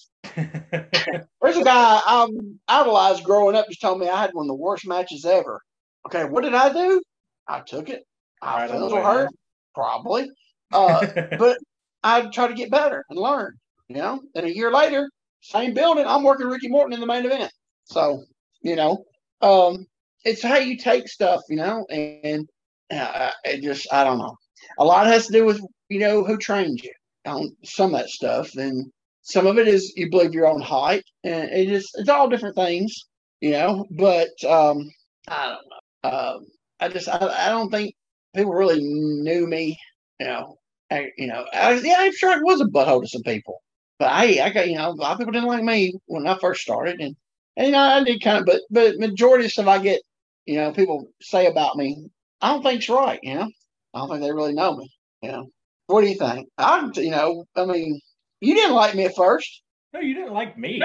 There's 1.41 1.57
a 1.57 1.63
guy 1.63 2.01
I 2.05 2.27
idolized 2.67 3.23
growing 3.23 3.55
up 3.55 3.67
just 3.67 3.81
told 3.81 3.99
me 3.99 4.07
I 4.07 4.21
had 4.21 4.33
one 4.33 4.45
of 4.45 4.49
the 4.49 4.55
worst 4.55 4.87
matches 4.87 5.25
ever. 5.25 5.61
Okay, 6.05 6.25
what 6.25 6.43
did 6.43 6.53
I 6.53 6.71
do? 6.71 7.01
I 7.47 7.61
took 7.61 7.89
it. 7.89 8.03
I 8.41 8.61
Right 8.61 8.69
felt 8.69 8.81
a 8.81 8.85
away, 8.85 8.93
little 8.95 9.03
hurt, 9.03 9.29
probably. 9.75 10.29
Uh, 10.71 11.05
but 11.37 11.57
I 12.03 12.27
try 12.27 12.47
to 12.47 12.53
get 12.53 12.71
better 12.71 13.03
and 13.09 13.19
learn, 13.19 13.57
you 13.89 13.97
know. 13.97 14.21
And 14.35 14.45
a 14.45 14.55
year 14.55 14.71
later, 14.71 15.09
same 15.41 15.73
building, 15.73 16.05
I'm 16.05 16.23
working 16.23 16.47
Ricky 16.47 16.69
Morton 16.69 16.93
in 16.93 16.99
the 16.99 17.07
main 17.07 17.25
event. 17.25 17.51
So, 17.85 18.23
you 18.61 18.75
know, 18.75 19.03
um, 19.41 19.85
it's 20.23 20.43
how 20.43 20.57
you 20.57 20.77
take 20.77 21.07
stuff, 21.07 21.41
you 21.49 21.55
know, 21.57 21.85
and 21.89 22.47
uh, 22.91 23.31
it 23.43 23.61
just, 23.61 23.91
I 23.91 24.03
don't 24.03 24.19
know. 24.19 24.35
A 24.77 24.85
lot 24.85 25.07
has 25.07 25.27
to 25.27 25.33
do 25.33 25.45
with, 25.45 25.61
you 25.89 25.99
know, 25.99 26.23
who 26.23 26.37
trained 26.37 26.81
you 26.83 26.91
on 27.25 27.55
some 27.63 27.93
of 27.93 28.01
that 28.01 28.09
stuff. 28.09 28.55
And 28.55 28.91
some 29.21 29.47
of 29.47 29.57
it 29.57 29.67
is 29.67 29.93
you 29.95 30.09
believe 30.09 30.33
your 30.33 30.47
own 30.47 30.61
height, 30.61 31.03
and 31.23 31.49
it 31.51 31.71
is, 31.71 31.89
it's 31.95 32.09
all 32.09 32.29
different 32.29 32.55
things, 32.55 33.05
you 33.41 33.51
know, 33.51 33.85
but 33.91 34.29
um, 34.45 34.89
I 35.27 35.47
don't 35.47 35.65
know. 35.69 36.09
Um, 36.09 36.45
I 36.79 36.89
just, 36.89 37.09
I, 37.09 37.17
I 37.17 37.49
don't 37.49 37.69
think 37.69 37.93
people 38.35 38.53
really 38.53 38.81
knew 38.81 39.47
me, 39.47 39.77
you 40.19 40.27
know. 40.27 40.55
I, 40.91 41.09
you 41.17 41.27
know, 41.27 41.45
I, 41.53 41.73
yeah, 41.79 41.97
I'm 41.99 42.15
sure 42.15 42.35
it 42.35 42.43
was 42.43 42.61
a 42.61 42.65
butthole 42.65 43.01
to 43.01 43.07
some 43.07 43.21
people, 43.21 43.61
but 43.99 44.11
I, 44.11 44.41
I 44.43 44.49
got, 44.49 44.67
you 44.67 44.75
know, 44.77 44.89
a 44.89 44.91
lot 44.91 45.11
of 45.13 45.17
people 45.19 45.33
didn't 45.33 45.47
like 45.47 45.63
me 45.63 45.93
when 46.07 46.25
I 46.25 46.37
first 46.39 46.61
started, 46.61 46.99
and, 46.99 47.15
and 47.57 47.67
you 47.67 47.73
know, 47.73 47.79
I 47.79 48.03
did 48.03 48.23
kind 48.23 48.39
of, 48.39 48.45
but, 48.45 48.61
but 48.71 48.97
majority 48.97 49.45
of 49.45 49.51
stuff 49.51 49.67
I 49.67 49.79
get, 49.79 50.01
you 50.45 50.55
know, 50.55 50.71
people 50.71 51.07
say 51.21 51.45
about 51.45 51.77
me, 51.77 52.09
I 52.41 52.53
don't 52.53 52.63
think 52.63 52.79
it's 52.79 52.89
right, 52.89 53.19
you 53.21 53.35
know. 53.35 53.49
I 53.93 53.99
don't 53.99 54.09
think 54.09 54.21
they 54.21 54.31
really 54.31 54.53
know 54.53 54.75
me, 54.77 54.91
you 55.21 55.31
know. 55.31 55.49
What 55.87 56.01
do 56.01 56.07
you 56.07 56.15
think? 56.15 56.47
I, 56.57 56.89
you 56.95 57.11
know, 57.11 57.45
I 57.55 57.65
mean, 57.65 57.99
you 58.41 58.53
didn't 58.55 58.75
like 58.75 58.95
me 58.95 59.05
at 59.05 59.15
first. 59.15 59.63
no, 59.93 59.99
you 59.99 60.13
didn't 60.13 60.33
like 60.33 60.57
me. 60.57 60.81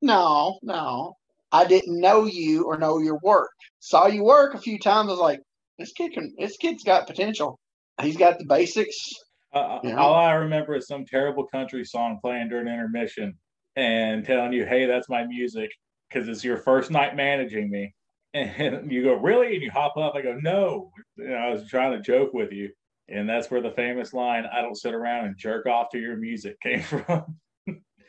No, 0.00 0.58
no. 0.62 1.16
I 1.50 1.64
didn't 1.64 2.00
know 2.00 2.24
you 2.26 2.64
or 2.64 2.78
know 2.78 2.98
your 2.98 3.18
work. 3.22 3.50
Saw 3.80 4.06
you 4.06 4.22
work 4.24 4.54
a 4.54 4.58
few 4.60 4.78
times. 4.78 5.08
I 5.08 5.12
was 5.12 5.20
like, 5.20 5.40
this 5.78 5.92
kid 5.92 6.12
can. 6.12 6.34
This 6.38 6.56
kid's 6.56 6.84
got 6.84 7.06
potential. 7.06 7.58
He's 8.02 8.16
got 8.16 8.38
the 8.38 8.44
basics. 8.44 8.96
Uh, 9.52 9.78
Yeah. 9.82 9.96
All 9.96 10.14
I 10.14 10.32
remember 10.34 10.74
is 10.76 10.86
some 10.86 11.04
terrible 11.06 11.46
country 11.46 11.84
song 11.84 12.18
playing 12.22 12.48
during 12.50 12.68
intermission 12.68 13.34
and 13.76 14.24
telling 14.24 14.52
you, 14.52 14.66
"Hey, 14.66 14.86
that's 14.86 15.08
my 15.08 15.24
music," 15.24 15.70
because 16.08 16.28
it's 16.28 16.44
your 16.44 16.58
first 16.58 16.90
night 16.90 17.16
managing 17.16 17.70
me. 17.70 17.94
And 18.34 18.92
you 18.92 19.02
go, 19.04 19.14
"Really?" 19.14 19.54
And 19.54 19.62
you 19.62 19.70
hop 19.70 19.96
up. 19.96 20.14
I 20.14 20.20
go, 20.20 20.34
"No." 20.42 20.90
You 21.16 21.28
know, 21.28 21.34
I 21.36 21.50
was 21.50 21.66
trying 21.68 21.92
to 21.92 22.00
joke 22.00 22.34
with 22.34 22.52
you, 22.52 22.70
and 23.08 23.28
that's 23.28 23.50
where 23.50 23.60
the 23.60 23.70
famous 23.72 24.12
line, 24.12 24.44
"I 24.52 24.60
don't 24.62 24.76
sit 24.76 24.94
around 24.94 25.26
and 25.26 25.36
jerk 25.36 25.66
off 25.66 25.90
to 25.90 25.98
your 25.98 26.16
music," 26.16 26.60
came 26.62 26.82
from. 26.82 27.36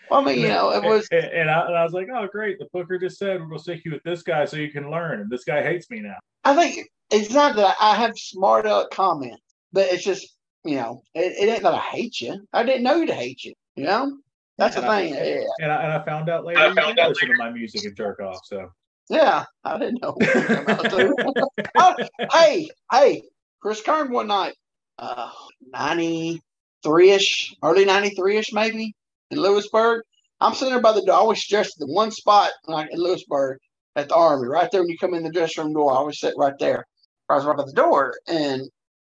Well, 0.10 0.22
I 0.22 0.24
mean, 0.24 0.40
you 0.40 0.48
know, 0.48 0.72
it 0.72 0.84
was. 0.84 1.08
and, 1.12 1.26
and 1.34 1.50
I, 1.52 1.66
and 1.68 1.76
I 1.78 1.84
was 1.84 1.94
like, 1.94 2.08
"Oh, 2.14 2.28
great! 2.32 2.58
The 2.60 2.68
booker 2.74 2.98
just 2.98 3.18
said 3.18 3.42
we'll 3.48 3.60
stick 3.60 3.82
you 3.86 3.92
with 3.92 4.04
this 4.04 4.24
guy 4.24 4.46
so 4.46 4.58
you 4.58 4.72
can 4.72 4.90
learn." 4.90 5.22
And 5.22 5.30
this 5.30 5.44
guy 5.44 5.62
hates 5.64 5.90
me 5.90 6.00
now. 6.02 6.18
I 6.44 6.56
think 6.56 6.88
it's 7.12 7.32
not 7.32 7.56
that 7.58 7.76
I 7.80 7.96
have 7.96 8.18
smart 8.18 8.66
aleck 8.66 8.90
comments, 8.92 9.42
but 9.72 9.92
it's 9.92 10.04
just 10.04 10.36
you 10.66 10.76
know, 10.76 11.04
it, 11.16 11.34
it 11.40 11.50
ain't 11.52 11.64
that 11.64 11.74
I 11.74 11.80
hate 11.80 12.20
you. 12.22 12.46
I 12.54 12.64
didn't 12.64 12.84
know 12.84 12.96
you 12.98 13.06
to 13.06 13.14
hate 13.14 13.44
you. 13.44 13.54
You 13.76 13.86
know, 13.86 14.18
that's 14.58 14.76
the 14.76 14.86
I- 14.88 15.10
thing. 15.10 15.14
Yeah, 15.14 15.44
And 15.62 15.72
I, 15.72 15.84
and 15.84 15.94
I 15.94 16.04
found 16.04 16.30
out 16.30 16.44
later 16.44 16.60
I 16.60 16.68
you 16.68 16.76
found 16.76 16.96
did 16.98 17.04
out 17.04 17.10
listen 17.10 17.30
to 17.30 17.36
my 17.38 17.50
music 17.50 17.86
and 17.86 17.96
jerk 17.96 18.20
off. 18.20 18.40
So 18.46 18.68
yeah 19.10 19.46
I 19.64 19.78
didn't 19.78 20.02
know. 20.02 20.12
what 20.18 20.34
you're 20.50 20.62
about 20.62 20.84
to. 20.90 21.48
Oh, 21.78 21.96
hey, 22.34 22.70
hey, 22.92 23.24
Chris 23.62 23.82
Kern 23.82 24.12
one 24.12 24.28
night, 24.28 24.56
uh, 25.00 25.30
93 25.72 27.12
ish, 27.12 27.56
early 27.64 27.86
93 27.86 28.38
ish, 28.38 28.54
maybe 28.54 28.94
in 29.32 29.40
Lewisburg. 29.40 30.02
I'm 30.42 30.54
sitting 30.54 30.74
there 30.74 30.82
by 30.82 30.94
the 30.94 31.02
door. 31.02 31.16
I 31.16 31.20
always 31.20 31.42
stress 31.42 31.74
the 31.76 31.88
one 31.88 32.12
spot 32.12 32.52
like 32.68 32.90
in 32.92 33.00
Lewisburg 33.00 33.58
at 33.96 34.08
the 34.10 34.16
Army, 34.16 34.48
right 34.48 34.70
there 34.72 34.82
when 34.82 34.90
you 34.90 34.98
come 34.98 35.14
in 35.14 35.24
the 35.24 35.32
dressing 35.32 35.64
room 35.66 35.74
door. 35.74 35.92
I 35.92 35.96
always 35.96 36.20
sit 36.20 36.34
right 36.38 36.54
there. 36.60 36.86
I 37.28 37.36
was 37.36 37.46
right 37.46 37.58
by 37.58 37.66
the 37.66 37.74
door, 37.74 38.16
and 38.28 38.62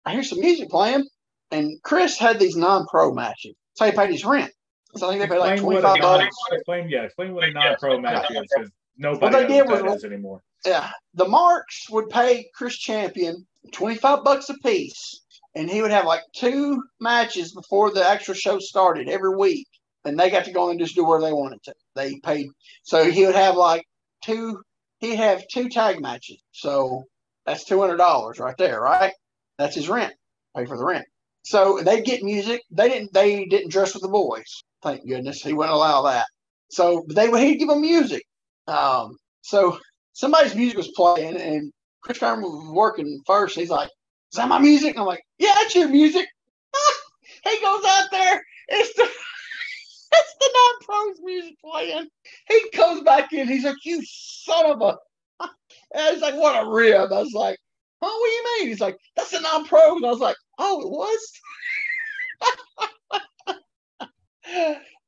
I 0.05 0.13
hear 0.13 0.23
some 0.23 0.39
music 0.39 0.69
playing. 0.69 1.05
And 1.51 1.81
Chris 1.83 2.17
had 2.17 2.39
these 2.39 2.55
non-pro 2.55 3.13
matches, 3.13 3.53
so 3.75 3.85
he 3.85 3.91
paid 3.91 4.09
his 4.09 4.25
rent. 4.25 4.51
So 4.95 5.07
I 5.07 5.09
think 5.11 5.21
they 5.21 5.27
paid 5.27 5.39
like 5.39 5.59
twenty 5.59 5.81
five 5.81 5.97
twenty 5.97 6.05
what 6.07 6.21
a 6.21 6.23
bucks. 6.25 6.37
explain 6.51 6.89
yeah, 6.89 7.03
explain 7.03 7.33
what 7.33 7.43
a 7.43 7.51
non-pro 7.51 7.99
match 7.99 8.29
is 8.31 8.39
because 8.55 8.71
nobody 8.97 9.35
What 9.35 9.47
they 9.47 9.47
did 9.47 9.67
was- 9.69 10.03
anymore. 10.03 10.41
Yeah, 10.65 10.89
the 11.15 11.27
marks 11.27 11.89
would 11.89 12.09
pay 12.09 12.47
Chris 12.55 12.77
Champion 12.77 13.45
twenty 13.71 13.97
five 13.97 14.23
bucks 14.23 14.49
a 14.49 14.57
piece, 14.59 15.21
and 15.55 15.69
he 15.69 15.81
would 15.81 15.91
have 15.91 16.05
like 16.05 16.21
two 16.35 16.83
matches 16.99 17.53
before 17.53 17.91
the 17.91 18.07
actual 18.07 18.33
show 18.33 18.59
started 18.59 19.09
every 19.09 19.35
week, 19.35 19.67
and 20.05 20.19
they 20.19 20.29
got 20.29 20.45
to 20.45 20.51
go 20.51 20.69
and 20.69 20.79
just 20.79 20.95
do 20.95 21.05
where 21.05 21.21
they 21.21 21.33
wanted 21.33 21.61
to. 21.63 21.73
They 21.95 22.19
paid, 22.19 22.47
so 22.83 23.09
he 23.09 23.25
would 23.25 23.35
have 23.35 23.55
like 23.55 23.85
two. 24.23 24.61
He'd 24.99 25.15
have 25.15 25.43
two 25.51 25.69
tag 25.69 26.01
matches, 26.01 26.41
so 26.51 27.03
that's 27.45 27.65
two 27.65 27.79
hundred 27.79 27.97
dollars 27.97 28.39
right 28.39 28.57
there, 28.57 28.81
right? 28.81 29.13
That's 29.57 29.75
his 29.75 29.89
rent. 29.89 30.13
Pay 30.55 30.65
for 30.65 30.77
the 30.77 30.85
rent. 30.85 31.05
So 31.43 31.81
they'd 31.83 32.05
get 32.05 32.23
music. 32.23 32.61
They 32.71 32.89
didn't. 32.89 33.13
They 33.13 33.45
didn't 33.45 33.71
dress 33.71 33.93
with 33.93 34.03
the 34.03 34.09
boys. 34.09 34.63
Thank 34.81 35.07
goodness 35.07 35.41
he 35.41 35.53
wouldn't 35.53 35.75
allow 35.75 36.03
that. 36.03 36.25
So 36.69 37.05
they 37.09 37.29
would. 37.29 37.41
He'd 37.41 37.57
give 37.57 37.67
them 37.67 37.81
music. 37.81 38.23
Um, 38.67 39.17
so 39.41 39.77
somebody's 40.13 40.55
music 40.55 40.77
was 40.77 40.91
playing 40.95 41.37
and 41.37 41.71
Chris 42.01 42.19
Carmen 42.19 42.43
was 42.43 42.71
working 42.73 43.21
first. 43.25 43.55
He's 43.55 43.69
like, 43.69 43.89
Is 44.33 44.37
that 44.37 44.49
my 44.49 44.57
music? 44.57 44.97
I'm 44.97 45.05
like, 45.05 45.23
Yeah, 45.37 45.53
it's 45.57 45.75
your 45.75 45.89
music. 45.89 46.25
he 47.43 47.61
goes 47.61 47.83
out 47.85 48.07
there, 48.09 48.41
it's 48.69 48.95
the 48.95 49.03
it's 50.11 50.35
the 50.39 50.49
non-pros 50.55 51.19
music 51.23 51.55
playing. 51.63 52.07
He 52.47 52.69
comes 52.71 53.01
back 53.03 53.31
in, 53.31 53.47
he's 53.47 53.63
like, 53.63 53.75
You 53.85 54.01
son 54.03 54.71
of 54.71 54.81
a 54.81 54.97
and 55.93 56.13
he's 56.13 56.23
like, 56.23 56.33
What 56.33 56.65
a 56.65 56.67
rib. 56.67 57.11
I 57.11 57.19
was 57.19 57.33
like, 57.33 57.59
Oh, 58.01 58.07
what 58.07 58.27
do 58.27 58.31
you 58.31 58.45
mean? 58.59 58.69
He's 58.69 58.81
like, 58.81 58.97
That's 59.15 59.29
the 59.29 59.39
non-pros. 59.39 59.97
And 59.97 60.05
I 60.07 60.09
was 60.09 60.19
like, 60.19 60.37
Oh, 60.57 60.81
it 60.81 60.89
was? 60.89 61.31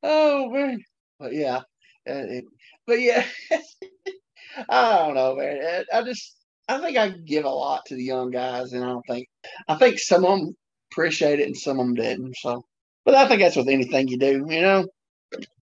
oh 0.04 0.50
man. 0.52 0.84
But 1.20 1.34
yeah. 1.34 1.62
but 2.06 3.02
yeah. 3.02 3.26
I 4.70 4.98
don't 5.00 5.16
know, 5.16 5.36
man. 5.36 5.86
I 5.92 6.04
just, 6.04 6.36
I 6.68 6.80
think 6.80 6.98
I 6.98 7.10
give 7.10 7.46
a 7.46 7.50
lot 7.50 7.86
to 7.88 7.96
the 7.96 8.04
young 8.04 8.32
guys, 8.32 8.74
and 8.74 8.84
I 8.84 8.88
don't 8.88 9.06
think, 9.08 9.28
I 9.68 9.76
think 9.76 10.00
some 10.00 10.26
of 10.26 10.40
them 10.40 10.56
appreciate 10.92 11.40
it 11.40 11.48
and 11.48 11.58
some 11.58 11.80
of 11.80 11.86
them 11.86 11.96
didn't. 11.96 12.36
So, 12.38 12.66
but 13.04 13.16
I 13.16 13.28
think 13.28 13.42
that's 13.42 13.56
with 13.56 13.70
anything 13.70 14.08
you 14.08 14.18
do, 14.18 14.46
you 14.50 14.62
know. 14.62 14.88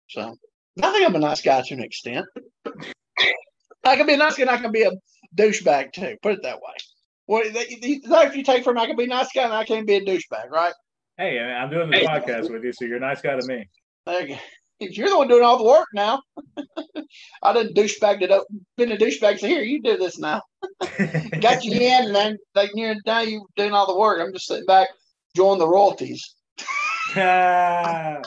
So, 0.09 0.35
I 0.81 0.91
think 0.91 1.07
I'm 1.07 1.15
a 1.15 1.19
nice 1.19 1.41
guy 1.41 1.61
to 1.61 1.73
an 1.73 1.83
extent. 1.83 2.25
I 3.83 3.95
can 3.95 4.07
be 4.07 4.13
a 4.13 4.17
nice 4.17 4.35
guy 4.35 4.43
and 4.43 4.49
I 4.49 4.57
can 4.57 4.71
be 4.71 4.83
a 4.83 4.91
douchebag 5.35 5.93
too. 5.93 6.17
Put 6.21 6.33
it 6.33 6.43
that 6.43 6.57
way. 6.57 6.73
What 7.25 7.45
if 7.45 8.35
you 8.35 8.43
take 8.43 8.63
from 8.63 8.77
I 8.77 8.87
can 8.87 8.95
be 8.95 9.03
a 9.03 9.07
nice 9.07 9.29
guy 9.33 9.43
and 9.43 9.53
I 9.53 9.65
can 9.65 9.85
be 9.85 9.95
a 9.95 10.01
douchebag, 10.01 10.49
right? 10.49 10.73
Hey, 11.17 11.39
I'm 11.39 11.69
doing 11.69 11.89
the 11.89 11.97
podcast 11.97 12.51
with 12.51 12.63
you, 12.63 12.73
so 12.73 12.85
you're 12.85 12.97
a 12.97 13.01
nice 13.01 13.21
guy 13.21 13.35
to 13.35 13.45
me. 13.47 13.67
Okay. 14.07 14.39
You're 14.79 15.09
the 15.09 15.17
one 15.17 15.27
doing 15.27 15.43
all 15.43 15.57
the 15.57 15.63
work 15.63 15.87
now. 15.93 16.21
I 17.43 17.53
didn't 17.53 17.75
douchebag 17.75 18.21
it 18.21 18.31
up, 18.31 18.45
been 18.75 18.91
a 18.91 18.97
douchebag. 18.97 19.39
So 19.39 19.47
here, 19.47 19.63
you 19.63 19.81
do 19.81 19.97
this 19.97 20.19
now. 20.19 20.41
Got 21.41 21.63
you 21.63 21.73
in, 21.73 22.05
and 22.05 22.15
then 22.15 22.37
like 22.53 22.71
you're 22.75 22.95
now 23.05 23.21
you 23.21 23.47
doing 23.55 23.73
all 23.73 23.87
the 23.87 23.97
work. 23.97 24.21
I'm 24.21 24.33
just 24.33 24.47
sitting 24.47 24.65
back, 24.65 24.89
enjoying 25.33 25.59
the 25.59 25.67
royalties. 25.67 26.35
no, 27.15 28.23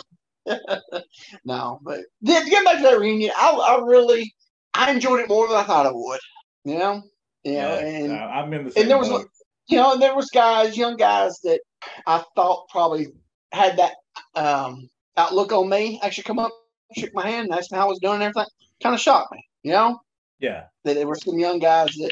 but 1.82 2.01
get 2.24 2.64
back 2.64 2.78
to 2.78 2.82
that 2.82 2.98
reunion. 2.98 3.31
I, 3.36 3.51
I 3.51 3.81
really, 3.85 4.35
I 4.74 4.90
enjoyed 4.90 5.20
it 5.20 5.28
more 5.28 5.47
than 5.47 5.56
I 5.56 5.64
thought 5.64 5.86
I 5.86 5.93
would. 5.93 6.20
You 6.64 6.78
know, 6.78 7.02
you 7.44 7.55
know, 7.55 7.74
yeah, 7.74 7.86
and 7.86 8.12
I'm 8.12 8.52
in 8.52 8.66
the 8.66 8.81
and 8.81 8.90
there 8.90 8.98
was, 8.98 9.09
boat. 9.09 9.28
you 9.68 9.77
know, 9.77 9.93
and 9.93 10.02
there 10.02 10.16
was 10.16 10.31
guys, 10.31 10.77
young 10.77 10.97
guys 10.97 11.39
that 11.44 11.60
I 12.06 12.24
thought 12.35 12.68
probably 12.70 13.09
had 13.52 13.78
that 13.78 13.94
um, 14.35 14.89
outlook 15.20 15.52
on 15.52 15.68
me. 15.68 16.01
Actually, 16.02 16.24
come 16.24 16.38
up, 16.38 16.52
shook 16.97 17.14
my 17.14 17.28
hand, 17.28 17.52
asked 17.52 17.72
me 17.72 17.78
how 17.78 17.86
I 17.86 17.88
was 17.88 17.98
doing 18.01 18.14
and 18.14 18.24
everything. 18.24 18.51
Kind 18.82 18.94
of 18.94 19.01
shocked 19.01 19.32
me, 19.32 19.44
you 19.62 19.72
know. 19.72 20.01
Yeah. 20.38 20.64
That 20.84 20.94
there 20.94 21.06
were 21.06 21.16
some 21.16 21.38
young 21.38 21.59
guys 21.59 21.94
that, 21.97 22.10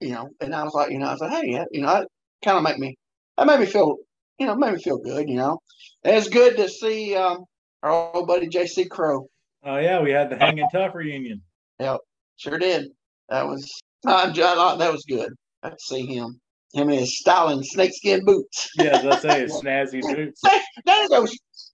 you 0.00 0.10
know, 0.10 0.30
and 0.40 0.54
I 0.54 0.64
was 0.64 0.74
like, 0.74 0.90
you 0.90 0.98
know, 0.98 1.06
I 1.06 1.12
was 1.12 1.20
like, 1.20 1.32
hey, 1.32 1.50
yeah, 1.52 1.64
you 1.70 1.82
know, 1.82 1.88
that 1.88 2.08
kind 2.44 2.56
of 2.56 2.62
make 2.62 2.78
me, 2.78 2.96
that 3.36 3.46
made 3.46 3.60
me 3.60 3.66
feel, 3.66 3.96
you 4.38 4.46
know, 4.46 4.56
made 4.56 4.74
me 4.74 4.82
feel 4.82 4.98
good, 4.98 5.28
you 5.28 5.36
know. 5.36 5.58
And 6.04 6.16
it's 6.16 6.28
good 6.28 6.56
to 6.56 6.68
see 6.68 7.14
um, 7.14 7.44
our 7.82 8.14
old 8.14 8.26
buddy 8.26 8.48
JC 8.48 8.88
Crow. 8.88 9.28
Oh 9.64 9.78
yeah, 9.78 10.00
we 10.00 10.12
had 10.12 10.30
the 10.30 10.36
hanging 10.36 10.68
tough 10.70 10.94
reunion. 10.94 11.42
Yep, 11.80 12.00
sure 12.36 12.58
did. 12.58 12.86
That 13.28 13.46
was 13.46 13.68
uh, 14.06 14.30
that 14.30 14.92
was 14.92 15.04
good. 15.08 15.32
I 15.62 15.70
to 15.70 15.76
see 15.78 16.06
him. 16.06 16.40
Him 16.72 16.90
in 16.90 17.00
his 17.00 17.18
styling 17.18 17.62
snakeskin 17.62 18.24
boots. 18.24 18.70
yeah, 18.76 19.00
let's 19.02 19.22
say 19.22 19.40
his 19.40 19.52
snazzy 19.62 20.02
boots. 20.02 20.40
Dana 20.84 21.26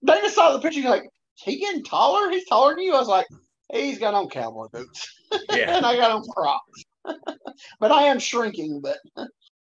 goes. 0.05 0.15
Dana 0.15 0.29
saw 0.29 0.53
the 0.53 0.59
picture. 0.59 0.87
like, 0.89 1.03
he 1.35 1.59
getting 1.59 1.83
taller? 1.83 2.29
He's 2.29 2.47
taller 2.47 2.75
than 2.75 2.83
you. 2.83 2.93
I 2.93 2.99
was 2.99 3.07
like, 3.07 3.27
hey, 3.71 3.87
he's 3.87 3.99
got 3.99 4.13
on 4.13 4.29
cowboy 4.29 4.67
boots. 4.71 5.07
Yeah. 5.49 5.77
and 5.77 5.83
I 5.83 5.95
got 5.95 6.11
on 6.11 6.23
Crocs. 6.29 6.83
but 7.79 7.91
I 7.91 8.03
am 8.03 8.19
shrinking, 8.19 8.81
but 8.81 8.99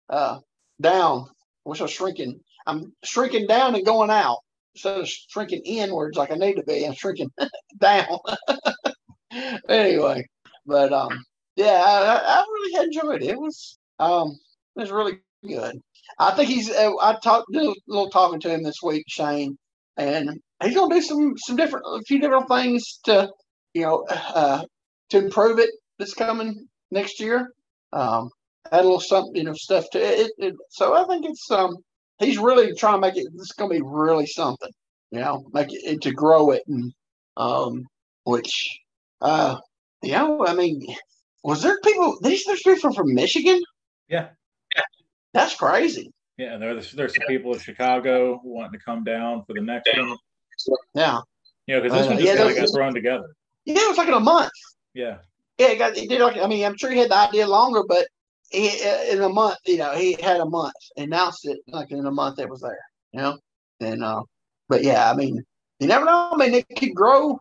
uh, 0.08 0.38
down. 0.80 1.26
I 1.64 1.68
wish 1.68 1.80
I 1.80 1.84
was 1.84 1.92
shrinking. 1.92 2.40
I'm 2.66 2.92
shrinking 3.04 3.46
down 3.46 3.76
and 3.76 3.86
going 3.86 4.10
out 4.10 4.38
instead 4.74 4.98
of 4.98 5.08
shrinking 5.08 5.62
inwards 5.64 6.16
like 6.16 6.32
I 6.32 6.34
need 6.34 6.56
to 6.56 6.64
be. 6.64 6.84
I'm 6.84 6.94
shrinking 6.94 7.30
down. 7.78 8.18
anyway, 9.68 10.26
but 10.66 10.92
um, 10.92 11.24
yeah, 11.54 11.82
I, 11.86 12.40
I 12.40 12.44
really 12.48 12.84
enjoyed 12.86 13.22
it. 13.22 13.28
It 13.28 13.38
was 13.38 13.78
um, 14.00 14.36
it 14.76 14.80
was 14.80 14.90
really 14.90 15.20
good. 15.46 15.80
I 16.18 16.32
think 16.32 16.48
he's. 16.48 16.70
Uh, 16.70 16.92
I 17.00 17.16
talked 17.22 17.46
did 17.52 17.62
a 17.62 17.74
little 17.86 18.10
talking 18.10 18.40
to 18.40 18.50
him 18.50 18.62
this 18.62 18.82
week, 18.82 19.04
Shane, 19.08 19.56
and 20.00 20.40
he's 20.62 20.74
gonna 20.74 20.94
do 20.94 21.02
some 21.02 21.34
some 21.36 21.56
different 21.56 21.84
a 21.86 22.02
few 22.02 22.20
different 22.20 22.48
things 22.48 23.00
to 23.04 23.30
you 23.74 23.82
know 23.82 24.04
uh, 24.08 24.64
to 25.10 25.18
improve 25.18 25.58
it 25.58 25.70
this 25.98 26.14
coming 26.14 26.66
next 26.90 27.20
year. 27.20 27.52
Um, 27.92 28.30
add 28.72 28.80
a 28.80 28.82
little 28.82 29.00
something, 29.00 29.36
you 29.36 29.44
know, 29.44 29.52
stuff 29.52 29.84
to 29.90 29.98
it, 29.98 30.32
it. 30.38 30.54
So 30.70 30.94
I 30.94 31.06
think 31.06 31.26
it's 31.26 31.50
um 31.50 31.76
he's 32.18 32.38
really 32.38 32.74
trying 32.74 32.94
to 32.94 33.00
make 33.00 33.16
it. 33.16 33.26
This 33.32 33.42
is 33.42 33.52
gonna 33.52 33.74
be 33.74 33.82
really 33.82 34.26
something, 34.26 34.70
you 35.10 35.20
know, 35.20 35.44
make 35.52 35.68
it 35.70 36.00
to 36.02 36.12
grow 36.12 36.50
it 36.52 36.62
and 36.66 36.92
um 37.36 37.84
which 38.24 38.80
uh 39.20 39.56
you 40.02 40.12
know 40.12 40.46
I 40.46 40.54
mean 40.54 40.86
was 41.42 41.62
there 41.62 41.78
people? 41.82 42.18
These 42.22 42.44
there's 42.44 42.62
people 42.62 42.92
from 42.92 43.14
Michigan. 43.14 43.60
Yeah, 44.74 44.82
that's 45.32 45.54
crazy. 45.54 46.10
Yeah, 46.40 46.56
there's 46.56 46.92
there's 46.92 47.14
some 47.14 47.26
people 47.26 47.52
in 47.52 47.58
Chicago 47.58 48.40
wanting 48.42 48.72
to 48.72 48.78
come 48.82 49.04
down 49.04 49.44
for 49.44 49.52
the 49.52 49.60
next 49.60 49.90
one. 49.94 50.16
Yeah. 50.94 51.20
Yeah, 51.66 51.80
because 51.80 51.98
this 51.98 52.06
uh, 52.06 52.08
one 52.08 52.16
just 52.16 52.28
yeah, 52.28 52.36
kind 52.36 52.50
of 52.50 52.56
got 52.56 52.74
thrown 52.74 52.94
together. 52.94 53.28
Yeah, 53.66 53.74
it 53.76 53.88
was 53.90 53.98
like 53.98 54.08
in 54.08 54.14
a 54.14 54.20
month. 54.20 54.50
Yeah. 54.94 55.18
Yeah, 55.58 55.66
it 55.68 55.76
got. 55.76 55.94
He 55.94 56.06
did 56.06 56.22
like. 56.22 56.38
I 56.38 56.46
mean, 56.46 56.64
I'm 56.64 56.78
sure 56.78 56.90
he 56.90 56.98
had 56.98 57.10
the 57.10 57.16
idea 57.16 57.46
longer, 57.46 57.82
but 57.86 58.06
he 58.48 58.70
in 59.10 59.20
a 59.20 59.28
month, 59.28 59.58
you 59.66 59.76
know, 59.76 59.94
he 59.94 60.14
had 60.14 60.40
a 60.40 60.46
month 60.46 60.72
announced 60.96 61.46
it 61.46 61.58
like 61.68 61.90
in 61.90 62.06
a 62.06 62.10
month 62.10 62.38
it 62.38 62.48
was 62.48 62.62
there. 62.62 62.80
You 63.12 63.20
know, 63.20 63.38
and 63.80 64.02
uh, 64.02 64.22
but 64.66 64.82
yeah, 64.82 65.10
I 65.10 65.14
mean, 65.14 65.44
you 65.78 65.88
never 65.88 66.06
know. 66.06 66.30
I 66.32 66.36
mean, 66.38 66.54
it 66.54 66.66
could 66.74 66.94
grow. 66.94 67.38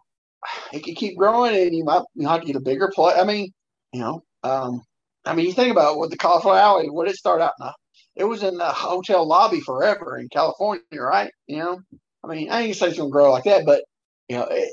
It 0.74 0.84
could 0.84 0.98
keep 0.98 1.18
growing, 1.18 1.56
and 1.56 1.74
you 1.74 1.86
might 1.86 2.04
you 2.16 2.28
have 2.28 2.42
to 2.42 2.48
get 2.48 2.58
a 2.58 2.60
bigger 2.60 2.92
play. 2.94 3.14
I 3.14 3.24
mean, 3.24 3.54
you 3.94 4.02
know, 4.02 4.24
um, 4.44 4.82
I 5.24 5.34
mean, 5.34 5.46
you 5.46 5.54
think 5.54 5.72
about 5.72 5.98
what 5.98 6.10
the 6.10 6.18
Cauliflower 6.18 6.58
Alley, 6.58 6.90
what 6.90 7.06
did 7.06 7.14
it 7.14 7.18
start 7.18 7.40
out 7.40 7.54
in? 7.62 7.68
It 8.16 8.24
was 8.26 8.44
in 8.44 8.58
the 8.58 8.66
hotel 8.66 9.28
lobby 9.28 9.62
forever 9.62 10.18
in 10.18 10.30
California, 10.30 10.84
right? 10.94 11.32
You 11.48 11.58
know, 11.58 11.80
I 12.24 12.28
mean, 12.28 12.50
I 12.50 12.62
ain't 12.62 12.76
say 12.76 12.88
it's 12.88 12.98
gonna 12.98 13.10
grow 13.10 13.32
like 13.32 13.46
that, 13.46 13.66
but 13.66 13.84
you 14.28 14.38
know, 14.38 14.48
it, 14.50 14.70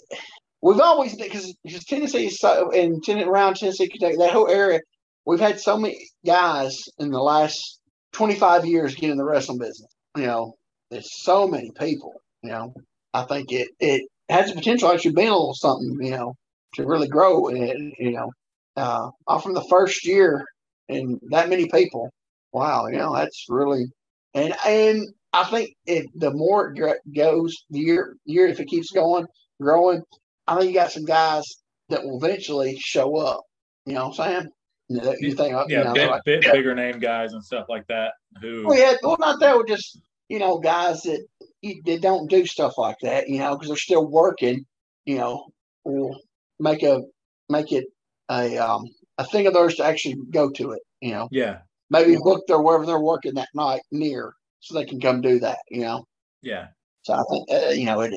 we've 0.63 0.81
always 0.81 1.15
been 1.15 1.29
because 1.29 1.55
Tennessee 1.87 2.31
so, 2.31 2.71
and 2.73 3.03
around 3.09 3.57
Tennessee, 3.57 3.89
Kentucky, 3.89 4.17
that 4.17 4.33
whole 4.33 4.49
area, 4.51 4.81
we've 5.25 5.41
had 5.41 5.61
so 5.61 5.77
many 5.79 6.09
guys 6.25 6.77
in 6.99 7.11
the 7.11 7.21
last 7.21 7.81
25 8.13 8.67
years 8.67 8.95
get 8.95 9.11
in 9.11 9.17
the 9.17 9.25
wrestling 9.25 9.59
business. 9.59 9.91
You 10.17 10.27
know, 10.27 10.55
there's 10.91 11.23
so 11.23 11.47
many 11.47 11.71
people. 11.79 12.15
You 12.43 12.51
know, 12.51 12.75
I 13.15 13.25
think 13.25 13.53
it 13.53 13.69
it 13.79 14.03
has 14.29 14.49
the 14.49 14.57
potential 14.57 14.91
actually 14.91 15.13
being 15.13 15.29
a 15.29 15.33
little 15.33 15.55
something. 15.55 15.99
You 16.01 16.11
know, 16.13 16.35
to 16.75 16.87
really 16.87 17.09
grow. 17.09 17.49
And 17.49 17.93
you 17.99 18.13
know, 18.13 18.31
uh, 18.77 19.11
off 19.27 19.43
from 19.43 19.55
the 19.55 19.67
first 19.69 20.07
year 20.07 20.45
and 20.89 21.21
that 21.31 21.49
many 21.49 21.69
people. 21.69 22.11
Wow, 22.57 22.87
you 22.87 22.97
know 22.97 23.15
that's 23.15 23.45
really 23.51 23.85
and 24.33 24.55
and 24.65 25.07
I 25.35 25.45
think 25.45 25.77
it 25.85 26.07
the 26.15 26.31
more 26.31 26.73
it 26.75 27.01
goes 27.15 27.55
the 27.69 27.81
year 27.81 28.17
year 28.25 28.47
if 28.47 28.61
it 28.61 28.69
keeps 28.69 28.91
going 28.93 29.27
growing, 29.61 30.01
I 30.47 30.57
think 30.57 30.73
you 30.73 30.75
got 30.81 30.91
some 30.91 31.05
guys 31.05 31.45
that 31.91 32.03
will 32.03 32.17
eventually 32.17 32.79
show 32.79 33.19
up. 33.19 33.43
You 33.85 33.93
know 33.93 34.09
what 34.09 34.21
I'm 34.21 34.49
saying? 34.89 35.17
You 35.21 35.35
think, 35.35 35.53
yeah, 35.53 35.65
you 35.69 35.85
know, 35.85 35.93
bit, 35.93 36.11
like, 36.11 36.25
bit 36.25 36.43
bigger 36.45 36.75
name 36.75 36.99
guys 36.99 37.35
and 37.35 37.45
stuff 37.45 37.67
like 37.69 37.87
that. 37.89 38.13
Who? 38.41 38.67
Well, 38.67 38.79
yeah, 38.79 38.95
well, 39.03 39.19
not 39.21 39.39
that. 39.41 39.55
We're 39.55 39.67
just 39.67 40.01
you 40.31 40.39
know 40.39 40.57
guys 40.59 41.03
that 41.03 41.27
they 41.63 41.99
don't 41.99 42.31
do 42.31 42.47
stuff 42.47 42.79
like 42.79 42.97
that. 43.03 43.29
You 43.29 43.41
know, 43.41 43.55
because 43.55 43.69
they're 43.69 43.77
still 43.77 44.07
working. 44.07 44.65
You 45.05 45.19
know, 45.19 45.47
will 45.85 46.19
make 46.59 46.83
a 46.83 47.03
make 47.51 47.71
it 47.73 47.85
a 48.31 48.57
um, 48.57 48.85
a 49.19 49.25
thing 49.25 49.47
of 49.47 49.53
theirs 49.53 49.75
to 49.75 49.85
actually 49.85 50.17
go 50.31 50.49
to 50.53 50.73
it. 50.73 50.81
You 51.03 51.11
know, 51.13 51.29
yeah, 51.31 51.59
maybe 51.91 52.17
book 52.17 52.45
their 52.47 52.61
wherever 52.61 52.87
they're 52.87 53.01
working 53.01 53.35
that 53.35 53.49
night 53.55 53.83
near, 53.93 54.33
so 54.61 54.75
they 54.75 54.85
can 54.85 55.01
come 55.01 55.21
do 55.21 55.39
that. 55.41 55.59
You 55.71 55.83
know, 55.83 56.05
yeah. 56.43 56.69
So 57.03 57.15
I 57.15 57.23
think 57.31 57.51
uh, 57.51 57.71
you 57.71 57.87
know 57.87 58.01
it 58.01 58.15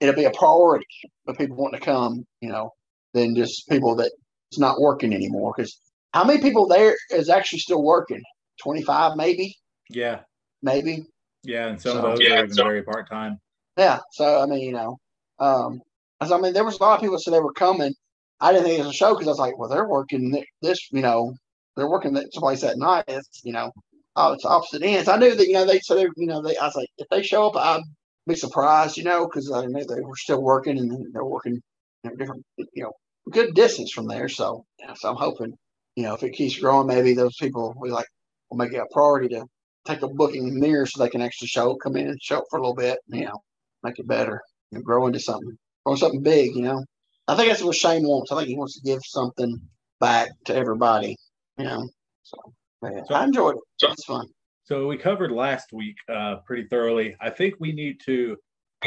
it'll 0.00 0.14
be 0.14 0.24
a 0.24 0.30
priority 0.30 0.86
for 1.24 1.34
people 1.34 1.56
wanting 1.56 1.80
to 1.80 1.84
come. 1.84 2.24
You 2.40 2.50
know, 2.50 2.70
than 3.14 3.34
just 3.34 3.68
people 3.68 3.94
that 3.96 4.12
it's 4.50 4.58
not 4.58 4.80
working 4.80 5.12
anymore. 5.12 5.52
Because 5.56 5.78
how 6.12 6.24
many 6.24 6.40
people 6.40 6.66
there 6.66 6.96
is 7.10 7.28
actually 7.28 7.60
still 7.60 7.82
working? 7.82 8.22
Twenty 8.60 8.82
five, 8.82 9.16
maybe. 9.16 9.56
Yeah. 9.90 10.20
Maybe. 10.62 11.06
Yeah, 11.44 11.68
and 11.68 11.80
some 11.80 11.92
so, 11.92 11.98
of 11.98 12.02
those 12.02 12.20
yeah, 12.20 12.34
are 12.34 12.44
even 12.44 12.54
so, 12.54 12.64
very 12.64 12.82
part 12.82 13.10
time. 13.10 13.38
Yeah. 13.76 13.98
So 14.12 14.40
I 14.40 14.46
mean, 14.46 14.60
you 14.60 14.72
know, 14.72 14.98
um, 15.40 15.80
I 16.20 16.38
mean, 16.38 16.52
there 16.52 16.64
was 16.64 16.78
a 16.78 16.82
lot 16.82 16.94
of 16.94 17.00
people 17.00 17.18
said 17.18 17.34
they 17.34 17.40
were 17.40 17.52
coming, 17.52 17.92
I 18.40 18.52
didn't 18.52 18.66
think 18.66 18.78
it 18.78 18.84
was 18.84 18.94
a 18.94 18.96
show 18.96 19.14
because 19.14 19.26
I 19.26 19.30
was 19.30 19.38
like, 19.38 19.58
well, 19.58 19.68
they're 19.68 19.88
working 19.88 20.44
this, 20.60 20.88
you 20.92 21.02
know, 21.02 21.34
they're 21.76 21.88
working 21.88 22.12
this 22.12 22.28
place 22.34 22.64
at 22.64 22.78
night. 22.78 23.04
It's, 23.08 23.42
you 23.44 23.52
know, 23.52 23.72
oh, 24.16 24.32
it's 24.32 24.44
opposite 24.44 24.82
ends. 24.82 25.08
I 25.08 25.16
knew 25.16 25.34
that, 25.34 25.46
you 25.46 25.54
know, 25.54 25.66
they 25.66 25.80
said, 25.80 26.06
you 26.16 26.26
know, 26.26 26.42
they, 26.42 26.56
I 26.56 26.66
was 26.66 26.76
like, 26.76 26.88
if 26.98 27.08
they 27.08 27.22
show 27.22 27.48
up, 27.48 27.56
I'd 27.56 27.82
be 28.26 28.34
surprised, 28.34 28.96
you 28.96 29.04
know, 29.04 29.26
because 29.26 29.50
I 29.50 29.66
knew 29.66 29.84
they 29.84 30.00
were 30.00 30.16
still 30.16 30.42
working 30.42 30.78
and 30.78 31.14
they're 31.14 31.24
working 31.24 31.60
you 32.04 32.10
know, 32.10 32.16
different, 32.16 32.44
you 32.56 32.82
know, 32.84 32.92
good 33.30 33.54
distance 33.54 33.92
from 33.92 34.06
there. 34.06 34.28
So, 34.28 34.64
so 34.96 35.10
I'm 35.10 35.16
hoping, 35.16 35.54
you 35.96 36.04
know, 36.04 36.14
if 36.14 36.22
it 36.22 36.32
keeps 36.32 36.58
growing, 36.58 36.86
maybe 36.86 37.14
those 37.14 37.36
people 37.36 37.74
we 37.80 37.90
like 37.90 38.06
will 38.50 38.58
make 38.58 38.72
it 38.72 38.78
a 38.78 38.86
priority 38.92 39.28
to 39.28 39.44
take 39.86 40.02
a 40.02 40.08
booking 40.08 40.58
near 40.58 40.86
so 40.86 41.02
they 41.02 41.10
can 41.10 41.22
actually 41.22 41.48
show, 41.48 41.74
come 41.76 41.96
in 41.96 42.08
and 42.08 42.22
show 42.22 42.38
up 42.38 42.44
for 42.50 42.58
a 42.58 42.62
little 42.62 42.76
bit, 42.76 42.98
you 43.08 43.24
know, 43.24 43.42
make 43.82 43.98
it 43.98 44.06
better 44.06 44.40
and 44.72 44.84
grow 44.84 45.06
into 45.06 45.20
something, 45.20 45.56
grow 45.84 45.96
something 45.96 46.22
big, 46.22 46.54
you 46.54 46.62
know. 46.62 46.84
I 47.28 47.36
think 47.36 47.48
that's 47.48 47.62
what 47.62 47.76
Shane 47.76 48.06
wants. 48.06 48.32
I 48.32 48.36
think 48.36 48.48
he 48.48 48.56
wants 48.56 48.78
to 48.78 48.84
give 48.84 49.00
something 49.04 49.60
back 50.00 50.30
to 50.46 50.54
everybody. 50.54 51.16
You 51.62 51.68
know, 51.68 51.88
so, 52.22 52.36
yeah, 52.82 53.00
so 53.06 53.14
I 53.14 53.24
enjoyed 53.24 53.54
it. 53.54 53.90
It's 53.92 54.04
fun. 54.04 54.26
So 54.64 54.88
we 54.88 54.96
covered 54.96 55.30
last 55.30 55.72
week 55.72 55.96
uh, 56.08 56.36
pretty 56.46 56.66
thoroughly. 56.66 57.14
I 57.20 57.30
think 57.30 57.54
we 57.60 57.72
need 57.72 58.00
to 58.06 58.36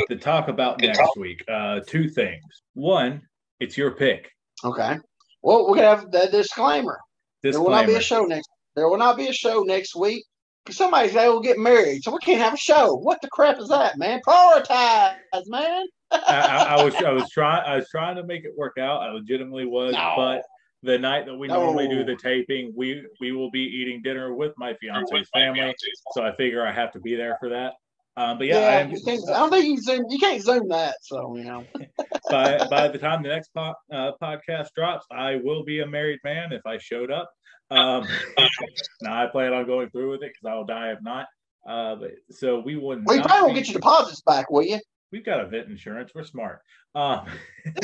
to 0.10 0.18
talk 0.18 0.50
about 0.50 0.82
next 0.82 1.16
week. 1.18 1.42
Uh, 1.50 1.80
two 1.88 2.10
things. 2.10 2.44
One, 2.74 3.22
it's 3.62 3.78
your 3.78 3.92
pick. 3.92 4.30
Okay. 4.64 4.98
Well, 5.42 5.68
we're 5.70 5.76
gonna 5.76 5.88
have 5.88 6.12
the 6.12 6.28
disclaimer. 6.32 7.00
disclaimer. 7.42 7.42
There 7.44 7.62
will 7.62 7.70
not 7.70 7.88
be 7.88 7.96
a 7.96 8.02
show 8.02 8.26
next. 8.26 8.50
There 8.76 8.90
will 8.90 8.98
not 8.98 9.16
be 9.16 9.28
a 9.28 9.34
show 9.34 9.62
next 9.62 9.96
week. 9.96 10.26
Somebody 10.70 11.10
they 11.10 11.30
will 11.30 11.42
get 11.42 11.58
married, 11.58 12.04
so 12.04 12.12
we 12.12 12.18
can't 12.18 12.42
have 12.42 12.56
a 12.56 12.58
show. 12.58 12.96
What 12.96 13.22
the 13.22 13.30
crap 13.30 13.60
is 13.60 13.70
that, 13.70 13.98
man? 13.98 14.20
Prioritize, 14.28 15.16
man. 15.48 15.86
I, 16.12 16.78
I, 16.80 16.84
was 16.84 16.96
I 16.96 17.12
was 17.12 17.30
trying 17.34 17.64
I 17.66 17.76
was 17.78 17.88
trying 17.90 18.16
to 18.16 18.24
make 18.24 18.44
it 18.44 18.52
work 18.58 18.78
out. 18.80 19.02
I 19.02 19.12
legitimately 19.12 19.66
was, 19.66 19.94
no. 19.94 20.14
but 20.18 20.42
the 20.86 20.98
night 20.98 21.26
that 21.26 21.36
we 21.36 21.48
normally 21.48 21.88
do 21.88 22.03
the 22.03 22.16
taping, 22.16 22.72
we 22.76 23.03
we 23.20 23.32
will 23.32 23.52
be 23.52 23.62
eating 23.62 24.02
dinner 24.02 24.34
with 24.34 24.53
my 24.57 24.74
fiance's 24.76 25.28
family. 25.34 25.74
So 26.14 26.24
I 26.24 26.36
figure 26.36 26.66
I 26.66 26.72
have 26.72 26.91
to 26.94 26.99
be 26.99 27.16
there 27.16 27.38
for 27.40 27.49
that. 27.49 27.74
Um, 28.18 28.38
but 28.38 28.48
yeah, 28.48 28.60
yeah 28.60 28.68
I, 28.68 28.72
am, 28.82 28.91
I, 28.91 29.40
don't 29.40 29.49
think 29.49 29.66
you 29.66 29.76
can 29.76 29.84
zoom. 29.84 30.06
You 30.10 30.20
can't 30.20 30.41
zoom 30.41 30.70
that, 30.70 30.95
so 31.02 31.36
you 31.36 31.44
know. 31.44 31.66
by 32.30 32.66
by 32.70 32.88
the 32.88 32.98
time 32.98 33.24
the 33.24 33.30
next 33.30 33.49
po- 33.53 33.74
uh, 33.91 34.12
podcast 34.22 34.70
drops, 34.76 35.06
I 35.12 35.36
will 35.44 35.64
be 35.64 35.82
a 35.82 35.88
married 35.88 36.20
man 36.24 36.53
if 36.53 36.66
I 36.66 36.78
showed 36.78 37.12
up. 37.12 37.30
Um, 37.72 38.07
now 39.02 39.24
I 39.24 39.28
plan 39.28 39.53
on 39.53 39.66
going 39.66 39.90
through 39.90 40.12
with 40.12 40.24
it 40.24 40.32
because 40.34 40.49
I 40.49 40.56
will 40.56 40.66
die 40.66 40.91
if 40.91 40.99
not. 41.02 41.28
Uh, 41.68 41.95
but 41.95 42.12
so 42.30 42.60
we 42.60 42.78
wouldn't. 42.78 43.07
Well, 43.07 43.22
probably 43.22 43.41
won't 43.41 43.56
get 43.56 43.68
your 43.68 43.80
deposits 43.80 44.22
back, 44.22 44.49
will 44.49 44.64
you? 44.64 44.80
We've 45.12 45.26
got 45.26 45.41
event 45.41 45.70
insurance. 45.70 46.12
We're 46.16 46.24
smart. 46.24 46.62
Um, 46.94 47.26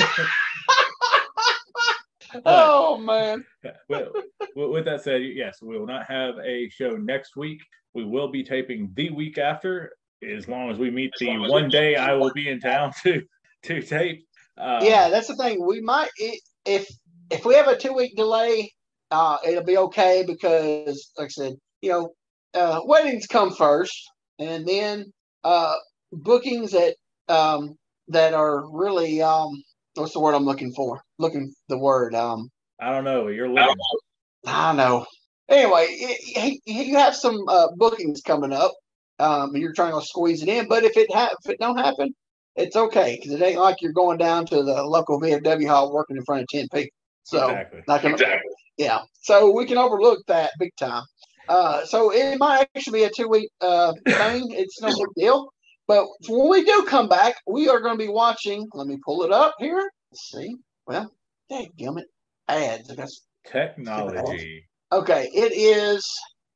oh 2.45 2.97
man. 2.97 3.43
Well, 3.89 4.11
with 4.55 4.85
that 4.85 5.03
said, 5.03 5.21
yes, 5.23 5.61
we 5.61 5.77
will 5.77 5.87
not 5.87 6.05
have 6.05 6.35
a 6.43 6.69
show 6.69 6.91
next 6.91 7.35
week. 7.35 7.61
We 7.93 8.05
will 8.05 8.29
be 8.29 8.43
taping 8.43 8.91
the 8.95 9.09
week 9.09 9.37
after, 9.37 9.91
as 10.23 10.47
long 10.47 10.69
as 10.69 10.77
we 10.77 10.89
meet 10.89 11.11
the 11.19 11.37
one 11.37 11.69
day 11.69 11.95
I 11.95 12.13
will 12.13 12.31
be 12.33 12.49
in 12.49 12.59
town 12.59 12.91
to 13.03 13.21
to 13.63 13.81
tape. 13.81 14.25
Uh, 14.57 14.79
yeah, 14.83 15.09
that's 15.09 15.27
the 15.27 15.35
thing. 15.35 15.65
We 15.65 15.81
might 15.81 16.09
if 16.65 16.87
if 17.29 17.45
we 17.45 17.55
have 17.55 17.67
a 17.67 17.77
two 17.77 17.93
week 17.93 18.15
delay, 18.15 18.73
uh, 19.09 19.37
it'll 19.45 19.63
be 19.63 19.77
okay 19.77 20.23
because, 20.25 21.11
like 21.17 21.25
I 21.25 21.29
said, 21.29 21.53
you 21.81 21.91
know, 21.91 22.13
uh, 22.53 22.81
weddings 22.85 23.27
come 23.27 23.53
first, 23.53 24.09
and 24.39 24.67
then 24.67 25.11
uh, 25.43 25.75
bookings 26.11 26.71
that 26.71 26.95
um, 27.27 27.77
that 28.07 28.33
are 28.33 28.69
really 28.71 29.21
um, 29.21 29.63
what's 29.95 30.13
the 30.13 30.19
word 30.19 30.33
I'm 30.33 30.45
looking 30.45 30.73
for? 30.73 31.01
Looking 31.19 31.53
the 31.67 31.77
word. 31.77 32.15
Um, 32.15 32.49
I 32.79 32.91
don't 32.91 33.03
know. 33.03 33.27
You're 33.27 33.49
looking. 33.49 33.75
I 34.45 34.73
know. 34.73 35.05
Anyway, 35.49 35.87
it, 35.89 36.61
you 36.65 36.97
have 36.97 37.15
some 37.15 37.37
uh, 37.47 37.67
bookings 37.75 38.21
coming 38.21 38.53
up. 38.53 38.71
Um, 39.19 39.55
you're 39.55 39.73
trying 39.73 39.93
to 39.93 40.05
squeeze 40.05 40.41
it 40.41 40.49
in, 40.49 40.67
but 40.67 40.83
if 40.83 40.97
it 40.97 41.13
ha- 41.13 41.35
if 41.43 41.51
it 41.51 41.59
don't 41.59 41.77
happen, 41.77 42.13
it's 42.55 42.75
okay 42.75 43.17
because 43.17 43.39
it 43.39 43.43
ain't 43.43 43.59
like 43.59 43.77
you're 43.81 43.91
going 43.91 44.17
down 44.17 44.45
to 44.47 44.63
the 44.63 44.83
local 44.83 45.19
VFW 45.19 45.67
hall 45.67 45.93
working 45.93 46.17
in 46.17 46.23
front 46.23 46.41
of 46.41 46.47
ten 46.47 46.67
people. 46.73 46.89
So, 47.23 47.49
exactly. 47.49 47.81
Not 47.87 48.01
gonna, 48.01 48.15
exactly. 48.15 48.51
Yeah. 48.77 49.01
So 49.21 49.51
we 49.51 49.65
can 49.65 49.77
overlook 49.77 50.25
that 50.27 50.51
big 50.57 50.75
time. 50.75 51.03
Uh, 51.47 51.85
so 51.85 52.11
it 52.11 52.39
might 52.39 52.67
actually 52.75 53.01
be 53.01 53.03
a 53.03 53.09
two 53.09 53.27
week 53.27 53.49
uh, 53.59 53.93
thing. 54.07 54.47
It's 54.51 54.81
no 54.81 54.87
big 54.87 55.07
deal. 55.15 55.51
But 55.91 56.07
when 56.29 56.47
we 56.47 56.63
do 56.63 56.85
come 56.87 57.09
back, 57.09 57.35
we 57.45 57.67
are 57.67 57.81
going 57.81 57.95
to 57.95 58.01
be 58.01 58.07
watching. 58.07 58.65
Let 58.73 58.87
me 58.87 58.97
pull 59.03 59.23
it 59.23 59.31
up 59.33 59.55
here. 59.59 59.91
Let's 60.09 60.31
see. 60.31 60.55
Well, 60.87 61.11
gummit. 61.51 62.05
Ads. 62.47 62.91
I 62.91 62.95
guess. 62.95 63.11
Technology. 63.45 64.63
Okay. 64.93 65.29
It 65.33 65.51
is 65.51 66.09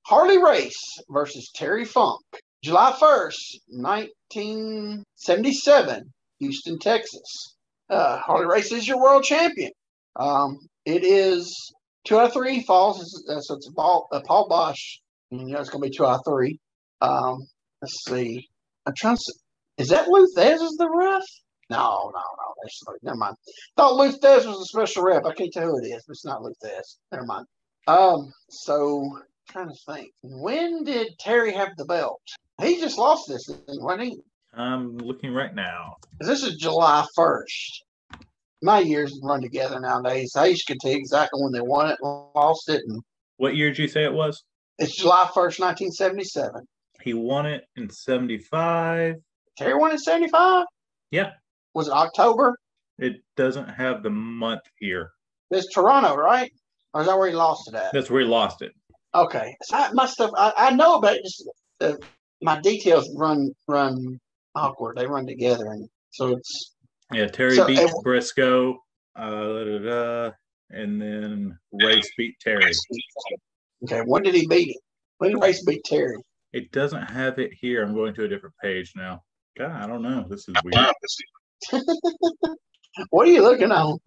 Harley 0.04 0.42
Race 0.42 1.02
versus 1.10 1.52
Terry 1.54 1.84
Funk. 1.84 2.22
July 2.64 2.96
1st, 2.98 3.58
1977, 3.72 6.14
Houston, 6.40 6.80
Texas. 6.80 7.58
Uh, 7.90 8.18
Harley 8.20 8.46
Race 8.46 8.72
is 8.72 8.88
your 8.88 9.02
world 9.02 9.26
champion. 9.26 9.72
Um, 10.16 10.60
it 10.86 11.04
is 11.04 11.54
two 12.06 12.18
out 12.18 12.28
of 12.28 12.34
three 12.34 12.64
falls. 12.64 13.22
Uh, 13.30 13.42
so 13.42 13.56
it's 13.56 13.70
Paul, 13.76 14.08
uh, 14.14 14.22
Paul 14.26 14.48
Boesch. 14.48 15.00
You 15.30 15.44
know, 15.44 15.60
it's 15.60 15.70
going 15.70 15.84
to 15.84 15.90
be 15.90 15.94
two 15.94 16.06
out 16.06 16.20
of 16.20 16.26
three. 16.26 16.58
Um, 17.02 17.46
let's 17.82 18.02
see. 18.06 18.48
I'm 18.86 18.94
trying 18.96 19.18
to. 19.18 19.34
Is 19.78 19.90
that 19.90 20.08
Lou 20.08 20.28
Thesz 20.36 20.62
is 20.62 20.78
the 20.78 20.90
ref? 20.90 21.24
No, 21.70 22.12
no, 22.14 22.22
no. 22.22 22.54
That's 22.62 22.84
never 23.04 23.18
mind. 23.18 23.36
Thought 23.76 23.96
Lou 23.96 24.12
Thesz 24.12 24.46
was 24.46 24.62
a 24.62 24.66
special 24.66 25.04
rep. 25.04 25.26
I 25.26 25.34
can't 25.34 25.52
tell 25.52 25.68
who 25.68 25.80
it 25.80 25.88
is, 25.88 26.04
but 26.08 26.14
it's 26.14 26.26
not 26.26 26.42
Lou 26.42 26.54
Thesz. 26.64 26.98
Never 27.12 27.26
mind. 27.26 27.46
Um, 27.88 28.32
so 28.50 29.02
I'm 29.16 29.24
trying 29.50 29.70
to 29.70 29.94
think. 29.94 30.12
When 30.24 30.84
did 30.84 31.18
Terry 31.20 31.54
have 31.54 31.70
the 31.78 31.86
belt? 31.86 32.22
He 32.62 32.80
just 32.80 32.98
lost 32.98 33.28
this 33.28 33.48
thing, 33.48 33.84
wasn't 33.84 34.10
he? 34.10 34.20
I'm 34.54 34.98
looking 34.98 35.34
right 35.34 35.54
now. 35.54 35.96
This 36.20 36.44
is 36.44 36.56
July 36.56 37.06
1st. 37.18 37.82
My 38.62 38.80
years 38.80 39.20
run 39.22 39.42
together 39.42 39.80
nowadays. 39.80 40.34
I 40.36 40.46
used 40.46 40.68
to 40.68 40.78
tell 40.80 40.92
you 40.92 40.98
exactly 40.98 41.44
when 41.44 41.52
they 41.52 41.62
won 41.62 41.90
it, 41.90 41.98
lost 42.02 42.70
it, 42.70 42.82
and 42.88 43.02
what 43.38 43.56
year 43.56 43.70
did 43.70 43.80
you 43.80 43.88
say 43.88 44.06
it 44.06 44.14
was? 44.14 44.44
It's 44.80 44.96
July 44.96 45.30
1st, 45.34 45.60
1977. 45.60 46.66
He 47.06 47.14
won 47.14 47.46
it 47.46 47.66
in 47.76 47.88
75. 47.88 49.16
Terry 49.56 49.76
won 49.76 49.92
in 49.92 50.00
75? 50.00 50.66
Yeah. 51.12 51.30
Was 51.76 51.88
it 51.88 51.94
October? 51.94 52.58
It 52.98 53.18
doesn't 53.38 53.70
have 53.70 54.02
the 54.02 54.10
month 54.10 54.64
here. 54.80 55.12
It's 55.52 55.72
Toronto, 55.72 56.16
right? 56.16 56.52
Or 56.96 57.02
is 57.02 57.08
that 57.08 57.18
where 57.18 57.30
he 57.30 57.36
lost 57.36 57.68
it 57.68 57.76
at? 57.76 57.94
That's 57.94 58.10
where 58.10 58.22
he 58.22 58.28
lost 58.28 58.64
it. 58.64 58.72
Okay. 59.14 59.56
So 59.62 59.78
I, 59.78 59.92
my 59.94 60.08
stuff, 60.08 60.32
I, 60.36 60.52
I 60.58 60.72
know 60.72 60.96
about 60.96 61.18
it, 61.18 61.24
just 61.24 61.48
uh, 61.80 61.94
my 62.42 62.60
details 62.62 63.08
run 63.16 63.52
run 63.68 64.20
awkward. 64.56 64.98
They 64.98 65.06
run 65.06 65.28
together. 65.28 65.68
And 65.68 65.88
so 66.10 66.36
it's. 66.36 66.74
Yeah, 67.14 67.28
Terry 67.28 67.56
so, 67.56 67.68
beat 67.68 67.80
it, 67.80 67.92
Briscoe. 68.04 68.80
Uh, 69.16 69.30
da, 69.30 69.64
da, 69.64 69.78
da, 69.78 70.32
and 70.72 71.00
then 71.00 71.60
Race 71.72 72.10
beat 72.18 72.36
Terry. 72.40 72.72
Okay, 73.84 74.02
when 74.08 74.24
did 74.24 74.34
he 74.34 74.48
beat 74.48 74.70
him? 74.70 74.82
When 75.20 75.32
did 75.32 75.42
Race 75.44 75.64
beat 75.64 75.84
Terry? 75.84 76.18
It 76.56 76.72
doesn't 76.72 77.08
have 77.08 77.38
it 77.38 77.52
here. 77.54 77.84
I'm 77.84 77.94
going 77.94 78.14
to 78.14 78.24
a 78.24 78.30
different 78.30 78.56
page 78.64 78.94
now. 78.96 79.22
God, 79.58 79.72
I 79.72 79.86
don't 79.88 80.02
know. 80.02 80.26
This 80.30 80.48
is 80.48 80.56
weird. 80.64 80.88
what 83.10 83.28
are 83.28 83.32
you 83.32 83.42
looking 83.42 83.74
on? 83.74 83.98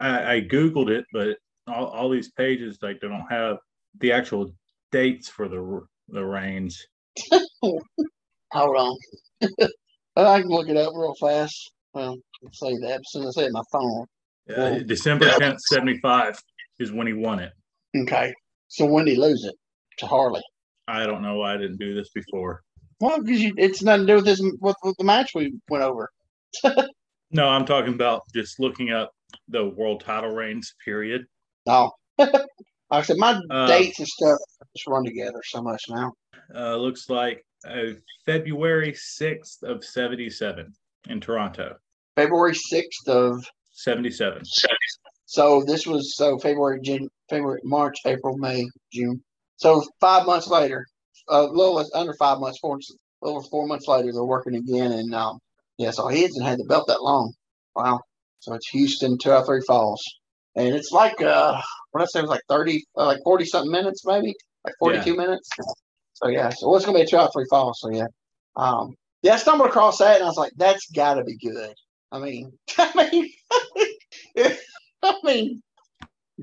I, 0.00 0.36
I, 0.36 0.40
googled 0.40 0.88
it, 0.88 1.04
but 1.12 1.36
all, 1.66 1.88
all 1.88 2.08
these 2.08 2.30
pages 2.32 2.78
like 2.80 2.98
they 3.02 3.08
don't 3.08 3.30
have 3.30 3.58
the 3.98 4.10
actual 4.10 4.54
dates 4.90 5.28
for 5.28 5.48
the 5.48 5.82
the 6.08 6.24
reigns. 6.24 6.82
Hold 7.60 7.82
on. 8.54 8.96
I 10.16 10.40
can 10.40 10.48
look 10.48 10.70
it 10.70 10.78
up 10.78 10.94
real 10.94 11.14
fast. 11.20 11.72
Well, 11.92 12.16
say 12.54 12.74
that 12.78 13.00
as 13.00 13.10
soon 13.10 13.26
as 13.26 13.36
I 13.36 13.42
say 13.42 13.50
my 13.50 13.62
phone. 13.70 14.06
Yeah, 14.48 14.78
December 14.78 15.26
10th, 15.26 15.58
75 15.68 16.40
is 16.78 16.90
when 16.90 17.06
he 17.06 17.12
won 17.12 17.38
it. 17.38 17.52
Okay. 17.94 18.32
So 18.68 18.86
when 18.86 19.04
did 19.04 19.12
he 19.12 19.20
lose 19.20 19.44
it 19.44 19.54
to 19.98 20.06
Harley? 20.06 20.40
I 20.90 21.06
don't 21.06 21.22
know 21.22 21.36
why 21.36 21.54
I 21.54 21.56
didn't 21.56 21.78
do 21.78 21.94
this 21.94 22.10
before. 22.10 22.62
Well, 23.00 23.22
because 23.22 23.52
it's 23.56 23.82
nothing 23.82 24.06
to 24.06 24.12
do 24.12 24.16
with 24.16 24.24
this 24.24 24.40
with, 24.60 24.76
with 24.82 24.96
the 24.98 25.04
match 25.04 25.30
we 25.34 25.54
went 25.68 25.84
over. 25.84 26.10
no, 27.30 27.48
I'm 27.48 27.64
talking 27.64 27.94
about 27.94 28.22
just 28.34 28.60
looking 28.60 28.90
up 28.90 29.12
the 29.48 29.68
world 29.70 30.02
title 30.04 30.30
reigns 30.30 30.74
period. 30.84 31.24
Oh, 31.66 31.90
like 32.18 32.32
I 32.90 33.02
said, 33.02 33.16
my 33.16 33.40
uh, 33.50 33.66
dates 33.66 33.98
and 33.98 34.08
stuff 34.08 34.38
just 34.76 34.86
run 34.86 35.04
together 35.04 35.40
so 35.44 35.62
much 35.62 35.84
now. 35.88 36.12
Uh, 36.54 36.76
looks 36.76 37.08
like 37.08 37.44
uh, 37.66 37.94
February 38.26 38.92
6th 38.92 39.62
of 39.62 39.84
77 39.84 40.72
in 41.08 41.20
Toronto. 41.20 41.76
February 42.16 42.54
6th 42.54 43.08
of 43.08 43.44
77. 43.72 44.42
So 45.26 45.62
this 45.64 45.86
was 45.86 46.16
so 46.16 46.38
February, 46.38 46.80
June, 46.82 47.08
February, 47.28 47.60
March, 47.62 47.96
April, 48.04 48.36
May, 48.36 48.66
June. 48.92 49.22
So 49.60 49.84
five 50.00 50.24
months 50.24 50.48
later, 50.48 50.86
a 51.28 51.42
little 51.42 51.74
less, 51.74 51.90
under 51.94 52.14
five 52.14 52.38
months, 52.38 52.58
four, 52.60 52.78
over 53.22 53.42
four 53.42 53.66
months 53.66 53.86
later, 53.86 54.10
they're 54.10 54.24
working 54.24 54.54
again. 54.54 54.90
And 54.92 55.14
um, 55.14 55.38
yeah, 55.76 55.90
so 55.90 56.08
he 56.08 56.22
hasn't 56.22 56.46
had 56.46 56.58
the 56.58 56.64
belt 56.64 56.86
that 56.88 57.02
long. 57.02 57.34
Wow. 57.76 58.00
So 58.38 58.54
it's 58.54 58.68
Houston, 58.70 59.18
two 59.18 59.30
out 59.30 59.44
three 59.44 59.60
falls. 59.66 60.02
And 60.56 60.74
it's 60.74 60.90
like, 60.92 61.20
uh, 61.20 61.60
what 61.92 62.02
I 62.02 62.06
say, 62.06 62.20
it 62.20 62.22
was 62.22 62.30
like 62.30 62.40
30, 62.48 62.82
uh, 62.96 63.04
like 63.04 63.18
40 63.22 63.44
something 63.44 63.70
minutes, 63.70 64.04
maybe 64.06 64.34
like 64.64 64.74
42 64.78 65.10
yeah. 65.10 65.16
minutes. 65.16 65.48
So 66.14 66.28
yeah, 66.28 66.48
so 66.48 66.74
it's 66.74 66.86
going 66.86 66.96
to 66.96 67.00
be 67.00 67.04
a 67.04 67.06
two 67.06 67.18
out 67.18 67.30
three 67.32 67.46
falls. 67.50 67.80
So 67.80 67.90
yeah. 67.90 68.06
Um, 68.56 68.94
yeah, 69.22 69.34
I 69.34 69.36
stumbled 69.36 69.68
across 69.68 69.98
that 69.98 70.16
and 70.16 70.24
I 70.24 70.26
was 70.26 70.38
like, 70.38 70.52
that's 70.56 70.90
got 70.90 71.14
to 71.14 71.24
be 71.24 71.36
good. 71.36 71.74
I 72.10 72.18
mean, 72.18 72.52
I 72.78 73.10
mean, 73.12 73.30
I 75.02 75.14
mean, 75.22 75.62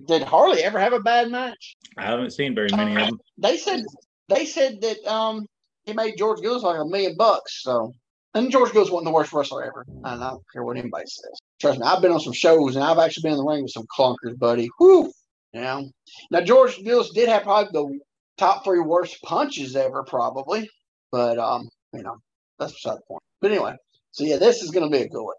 did 0.06 0.24
Harley 0.24 0.64
ever 0.64 0.80
have 0.80 0.94
a 0.94 0.99
bad 0.99 1.30
match? 1.30 1.76
I 1.98 2.06
haven't 2.06 2.32
seen 2.32 2.56
very 2.56 2.69
many 2.76 2.95
of 2.95 3.07
them. 3.07 3.19
They 3.38 3.57
said 3.57 3.84
they 4.30 4.45
said 4.45 4.82
that 4.82 5.06
um 5.06 5.45
he 5.86 5.94
made 5.94 6.18
George 6.18 6.40
Gulas 6.40 6.64
like 6.64 6.80
a 6.80 6.86
million 6.86 7.15
bucks. 7.18 7.64
So 7.64 7.94
and 8.34 8.52
George 8.52 8.72
Gulas 8.72 8.91
wasn't 8.91 9.06
the 9.06 9.11
worst 9.11 9.34
wrestler 9.34 9.64
ever. 9.64 9.86
And 9.88 10.24
I 10.24 10.30
don't 10.30 10.44
care 10.52 10.64
what 10.64 10.78
anybody 10.78 11.06
says. 11.07 11.40
Trust 11.60 11.80
me, 11.80 11.86
I've 11.86 12.02
been 12.02 12.11
on 12.11 12.19
some 12.19 12.34
shows 12.34 12.76
and 12.76 12.84
I've 12.84 12.99
actually 12.99 13.24
been 13.24 13.32
in 13.32 13.38
the 13.38 13.45
ring 13.45 13.64
with 13.64 13.72
some 13.72 13.88
clunkers, 13.98 14.38
buddy. 14.38 14.69
Whoo! 14.80 15.11
You 15.53 15.61
know. 15.61 15.90
Now 16.32 16.41
George 16.41 16.78
Gulas 16.78 17.14
did 17.14 17.30
have 17.30 17.44
probably 17.44 17.72
the 17.72 17.99
top 18.38 18.64
three 18.64 18.80
worst 18.80 19.22
punches 19.24 19.76
ever, 19.76 20.03
probably. 20.03 20.69
But 21.11 21.40
um, 21.40 21.69
you 21.94 22.03
know, 22.03 22.18
that's 22.60 22.74
beside 22.74 22.98
the 22.98 23.02
point. 23.07 23.24
But 23.41 23.52
anyway, 23.52 23.76
so 24.11 24.24
yeah, 24.24 24.38
this 24.38 24.61
is 24.61 24.72
gonna 24.72 24.90
be 24.90 25.02
a 25.02 25.10
good 25.10 25.24
one. 25.24 25.36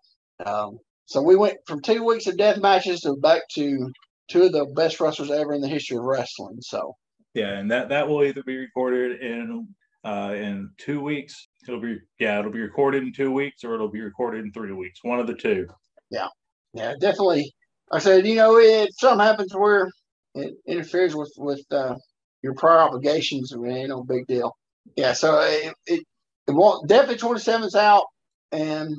Um, 0.46 0.78
so 1.06 1.22
we 1.22 1.36
went 1.36 1.58
from 1.66 1.80
two 1.80 2.04
weeks 2.04 2.26
of 2.26 2.36
death 2.36 2.58
matches 2.58 3.00
to 3.00 3.16
back 3.16 3.42
to 3.52 3.90
two 4.28 4.44
of 4.44 4.52
the 4.52 4.66
best 4.76 5.00
wrestlers 5.00 5.30
ever 5.30 5.54
in 5.54 5.60
the 5.60 5.68
history 5.68 5.96
of 5.96 6.04
wrestling. 6.04 6.58
So 6.60 6.94
yeah, 7.34 7.58
and 7.58 7.70
that 7.70 7.88
that 7.90 8.08
will 8.08 8.24
either 8.24 8.42
be 8.42 8.56
recorded 8.56 9.20
in 9.20 9.68
uh, 10.04 10.34
in 10.34 10.70
two 10.78 11.00
weeks. 11.00 11.48
It'll 11.66 11.80
be 11.80 11.98
yeah, 12.18 12.38
it'll 12.38 12.52
be 12.52 12.60
recorded 12.60 13.02
in 13.02 13.12
two 13.12 13.32
weeks, 13.32 13.64
or 13.64 13.74
it'll 13.74 13.90
be 13.90 14.00
recorded 14.00 14.44
in 14.44 14.52
three 14.52 14.72
weeks. 14.72 15.00
One 15.02 15.20
of 15.20 15.26
the 15.26 15.34
two. 15.34 15.66
Yeah, 16.10 16.28
yeah, 16.72 16.94
definitely. 17.00 17.52
I 17.92 17.98
said, 17.98 18.26
you 18.26 18.36
know, 18.36 18.58
if 18.58 18.90
something 18.98 19.24
happens 19.24 19.54
where 19.54 19.90
it 20.34 20.54
interferes 20.66 21.14
with 21.14 21.32
with 21.36 21.64
uh, 21.70 21.96
your 22.42 22.54
prior 22.54 22.80
obligations, 22.80 23.52
it 23.52 23.66
ain't 23.66 23.88
no 23.88 24.02
big 24.02 24.26
deal. 24.26 24.56
Yeah, 24.96 25.12
so 25.12 25.40
it 25.40 25.74
it, 25.86 26.04
it 26.46 26.52
won't 26.52 26.88
definitely 26.88 27.18
twenty 27.18 27.40
seven's 27.40 27.74
out, 27.74 28.06
and 28.52 28.94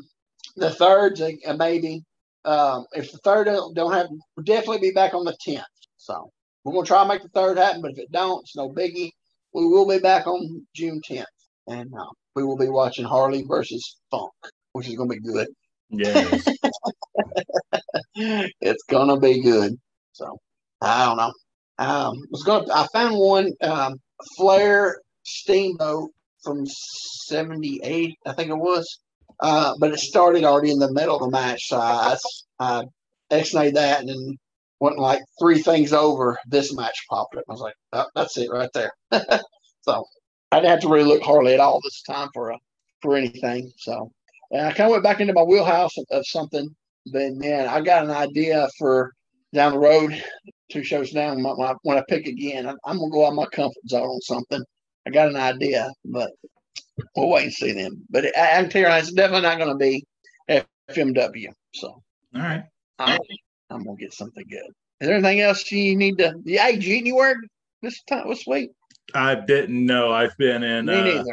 the 0.56 0.70
third's 0.70 1.22
a, 1.22 1.38
a 1.46 1.56
maybe. 1.56 2.04
Um, 2.50 2.86
if 2.94 3.12
the 3.12 3.20
third 3.20 3.44
don't, 3.44 3.76
don't 3.76 3.94
happen, 3.94 4.20
we'll 4.36 4.44
definitely 4.44 4.80
be 4.80 4.92
back 4.92 5.14
on 5.14 5.24
the 5.24 5.38
tenth. 5.40 5.64
So 5.98 6.32
we're 6.64 6.74
gonna 6.74 6.88
try 6.88 7.04
to 7.04 7.08
make 7.08 7.22
the 7.22 7.30
third 7.30 7.60
happen, 7.60 7.84
but 7.84 7.92
if 7.92 8.00
it 8.00 8.12
don't, 8.12 8.42
it's 8.42 8.56
no 8.56 8.70
biggie. 8.70 9.12
We 9.54 9.68
will 9.68 9.88
be 9.88 10.00
back 10.00 10.26
on 10.26 10.66
June 10.76 11.00
tenth, 11.04 11.28
and 11.68 11.94
uh, 11.94 12.10
we 12.36 12.44
will 12.44 12.58
be 12.58 12.70
watching 12.70 13.06
Harley 13.06 13.44
versus 13.48 13.98
Funk, 14.10 14.32
which 14.74 14.88
is 14.88 14.96
gonna 14.96 15.10
be 15.10 15.20
good. 15.20 15.48
Yes. 15.92 16.48
it's 18.16 18.84
gonna 18.90 19.20
be 19.20 19.44
good. 19.44 19.78
So 20.14 20.40
I 20.82 21.06
don't 21.06 21.18
know. 21.18 21.34
Um, 21.78 22.16
was 22.32 22.44
gonna. 22.44 22.66
I 22.74 22.88
found 22.92 23.16
one 23.16 23.54
um, 23.62 24.02
Flair 24.38 25.02
Steamboat 25.24 26.10
from 26.44 26.66
'78, 26.66 28.18
I 28.26 28.34
think 28.34 28.50
it 28.50 28.58
was. 28.58 29.00
Uh, 29.42 29.74
but 29.80 29.94
it 29.94 30.00
started 30.00 30.44
already 30.44 30.72
in 30.72 30.80
the 30.80 30.92
middle 30.92 31.16
of 31.16 31.22
the 31.22 31.30
match, 31.30 31.70
so 31.70 31.78
I, 31.78 32.18
I 32.60 32.84
X-rayed 33.32 33.76
that, 33.76 34.02
and 34.02 34.10
then 34.10 34.38
went 34.80 35.00
like 35.00 35.22
three 35.40 35.62
things 35.62 35.94
over. 35.94 36.38
This 36.48 36.74
match 36.76 37.06
popped 37.10 37.36
up. 37.36 37.44
I 37.48 37.52
was 37.52 37.62
like, 37.62 37.76
oh, 37.94 38.06
that's 38.16 38.38
it 38.38 38.50
right 38.52 38.70
there. 38.74 38.92
so 39.82 40.06
I 40.52 40.58
didn't 40.58 40.72
have 40.72 40.82
to 40.82 40.90
really 40.90 41.06
look 41.06 41.24
hardly 41.24 41.54
at 41.54 41.60
all 41.60 41.80
this 41.84 42.02
time 42.04 42.30
for 42.34 42.50
a 42.50 42.58
for 43.02 43.16
anything. 43.16 43.72
So 43.78 44.12
and 44.52 44.66
I 44.66 44.72
kind 44.72 44.88
of 44.88 44.92
went 44.92 45.04
back 45.04 45.20
into 45.20 45.34
my 45.34 45.44
wheelhouse 45.44 45.98
of, 45.98 46.06
of 46.12 46.26
something. 46.28 46.76
But 47.12 47.34
man, 47.34 47.68
I 47.68 47.82
got 47.82 48.04
an 48.04 48.12
idea 48.12 48.68
for 48.78 49.14
down 49.54 49.74
the 49.74 49.80
road, 49.80 50.24
two 50.72 50.84
shows 50.84 51.12
down. 51.12 51.44
When 51.44 51.68
I, 51.68 51.74
when 51.84 51.98
I 51.98 52.04
pick 52.08 52.28
again, 52.28 52.68
I'm, 52.68 52.78
I'm 52.86 52.98
gonna 52.98 53.12
go 53.12 53.26
out 53.26 53.34
my 53.34 53.46
comfort 53.48 53.88
zone 53.88 54.04
on 54.04 54.22
something. 54.22 54.64
I 55.08 55.12
got 55.12 55.30
an 55.30 55.36
idea, 55.38 55.92
but 56.06 56.32
we'll 57.16 57.30
wait 57.30 57.44
and 57.44 57.54
see 57.54 57.72
them. 57.72 58.02
But 58.10 58.26
I, 58.38 58.58
I 58.58 58.62
can 58.62 58.70
tell 58.70 58.82
you, 58.82 58.88
it's 58.98 59.12
definitely 59.12 59.44
not 59.44 59.58
going 59.58 59.70
to 59.70 59.76
be 59.76 60.06
FMW. 60.90 61.48
So, 61.74 61.88
all 61.88 62.42
right, 62.42 62.64
I'm, 62.98 63.20
I'm 63.70 63.84
gonna 63.84 63.98
get 63.98 64.14
something 64.14 64.46
good. 64.50 64.72
Is 65.02 65.08
there 65.08 65.16
anything 65.16 65.42
else 65.42 65.72
you 65.72 65.96
need 65.96 66.18
to? 66.18 66.34
Yeah, 66.44 66.68
you 66.68 66.96
eat 66.96 67.00
anywhere 67.02 67.36
this 67.82 68.02
time 68.04 68.28
this 68.30 68.46
week? 68.46 68.72
I 69.14 69.36
didn't 69.36 69.86
know. 69.86 70.12
I've 70.12 70.38
been 70.38 70.64
in 70.64 70.86
Me 70.86 71.18
uh, 71.18 71.24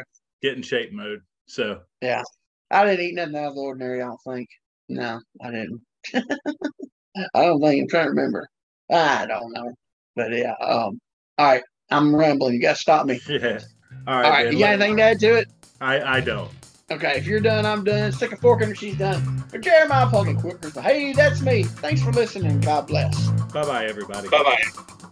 getting 0.41 0.63
shape 0.63 0.93
mode. 0.93 1.21
So 1.47 1.81
Yeah, 2.01 2.23
I 2.71 2.85
didn't 2.85 3.05
eat 3.05 3.15
nothing 3.15 3.35
out 3.35 3.47
of 3.47 3.55
the 3.55 3.61
ordinary. 3.61 4.01
I 4.01 4.05
don't 4.05 4.19
think. 4.27 4.47
No, 4.89 5.19
I 5.41 5.51
didn't. 5.51 5.81
I 6.13 7.45
don't 7.45 7.61
think. 7.61 7.81
I'm 7.81 7.89
trying 7.89 8.05
to 8.05 8.09
remember. 8.11 8.47
I 8.91 9.25
don't 9.25 9.51
know. 9.53 9.73
But 10.15 10.31
yeah. 10.31 10.53
Um. 10.61 10.99
All 11.37 11.47
right. 11.47 11.63
I'm 11.89 12.15
rambling. 12.15 12.55
You 12.55 12.61
got 12.61 12.75
to 12.75 12.81
stop 12.81 13.05
me. 13.05 13.19
yeah. 13.29 13.59
All 14.07 14.15
right. 14.15 14.25
All 14.25 14.31
right. 14.31 14.43
then, 14.45 14.53
You 14.53 14.59
got 14.59 14.73
anything 14.73 14.97
to 14.97 15.03
add 15.03 15.19
to 15.19 15.35
it? 15.37 15.47
I 15.81 16.17
I 16.17 16.21
don't. 16.21 16.51
Okay, 16.89 17.17
if 17.17 17.27
you're 17.27 17.41
done, 17.41 17.65
I'm 17.65 17.83
done. 17.83 18.11
Stick 18.13 18.31
a 18.31 18.37
fork 18.37 18.61
in 18.61 18.69
her, 18.69 18.75
she's 18.75 18.97
done. 18.97 19.43
For 19.49 19.57
Jeremiah 19.57 20.07
Pulling 20.07 20.37
Quicker. 20.37 20.81
Hey, 20.81 21.11
that's 21.11 21.41
me. 21.41 21.63
Thanks 21.63 22.01
for 22.01 22.11
listening. 22.13 22.61
God 22.61 22.87
bless. 22.87 23.29
Bye 23.53 23.63
bye 23.63 23.85
everybody. 23.85 24.29
Bye 24.29 24.43
bye. 24.43 25.03